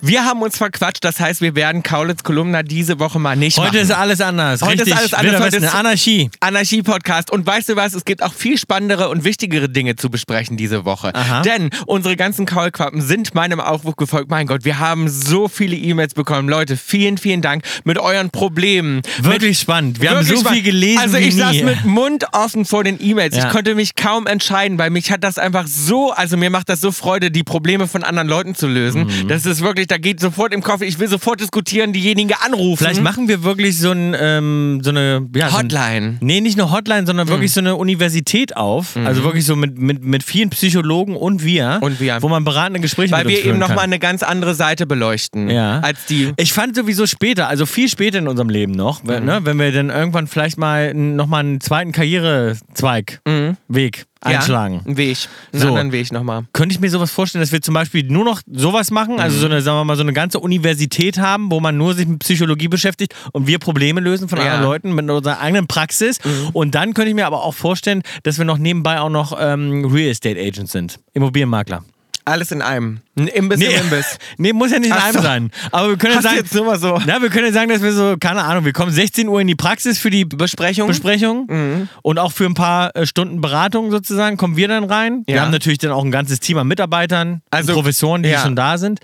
Wir 0.02 0.26
haben 0.26 0.42
uns 0.42 0.58
verquatscht, 0.58 1.04
das 1.04 1.20
heißt, 1.20 1.42
wir 1.42 1.56
werden 1.56 1.82
Kaulitz 1.84 2.24
Kolumna 2.24 2.62
diese 2.64 3.00
Woche 3.00 3.20
mal 3.20 3.36
nicht 3.36 3.58
Heute 3.58 3.68
machen. 3.70 3.80
ist 3.82 3.92
alles 3.92 4.22
anders. 4.22 4.62
Heute 4.62 4.86
Richtig. 4.86 4.94
ist 4.94 4.98
alles 5.00 5.14
anders. 5.14 5.42
Heute 5.42 5.58
ist- 5.58 5.74
Anarchie. 5.76 6.30
Anarchie-Podcast. 6.40 7.32
Und 7.32 7.46
weißt 7.46 7.70
du 7.70 7.76
was? 7.76 7.94
Es 7.94 8.06
gibt 8.06 8.22
auch 8.24 8.34
viel 8.34 8.58
spannendere 8.58 9.10
und 9.10 9.24
wichtigere 9.24 9.70
Dinge 9.70 9.96
zu 9.96 10.10
besprechen 10.10 10.56
diese 10.58 10.86
Woche. 10.86 11.14
Aha. 11.16 11.42
Denn 11.42 11.70
unsere 11.86 12.16
ganzen 12.16 12.46
Kaulquappen 12.46 13.02
sind 13.02 13.34
meinem 13.34 13.60
Aufruf 13.60 13.96
gefolgt. 13.96 14.30
Mein 14.30 14.48
Gott, 14.48 14.66
wir 14.66 14.80
haben 14.80 15.10
so 15.10 15.48
viele 15.48 15.76
E-Mails 15.76 16.14
bekommen. 16.14 16.48
Leute, 16.48 16.78
vielen, 16.78 17.18
vielen 17.18 17.42
Dank 17.42 17.64
mit 17.84 17.98
euren 17.98 18.30
Problemen. 18.30 19.02
Wirklich 19.20 19.60
spannend. 19.60 20.02
Wir 20.02 20.12
haben 20.12 20.18
Wirklich 20.20 20.36
so 20.38 20.42
spannend. 20.42 20.64
viel 20.64 20.72
gelesen 20.72 21.00
Also 21.00 21.18
ich 21.18 21.36
saß 21.36 21.64
mit 21.64 21.86
Mund 21.86 22.26
offen 22.34 22.66
vor 22.66 22.84
den 22.84 22.98
E-Mails. 23.02 23.36
Ja. 23.36 23.46
Ich 23.48 23.52
konnte 23.52 23.74
mich 23.76 23.96
kaum 23.96 24.28
entscheiden, 24.28 24.78
weil 24.78 24.90
mich 24.90 25.12
hat 25.12 25.24
das 25.24 25.38
einfach 25.38 25.66
so, 25.68 26.12
also 26.12 26.38
mir 26.38 26.50
macht 26.50 26.70
das 26.70 26.82
so 26.82 26.92
Freude, 26.92 27.32
die 27.32 27.44
Probleme 27.44 27.88
von 27.88 28.04
anderen 28.04 28.28
Leuten 28.28 28.54
zu 28.56 28.68
lösen. 28.68 29.06
Mhm. 29.06 29.28
Das 29.28 29.46
ist 29.46 29.62
wirklich, 29.62 29.87
da 29.88 29.98
geht 29.98 30.20
sofort 30.20 30.54
im 30.54 30.62
Kopf, 30.62 30.82
ich 30.82 31.00
will 31.00 31.08
sofort 31.08 31.40
diskutieren, 31.40 31.94
diejenigen 31.94 32.34
anrufen. 32.46 32.78
Vielleicht 32.78 33.02
machen 33.02 33.28
wir 33.28 33.44
wirklich 33.44 33.78
so, 33.78 33.92
ein, 33.92 34.16
ähm, 34.20 34.82
so 34.84 34.90
eine 34.90 35.28
ja, 35.36 35.50
so 35.50 35.58
ein- 35.58 35.66
Hotline. 35.66 36.18
Nee, 36.22 36.42
nicht 36.42 36.60
eine 36.60 36.72
Hotline, 36.72 37.06
sondern 37.06 37.28
wirklich 37.28 37.52
so 37.52 37.60
eine 37.60 37.76
Universität 37.76 38.56
auf. 38.58 38.96
Also 38.98 39.24
wirklich 39.24 39.46
so 39.46 39.56
mit, 39.56 39.78
mit, 39.78 40.04
mit 40.04 40.24
vielen 40.24 40.50
Psychologen 40.50 41.16
und 41.16 41.44
wir. 41.44 41.80
Und 41.82 42.00
wir. 42.00 42.22
Wo 42.22 42.30
man 42.30 42.44
beratende 42.44 42.80
Gespräche 42.80 43.12
Weil 43.12 43.28
wir 43.28 43.44
eben 43.46 43.60
nochmal 43.60 43.86
eine 43.86 44.00
ganz 44.00 44.24
andere 44.24 44.56
Seite 44.56 44.86
beleuchten. 44.86 45.50
Ja. 45.50 45.80
Als 45.80 46.06
die. 46.06 46.34
Ich 46.38 46.54
fand 46.54 46.76
sowieso 46.76 47.06
später, 47.06 47.48
also 47.48 47.66
viel 47.66 47.90
später 47.90 48.18
in 48.18 48.28
unserem 48.28 48.50
Leben 48.50 48.74
noch, 48.74 49.02
wenn, 49.04 49.26
ne, 49.26 49.40
wenn 49.44 49.58
wir 49.60 49.72
dann 49.72 49.90
irgendwann 49.90 50.28
vielleicht 50.28 50.58
mal 50.58 50.94
nochmal 50.94 51.42
einen 51.42 51.62
zweiten 51.62 51.92
Karrierezweig, 51.92 53.22
Weg 53.68 54.07
einschlagen. 54.22 54.76
Ja, 54.76 54.82
einen 54.86 54.98
Weg. 54.98 55.18
Einen 55.54 55.62
So. 55.62 55.68
anderen 55.70 55.92
Weg 55.92 56.12
nochmal. 56.12 56.46
Könnte 56.54 56.74
ich 56.74 56.80
mir 56.80 56.90
sowas 56.90 57.12
vorstellen, 57.12 57.42
dass 57.42 57.52
wir 57.52 57.62
zum 57.62 57.74
Beispiel 57.74 58.04
nur 58.04 58.26
noch 58.26 58.42
sowas 58.52 58.92
machen, 58.92 59.20
also 59.20 59.38
so 59.40 59.46
eine, 59.46 59.62
sagen 59.62 59.78
wir 59.78 59.84
mal, 59.86 59.96
so 59.96 60.04
eine 60.04 60.14
ganze 60.14 60.40
Universität 60.40 61.18
haben, 61.20 61.52
wo 61.52 61.60
man 61.60 61.78
nur 61.78 61.94
sich 61.94 62.08
mit 62.08 62.20
Psychologie 62.20 62.68
beschäftigt 62.68 63.16
und 63.34 63.48
wir 63.48 63.60
Probleme 63.60 64.02
lösen 64.02 64.28
von 64.30 64.38
Ja. 64.40 64.46
anderen 64.46 64.64
Leuten 64.64 64.96
mit 64.96 65.10
unserer 65.10 65.40
eigenen 65.40 65.68
Praxis. 65.68 66.20
Und 66.54 66.76
dann 66.76 66.94
könnte 66.94 67.10
ich 67.10 67.16
mir 67.16 67.28
aber 67.28 67.44
auch 67.44 67.54
vorstellen, 67.54 68.02
dass 68.24 68.38
wir 68.38 68.46
noch 68.46 68.58
nebenbei 68.58 69.00
auch 69.00 69.10
noch 69.10 69.38
ähm, 69.40 69.86
Real 69.86 70.10
Estate 70.10 70.40
Agents 70.40 70.72
sind, 70.72 71.00
Immobilienmakler. 71.14 71.84
Alles 72.28 72.52
in 72.52 72.62
einem. 72.62 73.00
Ein 73.18 73.28
Imbiss 73.30 73.62
im 73.62 73.72
Imbiss. 73.72 74.18
nee, 74.38 74.54
muss 74.54 74.72
ja 74.72 74.78
nicht 74.80 74.90
in 74.92 74.94
Ach 74.96 75.06
einem 75.06 75.14
so. 75.16 75.22
sein. 75.22 75.52
Aber 75.72 75.90
wir 75.90 75.98
können 75.98 76.14
ja 76.16 76.22
sagen, 76.22 76.36
jetzt 76.36 76.54
nur 76.54 76.78
so- 76.78 77.00
Na, 77.06 77.20
wir 77.22 77.30
können 77.30 77.48
ja 77.48 77.54
sagen, 77.54 77.70
dass 77.70 77.82
wir 77.82 77.92
so, 77.94 78.16
keine 78.20 78.44
Ahnung, 78.44 78.66
wir 78.66 78.74
kommen 78.74 78.92
16 78.92 79.28
Uhr 79.28 79.42
in 79.42 79.48
die 79.48 79.56
Praxis 79.56 79.98
für 79.98 80.10
die 80.12 80.26
Besprechung? 80.26 80.88
Besprechung 80.88 81.48
Mhm. 81.50 81.90
und 82.04 82.20
auch 82.20 82.32
für 82.32 82.46
ein 82.46 82.54
paar 82.54 82.96
äh, 82.96 83.06
Stunden 83.08 83.42
Beratung 83.42 83.90
sozusagen 83.92 84.38
kommen 84.38 84.56
wir 84.58 84.68
dann 84.68 84.84
rein. 84.84 85.24
Wir 85.26 85.38
Ja. 85.38 85.42
haben 85.44 85.52
natürlich 85.52 85.80
dann 85.80 85.92
auch 85.92 86.04
ein 86.04 86.12
ganzes 86.12 86.40
Team 86.42 86.58
an 86.60 86.68
Mitarbeitern, 86.68 87.42
Also, 87.50 87.74
Professoren, 87.74 88.22
die 88.24 88.30
ja. 88.30 88.40
Mhm. 88.40 88.44
schon 88.44 88.56
da 88.56 88.78
sind. 88.78 89.00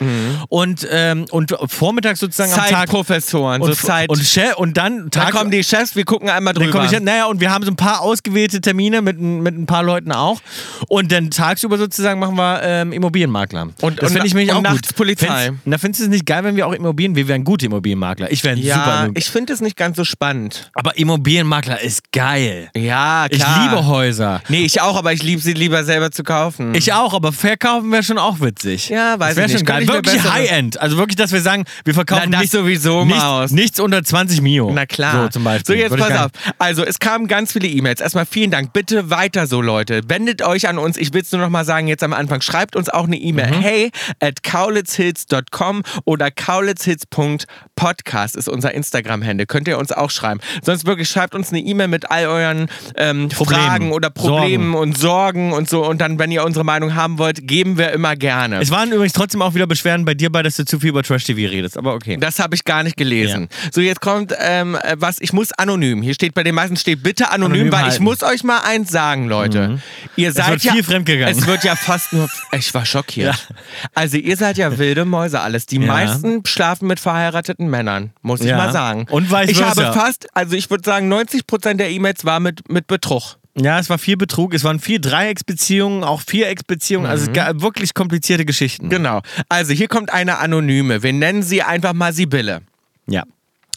Und, 0.49 0.87
ähm, 0.91 1.25
und 1.31 1.55
vormittags 1.67 2.19
sozusagen 2.19 2.51
am 2.51 2.59
Tag. 2.59 2.69
Zeitprofessoren, 2.69 3.61
Und, 3.61 3.73
so 3.75 3.87
Zeit. 3.87 4.09
und, 4.09 4.19
Chef, 4.23 4.55
und 4.57 4.77
dann 4.77 5.09
da 5.09 5.21
Tag, 5.25 5.31
kommen 5.33 5.49
die 5.49 5.63
Chefs, 5.63 5.95
wir 5.95 6.05
gucken 6.05 6.29
einmal 6.29 6.53
dann 6.53 6.63
drüber. 6.69 6.85
ich, 6.85 6.99
naja, 6.99 7.25
und 7.25 7.39
wir 7.39 7.51
haben 7.51 7.63
so 7.63 7.71
ein 7.71 7.75
paar 7.77 8.01
ausgewählte 8.01 8.61
Termine 8.61 9.01
mit, 9.01 9.17
ein- 9.19 9.41
mit 9.41 9.57
ein 9.57 9.65
paar 9.65 9.81
Leuten 9.83 10.11
auch. 10.11 10.39
Und 10.87 11.11
dann 11.11 11.31
tagsüber 11.31 11.77
sozusagen 11.77 12.19
machen 12.19 12.35
wir 12.35 12.61
ähm, 12.63 12.91
Immobilienmakler. 13.13 13.69
Und- 13.81 14.01
das 14.01 14.11
finde 14.11 14.27
ich 14.27 14.33
und 14.35 14.49
auch 14.51 14.61
nachts 14.61 14.87
gut. 14.89 14.95
Polizei. 14.97 15.27
Findest- 15.45 15.61
Na, 15.65 15.77
findest 15.77 15.99
du 16.01 16.03
es 16.05 16.09
nicht 16.09 16.25
geil, 16.25 16.43
wenn 16.43 16.55
wir 16.55 16.67
auch 16.67 16.73
Immobilien, 16.73 17.15
wir 17.15 17.27
wären 17.27 17.43
gute 17.43 17.65
Immobilienmakler. 17.67 18.31
Ich 18.31 18.43
wäre 18.43 18.55
super 18.55 18.67
ja, 18.67 18.83
Immobilien- 19.01 19.13
ich 19.17 19.29
finde 19.29 19.53
es 19.53 19.61
nicht 19.61 19.77
ganz 19.77 19.97
so 19.97 20.03
spannend. 20.03 20.71
Aber 20.73 20.97
Immobilienmakler 20.97 21.79
ist 21.81 22.11
geil. 22.11 22.69
Ja, 22.75 23.27
Ich 23.29 23.39
klar. 23.39 23.63
liebe 23.69 23.85
Häuser. 23.85 24.41
Nee, 24.49 24.61
ich 24.65 24.81
auch, 24.81 24.97
aber 24.97 25.13
ich 25.13 25.21
liebe 25.23 25.41
sie 25.41 25.53
lieber 25.53 25.83
selber 25.83 26.11
zu 26.11 26.23
kaufen. 26.23 26.73
Ich 26.75 26.93
auch, 26.93 27.13
aber 27.13 27.31
verkaufen 27.31 27.91
wäre 27.91 28.03
schon 28.03 28.17
auch 28.17 28.39
witzig. 28.41 28.89
Ja, 28.89 29.19
weiß 29.19 29.35
das 29.35 29.45
ich 29.45 29.51
schon 29.51 29.55
nicht. 29.61 29.65
geil. 29.67 29.81
Ich 29.83 29.87
mir 29.87 29.93
Wirklich 29.95 30.23
High-End. 30.23 30.79
Also 30.79 30.97
wirklich, 30.97 31.15
dass 31.15 31.31
wir 31.31 31.41
sagen, 31.41 31.65
wir 31.85 31.93
verkaufen 31.93 32.23
Na, 32.29 32.37
das 32.37 32.41
nicht, 32.41 32.51
sowieso, 32.51 33.05
nicht, 33.05 33.17
Maus. 33.17 33.51
nichts 33.51 33.79
unter 33.79 34.03
20 34.03 34.41
Mio. 34.41 34.71
Na 34.73 34.85
klar. 34.85 35.23
So 35.23 35.29
zum 35.29 35.43
Beispiel. 35.43 35.75
So, 35.75 35.79
jetzt 35.79 35.91
Würde 35.91 36.03
ich 36.03 36.09
pass 36.09 36.25
auf. 36.25 36.31
Also, 36.57 36.83
es 36.83 36.99
kamen 36.99 37.27
ganz 37.27 37.53
viele 37.53 37.67
E-Mails. 37.67 38.01
Erstmal 38.01 38.25
vielen 38.25 38.51
Dank. 38.51 38.73
Bitte 38.73 39.09
weiter 39.09 39.47
so, 39.47 39.61
Leute. 39.61 40.01
Wendet 40.07 40.41
euch 40.41 40.67
an 40.67 40.77
uns. 40.77 40.97
Ich 40.97 41.13
will 41.13 41.21
es 41.21 41.31
nur 41.31 41.41
noch 41.41 41.49
mal 41.49 41.65
sagen, 41.65 41.87
jetzt 41.87 42.03
am 42.03 42.13
Anfang. 42.13 42.41
Schreibt 42.41 42.75
uns 42.75 42.89
auch 42.89 43.02
eine 43.05 43.17
E-Mail. 43.17 43.51
Mhm. 43.51 43.61
Hey 43.61 43.91
at 44.19 44.43
kaulitzhits.com 44.43 45.83
oder 46.05 46.31
kaulitzhits.podcast 46.31 48.35
ist 48.35 48.49
unser 48.49 48.73
Instagram-Handle. 48.73 49.45
Könnt 49.45 49.67
ihr 49.67 49.77
uns 49.77 49.91
auch 49.91 50.09
schreiben. 50.09 50.39
Sonst 50.61 50.85
wirklich 50.85 51.09
schreibt 51.09 51.35
uns 51.35 51.49
eine 51.49 51.59
E-Mail 51.59 51.87
mit 51.87 52.11
all 52.11 52.27
euren 52.27 52.67
ähm. 52.97 53.29
Fragen 53.31 53.91
oder 53.91 54.09
Problemen 54.09 54.73
Sorgen. 54.73 54.75
und 54.75 54.97
Sorgen 54.97 55.53
und 55.53 55.69
so. 55.69 55.85
Und 55.85 56.01
dann, 56.01 56.19
wenn 56.19 56.31
ihr 56.31 56.43
unsere 56.43 56.65
Meinung 56.65 56.95
haben 56.95 57.17
wollt, 57.17 57.47
geben 57.47 57.77
wir 57.77 57.91
immer 57.91 58.15
gerne. 58.15 58.59
Es 58.61 58.71
waren 58.71 58.91
übrigens 58.91 59.13
trotzdem 59.13 59.41
auch 59.41 59.53
wieder 59.53 59.67
Beschwerden 59.67 60.05
bei 60.05 60.13
dir 60.13 60.31
bei, 60.31 60.43
dass 60.43 60.55
du 60.55 60.65
zu 60.65 60.79
viel 60.79 60.89
über 60.89 61.03
Trash-TV 61.03 61.49
redest. 61.49 61.77
Aber 61.77 61.93
okay. 61.93 62.17
Das 62.19 62.39
habe 62.39 62.55
ich 62.55 62.63
gar 62.63 62.83
nicht 62.83 62.97
gelesen. 62.97 63.47
So, 63.71 63.81
jetzt 63.81 64.01
kommt 64.01 64.33
ähm, 64.39 64.75
äh, 64.75 64.95
was, 64.97 65.19
ich 65.19 65.33
muss 65.33 65.51
anonym. 65.53 66.01
Hier 66.01 66.13
steht 66.13 66.33
bei 66.33 66.43
den 66.43 66.55
meisten 66.55 66.77
steht 66.77 67.03
bitte 67.03 67.31
anonym, 67.31 67.53
Anonym 67.53 67.71
weil 67.71 67.85
ich 67.85 67.91
halten. 67.91 68.03
muss 68.03 68.23
euch 68.23 68.43
mal 68.43 68.59
eins 68.59 68.91
sagen, 68.91 69.27
Leute. 69.27 69.79
Ihr 70.15 70.31
seid 70.31 70.49
wird 70.49 70.63
ja 70.63 70.73
viel 70.73 70.83
fremdgegangen. 70.83 71.37
Es 71.37 71.47
wird 71.47 71.63
ja 71.63 71.75
fast 71.75 72.13
nur 72.13 72.29
ich 72.51 72.73
war 72.73 72.82
schockiert. 72.85 73.47
Also, 73.93 74.17
ihr 74.17 74.37
seid 74.37 74.57
ja 74.57 74.77
wilde 74.77 75.05
Mäuse 75.05 75.39
alles. 75.41 75.65
Die 75.65 75.77
Ja. 75.77 75.87
meisten 75.87 76.45
schlafen 76.45 76.87
mit 76.87 76.99
verheirateten 76.99 77.69
Männern, 77.69 78.11
muss 78.21 78.41
ich 78.41 78.47
Ja. 78.47 78.57
mal 78.57 78.71
sagen. 78.71 79.05
Und 79.09 79.31
vice 79.31 79.49
Ich 79.49 79.63
habe 79.63 79.81
fast, 79.93 80.27
also 80.35 80.55
ich 80.55 80.69
würde 80.69 80.83
sagen 80.83 81.07
90% 81.09 81.79
der 81.79 81.89
E-Mails 81.89 82.25
war 82.25 82.39
mit 82.39 82.69
mit 82.69 82.87
Betrug. 82.87 83.37
Ja, 83.55 83.77
es 83.79 83.87
war 83.89 83.99
viel 83.99 84.17
Betrug, 84.17 84.53
es 84.55 84.63
waren 84.63 84.79
vier 84.79 84.99
Dreiecksbeziehungen, 84.99 86.03
auch 86.03 86.21
Vierecksbeziehungen, 86.21 87.07
also 87.09 87.25
es 87.25 87.33
gab 87.33 87.61
wirklich 87.61 87.93
komplizierte 87.93 88.45
Geschichten. 88.45 88.89
Genau. 88.89 89.21
Also, 89.49 89.73
hier 89.73 89.87
kommt 89.87 90.11
eine 90.11 90.39
anonyme. 90.39 91.03
Wir 91.03 91.13
nennen 91.13 91.43
sie 91.43 91.61
einfach 91.61 91.93
mal 91.93 92.13
Sibylle. 92.13 92.61
Ja. 93.07 93.23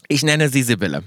Ich 0.09 0.23
nenne 0.23 0.49
sie 0.49 0.63
Sibylle. 0.63 1.03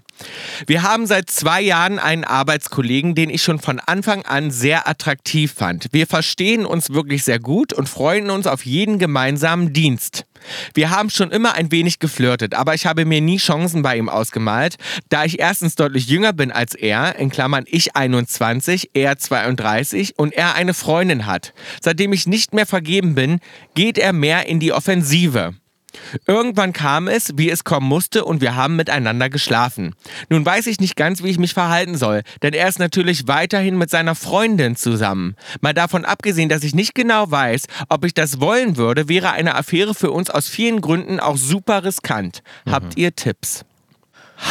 Wir 0.68 0.84
haben 0.84 1.08
seit 1.08 1.30
zwei 1.30 1.62
Jahren 1.62 2.00
einen 2.00 2.24
Arbeitskollegen, 2.26 3.16
den 3.16 3.30
ich 3.30 3.42
schon 3.42 3.60
von 3.60 3.80
Anfang 3.80 4.24
an 4.24 4.52
sehr 4.52 4.88
attraktiv 4.88 5.54
fand. 5.54 5.88
Wir 5.92 6.08
verstehen 6.08 6.66
uns 6.66 6.90
wirklich 6.90 7.24
sehr 7.24 7.40
gut 7.40 7.72
und 7.72 7.88
freuen 7.88 8.30
uns 8.30 8.48
auf 8.48 8.66
jeden 8.66 9.00
gemeinsamen 9.00 9.72
Dienst. 9.72 10.26
Wir 10.74 10.90
haben 10.90 11.10
schon 11.10 11.32
immer 11.32 11.54
ein 11.54 11.72
wenig 11.72 12.00
geflirtet, 12.00 12.54
aber 12.54 12.74
ich 12.74 12.86
habe 12.86 13.06
mir 13.06 13.22
nie 13.22 13.38
Chancen 13.38 13.82
bei 13.82 13.98
ihm 13.98 14.10
ausgemalt, 14.10 14.76
da 15.10 15.26
ich 15.26 15.40
erstens 15.40 15.76
deutlich 15.76 16.08
jünger 16.08 16.34
bin 16.34 16.52
als 16.52 16.76
er, 16.76 17.16
in 17.18 17.30
Klammern 17.30 17.66
ich 17.68 17.96
21, 17.96 18.92
er 18.94 19.18
32 19.18 20.18
und 20.18 20.34
er 20.34 20.56
eine 20.56 20.74
Freundin 20.74 21.26
hat. 21.26 21.54
Seitdem 21.82 22.14
ich 22.14 22.28
nicht 22.28 22.54
mehr 22.54 22.66
vergeben 22.66 23.16
bin, 23.16 23.40
geht 23.76 23.98
er 23.98 24.14
mehr 24.14 24.48
in 24.48 24.60
die 24.60 24.74
Offensive. 24.74 25.56
Irgendwann 26.28 26.74
kam 26.74 27.08
es, 27.08 27.32
wie 27.36 27.50
es 27.50 27.64
kommen 27.64 27.88
musste, 27.88 28.26
und 28.26 28.42
wir 28.42 28.56
haben 28.56 28.76
miteinander 28.76 29.30
geschlafen. 29.30 29.96
Nun 30.30 30.46
weiß 30.46 30.68
ich 30.68 30.80
nicht 30.80 30.96
ganz, 30.96 31.24
wie 31.24 31.30
ich 31.30 31.40
mich 31.40 31.54
verhalten 31.54 31.98
soll, 31.98 32.24
denn 32.42 32.54
er 32.54 32.68
ist 32.68 32.80
natürlich 32.80 33.28
weiterhin 33.28 33.78
mit 33.78 33.90
seiner 33.90 34.16
Freundin 34.16 34.76
zusammen. 34.76 35.36
Mal 35.62 35.74
davon 35.74 36.06
abgesehen, 36.06 36.50
dass 36.50 36.64
ich 36.64 36.76
nicht 36.76 36.96
genau 36.96 37.30
weiß, 37.30 37.66
ob 37.90 38.06
ich 38.06 38.14
das 38.14 38.40
wollen 38.40 38.78
würde, 38.78 39.10
wäre 39.10 39.32
eine 39.32 39.56
Affäre 39.56 39.94
für 39.94 40.12
uns 40.12 40.30
aus 40.30 40.48
vielen 40.48 40.82
Gründen 40.82 41.20
auch 41.20 41.38
super 41.38 41.84
riskant. 41.84 42.42
Habt 42.70 42.98
ihr 42.98 43.16
Tipps? 43.16 43.66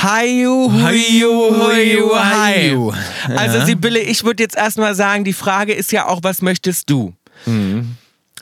Haiju, 0.02 0.70
huiju, 0.70 1.50
huiju, 1.50 2.14
haiju. 2.14 2.92
Also 3.36 3.64
Sibylle, 3.64 4.00
ich 4.00 4.22
würde 4.22 4.42
jetzt 4.42 4.56
erstmal 4.56 4.94
sagen, 4.94 5.24
die 5.24 5.32
Frage 5.32 5.72
ist 5.72 5.92
ja 5.92 6.06
auch, 6.06 6.20
was 6.22 6.42
möchtest 6.42 6.90
du? 6.90 7.14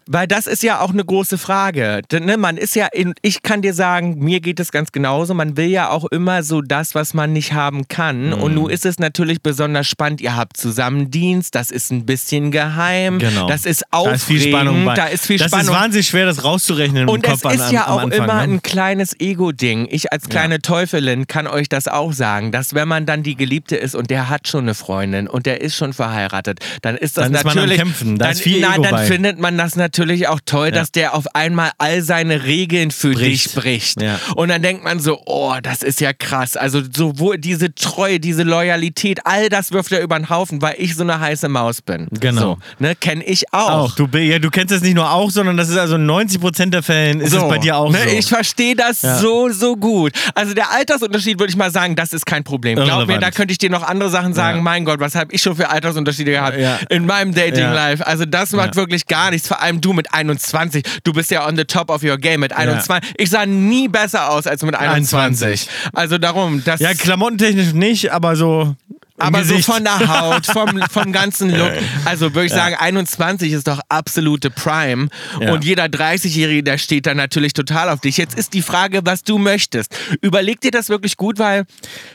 Weil 0.08 0.28
das 0.28 0.46
ist 0.46 0.62
ja 0.62 0.80
auch 0.80 0.90
eine 0.90 1.04
große 1.04 1.36
Frage. 1.36 2.02
Ne, 2.12 2.36
man 2.36 2.56
ist 2.56 2.76
ja, 2.76 2.86
in, 2.92 3.14
ich 3.22 3.42
kann 3.42 3.60
dir 3.62 3.74
sagen, 3.74 4.18
mir 4.20 4.40
geht 4.40 4.60
es 4.60 4.70
ganz 4.70 4.92
genauso. 4.92 5.34
Man 5.34 5.56
will 5.56 5.66
ja 5.66 5.90
auch 5.90 6.04
immer 6.04 6.44
so 6.44 6.60
das, 6.62 6.94
was 6.94 7.12
man 7.12 7.32
nicht 7.32 7.52
haben 7.54 7.88
kann. 7.88 8.32
Und 8.32 8.54
nun 8.54 8.70
ist 8.70 8.86
es 8.86 8.98
natürlich 9.00 9.42
besonders 9.42 9.88
spannend. 9.88 10.20
Ihr 10.20 10.36
habt 10.36 10.56
zusammen 10.56 11.10
Dienst, 11.10 11.56
das 11.56 11.72
ist 11.72 11.90
ein 11.90 12.06
bisschen 12.06 12.52
geheim. 12.52 13.18
Genau. 13.18 13.48
Das 13.48 13.66
ist 13.66 13.82
Da 13.90 13.98
aufregend. 13.98 14.16
ist 14.16 14.24
viel 14.26 14.40
Spannung 14.48 14.84
bei. 14.84 14.94
Da 14.94 15.06
ist 15.06 15.26
viel 15.26 15.38
das 15.38 15.48
Spannung. 15.48 15.66
ist 15.66 15.80
wahnsinnig 15.80 16.06
schwer, 16.06 16.26
das 16.26 16.44
rauszurechnen 16.44 17.02
im 17.02 17.08
Und 17.08 17.24
Kopf 17.24 17.44
es 17.44 17.54
ist 17.54 17.60
an, 17.62 17.72
ja 17.74 17.88
auch 17.88 18.02
Anfang, 18.02 18.12
immer 18.24 18.34
ne? 18.34 18.52
ein 18.54 18.62
kleines 18.62 19.18
Ego-Ding. 19.18 19.88
Ich 19.90 20.12
als 20.12 20.28
kleine 20.28 20.60
Teufelin 20.60 21.26
kann 21.26 21.48
euch 21.48 21.68
das 21.68 21.88
auch 21.88 22.12
sagen, 22.12 22.52
dass 22.52 22.74
wenn 22.74 22.86
man 22.86 23.06
dann 23.06 23.24
die 23.24 23.34
Geliebte 23.34 23.74
ist 23.74 23.96
und 23.96 24.10
der 24.10 24.28
hat 24.28 24.46
schon 24.46 24.66
eine 24.66 24.74
Freundin 24.74 25.26
und 25.26 25.46
der 25.46 25.60
ist 25.62 25.74
schon 25.74 25.92
verheiratet, 25.92 26.60
dann 26.82 26.96
ist 26.96 27.16
das 27.16 27.24
Dann 27.24 27.34
ist 27.34 27.44
man 27.44 27.50
am 27.52 27.56
natürlich. 27.64 27.78
Kämpfen. 27.78 28.18
Da 28.18 28.26
dann, 28.26 28.32
ist 28.34 28.42
viel 28.42 28.60
nein, 28.60 28.74
Ego 28.74 28.82
dann 28.84 28.92
bei. 28.92 29.04
findet 29.06 29.38
man 29.40 29.58
das 29.58 29.74
natürlich 29.74 29.95
auch 30.28 30.40
toll, 30.44 30.70
dass 30.70 30.92
der 30.92 31.14
auf 31.14 31.24
einmal 31.34 31.70
all 31.78 32.02
seine 32.02 32.44
Regeln 32.44 32.90
für 32.90 33.12
Bricht. 33.12 33.46
dich 33.46 33.54
bricht. 33.54 33.96
Und 34.34 34.48
dann 34.48 34.62
denkt 34.62 34.84
man 34.84 35.00
so, 35.00 35.20
oh, 35.26 35.54
das 35.62 35.82
ist 35.82 36.00
ja 36.00 36.12
krass. 36.12 36.56
Also 36.56 36.82
sowohl 36.94 37.38
diese 37.38 37.74
Treue, 37.74 38.20
diese 38.20 38.42
Loyalität, 38.42 39.20
all 39.24 39.48
das 39.48 39.72
wirft 39.72 39.92
er 39.92 40.00
über 40.02 40.18
den 40.18 40.28
Haufen, 40.28 40.60
weil 40.62 40.74
ich 40.78 40.94
so 40.96 41.02
eine 41.02 41.20
heiße 41.20 41.48
Maus 41.48 41.82
bin. 41.82 42.08
Genau. 42.20 42.40
So, 42.40 42.58
ne, 42.78 42.94
kenne 42.96 43.24
ich 43.24 43.52
auch. 43.52 43.68
Auch, 43.70 43.94
du, 43.94 44.06
ja, 44.18 44.38
du 44.38 44.50
kennst 44.50 44.72
das 44.74 44.82
nicht 44.82 44.94
nur 44.94 45.10
auch, 45.10 45.30
sondern 45.30 45.56
das 45.56 45.68
ist 45.68 45.76
also 45.76 45.96
in 45.96 46.06
90% 46.10 46.70
der 46.70 46.82
Fällen 46.82 47.20
ist 47.20 47.32
es 47.32 47.42
bei 47.42 47.58
dir 47.58 47.76
auch 47.76 47.90
ne, 47.90 47.98
so. 48.08 48.16
Ich 48.16 48.26
verstehe 48.26 48.74
das 48.76 49.02
Ja. 49.02 49.18
so, 49.18 49.48
so 49.50 49.76
gut. 49.76 50.12
Also 50.34 50.54
der 50.54 50.70
Altersunterschied 50.72 51.38
würde 51.38 51.50
ich 51.50 51.56
mal 51.56 51.70
sagen, 51.70 51.96
das 51.96 52.12
ist 52.12 52.26
kein 52.26 52.44
Problem. 52.44 52.76
Glaub 52.76 52.86
mir, 52.88 52.92
Irrelevant. 52.94 53.22
da 53.22 53.30
könnte 53.30 53.52
ich 53.52 53.58
dir 53.58 53.70
noch 53.70 53.82
andere 53.82 54.10
Sachen 54.10 54.34
sagen. 54.34 54.58
Ja. 54.58 54.62
Mein 54.62 54.84
Gott, 54.84 55.00
was 55.00 55.14
habe 55.14 55.32
ich 55.34 55.42
schon 55.42 55.56
für 55.56 55.68
Altersunterschiede 55.70 56.30
gehabt 56.32 56.58
Ja. 56.58 56.78
in 56.90 57.06
meinem 57.06 57.34
Dating-Life. 57.34 58.06
Also 58.06 58.24
das 58.24 58.52
macht 58.52 58.76
wirklich 58.76 59.06
gar 59.06 59.30
nichts. 59.30 59.48
Vor 59.48 59.60
allem 59.60 59.80
du 59.86 59.92
mit 59.92 60.12
21. 60.12 60.84
Du 61.04 61.12
bist 61.12 61.30
ja 61.30 61.46
on 61.46 61.56
the 61.56 61.64
top 61.64 61.90
of 61.90 62.02
your 62.02 62.18
game 62.18 62.40
mit 62.40 62.52
21. 62.52 63.14
Ich 63.16 63.30
sah 63.30 63.46
nie 63.46 63.88
besser 63.88 64.30
aus 64.30 64.46
als 64.46 64.62
mit 64.62 64.74
21. 64.74 65.68
Also 65.92 66.18
darum, 66.18 66.62
das... 66.64 66.80
ja, 66.80 66.92
klamottentechnisch 66.92 67.72
nicht, 67.72 68.12
aber 68.12 68.36
so 68.36 68.74
aber 69.18 69.44
so 69.44 69.54
Gesicht. 69.54 69.66
von 69.66 69.84
der 69.84 69.98
Haut, 69.98 70.46
vom, 70.46 70.80
vom 70.90 71.12
ganzen 71.12 71.50
Look. 71.50 71.72
Also 72.04 72.34
würde 72.34 72.46
ich 72.46 72.52
sagen, 72.52 72.76
21 72.76 73.52
ist 73.52 73.66
doch 73.66 73.80
absolute 73.88 74.50
Prime. 74.50 75.08
Ja. 75.40 75.52
Und 75.52 75.64
jeder 75.64 75.86
30-Jährige, 75.86 76.62
der 76.62 76.78
steht 76.78 77.06
dann 77.06 77.16
natürlich 77.16 77.52
total 77.52 77.88
auf 77.88 78.00
dich. 78.00 78.16
Jetzt 78.16 78.38
ist 78.38 78.54
die 78.54 78.62
Frage, 78.62 79.00
was 79.04 79.24
du 79.24 79.38
möchtest. 79.38 79.94
Überleg 80.20 80.60
dir 80.60 80.70
das 80.70 80.88
wirklich 80.88 81.16
gut, 81.16 81.38
weil 81.38 81.64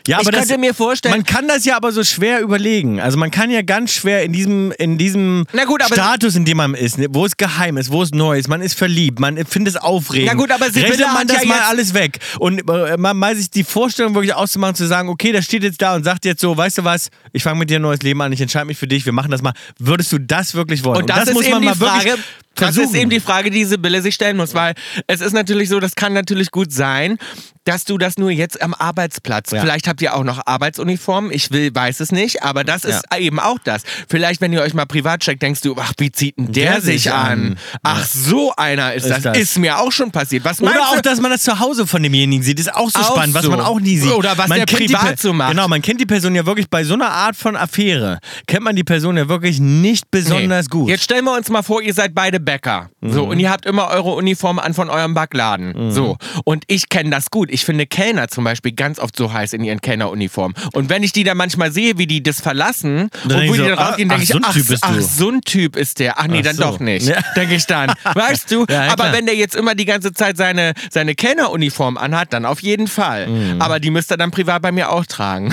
Ja, 0.08 0.18
aber 0.18 0.30
ich 0.30 0.36
könnte 0.36 0.48
das, 0.50 0.58
mir 0.58 0.74
vorstellen, 0.74 1.16
Man 1.16 1.26
kann 1.26 1.48
das 1.48 1.66
ja 1.66 1.76
aber 1.76 1.92
so 1.92 2.04
schwer 2.04 2.42
überlegen. 2.42 3.02
Also 3.02 3.18
man 3.18 3.32
kann 3.32 3.50
ja 3.50 3.62
ganz 3.64 3.94
schwer 3.94 4.24
in 4.24 4.34
diesem, 4.34 4.72
in 4.74 4.98
diesem 4.98 5.46
gut, 5.66 5.84
Status, 5.84 6.36
in 6.36 6.46
dem 6.46 6.58
man 6.58 6.74
ist, 6.74 6.98
ne, 6.98 7.08
wo 7.10 7.26
es 7.26 7.36
geheim 7.36 7.78
ist, 7.78 7.92
wo 7.92 8.04
es 8.04 8.12
neu 8.12 8.38
ist, 8.38 8.48
man 8.48 8.62
ist 8.62 8.78
verliebt, 8.78 9.20
man 9.20 9.38
findet 9.46 9.76
es 9.76 9.82
aufregend. 9.82 10.32
Na 10.32 10.38
gut, 10.38 10.52
aber 10.52 10.70
Sibylle 10.72 11.08
man 11.14 11.28
das 11.28 11.42
ja 11.42 11.48
mal 11.48 11.62
alles 11.62 11.94
weg. 11.94 12.20
Und 12.40 12.70
äh, 12.70 12.98
mal, 12.98 13.14
mal 13.14 13.36
sich 13.36 13.50
die 13.50 13.64
Vorstellung 13.64 14.14
wirklich 14.14 14.34
auszumachen, 14.34 14.76
zu 14.76 14.88
sagen, 14.88 15.10
okay, 15.10 15.32
der 15.32 15.42
steht 15.42 15.64
jetzt 15.64 15.82
da 15.82 15.96
und 15.96 16.04
sagt 16.04 16.26
jetzt 16.26 16.42
so, 16.42 16.56
weißt 16.56 16.80
du 16.80 16.84
was, 16.84 16.91
ich 17.34 17.44
fange 17.44 17.60
mit 17.60 17.70
dir 17.70 17.80
ein 17.80 17.82
neues 17.82 18.02
Leben 18.02 18.22
an, 18.22 18.32
ich 18.32 18.42
entscheide 18.42 18.66
mich 18.66 18.78
für 18.78 18.88
dich, 18.88 19.06
wir 19.06 19.14
machen 19.14 19.32
das 19.32 19.42
mal. 19.42 19.54
Würdest 19.80 20.12
du 20.12 20.20
das 20.20 20.56
wirklich 20.56 20.84
wollen? 20.84 21.02
Und 21.02 21.10
das 21.10 21.28
ist 21.28 21.42
eben 21.42 21.62
die 21.62 21.68
Frage, 21.70 22.12
Das 22.12 22.20
versuchen. 22.56 22.86
ist 22.90 22.96
eben 22.96 23.10
die 23.10 23.20
Frage, 23.20 23.50
die 23.50 23.66
Sibylle 23.66 24.02
sich 24.02 24.16
stellen 24.16 24.38
muss, 24.38 24.54
weil 24.54 24.74
es 25.08 25.22
ist 25.22 25.34
natürlich 25.34 25.70
so, 25.70 25.80
das 25.80 25.96
kann 25.96 26.14
natürlich 26.14 26.52
gut 26.52 26.72
sein, 26.72 27.18
dass 27.64 27.86
du 27.86 27.98
das 27.98 28.18
nur 28.18 28.32
jetzt 28.32 28.62
am 28.62 28.74
Arbeitsplatz, 28.74 29.52
Ja. 29.52 29.62
vielleicht 29.62 29.88
habt 29.88 30.02
ihr 30.02 30.16
auch 30.16 30.24
noch 30.24 30.42
Arbeitsuniformen, 30.48 31.32
ich 31.32 31.52
will, 31.52 31.74
weiß 31.74 32.00
es 32.00 32.12
nicht, 32.12 32.42
aber 32.44 32.64
das 32.64 32.84
ist 32.86 33.04
eben 33.18 33.40
auch 33.40 33.60
das. 33.64 33.84
Vielleicht, 34.10 34.42
wenn 34.42 34.52
ihr 34.52 34.62
euch 34.62 34.74
mal 34.74 34.86
privat 34.86 35.22
checkt, 35.22 35.42
denkst 35.44 35.62
du, 35.62 35.76
ach, 35.80 35.94
wie 36.00 36.12
zieht 36.12 36.38
denn 36.40 36.52
der, 36.52 36.72
Der 36.74 36.82
sich 36.82 37.12
an? 37.12 37.22
an. 37.22 37.58
Ach, 37.84 38.04
so 38.06 38.52
einer 38.58 38.94
ist, 38.94 39.06
Ist 39.06 39.12
das. 39.12 39.22
das. 39.24 39.38
Ist 39.38 39.60
mir 39.60 39.78
auch 39.80 39.92
schon 39.92 40.12
passiert. 40.12 40.44
Was 40.44 40.60
Oder 40.62 40.90
auch, 40.90 41.02
dass 41.02 41.22
man 41.22 41.30
das 41.32 41.44
zu 41.44 41.60
Hause 41.60 41.86
von 41.86 42.02
demjenigen 42.02 42.44
sieht, 42.44 42.60
ist 42.60 42.74
auch 42.74 42.90
so 42.90 43.00
Auch 43.00 43.12
spannend, 43.12 43.36
was 43.36 43.44
so. 43.46 43.52
man 43.52 43.62
auch 43.62 43.80
nie 43.80 43.98
sieht. 43.98 44.12
Oder 44.12 44.38
was 44.38 44.48
man 44.50 44.58
der 44.58 44.66
privat 44.66 45.20
so 45.20 45.32
macht. 45.32 45.52
Genau, 45.52 45.68
man 45.68 45.82
kennt 45.84 46.02
die 46.02 46.06
Person 46.08 46.34
ja 46.36 46.46
wirklich 46.46 46.70
bei 46.70 46.84
so 46.84 46.96
einer 46.96 47.12
Art 47.12 47.36
von 47.36 47.56
Affäre, 47.56 48.20
kennt 48.48 48.64
man 48.64 48.76
die 48.76 48.84
Person 48.84 49.18
ja 49.18 49.30
wirklich 49.30 49.60
nicht 49.60 50.10
besonders 50.10 50.66
Nee. 50.66 50.70
gut. 50.72 50.90
Jetzt 50.90 51.04
stellen 51.04 51.26
wir 51.26 51.36
uns 51.38 51.48
mal 51.50 51.62
vor, 51.62 51.82
ihr 51.82 51.94
seid 51.94 52.16
beide 52.16 52.40
Bäcker. 52.46 52.90
So, 53.02 53.24
und 53.26 53.40
ihr 53.40 53.50
habt 53.50 53.66
immer 53.66 53.90
eure 53.90 54.12
Uniform 54.12 54.60
an 54.60 54.74
von 54.74 54.90
eurem 54.90 55.14
Backladen. 55.14 55.92
So. 55.92 56.18
Und 56.44 56.64
ich 56.68 56.90
kenne 56.90 57.10
das 57.10 57.32
gut. 57.32 57.50
Ich 57.52 57.66
finde 57.66 57.86
Kellner 57.88 58.28
zum 58.28 58.44
Beispiel 58.44 58.74
ganz 58.74 59.00
oft 59.00 59.16
so 59.16 59.34
heiß 59.34 59.54
in 59.54 59.64
ihren 59.64 59.82
Kellneruniformen. 59.82 60.56
Und 60.74 60.90
wenn 60.90 61.04
ich 61.04 61.12
die 61.12 61.24
dann 61.24 61.38
manchmal 61.38 61.72
sehe, 61.72 61.98
wie 61.98 62.08
die 62.08 62.22
das 62.22 62.42
verlassen 62.42 63.10
Dann 63.26 63.42
und 63.42 63.48
wo 63.50 63.54
die 63.54 63.60
so, 63.60 63.66
dann 63.66 63.74
rausgehen, 63.78 64.12
ah, 64.12 64.18
denke 64.18 64.24
ich, 64.24 64.36
ach, 64.44 64.54
so 64.54 64.74
ein 64.74 64.80
ach, 64.82 64.90
ach, 64.98 65.02
so 65.02 65.30
ein 65.30 65.42
Typ 65.42 65.76
ist 65.76 66.00
der. 66.00 66.20
Ach 66.20 66.28
nee, 66.28 66.40
Ach 66.40 66.44
dann 66.44 66.56
so. 66.56 66.64
doch 66.64 66.80
nicht. 66.80 67.08
Ja. 67.08 67.20
Denke 67.36 67.56
ich 67.56 67.66
dann. 67.66 67.94
Weißt 68.14 68.52
du? 68.52 68.66
Ja, 68.70 68.84
Aber 68.84 68.96
klar. 68.96 69.14
wenn 69.14 69.26
der 69.26 69.36
jetzt 69.36 69.56
immer 69.56 69.76
die 69.76 69.86
ganze 69.86 70.14
Zeit 70.14 70.38
seine, 70.38 70.74
seine 70.90 71.16
Kellneruniform 71.16 71.98
anhat, 71.98 72.34
dann 72.34 72.46
auf 72.46 72.62
jeden 72.62 72.88
Fall. 72.88 73.28
Mhm. 73.28 73.62
Aber 73.62 73.80
die 73.80 73.90
müsste 73.90 74.16
er 74.16 74.18
dann 74.18 74.32
privat 74.32 74.62
bei 74.62 74.72
mir 74.72 74.92
auch 74.92 75.06
tragen. 75.06 75.50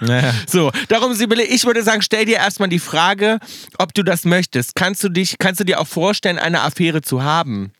Naja. 0.00 0.32
So, 0.46 0.70
darum, 0.88 1.14
Sibylle, 1.14 1.44
ich 1.44 1.64
würde 1.64 1.82
sagen, 1.82 2.02
stell 2.02 2.24
dir 2.24 2.36
erstmal 2.36 2.68
die 2.68 2.78
Frage, 2.78 3.38
ob 3.78 3.94
du 3.94 4.02
das 4.02 4.24
möchtest. 4.24 4.74
Kannst 4.74 5.02
du 5.04 5.08
dich, 5.08 5.36
kannst 5.38 5.60
du 5.60 5.64
dir 5.64 5.80
auch 5.80 5.86
vorstellen, 5.86 6.01
eine 6.38 6.62
Affäre 6.62 7.02
zu 7.02 7.22
haben? 7.22 7.72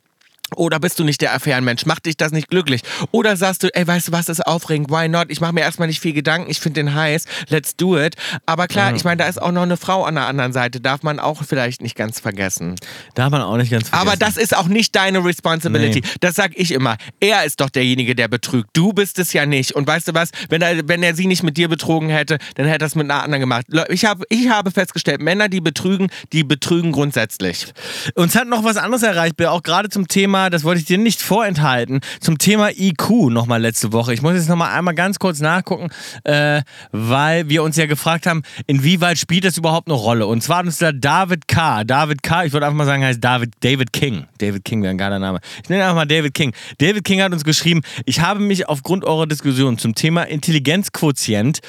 Oder 0.57 0.81
bist 0.81 0.99
du 0.99 1.05
nicht 1.05 1.21
der 1.21 1.35
Affärenmensch? 1.35 1.87
Macht 1.87 2.07
dich 2.07 2.17
das 2.17 2.33
nicht 2.33 2.49
glücklich? 2.49 2.83
Oder 3.11 3.37
sagst 3.37 3.63
du, 3.63 3.69
ey, 3.75 3.87
weißt 3.87 4.09
du 4.09 4.13
was, 4.13 4.29
ist 4.29 4.47
aufregend, 4.47 4.91
why 4.91 5.09
not? 5.09 5.27
Ich 5.29 5.41
mache 5.41 5.53
mir 5.53 5.61
erstmal 5.61 5.89
nicht 5.89 6.01
viel 6.01 6.13
Gedanken, 6.13 6.51
ich 6.51 6.61
finde 6.61 6.81
den 6.81 6.95
heiß, 6.95 7.25
let's 7.49 7.77
do 7.77 7.99
it. 7.99 8.17
Aber 8.47 8.67
klar, 8.67 8.95
ich 8.95 9.05
meine, 9.05 9.19
da 9.19 9.29
ist 9.29 9.41
auch 9.41 9.53
noch 9.53 9.63
eine 9.63 9.77
Frau 9.77 10.05
an 10.05 10.15
der 10.15 10.27
anderen 10.27 10.53
Seite, 10.53 10.81
darf 10.81 11.03
man 11.03 11.19
auch 11.19 11.43
vielleicht 11.45 11.83
nicht 11.83 11.97
ganz 11.97 12.21
vergessen. 12.21 12.77
Darf 13.15 13.31
man 13.31 13.43
auch 13.43 13.57
nicht 13.57 13.71
ganz 13.71 13.89
vergessen. 13.89 14.09
Aber 14.09 14.17
das 14.17 14.37
ist 14.37 14.57
auch 14.57 14.67
nicht 14.67 14.95
deine 14.97 15.25
Responsibility. 15.25 16.01
Nee. 16.01 16.09
Das 16.21 16.35
sag 16.35 16.53
ich 16.55 16.73
immer. 16.73 16.97
Er 17.21 17.45
ist 17.45 17.61
doch 17.61 17.71
derjenige, 17.71 18.15
der 18.15 18.29
betrügt. 18.29 18.71
Du 18.73 18.93
bist 18.93 19.19
es 19.19 19.33
ja 19.33 19.47
nicht. 19.47 19.73
Und 19.73 19.87
weißt 19.87 20.09
du 20.09 20.15
was? 20.15 20.31
Wenn 20.49 20.63
er, 20.63 20.89
wenn 20.89 21.03
er 21.03 21.15
sie 21.15 21.27
nicht 21.27 21.43
mit 21.43 21.57
dir 21.57 21.69
betrogen 21.69 22.09
hätte, 22.09 22.39
dann 22.55 22.67
hätte 22.67 22.85
er 22.85 22.89
es 22.89 22.95
mit 22.95 23.11
einer 23.11 23.23
anderen 23.23 23.41
gemacht. 23.41 23.67
Ich, 23.89 24.05
hab, 24.05 24.23
ich 24.29 24.49
habe 24.49 24.71
festgestellt, 24.71 25.21
Männer, 25.21 25.49
die 25.49 25.61
betrügen, 25.61 26.09
die 26.33 26.45
betrügen 26.45 26.93
grundsätzlich. 26.93 27.67
Uns 28.15 28.35
hat 28.35 28.49
noch 28.49 28.65
was 28.65 28.77
anderes 28.77 29.03
erreicht, 29.03 29.41
auch 29.43 29.63
gerade 29.63 29.89
zum 29.89 30.09
Thema, 30.09 30.42
das 30.51 30.65
wollte 30.65 30.81
ich 30.81 30.87
dir 30.87 30.99
nicht 30.99 31.23
vorenthalten, 31.23 32.01
zum 32.21 32.39
Thema 32.39 32.71
IQ 32.71 33.31
nochmal 33.31 33.61
letzte 33.61 33.93
Woche. 33.93 34.15
Ich 34.15 34.23
muss 34.23 34.35
jetzt 34.35 34.49
nochmal 34.49 34.77
einmal 34.77 34.95
ganz 34.95 35.19
kurz 35.19 35.41
nachgucken, 35.41 35.91
äh, 36.25 36.63
weil 36.93 37.49
wir 37.49 37.63
uns 37.63 37.77
ja 37.77 37.87
gefragt 37.87 38.27
haben, 38.27 38.43
inwieweit 38.67 39.19
spielt 39.19 39.45
das 39.45 39.57
überhaupt 39.57 39.89
eine 39.89 39.97
Rolle? 39.97 40.27
Und 40.27 40.43
zwar 40.43 40.59
hat 40.59 40.67
uns 40.67 40.79
da 40.79 40.93
David 40.93 41.49
K. 41.49 41.85
David 41.85 42.23
K., 42.23 42.45
ich 42.45 42.53
würde 42.53 42.67
einfach 42.67 42.77
mal 42.79 42.87
sagen, 42.87 43.05
heißt 43.05 43.23
David, 43.23 43.55
David 43.61 43.93
King. 43.93 44.27
David 44.39 44.65
King 44.65 44.83
wäre 44.83 44.91
ein 44.93 44.99
geiler 44.99 45.19
Name. 45.19 45.41
Ich 45.63 45.69
nenne 45.69 45.83
einfach 45.85 45.97
mal 45.97 46.07
David 46.07 46.35
King. 46.35 46.53
David 46.79 47.05
King 47.05 47.23
hat 47.23 47.33
uns 47.33 47.45
geschrieben, 47.45 47.83
ich 48.05 48.21
habe 48.21 48.41
mich 48.41 48.69
aufgrund 48.69 49.05
eurer 49.05 49.27
Diskussion 49.27 49.79
zum 49.79 49.95
Thema 49.95 50.23
Intelligenzquotient, 50.25 51.61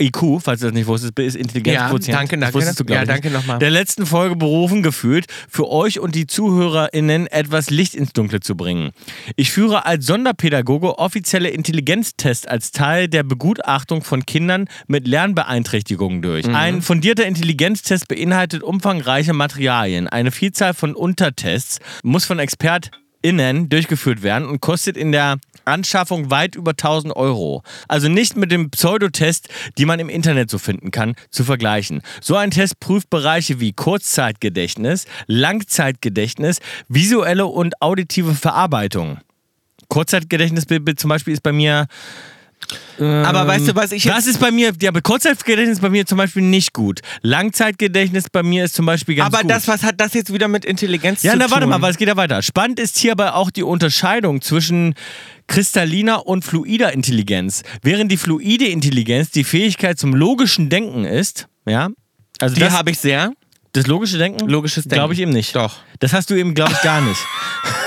IQ, 0.00 0.40
falls 0.42 0.60
du 0.60 0.66
das 0.66 0.74
nicht 0.74 0.86
wusstest, 0.86 1.18
ist 1.18 1.36
Intelligenzquotient. 1.36 2.08
Ja, 2.08 2.16
danke, 2.16 2.36
Das 2.36 2.40
danke. 2.40 2.54
wusstest 2.54 2.80
du, 2.80 2.84
Ja, 2.92 3.04
danke 3.04 3.30
nochmal. 3.30 3.58
Der 3.58 3.70
letzten 3.70 4.06
Folge 4.06 4.36
berufen 4.36 4.82
gefühlt, 4.82 5.26
für 5.48 5.68
euch 5.68 6.00
und 6.00 6.14
die 6.14 6.26
ZuhörerInnen 6.26 7.26
etwas 7.26 7.70
Licht 7.70 7.94
ins 7.94 8.12
Dunkle 8.20 8.40
zu 8.40 8.54
bringen. 8.54 8.90
Ich 9.36 9.50
führe 9.50 9.86
als 9.86 10.04
Sonderpädagoge 10.04 10.98
offizielle 10.98 11.48
Intelligenztests 11.48 12.46
als 12.46 12.70
Teil 12.70 13.08
der 13.08 13.22
Begutachtung 13.22 14.02
von 14.02 14.26
Kindern 14.26 14.68
mit 14.86 15.08
Lernbeeinträchtigungen 15.08 16.20
durch. 16.20 16.46
Ein 16.46 16.82
fundierter 16.82 17.24
Intelligenztest 17.24 18.08
beinhaltet 18.08 18.62
umfangreiche 18.62 19.32
Materialien. 19.32 20.06
Eine 20.06 20.32
Vielzahl 20.32 20.74
von 20.74 20.94
Untertests 20.94 21.78
muss 22.02 22.26
von 22.26 22.38
ExpertInnen 22.38 23.70
durchgeführt 23.70 24.22
werden 24.22 24.46
und 24.46 24.60
kostet 24.60 24.98
in 24.98 25.12
der 25.12 25.38
Anschaffung 25.64 26.30
weit 26.30 26.54
über 26.54 26.72
1000 26.72 27.14
Euro. 27.16 27.62
Also 27.88 28.08
nicht 28.08 28.36
mit 28.36 28.50
dem 28.50 28.70
Pseudotest, 28.70 29.48
die 29.78 29.84
man 29.84 30.00
im 30.00 30.08
Internet 30.08 30.50
so 30.50 30.58
finden 30.58 30.90
kann, 30.90 31.14
zu 31.30 31.44
vergleichen. 31.44 32.02
So 32.20 32.36
ein 32.36 32.50
Test 32.50 32.80
prüft 32.80 33.10
Bereiche 33.10 33.60
wie 33.60 33.72
Kurzzeitgedächtnis, 33.72 35.06
Langzeitgedächtnis, 35.26 36.60
visuelle 36.88 37.46
und 37.46 37.80
auditive 37.82 38.34
Verarbeitung. 38.34 39.18
Kurzzeitgedächtnis 39.88 40.66
zum 40.96 41.08
Beispiel 41.08 41.34
ist 41.34 41.42
bei 41.42 41.52
mir. 41.52 41.86
Aber 42.98 43.46
weißt 43.46 43.68
du, 43.68 43.74
was 43.74 43.92
ich 43.92 44.04
jetzt 44.04 44.14
Das 44.14 44.26
ist 44.26 44.38
bei 44.38 44.50
mir, 44.50 44.72
ja, 44.80 44.90
aber 44.90 45.00
Kurzzeitgedächtnis 45.00 45.78
ist 45.78 45.82
bei 45.82 45.88
mir 45.88 46.04
zum 46.06 46.18
Beispiel 46.18 46.42
nicht 46.42 46.72
gut. 46.72 47.00
Langzeitgedächtnis 47.22 48.24
bei 48.30 48.42
mir 48.42 48.64
ist 48.64 48.74
zum 48.74 48.86
Beispiel 48.86 49.14
ganz 49.16 49.32
aber 49.34 49.42
gut. 49.42 49.50
das, 49.50 49.66
was 49.68 49.82
hat 49.82 50.00
das 50.00 50.14
jetzt 50.14 50.32
wieder 50.32 50.46
mit 50.48 50.64
Intelligenz 50.64 51.22
Ja, 51.22 51.32
zu 51.32 51.38
na 51.38 51.44
tun? 51.46 51.52
warte 51.54 51.66
mal, 51.66 51.80
weil 51.82 51.90
es 51.90 51.96
geht 51.96 52.08
ja 52.08 52.16
weiter. 52.16 52.42
Spannend 52.42 52.78
ist 52.78 52.98
hierbei 52.98 53.32
auch 53.32 53.50
die 53.50 53.62
Unterscheidung 53.62 54.40
zwischen 54.42 54.94
kristalliner 55.46 56.26
und 56.26 56.44
fluider 56.44 56.92
Intelligenz. 56.92 57.62
Während 57.82 58.12
die 58.12 58.16
fluide 58.16 58.66
Intelligenz 58.66 59.30
die 59.30 59.44
Fähigkeit 59.44 59.98
zum 59.98 60.14
logischen 60.14 60.68
Denken 60.68 61.04
ist, 61.04 61.48
ja, 61.66 61.88
also 62.40 62.54
Die 62.54 62.60
das, 62.60 62.72
habe 62.72 62.90
ich 62.90 62.98
sehr. 62.98 63.32
das 63.72 63.86
logische 63.86 64.18
Denken, 64.18 64.48
Logisches 64.48 64.84
Denken. 64.84 64.94
glaube 64.94 65.14
ich 65.14 65.20
eben 65.20 65.32
nicht. 65.32 65.56
Doch. 65.56 65.76
Das 65.98 66.12
hast 66.12 66.30
du 66.30 66.34
eben, 66.34 66.54
glaube 66.54 66.72
ich, 66.72 66.82
gar 66.82 67.00
nicht. 67.00 67.20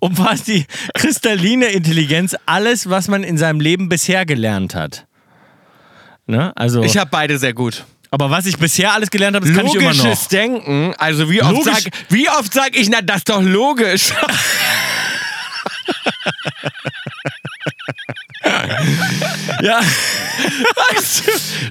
Umfasst 0.00 0.48
die 0.48 0.66
kristalline 0.94 1.66
Intelligenz 1.66 2.36
alles, 2.46 2.88
was 2.90 3.08
man 3.08 3.22
in 3.22 3.36
seinem 3.38 3.60
Leben 3.60 3.88
bisher 3.88 4.24
gelernt 4.26 4.74
hat. 4.74 5.06
Ne? 6.26 6.52
Also, 6.56 6.82
Ich 6.82 6.96
habe 6.96 7.10
beide 7.10 7.38
sehr 7.38 7.52
gut. 7.54 7.84
aber 8.10 8.30
was 8.30 8.46
ich 8.46 8.56
bisher 8.58 8.92
alles 8.92 9.10
gelernt 9.10 9.36
habe, 9.36 9.46
das 9.46 9.56
kann 9.56 9.66
ich 9.66 9.74
immer 9.74 9.92
noch. 9.94 10.04
Logisches 10.04 10.28
Denken, 10.28 10.94
also 10.98 11.28
wie 11.30 11.42
oft, 11.42 11.52
Logisch- 11.52 11.84
sag, 11.84 11.92
wie 12.08 12.28
oft 12.28 12.52
sag 12.52 12.76
ich, 12.76 12.88
na 12.88 13.00
das 13.02 13.18
ist 13.18 13.28
doch 13.28 13.42
logisch. 13.42 14.10
Ja. 19.62 19.80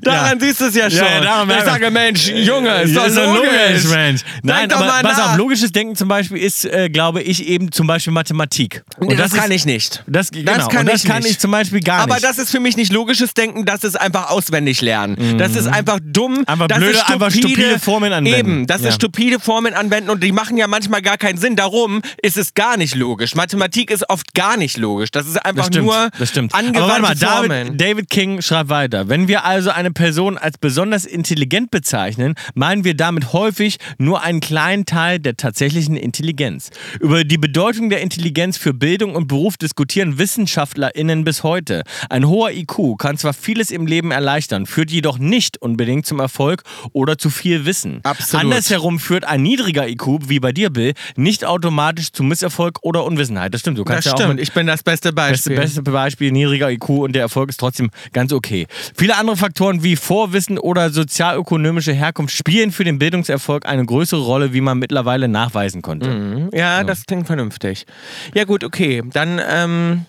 Daran 0.02 0.40
siehst 0.40 0.62
du 0.62 0.66
es 0.66 0.76
ja 0.76 0.90
schon. 0.90 1.00
Ja, 1.00 1.44
ja, 1.44 1.58
ich 1.58 1.64
sage, 1.64 1.92
Mensch, 1.92 2.28
Junge, 2.28 2.82
ist 2.82 2.92
Ja, 2.94 3.02
doch 3.02 3.08
ist 3.08 3.18
doch 3.18 3.36
logisch. 3.36 3.84
Mensch. 3.90 4.22
Nein, 4.44 4.70
doch 4.70 4.78
aber 4.82 5.08
pass 5.08 5.20
auf, 5.20 5.38
logisches 5.38 5.72
Denken 5.72 5.96
zum 5.96 6.08
Beispiel 6.08 6.38
ist, 6.38 6.66
äh, 6.66 6.90
glaube 6.90 7.22
ich, 7.22 7.48
eben 7.48 7.72
zum 7.72 7.88
Beispiel 7.88 8.14
Mathematik. 8.14 8.84
Nee, 9.00 9.16
das, 9.16 9.34
kann 9.34 9.52
ist, 9.52 9.58
ich 9.58 9.66
nicht. 9.66 10.04
Das, 10.08 10.32
genau, 10.32 10.52
kann 10.68 10.82
und 10.82 10.90
das 10.90 11.04
ich 11.04 11.10
kann 11.10 11.24
nicht. 11.24 11.32
ich 11.34 11.40
zum 11.40 11.52
Beispiel 11.52 11.80
gar 11.82 12.02
Aber 12.02 12.16
nicht. 12.16 12.24
das 12.26 12.38
ist 12.38 12.52
für 12.52 12.60
mich 12.60 12.78
nicht 12.78 12.94
logisches 12.94 13.34
Denken, 13.34 13.66
das 13.66 13.84
ist 13.84 14.00
einfach 14.00 14.30
auswendig 14.30 14.82
lernen. 14.82 15.38
Das 15.38 15.56
ist 15.56 15.68
einfach 15.68 16.00
dumm. 16.02 16.30
Mhm. 16.40 16.44
Einfach 16.48 16.68
das 16.68 16.78
blöde, 16.78 16.94
ist 16.94 17.10
einfach 17.10 17.32
stupide 17.32 17.80
Formeln 17.80 18.14
anwenden. 18.14 18.38
Eben, 18.40 18.68
das 18.68 18.82
Ja. 18.82 18.90
ist 18.90 18.96
stupide 18.96 19.40
Formeln 19.40 19.74
anwenden 19.74 20.10
und 20.10 20.24
die 20.24 20.32
machen 20.32 20.58
ja 20.58 20.68
manchmal 20.68 21.02
gar 21.02 21.18
keinen 21.18 21.38
Sinn. 21.38 21.56
Darum 21.56 22.02
ist 22.22 22.38
es 22.38 22.54
gar 22.54 22.78
nicht 22.78 22.96
logisch. 22.96 23.36
Mathematik 23.36 23.92
ist 23.92 24.10
oft 24.10 24.34
gar 24.34 24.58
nicht 24.58 24.78
logisch. 24.78 25.12
Das 25.12 25.26
ist 25.28 25.38
einfach 25.38 25.70
das 25.70 25.78
nur 25.82 26.10
das 26.18 26.32
angewandte 26.38 26.80
Aber 26.82 26.88
warte 26.88 27.02
mal, 27.02 27.16
Formeln. 27.16 27.50
David, 27.50 27.59
David 27.66 28.10
King 28.10 28.42
schreibt 28.42 28.70
weiter. 28.70 29.10
Wenn 29.10 29.28
wir 29.28 29.46
also 29.46 29.70
eine 29.70 29.92
Person 29.92 30.38
als 30.38 30.58
besonders 30.58 31.06
intelligent 31.06 31.72
bezeichnen, 31.72 32.36
meinen 32.54 32.84
wir 32.84 32.96
damit 32.96 33.34
häufig 33.34 33.78
nur 33.98 34.22
einen 34.24 34.40
kleinen 34.40 34.86
Teil 34.86 35.20
der 35.20 35.36
tatsächlichen 35.38 35.96
Intelligenz. 35.96 36.70
Über 37.00 37.24
die 37.24 37.38
Bedeutung 37.38 37.90
der 37.90 38.02
Intelligenz 38.02 38.58
für 38.58 38.74
Bildung 38.74 39.16
und 39.16 39.28
Beruf 39.28 39.58
diskutieren 39.58 40.18
WissenschaftlerInnen 40.18 41.24
bis 41.24 41.44
heute. 41.44 41.84
Ein 42.10 42.28
hoher 42.28 42.52
IQ 42.52 42.98
kann 42.98 43.18
zwar 43.18 43.34
vieles 43.34 43.72
im 43.72 43.88
Leben 43.88 44.12
erleichtern, 44.12 44.66
führt 44.66 44.92
jedoch 44.92 45.20
nicht 45.20 45.62
unbedingt 45.62 46.06
zum 46.06 46.20
Erfolg 46.20 46.64
oder 46.94 47.18
zu 47.18 47.30
viel 47.30 47.66
Wissen. 47.66 48.00
Absolut. 48.04 48.46
Andersherum 48.46 49.00
führt 49.00 49.26
ein 49.26 49.42
niedriger 49.42 49.88
IQ, 49.88 50.30
wie 50.30 50.40
bei 50.40 50.52
dir, 50.52 50.70
Bill, 50.70 50.94
nicht 51.16 51.46
automatisch 51.46 52.12
zu 52.12 52.24
Misserfolg 52.24 52.80
oder 52.84 53.04
Unwissenheit. 53.04 53.54
Das 53.54 53.62
stimmt, 53.62 53.78
du 53.78 53.84
kannst 53.84 54.06
das 54.06 54.12
ja 54.12 54.14
auch 54.14 54.20
stimmt, 54.20 54.36
mit, 54.36 54.44
ich 54.44 54.54
bin 54.54 54.68
das 54.68 54.84
beste 54.84 55.14
Beste, 55.14 55.50
Beispiel. 55.50 55.56
beste 55.56 55.82
Beispiel, 55.84 56.32
niedriger 56.32 56.70
IQ 56.70 56.90
und 56.90 57.14
der 57.14 57.24
Erfolg 57.24 57.49
ist 57.50 57.60
trotzdem 57.60 57.90
ganz 58.14 58.32
okay. 58.32 58.68
Viele 58.96 59.18
andere 59.18 59.38
Faktoren 59.38 59.84
wie 59.84 59.96
Vorwissen 59.96 60.58
oder 60.58 60.90
sozialökonomische 60.90 61.94
Herkunft 61.94 62.36
spielen 62.36 62.72
für 62.72 62.84
den 62.84 63.00
Bildungserfolg 63.00 63.66
eine 63.66 63.86
größere 63.86 64.22
Rolle, 64.22 64.54
wie 64.54 64.62
man 64.62 64.80
mittlerweile 64.80 65.28
nachweisen 65.28 65.82
konnte. 65.82 66.50
Ja, 66.54 66.84
das 66.84 67.06
klingt 67.06 67.28
vernünftig. 67.28 67.86
Ja 68.34 68.44
gut, 68.46 68.64
okay. 68.64 69.04
Dann, 69.14 69.42
ähm, 69.50 70.06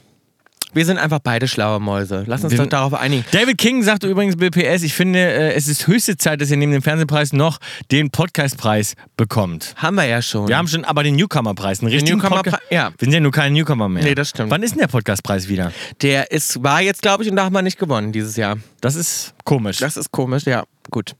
wir 0.73 0.85
sind 0.85 0.99
einfach 0.99 1.18
beide 1.21 1.49
schlaue 1.49 1.81
Mäuse. 1.81 2.25
Lass 2.27 2.43
uns 2.45 2.53
Wir- 2.53 2.59
doch 2.59 2.66
darauf 2.66 2.95
einigen. 2.95 3.25
David 3.33 3.59
King 3.59 3.83
sagte 3.83 4.07
übrigens 4.09 4.37
BPS, 4.37 4.83
ich 4.83 4.95
finde, 4.95 5.18
äh, 5.18 5.53
es 5.55 5.68
ist 5.68 5.87
höchste 5.87 6.16
Zeit, 6.16 6.41
dass 6.41 6.51
ihr 6.51 6.57
neben 6.57 6.73
dem 6.73 6.83
Fernsehpreis 6.83 7.33
noch 7.33 7.59
den 7.91 8.11
Podcastpreis 8.11 8.95
bekommt. 9.16 9.75
Haben 9.77 9.97
wir 9.97 10.05
ja 10.07 10.23
schon. 10.23 10.49
Wir 10.49 10.57
haben 10.57 10.68
schon 10.68 10.85
aber 10.85 11.03
den 11.03 11.16
Newcomer-Preis, 11.16 11.83
richtigen 11.83 12.18
Newcomer-Pre- 12.18 12.51
Podcast. 12.51 12.62
ja. 12.71 12.91
Wir 12.99 13.07
sind 13.07 13.12
ja 13.14 13.21
nur 13.21 13.33
kein 13.33 13.53
Newcomer 13.53 13.89
mehr. 13.89 14.03
Nee, 14.05 14.14
das 14.14 14.31
stimmt. 14.31 14.51
Wann 14.51 14.62
ist 14.62 14.73
denn 14.73 14.81
der 14.81 14.89
Podcastpreis 14.89 15.49
wieder? 15.49 15.73
Der 16.03 16.31
ist, 16.31 16.62
war 16.62 16.81
jetzt, 16.83 17.03
glaube 17.03 17.25
ich, 17.25 17.31
und 17.31 17.37
da 17.37 17.45
haben 17.45 17.53
wir 17.55 17.62
nicht 17.62 17.79
gewonnen 17.79 18.12
dieses 18.12 18.37
Jahr. 18.37 18.57
Das 18.81 18.95
ist 18.95 19.35
komisch. 19.45 19.79
Das 19.79 19.97
ist 19.97 20.11
komisch, 20.12 20.45
ja. 20.47 20.64
Gut. 20.91 21.14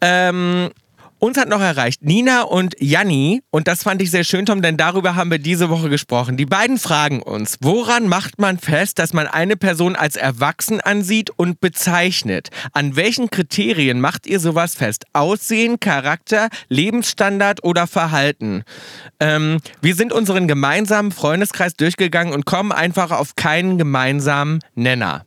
Ähm, 0.00 0.70
Uns 1.24 1.38
hat 1.38 1.48
noch 1.48 1.60
erreicht 1.60 2.02
Nina 2.02 2.42
und 2.42 2.74
Janni 2.80 3.44
und 3.50 3.68
das 3.68 3.84
fand 3.84 4.02
ich 4.02 4.10
sehr 4.10 4.24
schön, 4.24 4.44
Tom, 4.44 4.60
denn 4.60 4.76
darüber 4.76 5.14
haben 5.14 5.30
wir 5.30 5.38
diese 5.38 5.70
Woche 5.70 5.88
gesprochen. 5.88 6.36
Die 6.36 6.46
beiden 6.46 6.78
fragen 6.80 7.22
uns, 7.22 7.58
woran 7.60 8.08
macht 8.08 8.40
man 8.40 8.58
fest, 8.58 8.98
dass 8.98 9.12
man 9.12 9.28
eine 9.28 9.56
Person 9.56 9.94
als 9.94 10.16
erwachsen 10.16 10.80
ansieht 10.80 11.30
und 11.30 11.60
bezeichnet? 11.60 12.48
An 12.72 12.96
welchen 12.96 13.30
Kriterien 13.30 14.00
macht 14.00 14.26
ihr 14.26 14.40
sowas 14.40 14.74
fest? 14.74 15.04
Aussehen, 15.12 15.78
Charakter, 15.78 16.48
Lebensstandard 16.68 17.62
oder 17.62 17.86
Verhalten? 17.86 18.64
Ähm, 19.20 19.58
wir 19.80 19.94
sind 19.94 20.12
unseren 20.12 20.48
gemeinsamen 20.48 21.12
Freundeskreis 21.12 21.76
durchgegangen 21.76 22.34
und 22.34 22.46
kommen 22.46 22.72
einfach 22.72 23.12
auf 23.12 23.36
keinen 23.36 23.78
gemeinsamen 23.78 24.58
Nenner. 24.74 25.24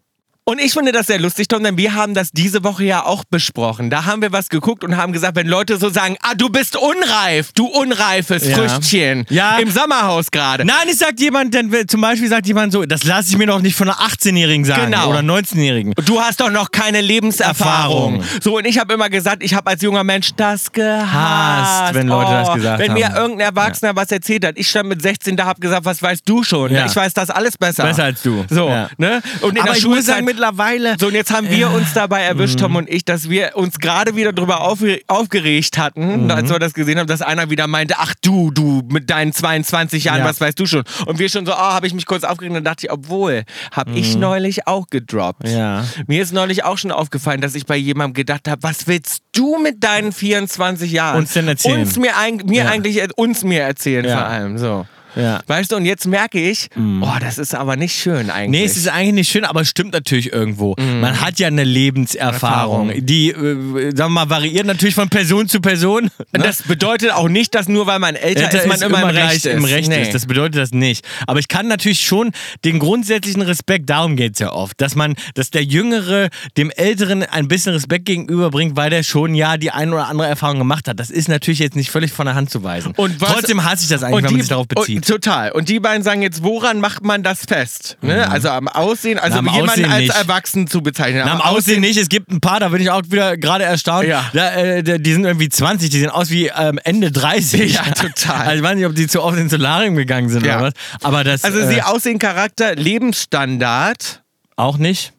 Und 0.47 0.61
ich 0.61 0.73
finde 0.73 0.91
das 0.91 1.07
sehr 1.07 1.17
lustig, 1.19 1.47
Tom, 1.47 1.63
denn 1.63 1.75
wir 1.75 1.95
haben 1.95 2.13
das 2.13 2.29
diese 2.31 2.63
Woche 2.63 2.83
ja 2.83 3.03
auch 3.03 3.23
besprochen. 3.23 3.89
Da 3.89 4.05
haben 4.05 4.21
wir 4.21 4.31
was 4.31 4.49
geguckt 4.49 4.83
und 4.83 4.95
haben 4.95 5.11
gesagt, 5.11 5.35
wenn 5.35 5.47
Leute 5.47 5.77
so 5.77 5.89
sagen, 5.89 6.17
ah, 6.21 6.35
du 6.35 6.49
bist 6.49 6.75
unreif, 6.77 7.51
du 7.53 7.65
unreifes 7.65 8.47
Ja. 8.47 8.55
Früchtchen. 8.57 9.25
Ja. 9.29 9.57
Im 9.57 9.71
Sommerhaus 9.71 10.29
gerade. 10.29 10.63
Nein, 10.63 10.87
es 10.91 10.99
sagt 10.99 11.19
jemand, 11.19 11.55
denn 11.55 11.73
zum 11.87 11.99
Beispiel 11.99 12.29
sagt 12.29 12.45
jemand 12.45 12.73
so, 12.73 12.85
das 12.85 13.03
lasse 13.05 13.31
ich 13.31 13.37
mir 13.39 13.47
doch 13.47 13.59
nicht 13.59 13.75
von 13.75 13.89
einer 13.89 13.97
18-Jährigen 13.99 14.65
sagen 14.65 14.91
Genau. 14.91 15.09
oder 15.09 15.21
19-Jährigen. 15.21 15.93
Du 16.05 16.21
hast 16.21 16.39
doch 16.41 16.51
noch 16.51 16.69
keine 16.69 17.01
Lebenserfahrung. 17.01 18.17
Erfahrung. 18.19 18.23
So, 18.39 18.57
und 18.57 18.65
ich 18.65 18.77
habe 18.77 18.93
immer 18.93 19.09
gesagt, 19.09 19.41
ich 19.43 19.55
habe 19.55 19.67
als 19.71 19.81
junger 19.81 20.03
Mensch 20.03 20.29
das 20.37 20.71
gehasst. 20.71 21.11
Hasst, 21.11 21.93
wenn 21.95 22.07
Leute 22.07 22.31
das 22.31 22.53
gesagt 22.53 22.79
Wenn 22.79 22.93
mir 22.93 23.07
haben. 23.07 23.15
irgendein 23.15 23.47
Erwachsener 23.47 23.95
was 23.95 24.11
erzählt 24.11 24.45
hat. 24.45 24.57
Ich 24.59 24.69
stand 24.69 24.89
mit 24.89 25.01
16 25.01 25.35
da, 25.37 25.45
habe 25.45 25.59
gesagt, 25.59 25.85
was 25.85 26.03
weißt 26.03 26.21
du 26.29 26.43
schon? 26.43 26.71
Ja. 26.71 26.85
Ich 26.85 26.95
weiß 26.95 27.15
das 27.15 27.31
alles 27.31 27.57
besser. 27.57 27.83
Besser 27.83 28.03
als 28.03 28.21
du. 28.21 28.45
So, 28.49 28.67
Ja. 28.69 28.89
ne? 28.99 29.23
Und 29.41 29.53
in 29.55 29.57
Aber 29.61 29.69
der 29.69 29.77
ich 29.77 29.81
Schulzeit 29.81 30.05
sagen, 30.17 30.25
mittlerweile. 30.35 30.95
So, 30.99 31.07
und 31.07 31.13
jetzt 31.13 31.31
haben 31.33 31.49
wir 31.49 31.71
uns 31.71 31.93
dabei 31.93 32.21
erwischt, 32.21 32.59
Tom 32.59 32.75
und 32.75 32.89
ich, 32.89 33.05
dass 33.05 33.29
wir 33.29 33.51
uns 33.55 33.79
gerade 33.79 34.15
wieder 34.15 34.33
drüber 34.33 34.61
aufge 34.61 34.99
aufgeregt 35.07 35.77
hatten, 35.77 36.29
als 36.29 36.49
wir 36.49 36.59
das 36.59 36.73
gesehen 36.73 36.99
haben, 36.99 37.07
dass 37.07 37.21
einer 37.21 37.49
wieder 37.49 37.67
meinte, 37.67 37.95
ach 37.97 38.13
du, 38.21 38.51
du 38.51 38.81
mit 38.91 39.09
deinen 39.09 39.33
22 39.33 40.05
Jahren, 40.05 40.19
Ja. 40.19 40.25
was 40.25 40.41
weißt 40.41 40.59
du 40.59 40.65
schon? 40.65 40.83
Und 41.05 41.19
wir 41.19 41.29
schon 41.29 41.45
so, 41.45 41.53
oh, 41.53 41.57
habe 41.57 41.87
ich 41.87 41.93
mich 41.93 42.05
kurz 42.05 42.23
aufgeregt 42.23 42.51
und 42.51 42.55
dann 42.55 42.63
dachte 42.65 42.85
ich, 42.87 42.91
obwohl, 42.91 43.43
habe 43.71 43.91
ich 43.91 44.15
neulich 44.15 44.67
auch 44.67 44.87
gedroppt. 44.89 45.47
Ja. 45.47 45.85
Mir 46.07 46.21
ist 46.21 46.33
neulich 46.33 46.63
auch 46.63 46.77
schon 46.77 46.91
aufgefallen, 46.91 47.41
dass 47.41 47.55
ich 47.55 47.65
bei 47.65 47.77
jemandem 47.77 48.13
gedacht 48.13 48.47
habe, 48.47 48.61
was 48.63 48.87
willst 48.87 49.21
du 49.33 49.57
mit 49.57 49.83
deinen 49.83 50.11
24 50.11 50.91
Jahren? 50.91 51.17
Uns 51.19 51.33
denn 51.33 51.47
erzählen? 51.47 51.81
Uns 51.81 51.97
mir, 51.97 52.11
mir 52.45 52.63
Ja. 52.63 52.69
eigentlich, 52.69 53.01
äh, 53.01 53.07
uns 53.15 53.43
mir 53.43 53.61
erzählen 53.61 54.05
vor 54.05 54.25
allem, 54.25 54.57
so. 54.57 54.85
Ja. 55.15 55.41
Weißt 55.47 55.71
du, 55.71 55.75
und 55.77 55.85
jetzt 55.85 56.05
merke 56.07 56.39
ich, 56.39 56.69
oh, 56.77 57.07
das 57.19 57.37
ist 57.37 57.55
aber 57.55 57.75
nicht 57.75 57.95
schön 57.95 58.29
eigentlich. 58.29 58.61
Nee, 58.61 58.65
es 58.65 58.77
ist 58.77 58.87
eigentlich 58.87 59.13
nicht 59.13 59.29
schön, 59.31 59.45
aber 59.45 59.61
es 59.61 59.69
stimmt 59.69 59.93
natürlich 59.93 60.31
irgendwo. 60.33 60.75
Man 60.77 61.21
hat 61.21 61.39
ja 61.39 61.47
eine 61.47 61.63
Lebenserfahrung. 61.63 62.89
Erfahrung. 62.89 63.05
Die, 63.05 63.29
äh, 63.29 63.95
sagen 63.95 64.13
wir 64.13 64.25
mal, 64.25 64.29
variiert 64.29 64.65
natürlich 64.65 64.95
von 64.95 65.09
Person 65.09 65.47
zu 65.47 65.61
Person. 65.61 66.09
Ne? 66.35 66.43
das 66.43 66.63
bedeutet 66.63 67.11
auch 67.11 67.29
nicht, 67.29 67.55
dass 67.55 67.69
nur 67.69 67.87
weil 67.87 67.99
man 67.99 68.15
älter, 68.15 68.43
Älter 68.43 68.59
ist, 68.63 68.67
man 68.67 68.81
immer, 68.81 69.01
im 69.09 69.15
Recht 69.15 69.45
im 69.45 69.63
ist. 69.63 69.71
Recht 69.71 69.89
Nee. 69.89 70.01
ist. 70.01 70.13
Das 70.13 70.25
bedeutet 70.25 70.55
das 70.61 70.71
nicht. 70.71 71.05
Aber 71.27 71.39
ich 71.39 71.47
kann 71.47 71.67
natürlich 71.67 72.01
schon 72.01 72.31
den 72.65 72.79
grundsätzlichen 72.79 73.41
Respekt, 73.41 73.89
darum 73.89 74.17
geht 74.17 74.33
es 74.33 74.39
ja 74.39 74.51
oft, 74.51 74.79
dass 74.81 74.95
man, 74.95 75.15
dass 75.35 75.49
der 75.51 75.63
Jüngere 75.63 76.27
dem 76.57 76.71
Älteren 76.71 77.23
ein 77.23 77.47
bisschen 77.47 77.71
Respekt 77.73 78.05
gegenüberbringt, 78.05 78.75
weil 78.75 78.89
der 78.89 79.03
schon 79.03 79.33
ja 79.33 79.55
die 79.57 79.71
ein 79.71 79.93
oder 79.93 80.07
andere 80.07 80.27
Erfahrung 80.27 80.57
gemacht 80.57 80.87
hat. 80.89 80.99
Das 80.99 81.09
ist 81.09 81.29
natürlich 81.29 81.59
jetzt 81.59 81.75
nicht 81.77 81.89
völlig 81.91 82.11
von 82.11 82.25
der 82.25 82.35
Hand 82.35 82.49
zu 82.49 82.63
weisen. 82.63 82.93
Und 82.97 83.21
was- 83.21 83.31
Trotzdem 83.31 83.63
hasse 83.63 83.83
ich 83.83 83.89
das 83.89 84.03
eigentlich, 84.03 84.23
wenn 84.25 84.31
man 84.33 84.41
sich 84.41 84.49
darauf 84.49 84.67
bezieht. 84.67 85.04
Total. 85.05 85.51
Und 85.51 85.69
die 85.69 85.79
beiden 85.79 86.03
sagen 86.03 86.21
jetzt, 86.21 86.43
woran 86.43 86.79
macht 86.79 87.03
man 87.03 87.21
das 87.23 87.41
fest? 87.47 87.97
Ne? 88.01 88.29
Also 88.29 88.49
am 88.49 88.67
Aussehen, 88.67 89.19
also 89.19 89.39
Mhm. 89.41 89.45
Na, 89.45 89.51
am 89.51 89.55
jemanden 89.55 89.69
Aussehen 89.85 89.91
als 89.91 90.01
nicht. 90.01 90.15
erwachsen 90.15 90.67
zu 90.67 90.81
bezeichnen. 90.81 91.23
Na, 91.25 91.33
am 91.33 91.41
Aussehen 91.41 91.81
nicht. 91.81 91.97
Es 91.97 92.09
gibt 92.09 92.31
ein 92.31 92.41
paar, 92.41 92.59
da 92.59 92.69
bin 92.69 92.81
ich 92.81 92.89
auch 92.89 93.01
wieder 93.09 93.37
gerade 93.37 93.63
erstaunt. 93.63 94.07
Ja. 94.07 94.25
Da, 94.33 94.53
äh, 94.55 94.99
die 94.99 95.13
sind 95.13 95.25
irgendwie 95.25 95.49
20, 95.49 95.89
die 95.89 95.99
sehen 95.99 96.09
aus 96.09 96.29
wie 96.29 96.47
ähm, 96.57 96.79
Ende 96.83 97.11
30. 97.11 97.73
Ja, 97.73 97.83
total. 97.91 98.35
Also 98.47 98.57
ich 98.57 98.63
weiß 98.63 98.75
nicht, 98.75 98.85
ob 98.85 98.95
die 98.95 99.07
zu 99.07 99.21
oft 99.21 99.37
ins 99.37 99.51
Solarium 99.51 99.95
gegangen 99.95 100.29
sind 100.29 100.45
Ja. 100.45 100.57
oder 100.57 100.65
was. 100.67 100.73
Aber 101.03 101.23
das 101.23 101.43
Also 101.43 101.59
äh, 101.59 101.67
sie 101.67 101.81
Aussehen, 101.81 102.19
Charakter, 102.19 102.75
Lebensstandard. 102.75 104.23
auch 104.55 104.77
nicht. 104.77 105.13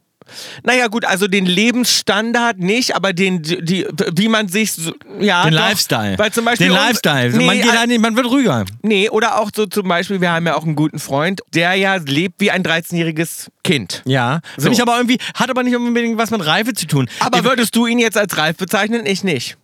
Naja 0.65 0.89
gut, 0.89 1.05
also 1.05 1.27
den 1.29 1.47
Lebensstandard 1.47 2.59
nicht, 2.59 2.95
aber 2.97 3.13
den, 3.13 3.43
die, 3.43 3.87
wie 4.15 4.29
man 4.29 4.49
sich, 4.49 4.73
so, 4.73 4.93
ja 5.21 5.45
Den 5.45 5.53
doch. 5.55 5.61
Lifestyle. 5.61 6.19
Weil 6.19 6.33
zum 6.33 6.45
Beispiel 6.45 6.69
Den 6.69 6.77
uns- 6.77 6.83
Lifestyle. 6.87 7.31
Nee, 7.37 7.47
man, 7.47 7.61
geht 7.61 7.79
halt 7.79 7.89
nicht, 7.89 8.01
man 8.01 8.17
wird 8.17 8.27
ruhiger. 8.27 8.65
nee, 8.83 9.09
oder 9.09 9.41
auch 9.41 9.51
so 9.55 9.67
zum 9.67 9.89
Beispiel, 9.89 10.21
wir 10.21 10.31
haben 10.31 10.47
ja 10.47 10.55
auch 10.57 10.65
einen 10.65 10.77
guten 10.77 10.99
Freund, 10.99 11.41
der 11.55 11.75
ja 11.75 11.97
lebt 11.97 12.41
wie 12.41 12.51
ein 12.51 12.63
13-jähriges 12.63 13.49
Kind. 13.65 14.03
Ja. 14.05 14.41
So. 14.57 14.63
Finde 14.63 14.75
ich 14.77 14.83
aber 14.83 14.97
irgendwie, 14.97 15.19
hat 15.35 15.51
aber 15.51 15.63
nicht 15.63 15.77
unbedingt 15.77 16.19
was 16.19 16.31
mit 16.31 16.45
Reife 16.45 16.73
zu 16.75 16.87
tun. 16.87 17.09
Aber 17.21 17.39
Ich- 17.39 17.45
würdest 17.45 17.75
du 17.77 17.87
ihn 17.87 17.99
jetzt 17.99 18.17
als 18.19 18.37
reif 18.37 18.57
bezeichnen? 18.57 19.07
Ich 19.07 19.23
nicht. 19.25 19.57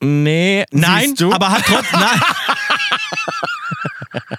Nee, 0.00 0.64
nein, 0.70 1.14
aber 1.32 1.50
hat 1.50 1.62
trotzdem. 1.66 2.00
Nein. 2.00 2.20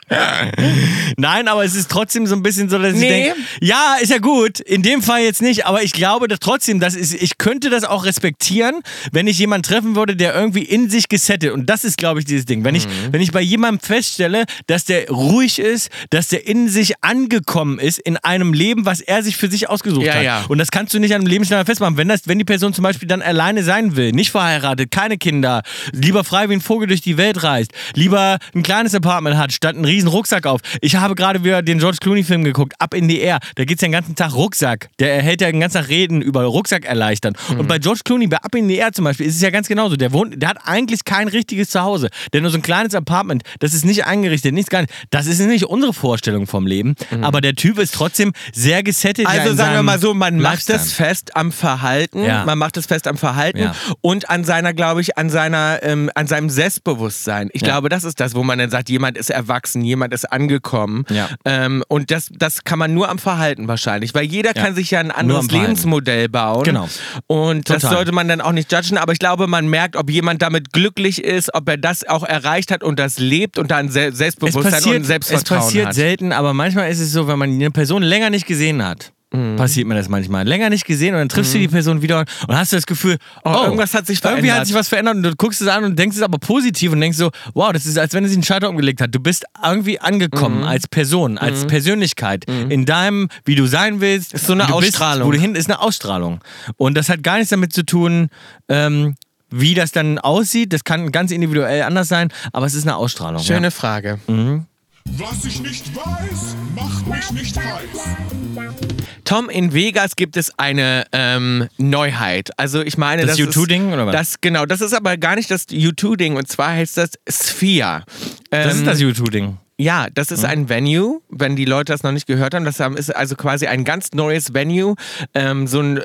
Nein, 1.18 1.48
aber 1.48 1.64
es 1.66 1.76
ist 1.76 1.90
trotzdem 1.90 2.28
so 2.28 2.36
ein 2.36 2.44
bisschen 2.44 2.70
so, 2.70 2.78
dass 2.78 2.94
Nee. 2.96 3.02
ich 3.04 3.10
denke, 3.26 3.40
ja, 3.62 3.96
ist 4.02 4.12
ja 4.12 4.20
gut, 4.20 4.60
in 4.60 4.82
dem 4.84 5.02
Fall 5.02 5.22
jetzt 5.22 5.42
nicht, 5.42 5.66
aber 5.66 5.84
ich 5.84 5.94
glaube 5.94 6.28
dass 6.28 6.40
trotzdem, 6.40 6.80
dass 6.80 6.96
ist, 6.96 7.14
ich 7.14 7.38
könnte 7.38 7.70
das 7.70 7.84
auch 7.84 8.06
respektieren, 8.06 8.82
wenn 9.12 9.28
ich 9.28 9.40
jemanden 9.40 9.64
treffen 9.64 9.96
würde, 9.96 10.16
der 10.16 10.34
irgendwie 10.36 10.64
in 10.64 10.90
sich 10.90 11.10
gesettet 11.10 11.52
und 11.52 11.70
das 11.70 11.84
ist, 11.84 11.98
glaube 11.98 12.20
ich, 12.20 12.26
dieses 12.26 12.46
Ding. 12.46 12.64
Wenn 12.64 12.76
ich, 12.76 12.86
Mhm. 12.88 12.92
wenn 13.12 13.22
ich 13.22 13.32
bei 13.32 13.42
jemandem 13.42 13.80
feststelle, 13.80 14.46
dass 14.68 14.86
der 14.86 15.10
ruhig 15.10 15.60
ist, 15.60 15.90
dass 16.12 16.28
der 16.28 16.48
in 16.48 16.70
sich 16.70 16.94
angekommen 17.04 17.80
ist 17.80 18.00
in 18.00 18.18
einem 18.18 18.54
Leben, 18.54 18.86
was 18.86 19.02
er 19.02 19.24
sich 19.24 19.38
für 19.38 19.50
sich 19.50 19.70
ausgesucht 19.70 20.06
Ja, 20.06 20.14
hat. 20.16 20.24
ja. 20.24 20.46
Und 20.48 20.58
das 20.58 20.72
kannst 20.72 20.94
du 20.94 21.00
nicht 21.00 21.14
an 21.14 21.22
einem 21.22 21.28
Lebensstandard 21.28 21.68
festmachen. 21.68 21.98
Wenn, 21.98 22.08
das, 22.08 22.28
wenn 22.28 22.38
die 22.38 22.46
Person 22.46 22.74
zum 22.74 22.84
Beispiel 22.84 23.08
dann 23.08 23.22
alleine 23.22 23.64
sein 23.64 23.96
will, 23.96 24.12
nicht 24.12 24.32
verheiratet, 24.32 24.92
keine 24.92 25.18
Kinder, 25.18 25.64
lieber 25.92 26.24
frei 26.24 26.50
wie 26.50 26.54
ein 26.54 26.62
Vogel 26.62 26.88
durch 26.88 27.02
die 27.02 27.18
Welt 27.18 27.44
reist, 27.44 27.72
lieber 27.94 28.38
ein 28.54 28.64
kleines 28.64 28.94
Apartment 28.96 29.38
hat, 29.38 29.52
statt 29.54 29.76
einen 29.76 29.86
riesen 29.96 30.08
Rucksack 30.10 30.46
auf. 30.46 30.60
Ich 30.82 30.96
habe 30.98 31.16
gerade 31.16 31.44
wieder 31.44 31.62
den 31.62 31.80
George 31.80 31.98
Clooney-Film 32.02 32.44
geguckt, 32.44 32.74
Up 32.80 32.94
in 32.94 33.08
the 33.10 33.20
Air. 33.20 33.40
Da 33.56 33.64
geht 33.66 33.78
es 33.78 33.82
ja 33.82 33.88
den 33.88 33.94
ganzen 33.94 34.16
Tag 34.16 34.34
Rucksack. 34.34 34.90
Der 35.00 35.22
hält 35.22 35.42
ja 35.42 35.50
den 35.50 35.60
ganzen 35.62 35.78
Tag 35.82 35.90
Reden 35.90 36.22
über 36.22 36.44
Rucksack 36.44 36.86
erleichtern. 36.86 37.34
Mhm. 37.50 37.60
Und 37.62 37.68
bei 37.68 37.80
George 37.80 38.02
Clooney, 38.04 38.28
bei 38.28 38.38
Up 38.38 38.54
in 38.56 38.68
the 38.68 38.76
Air 38.76 38.92
zum 38.92 39.06
Beispiel, 39.06 39.26
ist 39.26 39.36
es 39.36 39.42
ja 39.42 39.50
ganz 39.50 39.68
genauso. 39.68 39.96
Der 39.96 40.12
wohnt, 40.12 40.42
der 40.42 40.50
hat 40.50 40.58
eigentlich 40.66 41.06
kein 41.06 41.28
richtiges 41.28 41.70
Zuhause. 41.70 42.10
Der 42.34 42.40
hat 42.40 42.44
nur 42.44 42.52
so 42.52 42.58
ein 42.58 42.62
kleines 42.62 42.94
Apartment. 42.96 43.44
Das 43.60 43.74
ist 43.74 43.86
nicht 43.86 44.06
eingerichtet, 44.06 44.54
nichts 44.54 44.70
gar 44.70 44.82
nicht. 44.82 44.94
Das 45.12 45.28
ist 45.28 45.40
nicht 45.40 45.66
unsere 45.66 45.94
Vorstellung 45.94 46.46
vom 46.48 46.68
Leben. 46.68 46.96
Aber 47.22 47.40
der 47.42 47.56
Typ 47.56 47.80
ist 47.80 47.94
trotzdem 47.94 48.34
sehr 48.54 48.84
gesettet. 48.84 49.26
ja, 49.26 49.34
Mhm. 49.34 49.40
Also 49.40 49.52
in 49.52 49.58
sagen 49.58 49.74
wir 49.76 49.84
mal 49.84 50.00
so, 50.00 50.14
man 50.14 50.40
macht 50.40 50.70
es 50.70 50.92
fest 50.94 51.36
am 51.36 51.52
Verhalten, 51.52 52.24
Ja. 52.24 52.44
man 52.46 52.58
macht 52.58 52.76
es 52.78 52.86
fest 52.86 53.08
am 53.08 53.18
Verhalten 53.18 53.60
Ja. 53.60 53.76
und 54.02 54.30
an 54.30 54.44
seiner, 54.44 54.74
glaube 54.74 55.02
ich, 55.02 55.18
an 55.18 55.30
seiner, 55.30 55.80
ähm, 55.84 56.10
an 56.16 56.28
seinem 56.28 56.50
Selbstbewusstsein. 56.50 57.50
Ich 57.54 57.62
Ja. 57.62 57.68
glaube, 57.68 57.90
das 57.90 58.04
ist 58.04 58.20
das, 58.20 58.36
wo 58.36 58.44
man 58.44 58.60
dann 58.60 58.70
sagt, 58.70 58.90
jemand 58.90 59.18
ist 59.18 59.30
erwachsen, 59.30 59.82
jemand 59.86 60.14
ist 60.14 60.26
angekommen. 60.32 61.06
Ja. 61.10 61.30
Ähm, 61.46 61.84
und 61.88 62.12
das, 62.12 62.30
das 62.38 62.64
kann 62.64 62.80
man 62.80 62.94
nur 62.94 63.10
am 63.10 63.18
Verhalten 63.20 63.68
wahrscheinlich, 63.68 64.14
weil 64.14 64.26
jeder 64.26 64.56
Ja. 64.56 64.64
kann 64.64 64.76
sich 64.76 64.92
ja 64.92 65.00
ein 65.00 65.12
anderes. 65.12 65.50
Lebensmodell 65.52 66.30
bauen. 66.30 66.64
Genau. 66.64 66.88
Und 67.28 67.70
das 67.70 67.82
Total. 67.84 67.98
sollte 67.98 68.12
man 68.12 68.28
dann 68.28 68.42
auch 68.42 68.52
nicht 68.52 68.72
judgen, 68.72 68.98
aber 68.98 69.14
ich 69.14 69.20
glaube, 69.20 69.48
man 69.48 69.68
merkt, 69.68 69.96
ob 69.96 70.10
jemand 70.10 70.42
damit 70.42 70.74
glücklich 70.74 71.24
ist, 71.24 71.54
ob 71.54 71.68
er 71.70 71.78
das 71.78 72.08
auch 72.08 72.24
erreicht 72.24 72.72
hat 72.72 72.84
und 72.84 73.00
das 73.00 73.20
lebt 73.20 73.58
und 73.58 73.72
dann 73.72 73.90
Se 73.90 74.08
es 74.08 74.18
Selbstbewusstsein 74.18 74.72
passiert, 74.72 74.96
und 74.98 75.04
Selbstvertrauen 75.06 75.60
es 75.60 75.66
passiert 75.66 75.88
hat. 75.88 75.94
selten, 75.96 76.32
aber 76.32 76.54
manchmal 76.54 76.90
ist 76.90 77.00
es 77.00 77.12
so, 77.12 77.28
wenn 77.28 77.40
man 77.40 77.50
eine 77.52 77.72
Person 77.72 78.04
länger 78.04 78.30
nicht 78.30 78.48
gesehen 78.48 78.84
hat, 78.86 79.12
Mhm. 79.34 79.56
passiert 79.58 79.88
mir 79.88 79.96
das 79.96 80.08
manchmal. 80.08 80.48
Länger 80.48 80.70
nicht 80.70 80.86
gesehen 80.86 81.14
und 81.16 81.20
dann 81.20 81.30
triffst 81.30 81.54
du 81.54 81.58
die 81.58 81.68
Person 81.68 82.02
wieder 82.02 82.24
und 82.48 82.56
hast 82.56 82.72
du 82.72 82.78
das 82.78 82.86
Gefühl, 82.86 83.18
oh, 83.44 83.50
irgendwas 83.66 83.94
hat 83.94 84.06
sich 84.08 84.20
Irgendwie 84.24 84.42
verändert. 84.48 84.60
hat 84.60 84.68
sich 84.68 84.76
was 84.76 84.88
verändert 84.88 85.16
und 85.16 85.24
du 85.24 85.36
guckst 85.36 85.62
es 85.62 85.68
an 85.68 85.84
und 85.84 85.98
denkst 86.00 86.16
es 86.18 86.24
aber 86.24 86.38
positiv 86.38 86.92
und 86.92 87.02
denkst 87.02 87.18
so, 87.18 87.32
wow, 87.54 87.72
das 87.74 87.86
ist, 87.86 87.98
als 87.98 88.14
wenn 88.14 88.24
er 88.24 88.30
sich 88.30 88.38
einen 88.38 88.44
Schalter 88.44 88.70
umgelegt 88.70 89.02
hat. 89.02 89.14
Du 89.14 89.20
bist 89.20 89.46
irgendwie 89.64 90.00
angekommen 90.00 90.60
Mhm. 90.60 90.64
als 90.68 90.88
Person, 90.88 91.38
als 91.38 91.66
Persönlichkeit 91.66 92.46
in 92.48 92.86
deinem, 92.86 93.28
wie 93.46 93.56
du 93.56 93.66
sein 93.66 94.00
willst. 94.00 94.34
Ist 94.34 94.46
so 94.46 94.54
eine 94.54 94.68
du 94.68 94.78
bist, 94.80 94.94
Ausstrahlung. 94.96 95.28
Wo 95.28 95.32
du 95.32 95.40
hin 95.40 95.56
ist 95.56 95.70
eine 95.70 95.80
Ausstrahlung. 95.82 96.40
Und 96.78 96.96
das 96.96 97.10
hat 97.10 97.24
gar 97.24 97.36
nichts 97.38 97.50
damit 97.50 97.74
zu 97.74 97.84
tun, 97.84 98.30
ähm, 98.70 99.16
wie 99.50 99.74
das 99.74 99.92
dann 99.92 100.18
aussieht. 100.20 100.72
Das 100.72 100.84
kann 100.84 101.12
ganz 101.12 101.32
individuell 101.32 101.82
anders 101.84 102.08
sein, 102.08 102.30
aber 102.54 102.66
es 102.68 102.74
ist 102.76 102.84
eine 102.84 102.96
Ausstrahlung. 102.96 103.42
ja. 103.42 103.46
Schöne 103.56 103.72
Frage. 103.72 104.20
Was 104.28 105.46
ich 105.46 105.62
nicht 105.62 105.96
weiß, 105.96 106.56
macht 106.76 107.08
mich 107.08 107.32
nicht 107.32 107.58
heiß. 107.58 109.05
Tom, 109.26 109.50
in 109.50 109.74
Vegas 109.74 110.16
gibt 110.16 110.38
es 110.38 110.58
eine 110.58 111.06
ähm, 111.12 111.68
Neuheit. 111.78 112.52
Also 112.58 112.82
ich 112.82 112.98
meine, 112.98 113.26
Das 113.26 113.38
das, 113.38 113.48
U2-Ding, 113.48 113.88
ist- 113.90 113.94
oder 113.94 114.06
was? 114.08 114.14
Das, 114.14 114.42
genau, 114.42 114.66
das 114.66 114.82
ist 114.82 114.94
aber 114.94 115.18
gar 115.18 115.36
nicht 115.36 115.52
das 115.52 115.68
U2-Ding 115.68 116.36
und 116.38 116.48
zwar 116.48 116.70
heißt 116.74 116.98
das 116.98 117.12
Sphere. 117.30 118.04
Das 118.52 118.66
Ähm, 118.74 118.80
ist 118.80 118.88
das 118.88 119.02
YouTube-Ding. 119.02 119.58
Ja, 119.78 120.08
das 120.14 120.32
ist 120.32 120.46
ein 120.46 120.70
Venue, 120.70 121.20
wenn 121.28 121.58
die 121.58 121.66
Leute 121.66 121.92
das 121.92 122.02
noch 122.02 122.14
nicht 122.14 122.28
gehört 122.28 122.54
haben. 122.54 122.64
Das 122.64 122.80
ist 122.80 123.14
also 123.14 123.36
quasi 123.36 123.68
ein 123.68 123.84
ganz 123.84 124.12
neues 124.14 124.54
Venue. 124.54 124.96
Ähm, 125.34 125.68
so 125.68 125.80
eine 125.80 126.02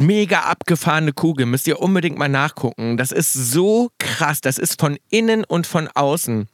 mega 0.00 0.42
abgefahrene 0.42 1.12
Kugel. 1.12 1.44
Müsst 1.46 1.66
ihr 1.66 1.80
unbedingt 1.80 2.16
mal 2.16 2.28
nachgucken. 2.28 2.96
Das 2.96 3.10
ist 3.10 3.32
so 3.32 3.90
krass. 3.98 4.40
Das 4.40 4.56
ist 4.56 4.80
von 4.80 4.98
innen 5.10 5.42
und 5.42 5.66
von 5.66 5.88
außen. 5.88 6.46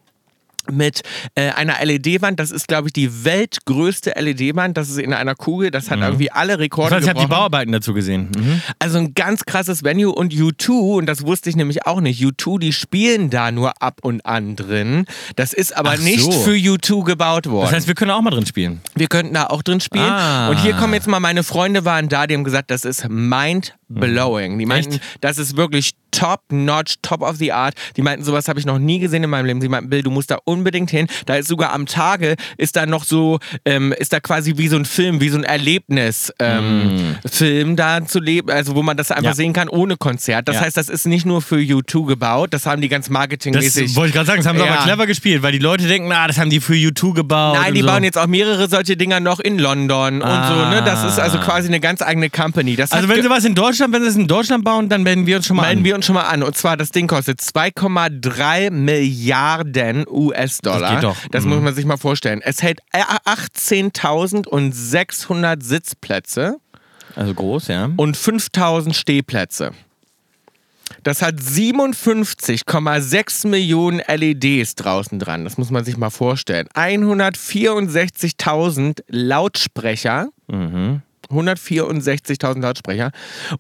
Mit 0.71 1.03
äh, 1.35 1.51
einer 1.51 1.85
LED-Wand. 1.85 2.41
Das 2.41 2.51
ist, 2.51 2.69
glaube 2.69 2.89
ich, 2.89 2.93
die 2.93 3.25
weltgrößte 3.25 4.15
LED-Wand. 4.17 4.77
Das 4.77 4.89
ist 4.89 4.99
in 4.99 5.13
einer 5.13 5.35
Kugel. 5.35 5.71
Das 5.71 5.91
hat 5.91 6.01
irgendwie 6.01 6.31
alle 6.31 6.53
Das 6.55 6.61
Rekorde 6.61 6.95
heißt, 6.97 7.05
ich 7.05 7.11
habe 7.11 7.21
die. 7.21 7.27
Bauarbeiten 7.27 7.73
dazu 7.73 7.95
gesehen. 7.95 8.31
Mhm. 8.37 8.63
Also 8.79 8.99
ein 8.99 9.15
ganz 9.15 9.45
krasses 9.45 9.83
Venue 9.85 10.13
und 10.13 10.33
U2, 10.33 10.97
und 10.99 11.07
das 11.07 11.25
wusste 11.27 11.51
ich 11.51 11.57
nämlich 11.57 11.87
auch 11.87 12.01
nicht, 12.01 12.23
U2, 12.23 12.59
die 12.59 12.73
spielen 12.73 13.31
da 13.31 13.51
nur 13.51 13.83
ab 13.83 14.01
und 14.03 14.25
an 14.27 14.57
drin. 14.57 15.05
Das 15.37 15.53
ist 15.53 15.77
aber 15.77 15.95
Ach 15.97 15.99
nicht 15.99 16.21
so. 16.21 16.31
für 16.31 16.53
U2 16.53 17.05
gebaut 17.05 17.49
worden. 17.49 17.67
Das 17.67 17.73
heißt, 17.75 17.87
wir 17.89 17.95
können 17.95 18.11
auch 18.11 18.21
mal 18.23 18.31
drin 18.31 18.47
spielen. 18.47 18.81
wir 18.95 19.09
könnten 19.09 19.35
da 19.35 19.47
auch 19.47 19.63
drin 19.63 19.81
spielen. 19.81 20.05
Ah. 20.05 20.49
Und 20.51 20.61
hier 20.61 20.75
kommen 20.75 20.95
jetzt 20.95 21.09
mal, 21.09 21.21
meine 21.21 21.43
Freunde 21.43 21.85
waren 21.85 22.09
da, 22.09 22.27
die 22.27 22.35
haben 22.35 22.45
gesagt, 22.45 22.71
das 22.71 22.85
ist 22.85 23.09
mind-blowing. 23.09 24.59
Die 24.59 24.67
meinten, 24.67 24.93
Echt? 24.95 25.03
das 25.21 25.39
ist 25.39 25.57
wirklich 25.57 25.93
top-notch, 26.19 26.97
top 27.03 27.23
of 27.23 27.37
the 27.37 27.53
art. 27.53 27.75
Die 27.97 28.03
meinten, 28.03 28.25
sowas 28.25 28.49
habe 28.49 28.59
ich 28.59 28.67
noch 28.67 28.79
nie 28.79 28.99
gesehen 28.99 29.23
in 29.25 29.31
meinem 29.31 29.47
Leben. 29.47 29.61
Sie 29.61 29.69
meinten, 29.69 29.91
Bill, 29.91 30.03
du 30.03 30.11
musst 30.11 30.31
da 30.31 30.39
unbedingt 30.45 30.91
hin. 30.91 31.07
Da 31.27 31.37
ist 31.37 31.49
sogar 31.49 31.73
am 31.73 31.87
Tage, 31.87 32.37
ist 32.57 32.77
da 32.77 32.87
noch 32.87 33.05
so, 33.05 33.39
ähm, 33.65 33.93
ist 33.99 34.13
da 34.13 34.21
quasi 34.21 34.57
wie 34.57 34.69
so 34.69 34.77
ein 34.77 34.85
Film, 34.85 35.21
wie 35.21 35.29
so 35.29 35.39
ein 35.39 35.45
Erlebnis 35.45 36.33
ähm, 36.39 37.17
Film 37.31 37.77
da 37.77 38.05
zu 38.07 38.21
leben, 38.21 38.51
also 38.51 38.75
wo 38.75 38.83
man 38.83 38.97
das 38.97 39.11
einfach 39.11 39.25
Ja. 39.25 39.35
sehen 39.35 39.53
kann 39.53 39.69
ohne 39.69 39.97
Konzert. 39.97 40.49
Das 40.49 40.57
Ja. 40.57 40.63
heißt, 40.63 40.77
das 40.77 40.89
ist 40.89 41.07
nicht 41.07 41.27
nur 41.27 41.43
für 41.43 41.57
U2 41.57 42.07
gebaut, 42.07 42.53
das 42.53 42.67
haben 42.67 42.81
die 42.81 42.89
ganz 42.89 43.07
Das 43.07 43.11
marketingmäßig. 43.13 43.95
wollte 43.97 44.09
ich 44.09 44.15
gerade 44.15 44.27
sagen, 44.27 44.39
das 44.41 44.47
haben 44.47 44.59
sie 44.59 44.65
Ja. 44.65 44.73
aber 44.75 44.83
clever 44.85 45.07
gespielt, 45.07 45.43
weil 45.43 45.53
die 45.53 45.59
Leute 45.59 45.87
denken, 45.87 46.09
na, 46.09 46.27
das 46.27 46.39
haben 46.39 46.51
die 46.51 46.61
für 46.61 46.75
U2 46.75 47.13
gebaut. 47.15 47.59
Nein, 47.61 47.75
die 47.75 47.81
so. 47.81 47.87
bauen 47.87 48.05
jetzt 48.05 48.19
auch 48.19 48.27
mehrere 48.27 48.69
solche 48.69 48.97
Dinger 48.97 49.21
noch 49.21 49.41
in 49.41 49.59
London 49.59 50.23
und 50.23 50.31
so, 50.47 50.55
ne? 50.69 50.83
Das 50.85 51.05
ist 51.05 51.19
also 51.19 51.39
quasi 51.39 51.69
eine 51.69 51.81
ganz 51.81 52.03
eigene 52.03 52.31
Company. 52.31 52.77
Das 52.77 52.93
Also 52.93 53.09
wenn 53.09 53.23
sie 53.23 53.31
was 53.31 53.45
in 53.45 53.55
Deutschland, 53.55 53.93
wenn 53.93 54.03
sie 54.03 54.09
es 54.09 54.17
in 54.17 54.27
Deutschland 54.27 54.65
bauen, 54.65 54.89
dann 54.89 55.03
melden 55.03 55.27
wir 55.27 55.37
uns 55.37 55.47
schon 55.47 55.57
mal 55.57 55.75
wir 55.85 55.95
uns 55.97 56.04
schon 56.05 56.15
mal 56.15 56.25
an. 56.25 56.43
Und 56.43 56.55
zwar, 56.57 56.77
das 56.77 56.91
Ding 56.91 57.07
kostet 57.09 57.41
2,3 57.41 58.71
Milliarden 58.71 60.05
US-Dollar. 60.09 60.81
Das 60.81 60.91
geht 60.91 61.03
doch. 61.05 61.17
Das 61.31 61.45
Mhm. 61.45 61.51
muss 61.51 61.61
man 61.63 61.75
sich 61.75 61.85
mal 61.87 61.97
vorstellen. 61.97 62.41
Es 62.43 62.63
hält 62.63 62.81
18.600 62.93 65.63
Sitzplätze 65.63 66.57
Also 67.17 67.33
groß, 67.35 67.69
ja. 67.69 67.91
und 67.97 68.17
5.000 68.17 68.95
Stehplätze. 68.95 69.71
Das 71.03 71.23
hat 71.23 71.37
57,6 71.41 73.47
Millionen 73.47 74.01
LEDs 74.07 74.75
draußen 74.75 75.19
dran. 75.19 75.45
Das 75.45 75.57
muss 75.59 75.71
man 75.71 75.83
sich 75.85 75.97
mal 75.97 76.11
vorstellen. 76.11 76.69
164.000 76.75 79.03
Lautsprecher. 79.09 80.29
164.000 81.31 82.61
Lautsprecher 82.61 83.11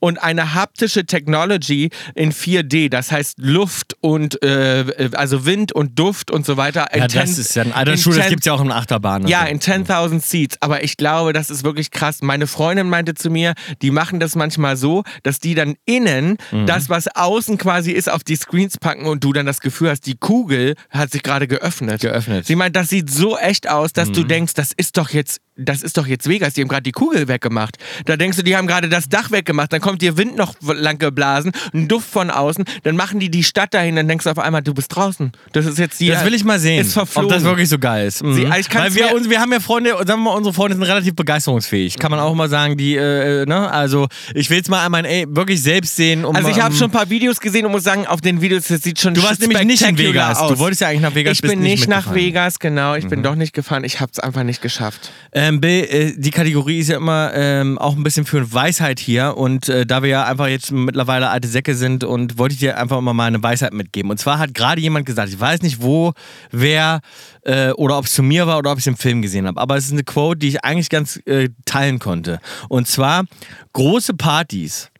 und 0.00 0.22
eine 0.22 0.54
haptische 0.54 1.04
Technology 1.06 1.90
in 2.14 2.32
4D, 2.32 2.88
das 2.88 3.10
heißt 3.12 3.38
Luft 3.38 3.96
und 4.00 4.42
äh, 4.42 5.10
also 5.14 5.46
Wind 5.46 5.72
und 5.72 5.98
Duft 5.98 6.30
und 6.30 6.44
so 6.46 6.56
weiter. 6.56 6.86
Ja, 6.94 7.06
das 7.08 7.34
10 7.34 7.40
ist 7.40 7.54
ja 7.56 7.62
ein 7.62 7.72
alter 7.72 7.92
in 7.92 7.98
Schuh, 7.98 8.10
das 8.10 8.20
10 8.22 8.28
gibt 8.30 8.40
es 8.42 8.46
ja 8.46 8.52
auch 8.54 8.60
in 8.60 8.70
Achterbahnen. 8.72 9.28
ja, 9.28 9.44
in 9.44 9.60
10.000 9.60 10.20
Seats. 10.20 10.56
Aber 10.60 10.82
ich 10.82 10.96
glaube, 10.96 11.32
das 11.32 11.50
ist 11.50 11.64
wirklich 11.64 11.90
krass. 11.90 12.22
Meine 12.22 12.46
Freundin 12.46 12.88
meinte 12.88 13.14
zu 13.14 13.30
mir, 13.30 13.54
die 13.82 13.90
machen 13.90 14.20
das 14.20 14.34
manchmal 14.36 14.76
so, 14.76 15.02
dass 15.22 15.38
die 15.40 15.54
dann 15.54 15.74
innen 15.84 16.36
Mhm. 16.52 16.66
das, 16.66 16.88
was 16.88 17.06
außen 17.14 17.58
quasi 17.58 17.92
ist, 17.92 18.10
auf 18.10 18.24
die 18.24 18.36
Screens 18.36 18.78
packen 18.78 19.06
und 19.06 19.24
du 19.24 19.32
dann 19.32 19.46
das 19.46 19.60
Gefühl 19.60 19.90
hast, 19.90 20.06
die 20.06 20.16
Kugel 20.16 20.74
hat 20.90 21.10
sich 21.10 21.22
gerade 21.22 21.46
geöffnet. 21.46 22.00
Geöffnet. 22.00 22.46
Sie 22.46 22.56
meint, 22.56 22.76
das 22.76 22.88
sieht 22.88 23.10
so 23.10 23.36
echt 23.38 23.68
aus, 23.68 23.92
dass 23.92 24.08
Mhm. 24.08 24.12
du 24.14 24.24
denkst, 24.24 24.54
das 24.54 24.72
ist 24.76 24.96
doch 24.98 25.10
jetzt, 25.10 25.40
das 25.56 25.82
ist 25.82 25.96
doch 25.96 26.06
jetzt 26.06 26.28
Vegas. 26.28 26.54
Die 26.54 26.60
haben 26.62 26.68
gerade 26.68 26.82
die 26.82 26.92
Kugel 26.92 27.28
weggemacht. 27.28 27.76
Da 28.06 28.16
denkst 28.16 28.36
du, 28.36 28.42
die 28.42 28.56
haben 28.56 28.66
gerade 28.66 28.88
das 28.88 29.08
Dach 29.08 29.30
weggemacht. 29.30 29.72
Dann 29.72 29.80
kommt 29.80 30.02
dir 30.02 30.16
Wind 30.16 30.36
noch 30.36 30.54
lang 30.62 30.98
geblasen, 30.98 31.52
ein 31.72 31.86
Duft 31.88 32.10
von 32.10 32.30
außen. 32.30 32.64
Dann 32.82 32.96
machen 32.96 33.20
die 33.20 33.30
die 33.30 33.44
Stadt 33.44 33.72
dahin. 33.74 33.96
Dann 33.96 34.08
denkst 34.08 34.24
du 34.24 34.30
auf 34.30 34.38
einmal, 34.38 34.62
du 34.62 34.74
bist 34.74 34.94
draußen. 34.94 35.32
Das 35.52 35.66
ist 35.66 35.78
jetzt 35.78 36.00
die. 36.00 36.08
Das 36.08 36.24
will 36.24 36.34
ich 36.34 36.44
mal 36.44 36.58
sehen, 36.58 36.86
ob 36.96 37.28
das 37.28 37.44
wirklich 37.44 37.68
so 37.68 37.78
geil 37.78 38.06
ist. 38.06 38.22
Mhm. 38.22 38.34
Sie- 38.34 38.44
Weil 38.48 38.94
wir, 38.94 39.14
uns, 39.14 39.30
wir 39.30 39.40
haben 39.40 39.52
ja 39.52 39.60
Freunde, 39.60 39.90
sagen 39.90 40.06
wir 40.08 40.16
mal, 40.16 40.30
unsere 40.32 40.52
Freunde 40.54 40.76
sind 40.76 40.84
relativ 40.84 41.14
begeisterungsfähig. 41.14 41.98
Kann 41.98 42.10
man 42.10 42.20
auch 42.20 42.34
mal 42.34 42.48
sagen, 42.48 42.76
die, 42.76 42.96
äh, 42.96 43.46
ne, 43.46 43.70
also 43.70 44.08
ich 44.34 44.50
will 44.50 44.60
es 44.60 44.68
mal 44.68 44.84
einmal 44.84 45.04
ey, 45.06 45.24
wirklich 45.28 45.62
selbst 45.62 45.96
sehen. 45.96 46.24
Um, 46.24 46.34
Also 46.34 46.48
ich 46.48 46.60
habe 46.60 46.74
schon 46.74 46.88
ein 46.88 46.92
paar 46.92 47.10
Videos 47.10 47.40
gesehen 47.40 47.66
und 47.66 47.72
muss 47.72 47.84
sagen, 47.84 48.06
auf 48.06 48.20
den 48.20 48.40
Videos 48.40 48.68
das 48.68 48.82
sieht 48.82 48.98
schon 49.00 49.14
Du 49.14 49.22
warst 49.22 49.40
nämlich 49.40 49.62
nicht 49.64 49.82
in 49.82 49.96
Vegas. 49.98 50.38
Aus. 50.38 50.52
Du 50.52 50.58
wolltest 50.58 50.80
ja 50.80 50.88
eigentlich 50.88 51.02
nach 51.02 51.14
Vegas, 51.14 51.32
Ich 51.34 51.42
bin 51.42 51.60
nicht 51.60 51.74
nicht 51.80 51.88
nach. 51.88 52.06
Mhm. 52.10 52.14
Vegas, 52.14 52.58
genau. 52.58 52.94
Ich 52.94 53.06
bin 53.08 53.22
doch 53.22 53.34
nicht 53.34 53.52
gefahren. 53.52 53.84
Ich 53.84 54.00
habe 54.00 54.10
es 54.12 54.18
einfach 54.18 54.42
nicht 54.42 54.60
geschafft. 54.62 55.12
Ähm, 55.46 55.60
Bill, 55.60 55.84
äh, 55.90 56.12
die 56.16 56.30
Kategorie 56.30 56.78
ist 56.78 56.88
ja 56.88 56.96
immer 56.96 57.30
ähm, 57.34 57.76
auch 57.76 57.94
ein 57.94 58.02
bisschen 58.02 58.24
für 58.24 58.50
Weisheit 58.54 58.98
hier 58.98 59.36
und 59.36 59.68
äh, 59.68 59.84
da 59.84 60.02
wir 60.02 60.08
ja 60.08 60.24
einfach 60.24 60.46
jetzt 60.46 60.72
mittlerweile 60.72 61.28
alte 61.28 61.48
Säcke 61.48 61.74
sind 61.74 62.02
und 62.02 62.38
wollte 62.38 62.54
ich 62.54 62.60
dir 62.60 62.78
einfach 62.78 62.96
immer 62.96 63.12
mal 63.12 63.26
eine 63.26 63.42
Weisheit 63.42 63.74
mitgeben. 63.74 64.10
Und 64.10 64.16
zwar 64.16 64.38
hat 64.38 64.54
gerade 64.54 64.80
jemand 64.80 65.04
gesagt, 65.04 65.28
ich 65.28 65.38
weiß 65.38 65.60
nicht 65.60 65.82
wo, 65.82 66.14
wer 66.50 67.02
äh, 67.42 67.72
oder 67.72 67.98
ob 67.98 68.06
es 68.06 68.14
zu 68.14 68.22
mir 68.22 68.46
war 68.46 68.56
oder 68.56 68.72
ob 68.72 68.78
ich 68.78 68.84
es 68.84 68.86
im 68.86 68.96
Film 68.96 69.20
gesehen 69.20 69.46
habe, 69.46 69.60
aber 69.60 69.76
es 69.76 69.84
ist 69.84 69.92
eine 69.92 70.04
Quote, 70.04 70.38
die 70.38 70.48
ich 70.48 70.64
eigentlich 70.64 70.88
ganz 70.88 71.20
äh, 71.26 71.50
teilen 71.66 71.98
konnte. 71.98 72.40
Und 72.70 72.88
zwar, 72.88 73.24
große 73.74 74.14
Partys 74.14 74.90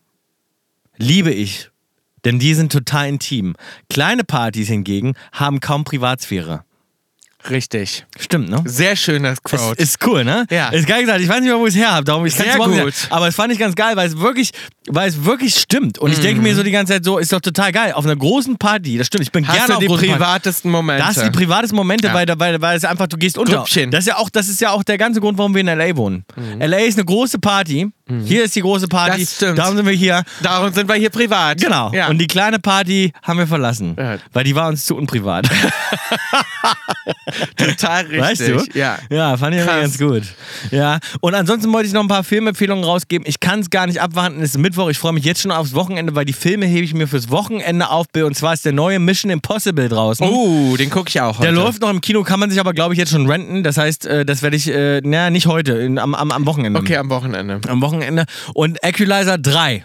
liebe 0.99 1.31
ich, 1.31 1.71
denn 2.27 2.39
die 2.39 2.53
sind 2.53 2.71
total 2.71 3.09
intim. 3.09 3.57
Kleine 3.89 4.25
Partys 4.25 4.69
hingegen 4.69 5.15
haben 5.33 5.61
kaum 5.61 5.85
Privatsphäre. 5.85 6.65
Richtig. 7.51 8.07
Stimmt, 8.19 8.49
ne? 8.49 8.63
Sehr 8.65 8.97
schön, 8.97 9.23
das 9.23 9.43
Quote. 9.43 9.81
ist 9.81 9.99
cool, 10.07 10.25
ne? 10.25 10.47
Ja. 10.51 10.69
Ist 10.71 10.87
geil 10.87 11.03
gesagt. 11.03 11.21
Ich 11.21 11.29
weiß 11.29 11.41
nicht 11.41 11.49
mehr, 11.51 11.59
wo 11.59 11.67
ich 11.67 11.75
es 11.75 11.81
her 11.81 11.93
habe. 11.93 12.05
Darum 12.05 12.25
ich 12.25 12.35
überhaupt 12.39 12.71
nicht 12.71 12.83
gut. 12.85 12.95
sagen. 12.95 13.13
Aber 13.13 13.29
es 13.29 13.35
fand 13.35 13.53
ich 13.53 13.59
ganz 13.59 13.75
geil, 13.75 13.97
weil 13.97 14.09
es 14.09 14.19
wirklich, 14.19 14.51
weil 14.89 15.09
es 15.09 15.25
wirklich 15.25 15.55
stimmt. 15.57 15.99
Und 15.99 16.13
ich 16.13 16.21
denke 16.21 16.39
Mhm. 16.39 16.45
mir 16.45 16.55
so 16.55 16.63
die 16.63 16.71
ganze 16.71 16.95
Zeit 16.95 17.05
so, 17.05 17.19
ist 17.19 17.33
doch 17.33 17.41
total 17.41 17.71
geil. 17.73 17.93
Auf 17.93 18.05
einer 18.05 18.17
großen 18.17 18.57
Party, 18.57 18.97
das 18.99 19.09
stimmt. 19.09 19.25
Ich 19.25 19.33
bin 19.33 19.47
Hast 19.47 19.55
gerne 19.57 19.69
du 19.87 19.95
auf 19.95 20.01
die 20.01 20.07
privatesten 20.09 20.71
Momente? 20.71 21.05
Das 21.07 21.17
sind 21.17 21.27
die 21.35 21.39
privatesten 21.39 21.77
Momente, 21.77 22.09
Ja. 22.09 22.15
weil, 22.15 22.27
weil, 22.37 22.61
weil 22.61 22.77
es 22.77 22.85
einfach, 22.85 23.07
du 23.07 23.17
gehst 23.17 23.37
unter. 23.39 23.59
Grüppchen. 23.59 23.91
Das 23.91 24.01
ist, 24.01 24.09
ja 24.09 24.17
auch, 24.17 24.31
das 24.31 24.49
ist 24.49 24.61
ja 24.61 24.71
auch 24.71 24.83
der 24.83 24.97
ganze 24.99 25.21
Grund, 25.21 25.37
warum 25.39 25.55
wir 25.55 25.61
in 25.61 25.69
L.A. 25.69 25.95
wohnen. 25.97 26.25
L.A. 26.59 26.79
ist 26.79 26.97
eine 26.99 27.05
große 27.05 27.39
Party. 27.39 27.89
Hier 28.25 28.45
ist 28.45 28.55
die 28.57 28.61
große 28.61 28.87
Party. 28.89 29.19
Mhm. 29.19 29.25
Das 29.25 29.35
stimmt. 29.37 29.59
Darum 29.59 29.77
sind 29.77 29.87
wir 29.87 29.93
hier. 29.95 30.23
Darum 30.43 30.73
sind 30.73 30.89
wir 30.89 30.95
hier 30.97 31.11
privat. 31.11 31.61
Genau. 31.61 31.91
Ja. 31.93 32.09
Und 32.09 32.19
die 32.19 32.27
kleine 32.27 32.59
Party 32.59 33.13
haben 33.23 33.39
wir 33.39 33.47
verlassen. 33.47 33.97
Ja. 33.99 34.17
Weil 34.33 34.45
die 34.45 34.55
war 34.55 34.69
uns 34.69 34.85
zu 34.87 34.95
unprivat. 34.97 35.49
Total 37.57 38.07
richtig. 38.07 38.21
Weißt 38.21 38.41
du? 38.41 38.79
Ja. 38.79 38.99
Ja, 39.11 39.37
fand 39.37 39.55
ich 39.57 39.63
Krass. 39.63 39.81
ganz 39.81 39.99
gut. 39.99 40.23
Ja. 40.71 40.99
Und 41.21 41.35
ansonsten 41.35 41.73
wollte 41.73 41.87
ich 41.87 41.93
noch 41.93 42.03
ein 42.03 42.09
paar 42.09 42.25
Filmempfehlungen 42.25 42.85
rausgeben. 42.85 43.27
Ich 43.29 43.41
kann 43.41 43.61
es 43.61 43.71
gar 43.71 43.87
nicht 43.87 44.01
abwarten. 44.01 44.41
Es 44.41 44.51
ist 44.51 44.59
Mittwoch. 44.59 44.89
Ich 44.89 44.99
freue 44.99 45.13
mich 45.13 45.25
jetzt 45.25 45.43
schon 45.43 45.51
aufs 45.51 45.75
Wochenende, 45.75 46.15
weil 46.15 46.25
die 46.25 46.33
Filme 46.33 46.67
hebe 46.67 46.85
ich 46.85 46.95
mir 46.95 47.07
fürs 47.09 47.31
Wochenende 47.31 47.91
auf. 47.91 48.07
Und 48.15 48.37
zwar 48.37 48.55
ist 48.55 48.65
der 48.65 48.73
neue 48.73 48.99
Mission 48.99 49.31
Impossible 49.31 49.89
draußen. 49.89 50.27
Oh, 50.27 50.77
den 50.77 50.91
gucke 50.91 51.09
ich 51.09 51.21
auch 51.21 51.39
heute. 51.39 51.43
Der 51.43 51.53
läuft 51.53 51.81
noch 51.81 51.91
im 51.91 52.01
Kino, 52.01 52.23
kann 52.23 52.41
man 52.41 52.51
sich 52.51 52.61
aber, 52.61 52.73
glaube 52.73 52.95
ich, 52.95 52.99
jetzt 52.99 53.11
schon 53.11 53.29
renten. 53.31 53.63
Das 53.63 53.77
heißt, 53.77 54.07
äh, 54.07 54.25
das 54.25 54.43
werde 54.43 54.57
ich, 54.57 54.69
äh, 54.69 55.01
naja, 55.03 55.31
nicht 55.31 55.47
heute, 55.47 55.87
am, 55.99 56.15
am, 56.15 56.31
am 56.31 56.47
Wochenende. 56.47 56.79
Okay, 56.81 56.97
am 56.97 57.11
Wochenende. 57.11 57.61
Am 57.69 57.81
Wochenende. 57.83 58.25
Und 58.55 58.79
Equalizer 58.83 59.39
3. 59.39 59.85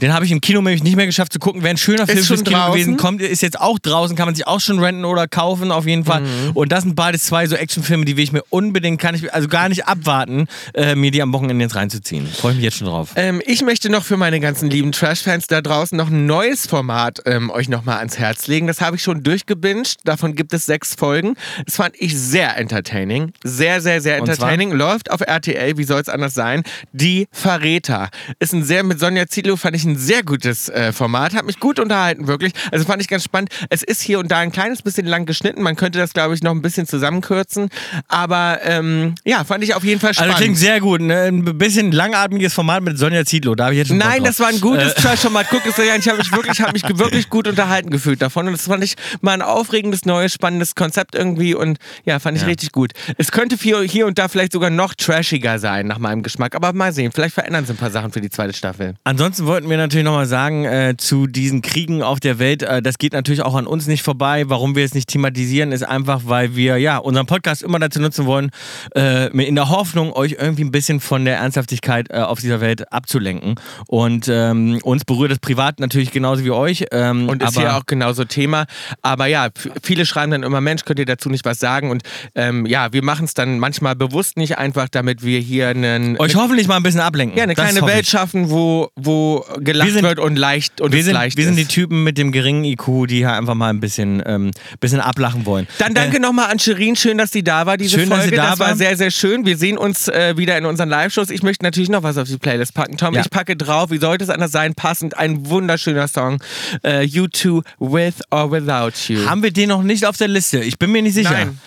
Den 0.00 0.14
habe 0.14 0.24
ich 0.24 0.32
im 0.32 0.40
Kino 0.40 0.60
nämlich 0.60 0.82
nicht 0.82 0.96
mehr 0.96 1.06
geschafft 1.06 1.32
zu 1.32 1.38
gucken. 1.38 1.62
Wäre 1.62 1.70
ein 1.70 1.76
schöner 1.76 2.06
Film 2.06 2.24
fürs 2.24 2.44
Kino 2.44 2.56
draußen? 2.56 2.72
gewesen. 2.72 2.96
Kommt, 2.96 3.22
ist 3.22 3.42
jetzt 3.42 3.60
auch 3.60 3.78
draußen, 3.78 4.16
kann 4.16 4.26
man 4.26 4.34
sich 4.34 4.46
auch 4.46 4.60
schon 4.60 4.78
renten 4.78 5.04
oder 5.04 5.28
kaufen, 5.28 5.70
auf 5.72 5.86
jeden 5.86 6.04
Fall. 6.04 6.22
Mhm. 6.22 6.50
Und 6.54 6.72
das 6.72 6.84
sind 6.84 6.94
beides 6.94 7.24
zwei 7.24 7.46
so 7.46 7.56
Actionfilme, 7.56 8.04
die 8.04 8.16
will 8.16 8.24
ich 8.24 8.32
mir 8.32 8.42
unbedingt, 8.50 9.00
kann 9.00 9.14
ich 9.14 9.32
also 9.32 9.48
gar 9.48 9.68
nicht 9.68 9.86
abwarten, 9.86 10.46
äh, 10.74 10.94
mir 10.94 11.10
die 11.10 11.22
am 11.22 11.32
Wochenende 11.32 11.64
jetzt 11.64 11.76
reinzuziehen. 11.76 12.26
Freue 12.26 12.52
ich 12.52 12.56
mich 12.56 12.64
jetzt 12.64 12.78
schon 12.78 12.86
drauf. 12.86 13.10
Ähm, 13.16 13.42
ich 13.44 13.62
möchte 13.62 13.90
noch 13.90 14.04
für 14.04 14.16
meine 14.16 14.40
ganzen 14.40 14.70
lieben 14.70 14.92
Trash-Fans 14.92 15.46
da 15.46 15.60
draußen 15.60 15.96
noch 15.96 16.08
ein 16.08 16.26
neues 16.26 16.66
Format 16.66 17.20
ähm, 17.26 17.50
euch 17.50 17.68
nochmal 17.68 17.98
ans 17.98 18.18
Herz 18.18 18.46
legen. 18.46 18.66
Das 18.66 18.80
habe 18.80 18.96
ich 18.96 19.02
schon 19.02 19.22
durchgebinged. 19.22 19.98
Davon 20.04 20.34
gibt 20.34 20.52
es 20.54 20.66
sechs 20.66 20.94
Folgen. 20.94 21.34
Das 21.66 21.76
fand 21.76 21.94
ich 21.98 22.18
sehr 22.18 22.56
entertaining. 22.56 23.32
Sehr, 23.44 23.80
sehr, 23.80 24.00
sehr 24.00 24.16
entertaining. 24.16 24.72
Läuft 24.72 25.10
auf 25.10 25.20
RTL, 25.20 25.76
wie 25.76 25.84
soll 25.84 26.00
es 26.00 26.08
anders 26.08 26.34
sein? 26.34 26.62
Die 26.92 27.28
Verräter. 27.32 28.08
Ist 28.38 28.52
ein 28.52 28.64
sehr, 28.64 28.82
mit 28.82 29.00
Sonja 29.00 29.26
Zietlow 29.26 29.56
fand 29.56 29.76
ich 29.76 29.84
ein 29.84 29.89
sehr 29.96 30.22
gutes 30.22 30.68
äh, 30.68 30.92
Format. 30.92 31.34
Hat 31.34 31.44
mich 31.46 31.60
gut 31.60 31.78
unterhalten, 31.78 32.26
wirklich. 32.26 32.52
Also 32.72 32.84
fand 32.84 33.02
ich 33.02 33.08
ganz 33.08 33.24
spannend. 33.24 33.50
Es 33.68 33.82
ist 33.82 34.00
hier 34.00 34.18
und 34.18 34.30
da 34.30 34.38
ein 34.38 34.52
kleines 34.52 34.82
bisschen 34.82 35.06
lang 35.06 35.26
geschnitten. 35.26 35.62
Man 35.62 35.76
könnte 35.76 35.98
das, 35.98 36.12
glaube 36.12 36.34
ich, 36.34 36.42
noch 36.42 36.52
ein 36.52 36.62
bisschen 36.62 36.86
zusammenkürzen. 36.86 37.68
Aber 38.08 38.60
ähm, 38.62 39.14
ja, 39.24 39.44
fand 39.44 39.64
ich 39.64 39.74
auf 39.74 39.84
jeden 39.84 40.00
Fall 40.00 40.14
spannend. 40.14 40.34
Also 40.34 40.44
klingt 40.44 40.58
sehr 40.58 40.80
gut. 40.80 41.00
Ne? 41.00 41.24
Ein 41.24 41.58
bisschen 41.58 41.92
langatmiges 41.92 42.54
Format 42.54 42.82
mit 42.82 42.98
Sonja 42.98 43.24
Zietlow. 43.24 43.54
Da 43.54 43.64
habe 43.64 43.74
ich 43.74 43.78
jetzt 43.78 43.88
schon 43.88 43.98
Nein, 43.98 44.24
das 44.24 44.40
war 44.40 44.48
ein 44.48 44.60
gutes 44.60 44.92
Äh, 44.92 45.00
Trash-Format. 45.00 45.46
Guck 45.50 45.66
es 45.66 45.76
dir 45.76 45.92
an. 45.92 46.00
Ich 46.00 46.08
habe 46.08 46.18
mich 46.18 46.32
wirklich, 46.32 46.60
hab 46.60 46.72
mich 46.72 46.82
wirklich 46.98 47.28
gut 47.28 47.48
unterhalten 47.48 47.90
gefühlt 47.90 48.22
davon. 48.22 48.46
Und 48.46 48.52
das 48.52 48.66
fand 48.66 48.84
ich 48.84 48.94
mal 49.20 49.32
ein 49.32 49.42
aufregendes, 49.42 50.04
neues, 50.04 50.32
spannendes 50.32 50.74
Konzept 50.74 51.14
irgendwie. 51.14 51.54
Und 51.54 51.78
ja, 52.04 52.18
fand 52.18 52.36
ich 52.36 52.46
richtig 52.46 52.72
gut. 52.72 52.92
Es 53.18 53.32
könnte 53.32 53.56
hier, 53.56 53.80
hier 53.82 54.06
und 54.06 54.18
da 54.18 54.28
vielleicht 54.28 54.52
sogar 54.52 54.70
noch 54.70 54.94
trashiger 54.94 55.58
sein, 55.58 55.86
nach 55.86 55.98
meinem 55.98 56.22
Geschmack. 56.22 56.54
Aber 56.54 56.72
mal 56.72 56.92
sehen. 56.92 57.12
Vielleicht 57.12 57.34
verändern 57.34 57.64
sie 57.66 57.72
ein 57.72 57.76
paar 57.76 57.90
Sachen 57.90 58.12
für 58.12 58.20
die 58.20 58.30
zweite 58.30 58.52
Staffel. 58.52 58.94
Ansonsten 59.04 59.46
wollten 59.46 59.68
wir 59.68 59.76
natürlich 59.80 60.04
nochmal 60.04 60.26
sagen, 60.26 60.64
äh, 60.64 60.94
zu 60.96 61.26
diesen 61.26 61.62
Kriegen 61.62 62.02
auf 62.02 62.20
der 62.20 62.38
Welt, 62.38 62.62
äh, 62.62 62.82
das 62.82 62.98
geht 62.98 63.12
natürlich 63.12 63.42
auch 63.42 63.54
an 63.54 63.66
uns 63.66 63.86
nicht 63.86 64.02
vorbei. 64.02 64.44
Warum 64.48 64.76
wir 64.76 64.84
es 64.84 64.94
nicht 64.94 65.08
thematisieren, 65.08 65.72
ist 65.72 65.82
einfach, 65.82 66.22
weil 66.24 66.54
wir 66.56 66.78
ja 66.78 66.98
unseren 66.98 67.26
Podcast 67.26 67.62
immer 67.62 67.78
dazu 67.78 68.00
nutzen 68.00 68.26
wollen, 68.26 68.50
äh, 68.94 69.26
in 69.44 69.54
der 69.54 69.68
Hoffnung, 69.68 70.12
euch 70.12 70.36
irgendwie 70.38 70.64
ein 70.64 70.70
bisschen 70.70 71.00
von 71.00 71.24
der 71.24 71.38
Ernsthaftigkeit 71.38 72.10
äh, 72.10 72.18
auf 72.18 72.40
dieser 72.40 72.60
Welt 72.60 72.92
abzulenken. 72.92 73.56
Und 73.86 74.28
ähm, 74.28 74.78
uns 74.82 75.04
berührt 75.04 75.30
das 75.30 75.38
privat 75.38 75.80
natürlich 75.80 76.10
genauso 76.10 76.44
wie 76.44 76.50
euch. 76.50 76.84
Ähm, 76.92 77.28
Und 77.28 77.42
ist 77.42 77.58
hier 77.58 77.76
auch 77.76 77.86
genauso 77.86 78.24
Thema. 78.24 78.66
Aber 79.02 79.26
ja, 79.26 79.48
viele 79.82 80.06
schreiben 80.06 80.32
dann 80.32 80.42
immer, 80.42 80.60
Mensch, 80.60 80.84
könnt 80.84 80.98
ihr 80.98 81.06
dazu 81.06 81.30
nicht 81.30 81.44
was 81.44 81.58
sagen? 81.58 81.90
Und 81.90 82.02
ähm, 82.34 82.66
ja, 82.66 82.92
wir 82.92 83.02
machen 83.02 83.24
es 83.24 83.34
dann 83.34 83.58
manchmal 83.58 83.96
bewusst 83.96 84.36
nicht 84.36 84.58
einfach, 84.58 84.88
damit 84.88 85.24
wir 85.24 85.40
hier 85.40 85.68
einen, 85.68 86.18
euch 86.18 86.36
hoffentlich 86.36 86.68
mal 86.68 86.76
ein 86.76 86.82
bisschen 86.82 87.00
ablenken. 87.00 87.36
ja, 87.36 87.44
eine 87.44 87.54
Das 87.54 87.70
kleine 87.70 87.86
Welt 87.86 88.06
schaffen, 88.06 88.50
wo, 88.50 88.90
wo 88.96 89.44
gelacht 89.72 89.86
Wir 89.88 89.92
sind- 89.94 90.02
wird 90.04 90.18
und 90.18 90.36
leicht 90.36 90.80
und 90.80 90.92
Wir 90.92 91.02
sind, 91.04 91.14
leicht 91.14 91.36
wir 91.36 91.44
sind 91.44 91.56
die. 91.56 91.64
Typen 91.66 92.04
mit 92.04 92.18
dem 92.18 92.32
geringen 92.32 92.64
IQ, 92.64 93.06
die 93.08 93.16
hier 93.18 93.32
einfach 93.32 93.54
mal 93.54 93.70
ein 93.70 93.80
bisschen, 93.80 94.22
ähm, 94.26 94.50
bisschen 94.80 95.00
ablachen 95.00 95.46
wollen. 95.46 95.66
Dann 95.78 95.94
danke 95.94 96.20
nochmal 96.20 96.50
an 96.50 96.58
Shirin, 96.58 96.96
schön, 96.96 97.18
dass 97.18 97.30
sie 97.32 97.42
da 97.44 97.66
war, 97.66 97.76
diese 97.76 97.98
Schön, 97.98 98.08
dass 98.10 98.18
Folge. 98.20 98.30
sie 98.30 98.36
da 98.36 98.50
das 98.50 98.58
war 98.58 98.68
war. 98.70 98.76
sehr, 98.76 98.96
sehr 98.96 99.10
schön. 99.10 99.46
Wir 99.46 99.56
sehen 99.56 99.78
uns 99.78 100.08
äh, 100.08 100.36
wieder 100.36 100.56
in 100.58 100.66
unseren 100.66 100.88
Live-Shows. 100.88 101.30
Ich 101.30 101.42
möchte 101.42 101.64
natürlich 101.64 101.88
noch 101.90 102.02
was 102.02 102.16
auf 102.18 102.28
die 102.28 102.38
Playlist 102.38 102.74
packen. 102.74 102.96
Tom, 102.96 103.14
Ja. 103.14 103.20
ich 103.20 103.30
packe 103.30 103.56
drauf, 103.56 103.90
wie 103.90 103.98
sollte 103.98 104.24
es 104.24 104.30
anders 104.30 104.52
sein, 104.52 104.74
passend, 104.74 105.16
ein 105.16 105.48
wunderschöner 105.48 106.08
Song. 106.08 106.42
Äh, 106.84 107.04
you 107.04 107.26
Two, 107.28 107.62
With 107.78 108.14
or 108.30 108.50
Without 108.50 108.92
You. 109.12 109.26
Haben 109.26 109.42
wir 109.42 109.52
den 109.52 109.68
noch 109.68 109.82
nicht 109.82 110.04
auf 110.06 110.16
der 110.16 110.28
Liste? 110.28 110.60
Ich 110.60 110.78
bin 110.78 110.90
mir 110.92 111.02
nicht 111.02 111.14
sicher. 111.14 111.30
Nein. 111.30 111.58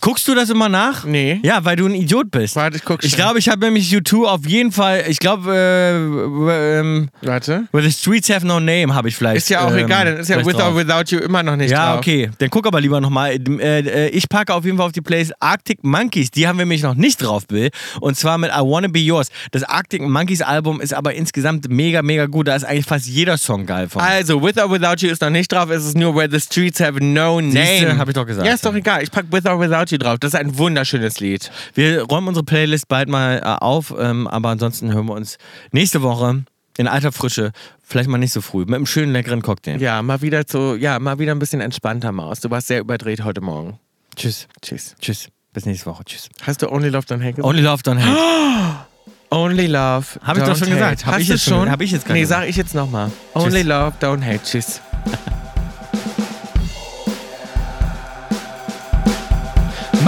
Guckst 0.00 0.26
du 0.26 0.34
das 0.34 0.48
immer 0.50 0.68
nach? 0.68 1.04
Nee. 1.04 1.40
Ja, 1.42 1.64
weil 1.64 1.76
du 1.76 1.86
ein 1.86 1.94
Idiot 1.94 2.30
bist. 2.30 2.56
Warte, 2.56 2.76
ich 2.78 2.84
guck 2.84 3.04
Ich 3.04 3.10
schnell. 3.10 3.24
glaube, 3.24 3.38
ich 3.38 3.48
habe 3.48 3.64
nämlich 3.64 3.90
U2 3.94 4.24
auf 4.24 4.46
jeden 4.46 4.72
Fall, 4.72 5.04
ich 5.06 5.18
glaube, 5.18 5.52
äh, 5.54 6.78
ähm, 6.80 7.08
Warte. 7.20 7.64
Where 7.72 7.84
the 7.84 7.92
Streets 7.92 8.30
Have 8.30 8.46
No 8.46 8.58
Name 8.58 8.94
habe 8.94 9.08
ich 9.08 9.16
vielleicht. 9.16 9.36
Ist 9.38 9.50
ja 9.50 9.64
auch 9.66 9.70
ähm, 9.70 9.78
egal, 9.84 10.06
dann 10.06 10.16
ist 10.16 10.28
ja 10.28 10.44
With 10.44 10.56
drauf. 10.56 10.74
or 10.74 10.76
Without 10.76 11.14
You 11.14 11.18
immer 11.20 11.42
noch 11.42 11.56
nicht 11.56 11.70
Ja, 11.70 11.90
drauf. 11.90 11.98
okay. 11.98 12.30
Dann 12.38 12.50
guck 12.50 12.66
aber 12.66 12.80
lieber 12.80 13.00
nochmal. 13.00 13.32
Äh, 13.32 13.80
äh, 13.80 14.08
ich 14.08 14.28
packe 14.28 14.54
auf 14.54 14.64
jeden 14.64 14.76
Fall 14.78 14.86
auf 14.86 14.92
die 14.92 15.00
Plays 15.02 15.30
Arctic 15.40 15.84
Monkeys. 15.84 16.30
Die 16.30 16.48
haben 16.48 16.56
wir 16.58 16.64
nämlich 16.64 16.82
noch 16.82 16.94
nicht 16.94 17.22
drauf, 17.22 17.46
Bill. 17.46 17.70
Und 18.00 18.16
zwar 18.16 18.38
mit 18.38 18.50
I 18.50 18.60
Wanna 18.60 18.88
Be 18.88 19.00
Yours. 19.00 19.28
Das 19.50 19.62
Arctic 19.62 20.02
Monkeys 20.02 20.40
Album 20.42 20.80
ist 20.80 20.94
aber 20.94 21.14
insgesamt 21.14 21.68
mega, 21.68 22.02
mega 22.02 22.26
gut. 22.26 22.48
Da 22.48 22.56
ist 22.56 22.64
eigentlich 22.64 22.86
fast 22.86 23.06
jeder 23.06 23.36
Song 23.36 23.66
geil 23.66 23.88
von. 23.88 24.00
Also, 24.02 24.42
With 24.42 24.56
or 24.58 24.70
Without 24.70 25.04
You 25.04 25.12
ist 25.12 25.20
noch 25.22 25.30
nicht 25.30 25.52
drauf, 25.52 25.68
es 25.70 25.84
ist 25.84 25.96
nur 25.96 26.14
Where 26.16 26.28
the 26.30 26.40
Streets 26.40 26.80
Have 26.80 27.02
No 27.04 27.40
Siehste, 27.40 27.86
Name. 27.88 27.98
hab 27.98 28.08
ich 28.08 28.14
doch 28.14 28.26
gesagt. 28.26 28.46
Ja, 28.46 28.54
ist 28.54 28.64
doch 28.64 28.74
egal. 28.74 29.02
Ich 29.02 29.10
pack 29.10 29.26
With 29.30 29.44
or 29.46 29.60
Without 29.60 29.81
You 29.90 29.98
drauf. 29.98 30.18
Das 30.20 30.34
ist 30.34 30.40
ein 30.40 30.56
wunderschönes 30.58 31.20
Lied. 31.20 31.50
Wir 31.74 32.02
räumen 32.02 32.28
unsere 32.28 32.44
Playlist 32.44 32.88
bald 32.88 33.08
mal 33.08 33.38
äh, 33.38 33.42
auf, 33.44 33.92
ähm, 33.98 34.26
aber 34.28 34.50
ansonsten 34.50 34.92
hören 34.92 35.06
wir 35.06 35.14
uns 35.14 35.38
nächste 35.72 36.02
Woche 36.02 36.44
in 36.78 36.88
alter 36.88 37.12
Frische, 37.12 37.52
vielleicht 37.82 38.08
mal 38.08 38.16
nicht 38.18 38.32
so 38.32 38.40
früh, 38.40 38.60
mit 38.64 38.74
einem 38.74 38.86
schönen 38.86 39.12
leckeren 39.12 39.42
Cocktail. 39.42 39.76
Ja, 39.80 40.00
mal 40.02 40.22
wieder 40.22 40.42
so, 40.48 40.74
ja, 40.74 40.98
mal 40.98 41.18
wieder 41.18 41.32
ein 41.32 41.38
bisschen 41.38 41.60
entspannter, 41.60 42.12
Maus. 42.12 42.40
Du 42.40 42.50
warst 42.50 42.68
sehr 42.68 42.80
überdreht 42.80 43.24
heute 43.24 43.40
Morgen. 43.42 43.78
Tschüss. 44.16 44.46
Tschüss. 44.62 44.94
Tschüss. 45.00 45.28
Bis 45.52 45.66
nächste 45.66 45.86
Woche. 45.86 46.02
Tschüss. 46.04 46.28
Hast 46.46 46.62
du 46.62 46.70
Only 46.72 46.88
Love 46.88 47.06
Don't 47.06 47.20
Hate 47.22 47.34
gesagt? 47.34 47.44
Only 47.44 47.60
Love 47.62 47.82
Don't 47.82 47.98
Hate. 48.00 48.86
Only 49.30 49.66
Love. 49.66 50.06
Hab 50.22 50.36
ich 50.38 50.42
doch 50.44 50.52
don't 50.52 50.58
schon 50.58 50.70
gesagt. 50.70 51.00
hate. 51.00 51.06
Hab 51.06 51.14
Hast 51.14 51.20
ich 51.22 51.26
du 51.28 51.32
jetzt 51.34 51.44
schon- 51.44 51.54
schon? 51.60 51.70
hab 51.70 51.80
ich 51.82 51.90
jetzt 51.90 52.04
gerade 52.04 52.14
Nee, 52.14 52.20
gesagt. 52.22 52.42
sag 52.42 52.48
ich 52.48 52.56
jetzt 52.56 52.74
nochmal. 52.74 53.10
Only 53.34 53.62
Love 53.62 53.92
Don't 54.00 54.24
Hate. 54.24 54.40
Tschüss. 54.44 54.80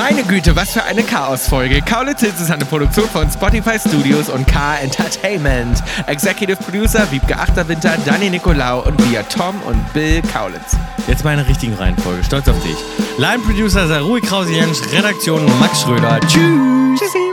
Meine 0.07 0.23
Güte, 0.23 0.55
was 0.55 0.75
für 0.75 0.83
eine 0.83 1.03
Chaos-Folge. 1.03 1.81
Kaulitz 1.81 2.21
Hills 2.21 2.39
ist 2.39 2.51
eine 2.51 2.67
Produktion 2.67 3.09
von 3.09 3.31
Spotify 3.31 3.79
Studios 3.79 4.29
und 4.29 4.47
K 4.47 4.77
Entertainment. 4.77 5.83
Executive 6.07 6.63
Producer 6.63 7.11
Wiebke 7.11 7.35
Achterwinter, 7.35 7.97
Dani 8.05 8.29
Nicolau 8.29 8.83
und 8.83 9.11
wir 9.11 9.27
Tom 9.31 9.59
und 9.63 9.93
Bill 9.95 10.21
Kaulitz. 10.31 10.77
Jetzt 11.09 11.25
meine 11.25 11.49
richtigen 11.49 11.73
Reihenfolge. 11.73 12.23
Stolz 12.23 12.47
auf 12.49 12.63
dich. 12.63 12.77
Line 13.17 13.39
Producer 13.39 13.89
Sarui 13.89 14.21
Krause-Jensch, 14.21 14.81
Redaktion 14.93 15.43
Max 15.59 15.81
Schröder. 15.81 16.21
Tschüss. 16.21 17.01
Tschüssi. 17.01 17.33